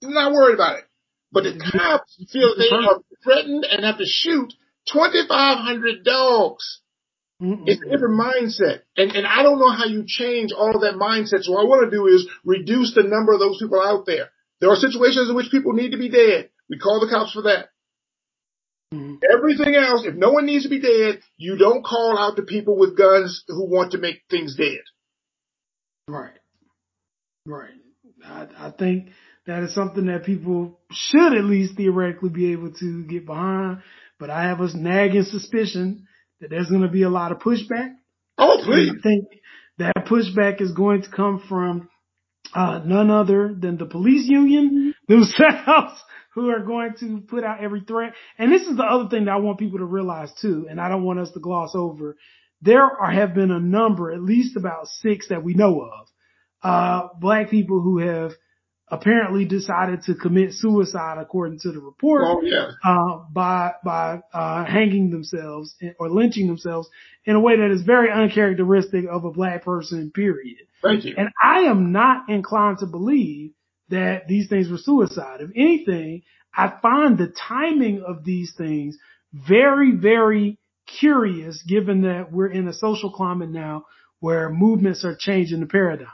He's 0.00 0.10
not 0.10 0.32
worried 0.32 0.54
about 0.54 0.78
it. 0.78 0.84
But 1.32 1.44
the 1.44 1.58
cops 1.72 2.16
feel 2.32 2.54
they 2.56 2.70
are 2.70 3.00
threatened 3.22 3.66
and 3.70 3.84
have 3.84 3.98
to 3.98 4.06
shoot 4.06 4.54
2,500 4.92 6.04
dogs. 6.04 6.80
Mm-mm. 7.40 7.62
It's 7.66 7.80
a 7.82 7.90
different 7.90 8.18
mindset. 8.18 8.80
And, 8.96 9.12
and 9.12 9.26
I 9.26 9.42
don't 9.42 9.60
know 9.60 9.70
how 9.70 9.86
you 9.86 10.04
change 10.06 10.50
all 10.52 10.74
of 10.74 10.82
that 10.82 10.94
mindset. 10.94 11.44
So 11.44 11.52
what 11.52 11.62
I 11.62 11.68
want 11.68 11.90
to 11.90 11.96
do 11.96 12.06
is 12.06 12.26
reduce 12.44 12.94
the 12.94 13.04
number 13.04 13.32
of 13.32 13.38
those 13.38 13.58
people 13.60 13.80
out 13.80 14.06
there. 14.06 14.30
There 14.60 14.70
are 14.70 14.76
situations 14.76 15.30
in 15.30 15.36
which 15.36 15.50
people 15.50 15.72
need 15.72 15.92
to 15.92 15.98
be 15.98 16.08
dead. 16.08 16.50
We 16.68 16.78
call 16.78 17.00
the 17.00 17.08
cops 17.08 17.32
for 17.32 17.42
that. 17.42 17.68
Mm-hmm. 18.92 19.16
Everything 19.30 19.76
else, 19.76 20.04
if 20.04 20.14
no 20.14 20.32
one 20.32 20.46
needs 20.46 20.64
to 20.64 20.70
be 20.70 20.80
dead, 20.80 21.20
you 21.36 21.56
don't 21.56 21.84
call 21.84 22.18
out 22.18 22.36
the 22.36 22.42
people 22.42 22.76
with 22.76 22.96
guns 22.96 23.44
who 23.46 23.70
want 23.70 23.92
to 23.92 23.98
make 23.98 24.22
things 24.28 24.56
dead. 24.56 24.80
Right. 26.08 26.32
Right. 27.46 27.70
I, 28.24 28.48
I 28.58 28.70
think 28.70 29.10
that 29.46 29.62
is 29.62 29.74
something 29.74 30.06
that 30.06 30.24
people 30.24 30.80
should 30.90 31.34
at 31.34 31.44
least 31.44 31.76
theoretically 31.76 32.30
be 32.30 32.52
able 32.52 32.72
to 32.72 33.04
get 33.04 33.26
behind. 33.26 33.82
But 34.18 34.30
I 34.30 34.44
have 34.44 34.60
a 34.60 34.76
nagging 34.76 35.22
suspicion 35.22 36.07
that 36.40 36.50
there's 36.50 36.68
going 36.68 36.82
to 36.82 36.88
be 36.88 37.02
a 37.02 37.10
lot 37.10 37.32
of 37.32 37.38
pushback. 37.38 37.94
Oh, 38.36 38.60
please. 38.64 38.90
I 38.90 39.02
think 39.02 39.24
that 39.78 40.06
pushback 40.06 40.60
is 40.60 40.72
going 40.72 41.02
to 41.02 41.10
come 41.10 41.42
from 41.48 41.88
uh, 42.54 42.80
none 42.84 43.10
other 43.10 43.54
than 43.58 43.76
the 43.76 43.86
police 43.86 44.28
union 44.28 44.94
themselves 45.06 46.00
who 46.34 46.50
are 46.50 46.60
going 46.60 46.94
to 47.00 47.20
put 47.20 47.44
out 47.44 47.62
every 47.62 47.80
threat. 47.80 48.14
And 48.38 48.52
this 48.52 48.62
is 48.62 48.76
the 48.76 48.84
other 48.84 49.08
thing 49.08 49.24
that 49.24 49.32
I 49.32 49.36
want 49.38 49.58
people 49.58 49.78
to 49.78 49.84
realize 49.84 50.30
too, 50.40 50.66
and 50.70 50.80
I 50.80 50.88
don't 50.88 51.04
want 51.04 51.18
us 51.18 51.30
to 51.32 51.40
gloss 51.40 51.72
over. 51.74 52.16
There 52.62 52.82
are, 52.82 53.10
have 53.10 53.34
been 53.34 53.50
a 53.50 53.60
number, 53.60 54.12
at 54.12 54.22
least 54.22 54.56
about 54.56 54.88
six 55.00 55.28
that 55.28 55.44
we 55.44 55.54
know 55.54 55.80
of, 55.80 56.08
uh, 56.62 57.08
black 57.20 57.50
people 57.50 57.80
who 57.80 57.98
have 57.98 58.32
apparently 58.90 59.44
decided 59.44 60.02
to 60.02 60.14
commit 60.14 60.52
suicide 60.52 61.18
according 61.18 61.58
to 61.60 61.72
the 61.72 61.80
report. 61.80 62.22
Oh, 62.26 62.42
yeah. 62.42 62.70
uh, 62.84 63.24
by, 63.30 63.72
by, 63.84 64.20
uh, 64.32 64.64
hanging 64.64 65.10
themselves 65.10 65.74
or 65.98 66.10
lynching 66.10 66.46
themselves 66.46 66.88
in 67.24 67.36
a 67.36 67.40
way 67.40 67.56
that 67.56 67.70
is 67.70 67.82
very 67.82 68.10
uncharacteristic 68.10 69.04
of 69.10 69.24
a 69.24 69.30
black 69.30 69.64
person, 69.64 70.10
period. 70.10 70.58
Thank 70.82 71.04
you. 71.04 71.14
And 71.16 71.28
I 71.42 71.62
am 71.62 71.92
not 71.92 72.28
inclined 72.28 72.78
to 72.78 72.86
believe 72.86 73.52
that 73.90 74.28
these 74.28 74.48
things 74.48 74.70
were 74.70 74.78
suicide. 74.78 75.40
If 75.40 75.50
anything, 75.56 76.22
I 76.54 76.72
find 76.82 77.18
the 77.18 77.32
timing 77.48 78.02
of 78.06 78.24
these 78.24 78.54
things 78.56 78.96
very, 79.32 79.92
very 79.92 80.58
curious 80.86 81.62
given 81.62 82.02
that 82.02 82.32
we're 82.32 82.50
in 82.50 82.66
a 82.68 82.72
social 82.72 83.10
climate 83.10 83.50
now 83.50 83.84
where 84.20 84.50
movements 84.50 85.04
are 85.04 85.16
changing 85.18 85.60
the 85.60 85.66
paradigm. 85.66 86.08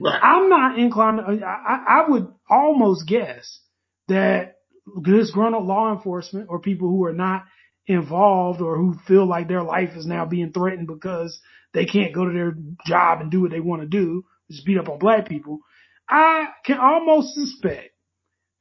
Right. 0.00 0.20
I'm 0.22 0.48
not 0.48 0.78
inclined. 0.78 1.20
I, 1.20 1.84
I 1.88 2.10
would 2.10 2.28
almost 2.48 3.06
guess 3.06 3.60
that 4.08 4.56
disgruntled 5.02 5.64
law 5.64 5.92
enforcement 5.92 6.48
or 6.48 6.60
people 6.60 6.88
who 6.88 7.04
are 7.06 7.12
not 7.12 7.44
involved 7.86 8.60
or 8.60 8.76
who 8.76 8.94
feel 9.06 9.26
like 9.26 9.48
their 9.48 9.62
life 9.62 9.90
is 9.96 10.06
now 10.06 10.24
being 10.24 10.52
threatened 10.52 10.86
because 10.86 11.38
they 11.72 11.86
can't 11.86 12.14
go 12.14 12.24
to 12.24 12.32
their 12.32 12.54
job 12.86 13.20
and 13.20 13.30
do 13.30 13.42
what 13.42 13.50
they 13.50 13.60
want 13.60 13.82
to 13.82 13.88
do, 13.88 14.24
just 14.50 14.66
beat 14.66 14.78
up 14.78 14.88
on 14.88 14.98
black 14.98 15.28
people. 15.28 15.60
I 16.08 16.48
can 16.64 16.78
almost 16.78 17.34
suspect 17.34 17.90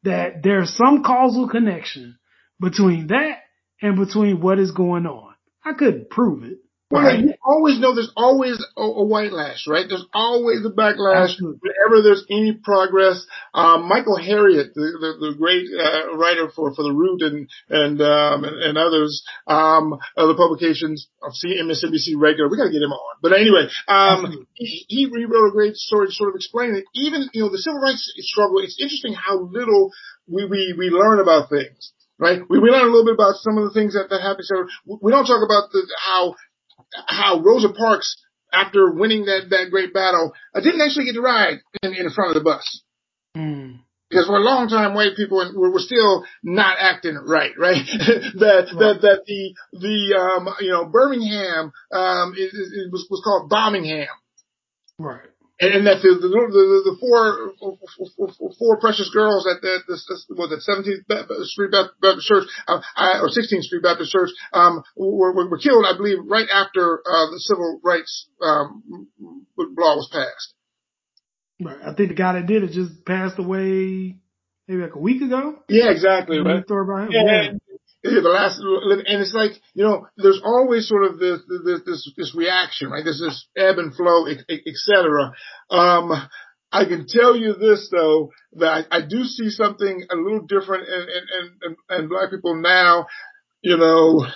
that 0.03 0.44
there's 0.44 0.76
some 0.76 1.03
causal 1.03 1.49
connection 1.49 2.18
between 2.60 3.07
that 3.07 3.40
and 3.82 3.98
between 3.98 4.41
what 4.41 4.60
is 4.60 4.72
going 4.72 5.06
on. 5.06 5.34
I 5.64 5.74
couldn't 5.74 6.10
prove 6.10 6.44
it, 6.44 6.60
well, 6.91 7.02
right. 7.02 7.20
you 7.20 7.34
always 7.44 7.80
know 7.80 7.95
there's 7.95 8.14
always 8.16 8.64
a, 8.78 8.82
a, 8.82 9.03
white 9.03 9.32
lash, 9.32 9.66
right? 9.68 9.88
There's 9.90 10.06
always 10.14 10.64
a 10.64 10.70
backlash 10.70 11.34
Absolutely. 11.34 11.57
whenever 11.66 12.03
there's 12.03 12.24
any 12.30 12.53
progress. 12.53 13.26
Um, 13.56 13.90
Michael 13.90 14.20
Harriot, 14.20 14.76
the, 14.76 14.94
the, 15.02 15.12
the 15.18 15.34
great 15.36 15.66
uh, 15.74 16.16
writer 16.16 16.48
for, 16.56 16.76
for 16.76 16.84
The 16.84 16.94
Root 16.94 17.24
and 17.24 17.49
and 17.70 17.99
um, 18.02 18.44
and, 18.44 18.62
and, 18.62 18.78
others, 18.78 19.26
um, 19.48 19.98
other 20.16 20.36
publications, 20.36 21.07
of 21.24 21.34
MSNBC 21.34 22.22
regular. 22.22 22.52
We 22.52 22.57
got 22.57 22.66
to 22.66 22.72
get 22.72 22.86
him 22.86 22.94
on. 22.94 23.16
But 23.20 23.34
anyway, 23.34 23.66
um, 23.88 24.45
he, 24.53 24.86
he 24.88 25.06
rewrote 25.07 25.49
a 25.49 25.57
great 25.57 25.78
story 25.78 26.06
to 26.06 26.14
sort 26.14 26.30
of 26.30 26.36
explain 26.36 26.76
it. 26.76 26.86
Even 26.94 27.30
you 27.34 27.41
know 27.41 27.49
the 27.49 27.57
civil 27.57 27.82
rights 27.82 28.14
struggle. 28.20 28.60
It's 28.60 28.78
interesting 28.80 29.16
how 29.16 29.41
little 29.41 29.90
we 30.28 30.45
we, 30.45 30.76
we 30.78 30.90
learn 30.91 31.20
about 31.20 31.49
things 31.49 31.94
right? 32.18 32.40
We, 32.49 32.60
we 32.60 32.70
learn 32.70 32.88
a 32.88 32.91
little 32.91 33.03
bit 33.03 33.16
about 33.16 33.36
some 33.44 33.57
of 33.57 33.66
the 33.66 33.74
things 33.76 33.94
that, 33.94 34.07
that 34.10 34.22
happened. 34.22 34.48
So 34.48 34.64
we 34.88 35.12
don't 35.12 35.26
talk 35.28 35.44
about 35.44 35.72
the, 35.72 35.84
how 35.99 36.36
how 37.08 37.40
Rosa 37.40 37.70
Parks, 37.70 38.16
after 38.52 38.92
winning 38.92 39.26
that, 39.26 39.50
that 39.50 39.70
great 39.72 39.94
battle, 39.94 40.34
uh, 40.54 40.62
didn't 40.62 40.82
actually 40.82 41.06
get 41.06 41.14
to 41.14 41.22
ride 41.22 41.60
in, 41.84 41.94
in 41.94 42.10
front 42.12 42.36
of 42.36 42.36
the 42.36 42.44
bus. 42.44 42.84
Mm. 43.36 43.80
Because 44.10 44.28
for 44.28 44.38
a 44.38 44.44
long 44.44 44.70
time, 44.70 44.94
white 44.94 45.16
people 45.18 45.38
were, 45.38 45.72
were 45.72 45.80
still 45.80 46.26
not 46.44 46.78
acting 46.80 47.16
right, 47.16 47.52
right? 47.58 47.84
that, 47.86 48.40
right. 48.40 48.80
that, 48.80 49.02
that 49.02 49.20
the, 49.26 49.54
the, 49.74 50.16
um, 50.18 50.48
you 50.60 50.72
know, 50.72 50.86
Birmingham, 50.86 51.72
um, 51.92 52.34
it, 52.38 52.52
it 52.54 52.92
was, 52.92 53.08
was 53.10 53.22
called 53.24 53.50
Bombingham. 53.50 54.08
Right 55.00 55.30
and 55.60 55.88
that 55.88 56.03
the 56.03 56.11
the, 56.19 56.27
the, 56.27 56.64
the 56.91 56.98
four 56.99 57.56
four 58.60 58.80
precious 58.80 59.10
girls 59.14 59.48
at 59.48 59.61
the, 59.61 59.80
the 59.88 59.95
was 60.36 60.52
it 60.52 60.60
17th 60.68 61.48
Street 61.48 61.72
Baptist 61.72 62.27
Church 62.27 62.44
uh, 62.68 62.82
or 63.22 63.30
16th 63.30 63.64
Street 63.64 63.84
Baptist 63.84 64.11
Church 64.11 64.30
um, 64.52 64.84
were, 64.98 65.34
were 65.34 65.57
killed, 65.57 65.86
I 65.88 65.95
believe, 65.95 66.18
right 66.27 66.48
after 66.52 66.99
uh, 66.99 67.32
the 67.32 67.40
civil 67.40 67.80
rights 67.84 68.27
um, 68.41 69.07
law 69.57 69.95
was 69.95 70.10
passed. 70.11 70.53
Right. 71.61 71.77
I 71.88 71.94
think 71.94 72.10
the 72.10 72.15
guy 72.15 72.34
that 72.34 72.48
did 72.48 72.64
it 72.64 72.72
just 72.72 73.06
passed 73.06 73.40
away 73.40 74.19
maybe 74.68 74.82
like 74.82 74.95
a 74.95 74.99
week 74.99 75.22
ago. 75.22 75.56
Yeah, 75.69 75.90
exactly. 75.90 76.40
Right. 76.40 76.65
Yeah. 76.68 77.23
yeah 77.26 77.52
the 78.10 78.30
last, 78.30 78.60
and 78.60 79.22
it's 79.22 79.34
like, 79.34 79.53
you 79.73 79.84
know, 79.84 80.07
there's 80.18 80.41
always 80.44 80.88
sort 80.88 81.06
of 81.06 81.18
this, 81.19 81.40
this, 81.65 82.11
this, 82.15 82.36
reaction, 82.36 82.90
right? 82.90 83.03
There's 83.03 83.19
this 83.19 83.48
ebb 83.57 83.77
and 83.77 83.95
flow, 83.95 84.27
etc. 84.27 85.34
Um, 85.69 86.11
I 86.72 86.86
can 86.86 87.07
tell 87.07 87.36
you 87.36 87.53
this 87.53 87.90
though, 87.91 88.32
that 88.53 88.88
I, 88.91 89.02
do 89.02 89.23
see 89.23 89.49
something 89.49 90.06
a 90.11 90.15
little 90.15 90.45
different 90.45 90.88
in, 90.88 91.02
in, 91.02 91.76
in, 91.90 91.99
in 91.99 92.10
black 92.10 92.32
people 92.32 92.61
now, 92.61 93.07
you 93.61 93.77
know, 93.77 94.27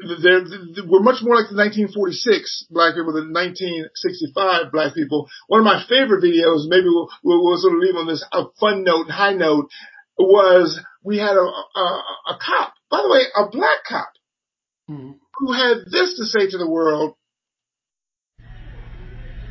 they're, 0.00 0.44
we're 0.88 1.04
much 1.04 1.22
more 1.22 1.36
like 1.36 1.52
the 1.52 1.60
1946 1.60 2.66
black 2.70 2.94
people 2.94 3.12
than 3.12 3.32
1965 3.32 4.72
black 4.72 4.94
people. 4.94 5.28
One 5.46 5.60
of 5.60 5.64
my 5.64 5.84
favorite 5.88 6.24
videos, 6.24 6.68
maybe 6.68 6.88
we'll, 6.88 7.08
we'll, 7.22 7.44
we'll 7.44 7.60
sort 7.60 7.74
of 7.74 7.80
leave 7.80 7.96
on 7.96 8.06
this 8.06 8.24
a 8.32 8.44
fun 8.58 8.84
note 8.84 9.06
and 9.06 9.12
high 9.12 9.34
note, 9.34 9.68
was 10.18 10.80
we 11.02 11.18
had 11.18 11.36
a, 11.36 11.46
a, 11.46 11.84
a 12.34 12.38
cop, 12.40 12.74
by 12.90 13.02
the 13.02 13.08
way, 13.08 13.22
a 13.36 13.48
black 13.48 13.84
cop, 13.88 14.12
mm-hmm. 14.90 15.12
who 15.38 15.52
had 15.52 15.78
this 15.90 16.16
to 16.16 16.24
say 16.24 16.50
to 16.50 16.58
the 16.58 16.68
world. 16.68 17.14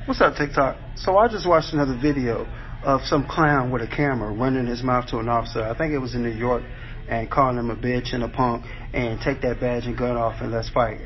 What's 0.06 0.22
up, 0.22 0.36
TikTok? 0.36 0.78
So 0.96 1.18
I 1.18 1.28
just 1.28 1.48
watched 1.48 1.74
another 1.74 1.98
video 2.02 2.46
of 2.84 3.02
some 3.04 3.28
clown 3.28 3.72
with 3.72 3.82
a 3.82 3.88
camera 3.88 4.32
running 4.32 4.66
his 4.66 4.84
mouth 4.84 5.08
to 5.10 5.20
an 5.20 5.30
officer. 5.30 5.64
I 5.64 5.78
think 5.78 5.94
it 5.94 6.00
was 6.00 6.16
in 6.16 6.24
New 6.24 6.30
York 6.30 6.64
and 7.10 7.30
calling 7.30 7.58
him 7.58 7.70
a 7.70 7.76
bitch 7.76 8.14
and 8.14 8.24
a 8.24 8.30
punk 8.30 8.66
and 8.94 9.20
take 9.22 9.42
that 9.42 9.60
badge 9.60 9.86
and 9.86 9.98
gun 9.98 10.18
off 10.18 10.42
and 10.42 10.52
let's 10.52 10.70
fight. 10.70 11.00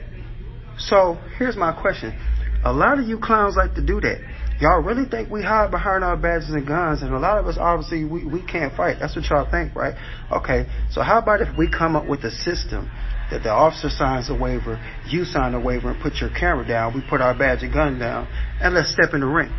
So 0.77 1.17
here's 1.37 1.55
my 1.55 1.71
question. 1.71 2.17
A 2.65 2.71
lot 2.71 2.99
of 2.99 3.07
you 3.07 3.19
clowns 3.19 3.55
like 3.55 3.75
to 3.75 3.85
do 3.85 3.99
that. 4.01 4.19
Y'all 4.63 4.79
really 4.79 5.03
think 5.03 5.29
we 5.29 5.43
hide 5.43 5.71
behind 5.71 6.05
our 6.05 6.15
badges 6.15 6.51
and 6.51 6.65
guns 6.65 7.01
and 7.01 7.13
a 7.13 7.19
lot 7.19 7.37
of 7.37 7.45
us 7.47 7.57
obviously 7.59 8.05
we, 8.05 8.23
we 8.23 8.41
can't 8.41 8.73
fight. 8.73 8.95
That's 8.97 9.13
what 9.13 9.25
y'all 9.29 9.43
think, 9.51 9.75
right? 9.75 9.93
Okay, 10.31 10.67
so 10.89 11.01
how 11.01 11.19
about 11.19 11.41
if 11.41 11.49
we 11.57 11.69
come 11.69 11.97
up 11.97 12.07
with 12.07 12.23
a 12.23 12.31
system 12.31 12.89
that 13.29 13.43
the 13.43 13.49
officer 13.49 13.89
signs 13.89 14.29
a 14.29 14.33
waiver, 14.33 14.79
you 15.09 15.25
sign 15.25 15.53
a 15.53 15.59
waiver 15.59 15.91
and 15.91 16.01
put 16.01 16.13
your 16.21 16.29
camera 16.29 16.65
down, 16.65 16.93
we 16.95 17.01
put 17.09 17.19
our 17.19 17.37
badge 17.37 17.61
and 17.61 17.73
gun 17.73 17.99
down, 17.99 18.25
and 18.61 18.73
let's 18.73 18.89
step 18.93 19.13
in 19.13 19.19
the 19.19 19.25
ring. 19.25 19.51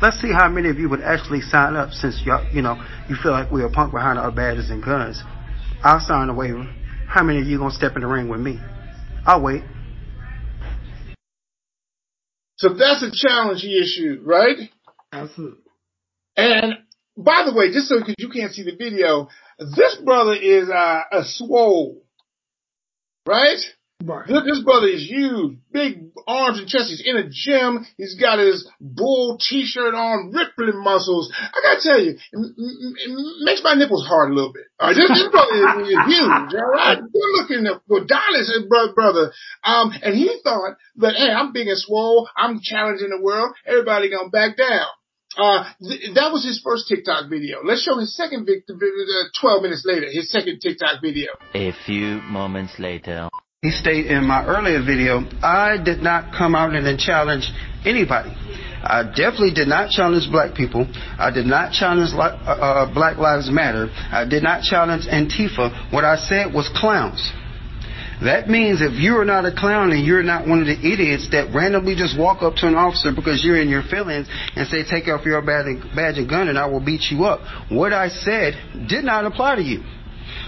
Let's 0.00 0.20
see 0.20 0.30
how 0.30 0.48
many 0.48 0.68
of 0.68 0.78
you 0.78 0.88
would 0.88 1.02
actually 1.02 1.40
sign 1.40 1.74
up 1.74 1.90
since 1.90 2.22
y'all, 2.24 2.46
you 2.54 2.62
know 2.62 2.80
you 3.08 3.16
feel 3.20 3.32
like 3.32 3.50
we're 3.50 3.66
a 3.66 3.70
punk 3.70 3.92
behind 3.92 4.16
our 4.16 4.30
badges 4.30 4.70
and 4.70 4.80
guns. 4.80 5.20
I'll 5.82 5.98
sign 5.98 6.28
a 6.28 6.34
waiver. 6.34 6.72
How 7.08 7.24
many 7.24 7.40
of 7.40 7.48
you 7.48 7.58
gonna 7.58 7.74
step 7.74 7.96
in 7.96 8.02
the 8.02 8.06
ring 8.06 8.28
with 8.28 8.38
me? 8.38 8.60
I'll 9.26 9.42
wait. 9.42 9.64
So 12.56 12.70
that's 12.70 13.02
a 13.02 13.10
challenge 13.12 13.62
he 13.62 13.78
issued, 13.78 14.22
right? 14.22 14.56
Absolutely. 15.12 15.62
And 16.36 16.74
by 17.16 17.44
the 17.46 17.54
way, 17.54 17.72
just 17.72 17.88
so 17.88 17.98
because 17.98 18.14
you 18.18 18.28
can't 18.28 18.52
see 18.52 18.62
the 18.62 18.76
video, 18.76 19.28
this 19.58 19.96
brother 20.04 20.34
is 20.34 20.68
uh, 20.68 21.00
a 21.12 21.24
swole, 21.24 22.02
right? 23.26 23.60
Right. 24.04 24.28
This 24.28 24.62
brother 24.62 24.86
is 24.86 25.08
huge, 25.08 25.58
big 25.72 26.12
arms 26.28 26.58
and 26.58 26.68
chest. 26.68 26.90
He's 26.90 27.02
in 27.04 27.16
a 27.16 27.28
gym. 27.28 27.86
He's 27.96 28.14
got 28.14 28.38
his 28.38 28.68
bull 28.78 29.38
t-shirt 29.40 29.94
on, 29.94 30.32
rippling 30.32 30.84
muscles. 30.84 31.32
I 31.34 31.58
gotta 31.62 31.80
tell 31.82 32.00
you, 32.00 32.12
it, 32.12 33.10
makes 33.42 33.62
my 33.64 33.74
nipples 33.74 34.06
hard 34.06 34.30
a 34.30 34.34
little 34.34 34.52
bit. 34.52 34.64
All 34.78 34.88
right, 34.88 34.96
this, 34.96 35.08
this 35.08 35.28
brother 35.32 35.56
is, 35.56 35.88
is 35.88 35.98
huge. 36.06 36.54
All 36.54 36.70
right, 36.70 36.98
good 37.00 37.30
looking 37.34 37.66
for 37.88 38.04
Dallas, 38.04 38.52
brother. 38.68 39.32
Um, 39.64 39.90
and 40.02 40.14
he 40.14 40.40
thought 40.44 40.76
that, 40.96 41.14
hey, 41.16 41.32
I'm 41.32 41.52
big 41.52 41.66
and 41.66 41.78
swole. 41.78 42.28
I'm 42.36 42.60
challenging 42.62 43.10
the 43.10 43.20
world. 43.20 43.54
Everybody 43.66 44.10
gonna 44.10 44.28
back 44.28 44.58
down. 44.58 44.86
Uh, 45.38 45.64
th- 45.82 46.14
that 46.14 46.32
was 46.32 46.44
his 46.44 46.60
first 46.62 46.86
TikTok 46.86 47.28
video. 47.28 47.64
Let's 47.64 47.82
show 47.82 47.98
his 47.98 48.14
second 48.14 48.46
video, 48.46 48.62
uh, 48.70 49.40
12 49.40 49.62
minutes 49.62 49.82
later, 49.84 50.06
his 50.10 50.30
second 50.30 50.60
TikTok 50.60 51.00
video. 51.02 51.32
A 51.54 51.72
few 51.84 52.20
moments 52.22 52.78
later. 52.78 53.28
He 53.66 53.72
stated 53.72 54.12
in 54.12 54.24
my 54.24 54.46
earlier 54.46 54.78
video, 54.78 55.26
I 55.42 55.76
did 55.82 55.98
not 55.98 56.30
come 56.30 56.54
out 56.54 56.72
and 56.76 56.86
challenge 57.00 57.50
anybody. 57.84 58.30
I 58.30 59.02
definitely 59.02 59.54
did 59.54 59.66
not 59.66 59.90
challenge 59.90 60.30
black 60.30 60.54
people. 60.54 60.86
I 61.18 61.32
did 61.32 61.46
not 61.46 61.72
challenge 61.72 62.14
uh, 62.14 62.46
uh, 62.46 62.94
Black 62.94 63.16
Lives 63.18 63.50
Matter. 63.50 63.88
I 63.90 64.24
did 64.24 64.44
not 64.44 64.62
challenge 64.62 65.06
Antifa. 65.10 65.92
What 65.92 66.04
I 66.04 66.14
said 66.14 66.54
was 66.54 66.70
clowns. 66.76 67.18
That 68.22 68.48
means 68.48 68.80
if 68.80 68.92
you 69.02 69.16
are 69.18 69.24
not 69.24 69.44
a 69.44 69.50
clown 69.50 69.90
and 69.90 70.06
you're 70.06 70.22
not 70.22 70.46
one 70.46 70.60
of 70.60 70.66
the 70.66 70.78
idiots 70.78 71.26
that 71.32 71.52
randomly 71.52 71.96
just 71.96 72.16
walk 72.16 72.42
up 72.42 72.54
to 72.62 72.68
an 72.68 72.76
officer 72.76 73.10
because 73.12 73.42
you're 73.44 73.60
in 73.60 73.68
your 73.68 73.82
feelings 73.82 74.28
and 74.54 74.68
say, 74.68 74.84
take 74.88 75.08
off 75.08 75.26
your 75.26 75.42
badge 75.42 76.18
and 76.18 76.30
gun 76.30 76.46
and 76.46 76.56
I 76.56 76.66
will 76.66 76.84
beat 76.84 77.10
you 77.10 77.24
up. 77.24 77.40
What 77.68 77.92
I 77.92 78.10
said 78.10 78.86
did 78.88 79.02
not 79.02 79.26
apply 79.26 79.56
to 79.56 79.62
you. 79.62 79.82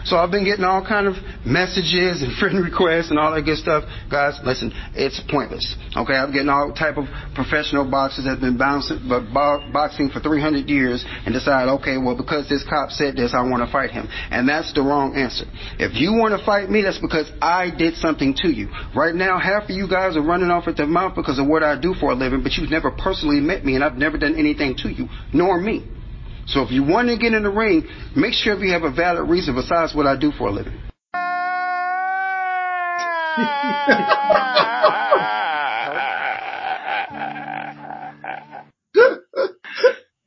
So 0.08 0.16
I've 0.16 0.30
been 0.30 0.44
getting 0.44 0.64
all 0.64 0.80
kind 0.80 1.06
of 1.06 1.20
messages 1.44 2.24
and 2.24 2.32
friend 2.40 2.64
requests 2.64 3.10
and 3.10 3.18
all 3.18 3.34
that 3.34 3.44
good 3.44 3.58
stuff. 3.58 3.84
Guys, 4.10 4.40
listen, 4.42 4.72
it's 4.96 5.20
pointless. 5.28 5.76
Okay, 5.94 6.14
I'm 6.14 6.32
getting 6.32 6.48
all 6.48 6.72
type 6.72 6.96
of 6.96 7.04
professional 7.34 7.84
boxers 7.84 8.24
that 8.24 8.40
have 8.40 8.40
been 8.40 8.56
bouncing, 8.56 9.04
but 9.04 9.28
boxing 9.34 10.08
for 10.08 10.20
300 10.20 10.64
years 10.66 11.04
and 11.26 11.34
decide, 11.34 11.68
okay, 11.80 11.98
well, 11.98 12.16
because 12.16 12.48
this 12.48 12.64
cop 12.64 12.88
said 12.88 13.16
this, 13.16 13.34
I 13.36 13.44
want 13.44 13.60
to 13.60 13.70
fight 13.70 13.90
him. 13.90 14.08
And 14.30 14.48
that's 14.48 14.72
the 14.72 14.80
wrong 14.80 15.14
answer. 15.14 15.44
If 15.76 16.00
you 16.00 16.16
want 16.16 16.32
to 16.32 16.44
fight 16.44 16.70
me, 16.70 16.80
that's 16.80 16.98
because 16.98 17.30
I 17.42 17.68
did 17.68 17.94
something 18.00 18.32
to 18.40 18.48
you. 18.48 18.72
Right 18.96 19.14
now, 19.14 19.38
half 19.38 19.64
of 19.64 19.76
you 19.76 19.88
guys 19.88 20.16
are 20.16 20.24
running 20.24 20.48
off 20.48 20.68
at 20.68 20.76
the 20.76 20.86
mouth 20.86 21.16
because 21.16 21.38
of 21.38 21.46
what 21.46 21.62
I 21.62 21.78
do 21.78 21.92
for 22.00 22.12
a 22.12 22.14
living, 22.14 22.42
but 22.42 22.52
you've 22.56 22.70
never 22.70 22.90
personally 22.90 23.40
met 23.40 23.62
me 23.62 23.74
and 23.74 23.84
I've 23.84 24.00
never 24.00 24.16
done 24.16 24.36
anything 24.38 24.74
to 24.84 24.88
you, 24.88 25.08
nor 25.34 25.60
me. 25.60 25.84
So 26.48 26.62
if 26.62 26.70
you 26.70 26.82
want 26.82 27.08
to 27.08 27.16
get 27.18 27.34
in 27.34 27.42
the 27.42 27.50
ring, 27.50 27.86
make 28.16 28.32
sure 28.32 28.54
if 28.54 28.60
you 28.60 28.72
have 28.72 28.82
a 28.82 28.90
valid 28.90 29.28
reason 29.28 29.54
besides 29.54 29.94
what 29.94 30.06
I 30.06 30.16
do 30.16 30.32
for 30.32 30.48
a 30.48 30.52
living. 30.52 30.80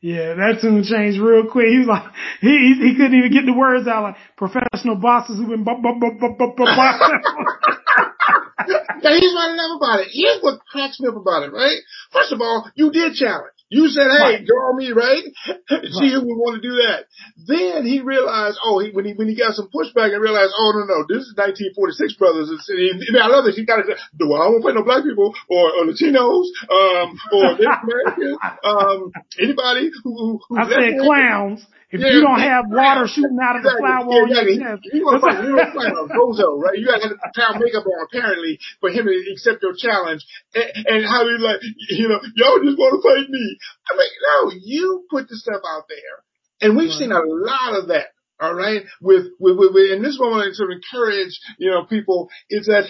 yeah, 0.02 0.34
that 0.38 0.60
tune 0.62 0.84
changed 0.84 1.20
real 1.20 1.48
quick. 1.52 1.68
He 1.70 1.80
was 1.80 1.88
like, 1.88 2.04
he 2.40 2.78
he 2.80 2.94
couldn't 2.96 3.18
even 3.18 3.34
get 3.34 3.46
the 3.46 3.54
words 3.58 3.88
out. 3.88 4.04
Like 4.04 4.16
professional 4.38 4.96
bosses 4.96 5.38
who've 5.38 5.50
been 5.50 5.64
bu- 5.64 5.82
bu- 5.82 6.00
bu- 6.00 6.20
bu- 6.20 6.38
bu- 6.38 6.56
bu- 6.56 6.66
boxing. 6.66 7.22
now 9.02 9.10
here's 9.10 9.34
what 9.34 9.50
I 9.50 9.54
love 9.58 9.78
about 9.78 10.00
it. 10.02 10.10
Here's 10.14 10.42
what 10.42 10.60
cracks 10.72 11.00
me 11.00 11.10
up 11.10 11.16
about 11.18 11.44
it, 11.44 11.52
right? 11.52 11.78
First 12.14 12.32
of 12.32 12.42
all, 12.42 12.70
you 12.76 12.92
did 12.92 13.14
challenge. 13.14 13.61
You 13.72 13.88
said, 13.88 14.12
hey, 14.12 14.44
draw 14.44 14.76
me, 14.76 14.92
right? 14.92 15.24
See 15.96 16.12
who 16.12 16.28
would 16.28 16.42
want 16.44 16.62
to 16.62 16.68
do 16.68 16.76
that. 16.84 17.08
Then 17.40 17.88
he 17.88 18.02
realized, 18.04 18.60
oh, 18.60 18.84
he, 18.84 18.92
when 18.92 19.06
he, 19.06 19.14
when 19.14 19.32
he 19.32 19.36
got 19.36 19.56
some 19.56 19.72
pushback 19.72 20.12
and 20.12 20.20
realized, 20.22 20.52
oh, 20.52 20.76
no, 20.76 20.84
no, 20.84 20.98
this 21.08 21.24
is 21.24 21.32
1946 21.40 22.20
brothers. 22.20 22.52
And, 22.52 23.00
and 23.00 23.16
I 23.16 23.32
love 23.32 23.48
this. 23.48 23.56
He 23.56 23.64
got 23.64 23.80
to 23.80 23.88
say, 23.88 23.96
do 24.20 24.36
I 24.36 24.52
don't 24.52 24.60
play 24.60 24.76
no 24.76 24.84
black 24.84 25.08
people 25.08 25.32
or, 25.48 25.72
or 25.72 25.88
Latinos, 25.88 26.52
um, 26.68 27.16
or 27.32 27.56
Native 27.64 27.80
Americans, 27.88 28.38
um, 28.60 29.00
anybody 29.40 29.88
who, 30.04 30.44
who, 30.44 30.60
I 30.60 30.68
said 30.68 31.00
clowns. 31.00 31.64
If 31.92 32.00
yeah, 32.00 32.16
you 32.16 32.24
don't 32.24 32.40
have 32.40 32.72
water 32.72 33.04
shooting 33.04 33.36
out 33.44 33.60
of 33.60 33.68
exactly, 33.68 33.84
the 33.84 33.84
flower 33.84 34.08
on 34.08 34.32
your 34.32 34.48
chest. 34.64 34.88
You 34.96 35.04
want 35.04 35.20
to 35.20 35.28
fight 35.28 35.44
real 35.44 35.60
clown, 35.76 36.08
bozo, 36.08 36.56
right? 36.56 36.80
You 36.80 36.88
got 36.88 37.04
to 37.04 37.12
have 37.12 37.36
clown 37.36 37.60
makeup 37.60 37.84
on 37.84 38.08
apparently 38.08 38.64
for 38.80 38.88
him 38.88 39.12
to 39.12 39.16
accept 39.36 39.60
your 39.60 39.76
challenge. 39.76 40.24
And, 40.56 40.72
and 40.88 41.02
how 41.04 41.28
he 41.28 41.36
like, 41.36 41.60
you 41.92 42.08
know, 42.08 42.24
y'all 42.40 42.64
just 42.64 42.80
want 42.80 42.96
to 42.96 43.04
fight 43.04 43.28
me. 43.28 43.44
I 43.92 44.00
mean, 44.00 44.12
no, 44.24 44.36
you 44.64 45.04
put 45.12 45.28
the 45.28 45.36
stuff 45.36 45.60
out 45.68 45.92
there. 45.92 46.24
And 46.64 46.80
we've 46.80 46.96
right. 46.96 46.98
seen 46.98 47.12
a 47.12 47.20
lot 47.28 47.76
of 47.76 47.92
that. 47.92 48.16
All 48.40 48.56
right. 48.56 48.88
With, 49.02 49.36
with, 49.38 49.60
with, 49.60 49.76
with, 49.76 49.92
and 49.92 50.00
this 50.00 50.16
one 50.16 50.40
I 50.40 50.56
sort 50.56 50.72
of 50.72 50.80
encourage, 50.80 51.36
you 51.60 51.72
know, 51.72 51.84
people 51.84 52.30
is 52.50 52.68
that 52.68 52.88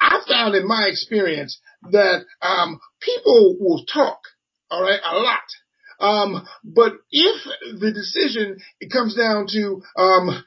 I 0.00 0.18
found 0.26 0.56
in 0.56 0.66
my 0.66 0.90
experience 0.90 1.60
that, 1.92 2.26
um, 2.42 2.80
people 2.98 3.56
will 3.60 3.86
talk. 3.86 4.18
All 4.68 4.82
right. 4.82 4.98
A 4.98 5.14
lot 5.14 5.46
um, 6.00 6.46
but 6.64 6.94
if 7.10 7.44
the 7.80 7.92
decision 7.92 8.58
it 8.80 8.90
comes 8.92 9.14
down 9.14 9.46
to 9.48 9.82
um, 9.96 10.42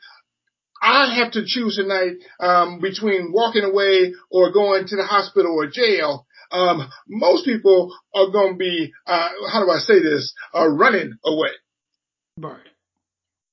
I 0.82 1.16
have 1.16 1.32
to 1.34 1.44
choose 1.46 1.76
tonight 1.76 2.18
um, 2.40 2.80
between 2.80 3.32
walking 3.34 3.64
away 3.64 4.14
or 4.30 4.52
going 4.52 4.88
to 4.88 4.96
the 4.96 5.04
hospital 5.04 5.54
or 5.54 5.68
jail. 5.68 6.26
Um, 6.52 6.90
most 7.08 7.46
people 7.46 7.94
are 8.16 8.32
going 8.32 8.54
to 8.54 8.58
be, 8.58 8.92
uh, 9.06 9.30
how 9.52 9.64
do 9.64 9.70
I 9.70 9.78
say 9.80 10.02
this, 10.02 10.34
uh, 10.56 10.68
running 10.68 11.14
away. 11.24 11.50
Right. 12.38 12.58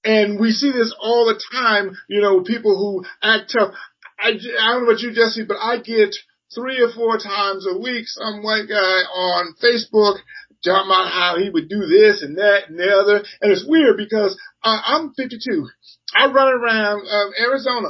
And 0.04 0.38
we 0.38 0.52
see 0.52 0.70
this 0.70 0.94
all 1.00 1.26
the 1.26 1.40
time, 1.52 1.96
you 2.08 2.22
know, 2.22 2.42
people 2.42 2.76
who 2.76 3.04
act 3.22 3.52
tough. 3.52 3.74
I, 4.18 4.28
I 4.28 4.32
don't 4.32 4.84
know 4.84 4.90
about 4.90 5.00
you, 5.00 5.12
Jesse, 5.12 5.44
but 5.44 5.58
I 5.60 5.78
get 5.78 6.14
three 6.54 6.80
or 6.80 6.92
four 6.94 7.18
times 7.18 7.66
a 7.68 7.76
week 7.76 8.06
some 8.06 8.42
white 8.42 8.68
guy 8.68 8.74
on 9.02 9.54
Facebook 9.62 10.18
talking 10.66 10.90
about 10.90 11.10
how 11.10 11.38
he 11.38 11.50
would 11.50 11.68
do 11.68 11.86
this 11.86 12.22
and 12.22 12.36
that 12.38 12.68
and 12.68 12.78
the 12.78 12.90
other. 12.90 13.24
And 13.40 13.52
it's 13.52 13.66
weird 13.66 13.96
because 13.96 14.38
uh, 14.62 14.78
I'm 14.84 15.12
52. 15.14 15.66
I 16.14 16.32
run 16.32 16.48
around 16.48 17.06
uh, 17.06 17.42
Arizona, 17.42 17.88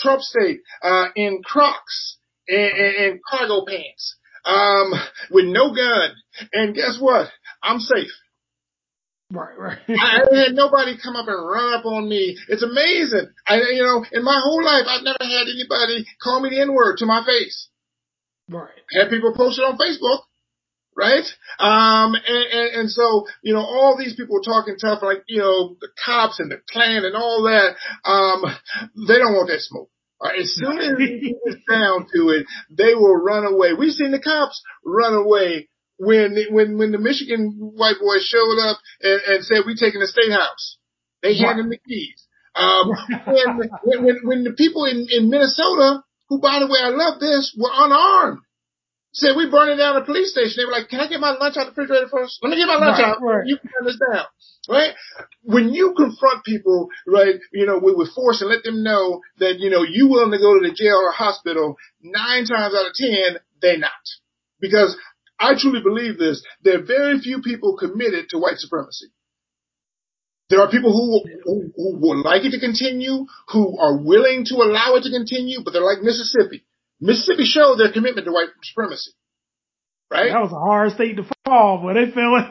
Trump 0.00 0.22
State, 0.22 0.60
uh, 0.82 1.06
in 1.14 1.42
Crocs 1.44 2.18
and, 2.48 2.72
and, 2.72 2.94
and 2.96 3.20
cargo 3.28 3.64
pants, 3.66 4.16
um, 4.44 4.92
with 5.30 5.46
no 5.46 5.74
gun. 5.74 6.10
And 6.52 6.74
guess 6.74 6.98
what? 7.00 7.28
I'm 7.62 7.78
safe. 7.78 8.10
Right, 9.32 9.58
right. 9.58 9.78
I 9.88 10.24
had 10.32 10.54
nobody 10.54 10.96
come 11.02 11.16
up 11.16 11.26
and 11.26 11.48
run 11.48 11.74
up 11.74 11.84
on 11.86 12.08
me. 12.08 12.36
It's 12.48 12.62
amazing. 12.62 13.28
I, 13.46 13.56
you 13.56 13.82
know, 13.82 14.04
in 14.12 14.22
my 14.22 14.40
whole 14.42 14.62
life, 14.62 14.84
I've 14.88 15.02
never 15.02 15.16
had 15.20 15.48
anybody 15.48 16.06
call 16.22 16.40
me 16.40 16.50
the 16.50 16.60
N 16.60 16.74
word 16.74 16.98
to 16.98 17.06
my 17.06 17.24
face. 17.24 17.68
Right. 18.48 18.68
Had 18.92 19.08
people 19.08 19.32
post 19.34 19.58
it 19.58 19.62
on 19.62 19.78
Facebook 19.78 20.20
right? 20.96 21.24
Um, 21.58 22.14
and, 22.14 22.44
and, 22.52 22.74
and, 22.80 22.90
so, 22.90 23.26
you 23.42 23.52
know, 23.52 23.60
all 23.60 23.96
these 23.98 24.14
people 24.14 24.40
talking 24.42 24.76
tough, 24.80 25.02
like, 25.02 25.24
you 25.28 25.40
know, 25.40 25.76
the 25.80 25.88
cops 26.04 26.40
and 26.40 26.50
the 26.50 26.60
Klan 26.70 27.04
and 27.04 27.16
all 27.16 27.44
that, 27.44 27.76
um, 28.08 28.42
they 29.06 29.18
don't 29.18 29.34
want 29.34 29.48
that 29.48 29.60
smoke. 29.60 29.90
Right, 30.22 30.40
as 30.40 30.54
soon 30.54 30.78
as 30.78 30.94
it 30.96 31.36
gets 31.44 31.60
down 31.68 32.06
to 32.14 32.30
it, 32.30 32.46
they 32.70 32.94
will 32.94 33.16
run 33.16 33.44
away. 33.44 33.74
We've 33.74 33.92
seen 33.92 34.12
the 34.12 34.20
cops 34.20 34.62
run 34.86 35.12
away 35.12 35.68
when 35.98 36.36
when 36.50 36.78
when 36.78 36.92
the 36.92 36.98
Michigan 36.98 37.58
white 37.58 37.96
boys 38.00 38.24
showed 38.24 38.58
up 38.62 38.78
and, 39.02 39.20
and 39.26 39.44
said 39.44 39.64
we 39.66 39.74
taking 39.74 40.00
the 40.00 40.06
state 40.06 40.30
house. 40.30 40.78
They 41.22 41.36
handed 41.36 41.64
them 41.64 41.70
the 41.70 41.78
keys. 41.78 42.26
Um, 42.54 42.90
when, 43.26 44.04
when 44.04 44.16
when 44.22 44.44
the 44.44 44.52
people 44.52 44.86
in 44.86 45.08
in 45.10 45.28
Minnesota, 45.28 46.04
who 46.28 46.40
by 46.40 46.60
the 46.60 46.68
way 46.68 46.78
I 46.80 46.88
love 46.88 47.20
this, 47.20 47.54
were 47.58 47.72
unarmed 47.72 48.40
said 49.14 49.36
we 49.36 49.48
burning 49.48 49.78
down 49.78 49.94
the 49.94 50.04
police 50.04 50.32
station. 50.32 50.54
They 50.58 50.66
were 50.66 50.72
like, 50.72 50.88
"Can 50.90 51.00
I 51.00 51.08
get 51.08 51.20
my 51.20 51.30
lunch 51.32 51.56
out 51.56 51.68
of 51.68 51.74
the 51.74 51.80
refrigerator 51.80 52.08
first? 52.10 52.38
Let 52.42 52.50
me 52.50 52.56
get 52.56 52.66
my 52.66 52.76
lunch 52.76 52.98
Right, 52.98 53.14
out. 53.14 53.22
right. 53.22 53.46
You 53.46 53.56
can 53.58 53.70
turn 53.70 53.86
this 53.86 53.98
down." 53.98 54.26
Right? 54.68 54.94
When 55.42 55.72
you 55.74 55.94
confront 55.96 56.44
people, 56.44 56.88
right, 57.06 57.36
you 57.52 57.66
know, 57.66 57.78
with, 57.78 57.96
with 57.96 58.12
force 58.14 58.40
and 58.40 58.50
let 58.50 58.64
them 58.64 58.82
know 58.82 59.20
that 59.38 59.58
you 59.58 59.70
know 59.70 59.82
you 59.82 60.08
willing 60.08 60.32
to 60.32 60.38
go 60.38 60.58
to 60.58 60.66
the 60.68 60.74
jail 60.74 60.98
or 61.02 61.12
hospital, 61.12 61.76
nine 62.02 62.44
times 62.44 62.74
out 62.74 62.86
of 62.86 62.94
ten 62.94 63.38
they 63.62 63.76
not, 63.78 64.04
because 64.60 64.96
I 65.38 65.54
truly 65.58 65.80
believe 65.82 66.18
this. 66.18 66.42
There 66.62 66.80
are 66.80 66.82
very 66.84 67.18
few 67.20 67.40
people 67.42 67.76
committed 67.76 68.28
to 68.30 68.38
white 68.38 68.58
supremacy. 68.58 69.06
There 70.50 70.60
are 70.60 70.70
people 70.70 70.92
who, 70.92 71.24
who, 71.44 71.72
who 71.74 71.96
would 72.00 72.18
like 72.24 72.44
it 72.44 72.50
to 72.50 72.60
continue, 72.60 73.24
who 73.48 73.78
are 73.78 73.96
willing 73.96 74.44
to 74.46 74.56
allow 74.56 74.94
it 74.96 75.02
to 75.04 75.10
continue, 75.10 75.60
but 75.64 75.72
they're 75.72 75.82
like 75.82 76.02
Mississippi. 76.02 76.64
Mississippi 77.00 77.44
showed 77.44 77.76
their 77.76 77.92
commitment 77.92 78.26
to 78.26 78.32
white 78.32 78.48
supremacy. 78.62 79.12
Right? 80.10 80.30
That 80.30 80.42
was 80.46 80.52
a 80.52 80.60
hard 80.60 80.92
state 80.92 81.16
to 81.16 81.24
fall, 81.44 81.80
but 81.82 81.94
they 81.98 82.06
fell 82.12 82.36
in, 82.38 82.46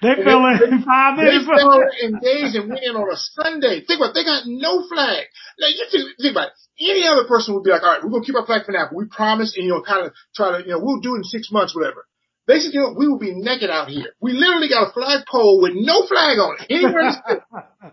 they 0.00 0.14
And 0.16 0.24
fell 0.24 0.40
they- 0.46 0.72
in 0.72 0.82
five 0.86 1.18
They 1.18 1.24
minutes. 1.36 1.44
fell 1.44 1.82
in 2.02 2.10
days 2.22 2.54
and 2.54 2.70
went 2.70 2.80
in 2.82 2.96
on 2.96 3.12
a 3.12 3.16
Sunday. 3.18 3.84
Think 3.84 4.00
about 4.00 4.10
it. 4.10 4.14
They 4.14 4.24
got 4.24 4.44
no 4.46 4.86
flag. 4.88 5.26
Now 5.58 5.68
you 5.68 5.84
think, 5.90 6.16
think 6.16 6.32
about 6.32 6.48
it. 6.48 6.54
Any 6.80 7.06
other 7.06 7.24
person 7.28 7.54
would 7.54 7.62
be 7.62 7.70
like, 7.70 7.82
all 7.82 7.92
right, 7.92 8.02
we're 8.02 8.20
to 8.20 8.24
keep 8.24 8.34
our 8.34 8.46
flag 8.46 8.64
for 8.64 8.72
now, 8.72 8.86
but 8.90 8.96
we 8.96 9.04
promise 9.06 9.54
and, 9.56 9.66
you 9.66 9.72
know, 9.74 9.82
kind 9.82 10.06
of 10.06 10.12
try 10.34 10.56
to, 10.58 10.64
you 10.64 10.72
know, 10.72 10.80
we'll 10.80 11.00
do 11.00 11.14
it 11.14 11.18
in 11.18 11.24
six 11.24 11.52
months, 11.52 11.74
whatever. 11.74 12.06
They 12.46 12.58
said, 12.60 12.72
you 12.74 12.80
know, 12.80 12.94
we 12.96 13.06
will 13.08 13.18
be 13.18 13.32
naked 13.34 13.70
out 13.70 13.88
here. 13.88 14.10
We 14.20 14.32
literally 14.32 14.68
got 14.68 14.88
a 14.88 14.92
flagpole 14.92 15.60
with 15.62 15.72
no 15.74 16.06
flag 16.06 16.38
on 16.38 16.56
it. 16.60 16.66
Anywhere 16.70 17.00
in 17.00 17.06
the 17.06 17.12
state. 17.12 17.92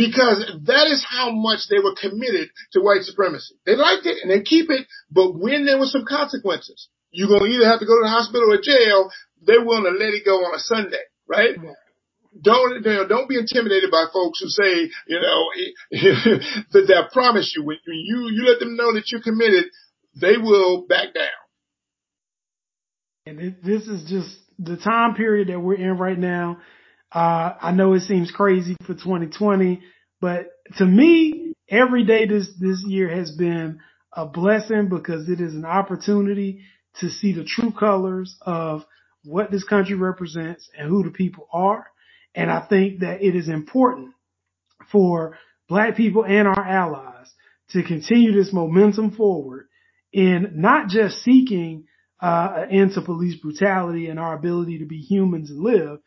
Because 0.00 0.64
that 0.64 0.86
is 0.88 1.04
how 1.04 1.30
much 1.30 1.68
they 1.68 1.76
were 1.76 1.92
committed 1.92 2.48
to 2.72 2.80
white 2.80 3.02
supremacy. 3.02 3.54
They 3.66 3.76
liked 3.76 4.06
it 4.06 4.16
and 4.22 4.30
they 4.30 4.40
keep 4.40 4.70
it, 4.70 4.86
but 5.10 5.36
when 5.36 5.66
there 5.66 5.78
was 5.78 5.92
some 5.92 6.06
consequences, 6.08 6.88
you're 7.10 7.28
going 7.28 7.44
to 7.44 7.52
either 7.52 7.68
have 7.68 7.80
to 7.80 7.86
go 7.86 8.00
to 8.00 8.04
the 8.04 8.08
hospital 8.08 8.48
or 8.48 8.60
jail, 8.62 9.10
they're 9.44 9.64
willing 9.64 9.92
to 9.92 9.98
let 9.98 10.14
it 10.14 10.24
go 10.24 10.40
on 10.40 10.54
a 10.54 10.58
Sunday, 10.58 11.04
right? 11.28 11.52
Don't, 12.40 12.82
you 12.82 12.92
know, 12.96 13.08
don't 13.08 13.28
be 13.28 13.36
intimidated 13.36 13.90
by 13.90 14.06
folks 14.10 14.40
who 14.40 14.48
say, 14.48 14.88
you 15.06 15.20
know, 15.20 15.40
that 16.72 16.84
they 16.88 16.94
promise 17.12 17.52
you 17.54 17.64
when 17.64 17.76
you, 17.84 18.30
you 18.30 18.48
let 18.48 18.58
them 18.58 18.76
know 18.76 18.94
that 18.94 19.04
you're 19.12 19.20
committed, 19.20 19.66
they 20.18 20.38
will 20.38 20.86
back 20.86 21.12
down. 21.12 21.26
And 23.26 23.56
this 23.62 23.86
is 23.86 24.08
just 24.08 24.34
the 24.58 24.76
time 24.76 25.14
period 25.14 25.48
that 25.48 25.60
we're 25.60 25.74
in 25.74 25.98
right 25.98 26.18
now. 26.18 26.58
Uh, 27.12 27.54
I 27.60 27.72
know 27.72 27.94
it 27.94 28.00
seems 28.00 28.30
crazy 28.30 28.76
for 28.86 28.94
2020, 28.94 29.82
but 30.20 30.46
to 30.78 30.84
me, 30.84 31.54
every 31.68 32.04
day 32.04 32.26
this, 32.26 32.48
this 32.60 32.84
year 32.86 33.08
has 33.08 33.32
been 33.32 33.80
a 34.12 34.26
blessing 34.26 34.88
because 34.88 35.28
it 35.28 35.40
is 35.40 35.54
an 35.54 35.64
opportunity 35.64 36.62
to 37.00 37.08
see 37.08 37.32
the 37.32 37.44
true 37.44 37.72
colors 37.72 38.36
of 38.42 38.84
what 39.24 39.50
this 39.50 39.64
country 39.64 39.94
represents 39.94 40.68
and 40.76 40.88
who 40.88 41.02
the 41.02 41.10
people 41.10 41.48
are. 41.52 41.86
And 42.34 42.50
I 42.50 42.66
think 42.66 43.00
that 43.00 43.22
it 43.22 43.34
is 43.34 43.48
important 43.48 44.14
for 44.90 45.38
black 45.68 45.96
people 45.96 46.24
and 46.24 46.46
our 46.48 46.64
allies 46.64 47.32
to 47.70 47.82
continue 47.82 48.32
this 48.32 48.52
momentum 48.52 49.12
forward 49.12 49.68
in 50.12 50.52
not 50.56 50.88
just 50.88 51.22
seeking 51.22 51.84
uh, 52.20 52.52
an 52.56 52.70
end 52.70 52.92
to 52.94 53.02
police 53.02 53.36
brutality 53.36 54.08
and 54.08 54.18
our 54.18 54.34
ability 54.34 54.78
to 54.78 54.86
be 54.86 54.98
humans 54.98 55.50
and 55.50 55.60
live, 55.60 56.00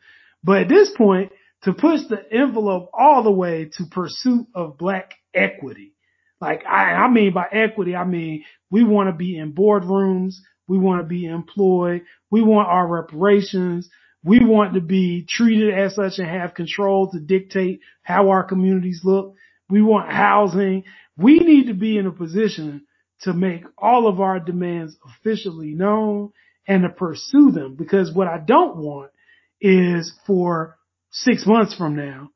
but 0.44 0.62
at 0.62 0.68
this 0.68 0.90
point 0.96 1.32
to 1.62 1.72
push 1.72 2.00
the 2.08 2.20
envelope 2.30 2.90
all 2.92 3.22
the 3.22 3.30
way 3.30 3.70
to 3.76 3.86
pursuit 3.90 4.46
of 4.54 4.76
black 4.76 5.14
equity. 5.34 5.94
Like 6.40 6.64
I, 6.66 6.92
I 6.92 7.10
mean 7.10 7.32
by 7.32 7.46
equity, 7.50 7.96
I 7.96 8.04
mean 8.04 8.44
we 8.70 8.84
want 8.84 9.08
to 9.08 9.14
be 9.14 9.38
in 9.38 9.54
boardrooms, 9.54 10.34
we 10.68 10.78
want 10.78 11.00
to 11.00 11.06
be 11.06 11.24
employed, 11.24 12.02
we 12.30 12.42
want 12.42 12.68
our 12.68 12.86
reparations, 12.86 13.88
we 14.22 14.44
want 14.44 14.74
to 14.74 14.80
be 14.80 15.26
treated 15.28 15.72
as 15.74 15.94
such 15.94 16.18
and 16.18 16.28
have 16.28 16.54
control 16.54 17.10
to 17.10 17.20
dictate 17.20 17.80
how 18.02 18.30
our 18.30 18.44
communities 18.44 19.00
look. 19.04 19.34
We 19.70 19.82
want 19.82 20.12
housing. 20.12 20.84
We 21.16 21.38
need 21.38 21.66
to 21.66 21.74
be 21.74 21.96
in 21.96 22.06
a 22.06 22.12
position 22.12 22.86
to 23.22 23.32
make 23.32 23.64
all 23.78 24.06
of 24.06 24.20
our 24.20 24.40
demands 24.40 24.96
officially 25.06 25.74
known 25.74 26.32
and 26.66 26.82
to 26.82 26.88
pursue 26.88 27.50
them 27.50 27.74
because 27.76 28.12
what 28.12 28.28
I 28.28 28.38
don't 28.38 28.76
want 28.76 29.10
is 29.64 30.12
for 30.26 30.76
six 31.10 31.46
months 31.46 31.74
from 31.74 31.96
now 31.96 32.28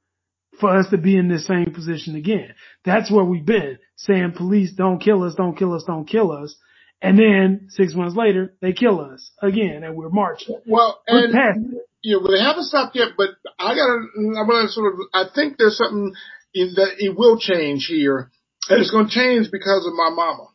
for 0.59 0.77
us 0.77 0.87
to 0.91 0.97
be 0.97 1.15
in 1.15 1.29
this 1.29 1.47
same 1.47 1.73
position 1.75 2.17
again. 2.17 2.55
That's 2.87 3.13
where 3.13 3.25
we've 3.25 3.45
been 3.45 3.79
saying 3.97 4.33
police 4.37 4.73
don't 4.73 4.99
kill 4.99 5.23
us, 5.23 5.35
don't 5.35 5.57
kill 5.57 5.75
us, 5.75 5.85
don't 5.87 6.07
kill 6.07 6.33
us. 6.33 6.57
And 7.03 7.19
then 7.19 7.69
six 7.69 7.95
months 7.95 8.17
later, 8.17 8.57
they 8.61 8.73
kill 8.73 9.01
us 9.01 9.31
again 9.43 9.85
and 9.85 9.95
we're 9.95 10.09
marching. 10.09 10.59
Well, 10.67 11.01
We're 11.09 11.27
and 11.27 11.35
past 11.35 11.59
it. 11.61 11.87
you 12.03 12.21
know, 12.21 12.29
they 12.33 12.43
haven't 12.43 12.65
stopped 12.65 12.97
yet, 12.97 13.11
but 13.17 13.29
I 13.59 13.75
gotta, 13.75 14.07
I'm 14.17 14.49
gonna 14.49 14.69
sort 14.69 14.95
of, 14.95 15.01
I 15.13 15.25
think 15.33 15.59
there's 15.59 15.77
something 15.77 16.13
in 16.55 16.73
that 16.77 16.95
it 16.99 17.17
will 17.17 17.39
change 17.39 17.87
here, 17.89 18.31
and 18.71 18.81
it's 18.81 18.91
gonna 18.91 19.09
change 19.09 19.51
because 19.53 19.87
of 19.87 19.93
my 19.95 20.11
mama. 20.11 20.49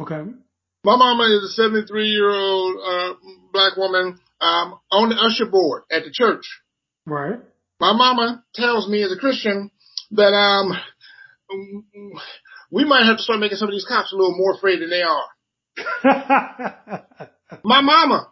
Okay. 0.00 0.30
My 0.84 0.96
mama 0.96 1.24
is 1.24 1.50
a 1.50 1.62
73 1.62 2.08
year 2.08 2.30
old 2.30 2.76
uh, 2.78 3.14
black 3.52 3.76
woman 3.76 4.18
um, 4.40 4.78
on 4.90 5.08
the 5.10 5.16
usher 5.16 5.46
board 5.46 5.82
at 5.90 6.04
the 6.04 6.10
church. 6.12 6.44
Right. 7.06 7.40
My 7.80 7.92
mama 7.92 8.44
tells 8.54 8.88
me 8.88 9.02
as 9.02 9.12
a 9.12 9.16
Christian 9.16 9.70
that 10.12 10.32
um 10.32 10.72
we 12.70 12.84
might 12.84 13.06
have 13.06 13.16
to 13.16 13.22
start 13.22 13.40
making 13.40 13.56
some 13.56 13.68
of 13.68 13.74
these 13.74 13.86
cops 13.86 14.12
a 14.12 14.16
little 14.16 14.36
more 14.36 14.54
afraid 14.54 14.80
than 14.80 14.90
they 14.90 15.02
are. 15.02 15.26
My 17.64 17.80
mama. 17.80 18.28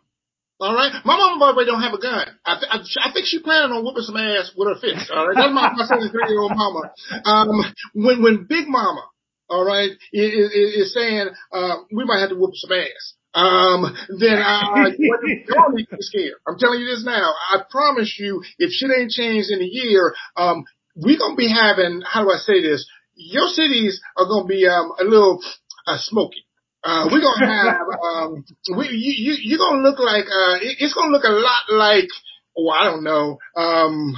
All 0.60 0.74
right. 0.74 0.92
My 1.04 1.16
mama, 1.16 1.38
by 1.38 1.52
the 1.52 1.58
way, 1.58 1.64
don't 1.66 1.82
have 1.82 1.94
a 1.94 2.02
gun. 2.02 2.26
I, 2.44 2.58
th- 2.58 2.70
I, 2.70 3.08
I 3.08 3.12
think 3.12 3.26
she 3.26 3.38
planning 3.38 3.76
on 3.76 3.84
whooping 3.84 4.02
some 4.02 4.16
ass 4.16 4.52
with 4.56 4.68
her 4.68 4.80
fist. 4.80 5.10
All 5.10 5.26
right. 5.26 5.36
That's 5.36 5.54
my, 5.54 5.72
my 5.74 5.86
73 5.86 6.28
year 6.28 6.40
old 6.40 6.52
mama. 6.54 6.92
Um, 7.24 7.62
when, 7.94 8.22
when 8.22 8.46
Big 8.48 8.66
Mama, 8.66 9.04
all 9.48 9.64
right, 9.64 9.90
is, 10.12 10.50
is, 10.50 10.74
is 10.74 10.94
saying, 10.94 11.28
uh, 11.52 11.76
we 11.92 12.04
might 12.04 12.20
have 12.20 12.30
to 12.30 12.34
whoop 12.36 12.50
some 12.54 12.72
ass. 12.72 13.14
Um, 13.34 13.94
then 14.18 14.38
uh, 14.38 14.90
you 14.98 15.44
don't 15.46 15.74
need 15.74 15.86
to 15.90 15.96
be 15.96 16.02
scared. 16.02 16.34
I'm 16.46 16.58
telling 16.58 16.80
you 16.80 16.86
this 16.86 17.04
now. 17.04 17.32
I 17.52 17.60
promise 17.70 18.16
you, 18.18 18.42
if 18.58 18.70
shit 18.72 18.90
ain't 18.90 19.10
changed 19.10 19.50
in 19.50 19.60
a 19.60 19.68
year, 19.68 20.14
um, 20.36 20.64
we're 20.96 21.18
gonna 21.18 21.36
be 21.36 21.48
having. 21.48 22.02
How 22.06 22.24
do 22.24 22.30
I 22.30 22.38
say 22.38 22.62
this? 22.62 22.88
Your 23.14 23.48
cities 23.48 24.00
are 24.16 24.26
gonna 24.26 24.46
be 24.46 24.66
um 24.66 24.92
a 24.98 25.04
little 25.04 25.42
uh, 25.86 25.98
smoky. 25.98 26.44
Uh, 26.82 27.08
we're 27.10 27.20
gonna 27.20 27.46
have 27.46 27.76
um, 28.04 28.44
we 28.76 28.88
you 28.88 29.32
you 29.32 29.36
you're 29.40 29.58
gonna 29.58 29.82
look 29.82 29.98
like 29.98 30.24
uh, 30.24 30.56
it, 30.62 30.76
it's 30.80 30.94
gonna 30.94 31.10
look 31.10 31.24
a 31.24 31.28
lot 31.28 31.62
like 31.70 32.08
oh 32.56 32.70
I 32.70 32.84
don't 32.84 33.04
know 33.04 33.38
um, 33.56 34.16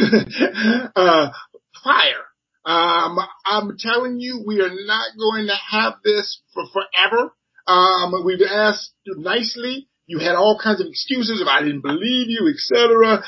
uh, 0.96 1.30
fire. 1.84 2.24
Um, 2.64 3.18
I'm 3.44 3.76
telling 3.76 4.20
you, 4.20 4.44
we 4.46 4.60
are 4.60 4.70
not 4.70 5.16
going 5.18 5.48
to 5.48 5.54
have 5.70 5.94
this 6.04 6.40
for 6.54 6.64
forever. 6.72 7.32
Um, 7.66 8.12
we've 8.24 8.42
asked 8.42 8.92
you 9.04 9.16
nicely. 9.18 9.88
You 10.06 10.18
had 10.18 10.34
all 10.34 10.58
kinds 10.62 10.80
of 10.80 10.88
excuses 10.88 11.40
if 11.40 11.46
I 11.48 11.62
didn't 11.62 11.82
believe 11.82 12.28
you, 12.28 12.52
etc. 12.52 13.22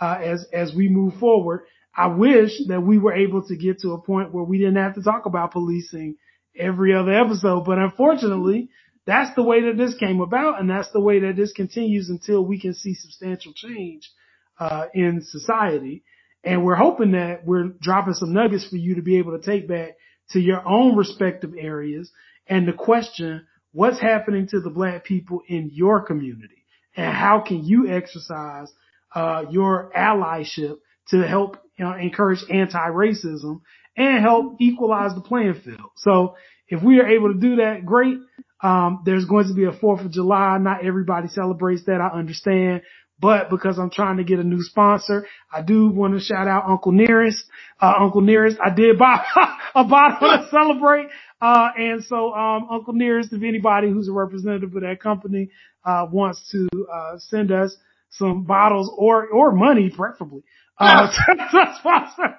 uh, 0.00 0.18
as, 0.22 0.46
as 0.54 0.74
we 0.74 0.88
move 0.88 1.18
forward. 1.20 1.66
I 1.94 2.06
wish 2.06 2.52
that 2.68 2.80
we 2.80 2.96
were 2.96 3.12
able 3.12 3.46
to 3.48 3.56
get 3.56 3.80
to 3.80 3.92
a 3.92 4.00
point 4.00 4.32
where 4.32 4.44
we 4.44 4.56
didn't 4.56 4.76
have 4.76 4.94
to 4.94 5.02
talk 5.02 5.26
about 5.26 5.52
policing 5.52 6.16
every 6.58 6.94
other 6.94 7.12
episode, 7.12 7.66
but 7.66 7.76
unfortunately, 7.76 8.70
that's 9.06 9.34
the 9.34 9.42
way 9.42 9.62
that 9.62 9.76
this 9.76 9.94
came 9.94 10.20
about 10.20 10.60
and 10.60 10.68
that's 10.68 10.90
the 10.92 11.00
way 11.00 11.20
that 11.20 11.36
this 11.36 11.52
continues 11.52 12.10
until 12.10 12.44
we 12.44 12.60
can 12.60 12.74
see 12.74 12.94
substantial 12.94 13.52
change, 13.54 14.10
uh, 14.58 14.86
in 14.94 15.22
society. 15.22 16.02
And 16.42 16.64
we're 16.64 16.76
hoping 16.76 17.12
that 17.12 17.44
we're 17.44 17.68
dropping 17.80 18.14
some 18.14 18.32
nuggets 18.32 18.68
for 18.68 18.76
you 18.76 18.96
to 18.96 19.02
be 19.02 19.18
able 19.18 19.38
to 19.38 19.44
take 19.44 19.68
back 19.68 19.96
to 20.30 20.40
your 20.40 20.66
own 20.66 20.96
respective 20.96 21.54
areas 21.58 22.10
and 22.48 22.66
the 22.66 22.72
question, 22.72 23.46
what's 23.72 24.00
happening 24.00 24.46
to 24.48 24.60
the 24.60 24.70
black 24.70 25.04
people 25.04 25.42
in 25.48 25.70
your 25.72 26.02
community 26.02 26.64
and 26.96 27.14
how 27.14 27.40
can 27.40 27.64
you 27.64 27.88
exercise, 27.88 28.72
uh, 29.14 29.44
your 29.50 29.90
allyship 29.96 30.78
to 31.08 31.26
help 31.26 31.58
you 31.76 31.84
know, 31.84 31.94
encourage 31.94 32.40
anti-racism 32.50 33.60
and 33.96 34.22
help 34.22 34.56
equalize 34.60 35.14
the 35.14 35.20
playing 35.20 35.54
field. 35.64 35.90
So 35.96 36.36
if 36.68 36.82
we 36.82 37.00
are 37.00 37.06
able 37.06 37.32
to 37.32 37.38
do 37.38 37.56
that, 37.56 37.84
great. 37.84 38.18
Um, 38.62 39.02
there's 39.04 39.24
going 39.26 39.48
to 39.48 39.54
be 39.54 39.64
a 39.64 39.72
4th 39.72 40.04
of 40.04 40.10
July. 40.10 40.58
Not 40.58 40.84
everybody 40.84 41.28
celebrates 41.28 41.84
that. 41.86 42.00
I 42.00 42.18
understand. 42.18 42.82
But 43.18 43.48
because 43.48 43.78
I'm 43.78 43.90
trying 43.90 44.18
to 44.18 44.24
get 44.24 44.40
a 44.40 44.44
new 44.44 44.62
sponsor, 44.62 45.26
I 45.50 45.62
do 45.62 45.88
want 45.88 46.14
to 46.14 46.20
shout 46.20 46.48
out 46.48 46.68
Uncle 46.68 46.92
Nearest. 46.92 47.42
Uh, 47.80 47.94
Uncle 48.00 48.20
Nearest, 48.20 48.58
I 48.62 48.74
did 48.74 48.98
buy 48.98 49.24
a 49.74 49.84
bottle 49.84 50.28
to 50.28 50.48
celebrate. 50.50 51.06
Uh, 51.40 51.68
and 51.76 52.04
so, 52.04 52.34
um, 52.34 52.68
Uncle 52.70 52.92
Nearest, 52.92 53.32
if 53.32 53.42
anybody 53.42 53.90
who's 53.90 54.08
a 54.08 54.12
representative 54.12 54.74
of 54.74 54.82
that 54.82 55.00
company, 55.00 55.50
uh, 55.84 56.06
wants 56.10 56.50
to, 56.50 56.68
uh, 56.92 57.18
send 57.18 57.52
us 57.52 57.76
some 58.10 58.44
bottles 58.44 58.90
or, 58.96 59.26
or 59.28 59.52
money, 59.52 59.90
preferably, 59.90 60.42
uh, 60.78 61.08
to 61.26 61.74
sponsor, 61.78 62.36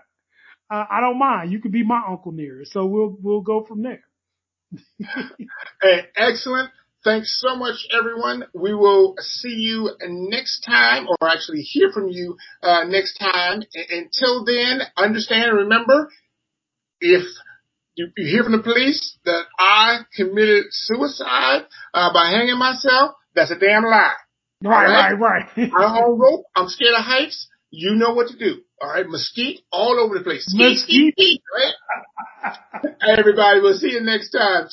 uh, 0.69 0.85
I 0.91 0.99
don't 1.01 1.17
mind. 1.17 1.51
You 1.51 1.59
could 1.59 1.71
be 1.71 1.83
my 1.83 2.01
Uncle 2.07 2.31
Nearest. 2.31 2.71
So 2.71 2.85
we'll, 2.85 3.17
we'll 3.19 3.41
go 3.41 3.65
from 3.65 3.81
there. 3.81 4.03
hey, 5.81 6.05
excellent. 6.15 6.71
Thanks 7.03 7.41
so 7.41 7.55
much, 7.55 7.75
everyone. 7.97 8.45
We 8.53 8.73
will 8.73 9.15
see 9.19 9.53
you 9.53 9.91
next 10.07 10.61
time, 10.61 11.07
or 11.07 11.29
actually 11.29 11.61
hear 11.61 11.91
from 11.91 12.09
you 12.09 12.37
uh, 12.61 12.83
next 12.85 13.17
time. 13.17 13.63
until 13.89 14.43
then, 14.43 14.81
understand 14.97 15.51
and 15.51 15.57
remember, 15.59 16.09
if 16.99 17.23
you, 17.95 18.09
hear 18.17 18.43
from 18.43 18.53
the 18.53 18.63
police 18.63 19.17
that 19.25 19.43
I 19.57 19.99
committed 20.15 20.65
suicide 20.71 21.65
uh, 21.93 22.11
by 22.13 22.31
hanging 22.31 22.57
myself, 22.57 23.15
that's 23.35 23.51
a 23.51 23.59
damn 23.59 23.85
lie. 23.85 24.13
Right, 24.63 24.87
right, 24.87 25.19
right. 25.19 25.45
right. 25.55 25.71
I'm 25.73 25.95
on 25.95 26.19
rope. 26.19 26.45
I'm 26.55 26.67
scared 26.67 26.95
of 26.97 27.05
heights. 27.05 27.47
You 27.69 27.95
know 27.95 28.13
what 28.13 28.29
to 28.29 28.37
do. 28.37 28.63
All 28.79 28.89
right, 28.89 29.07
mesquite 29.07 29.61
all 29.71 29.99
over 29.99 30.17
the 30.17 30.23
place. 30.23 30.45
Mesquite, 30.53 31.13
mesquite, 31.17 31.41
right? 31.55 32.93
Everybody, 33.17 33.59
we'll 33.61 33.77
see 33.77 33.91
you 33.91 34.01
next 34.01 34.29
time. 34.29 34.69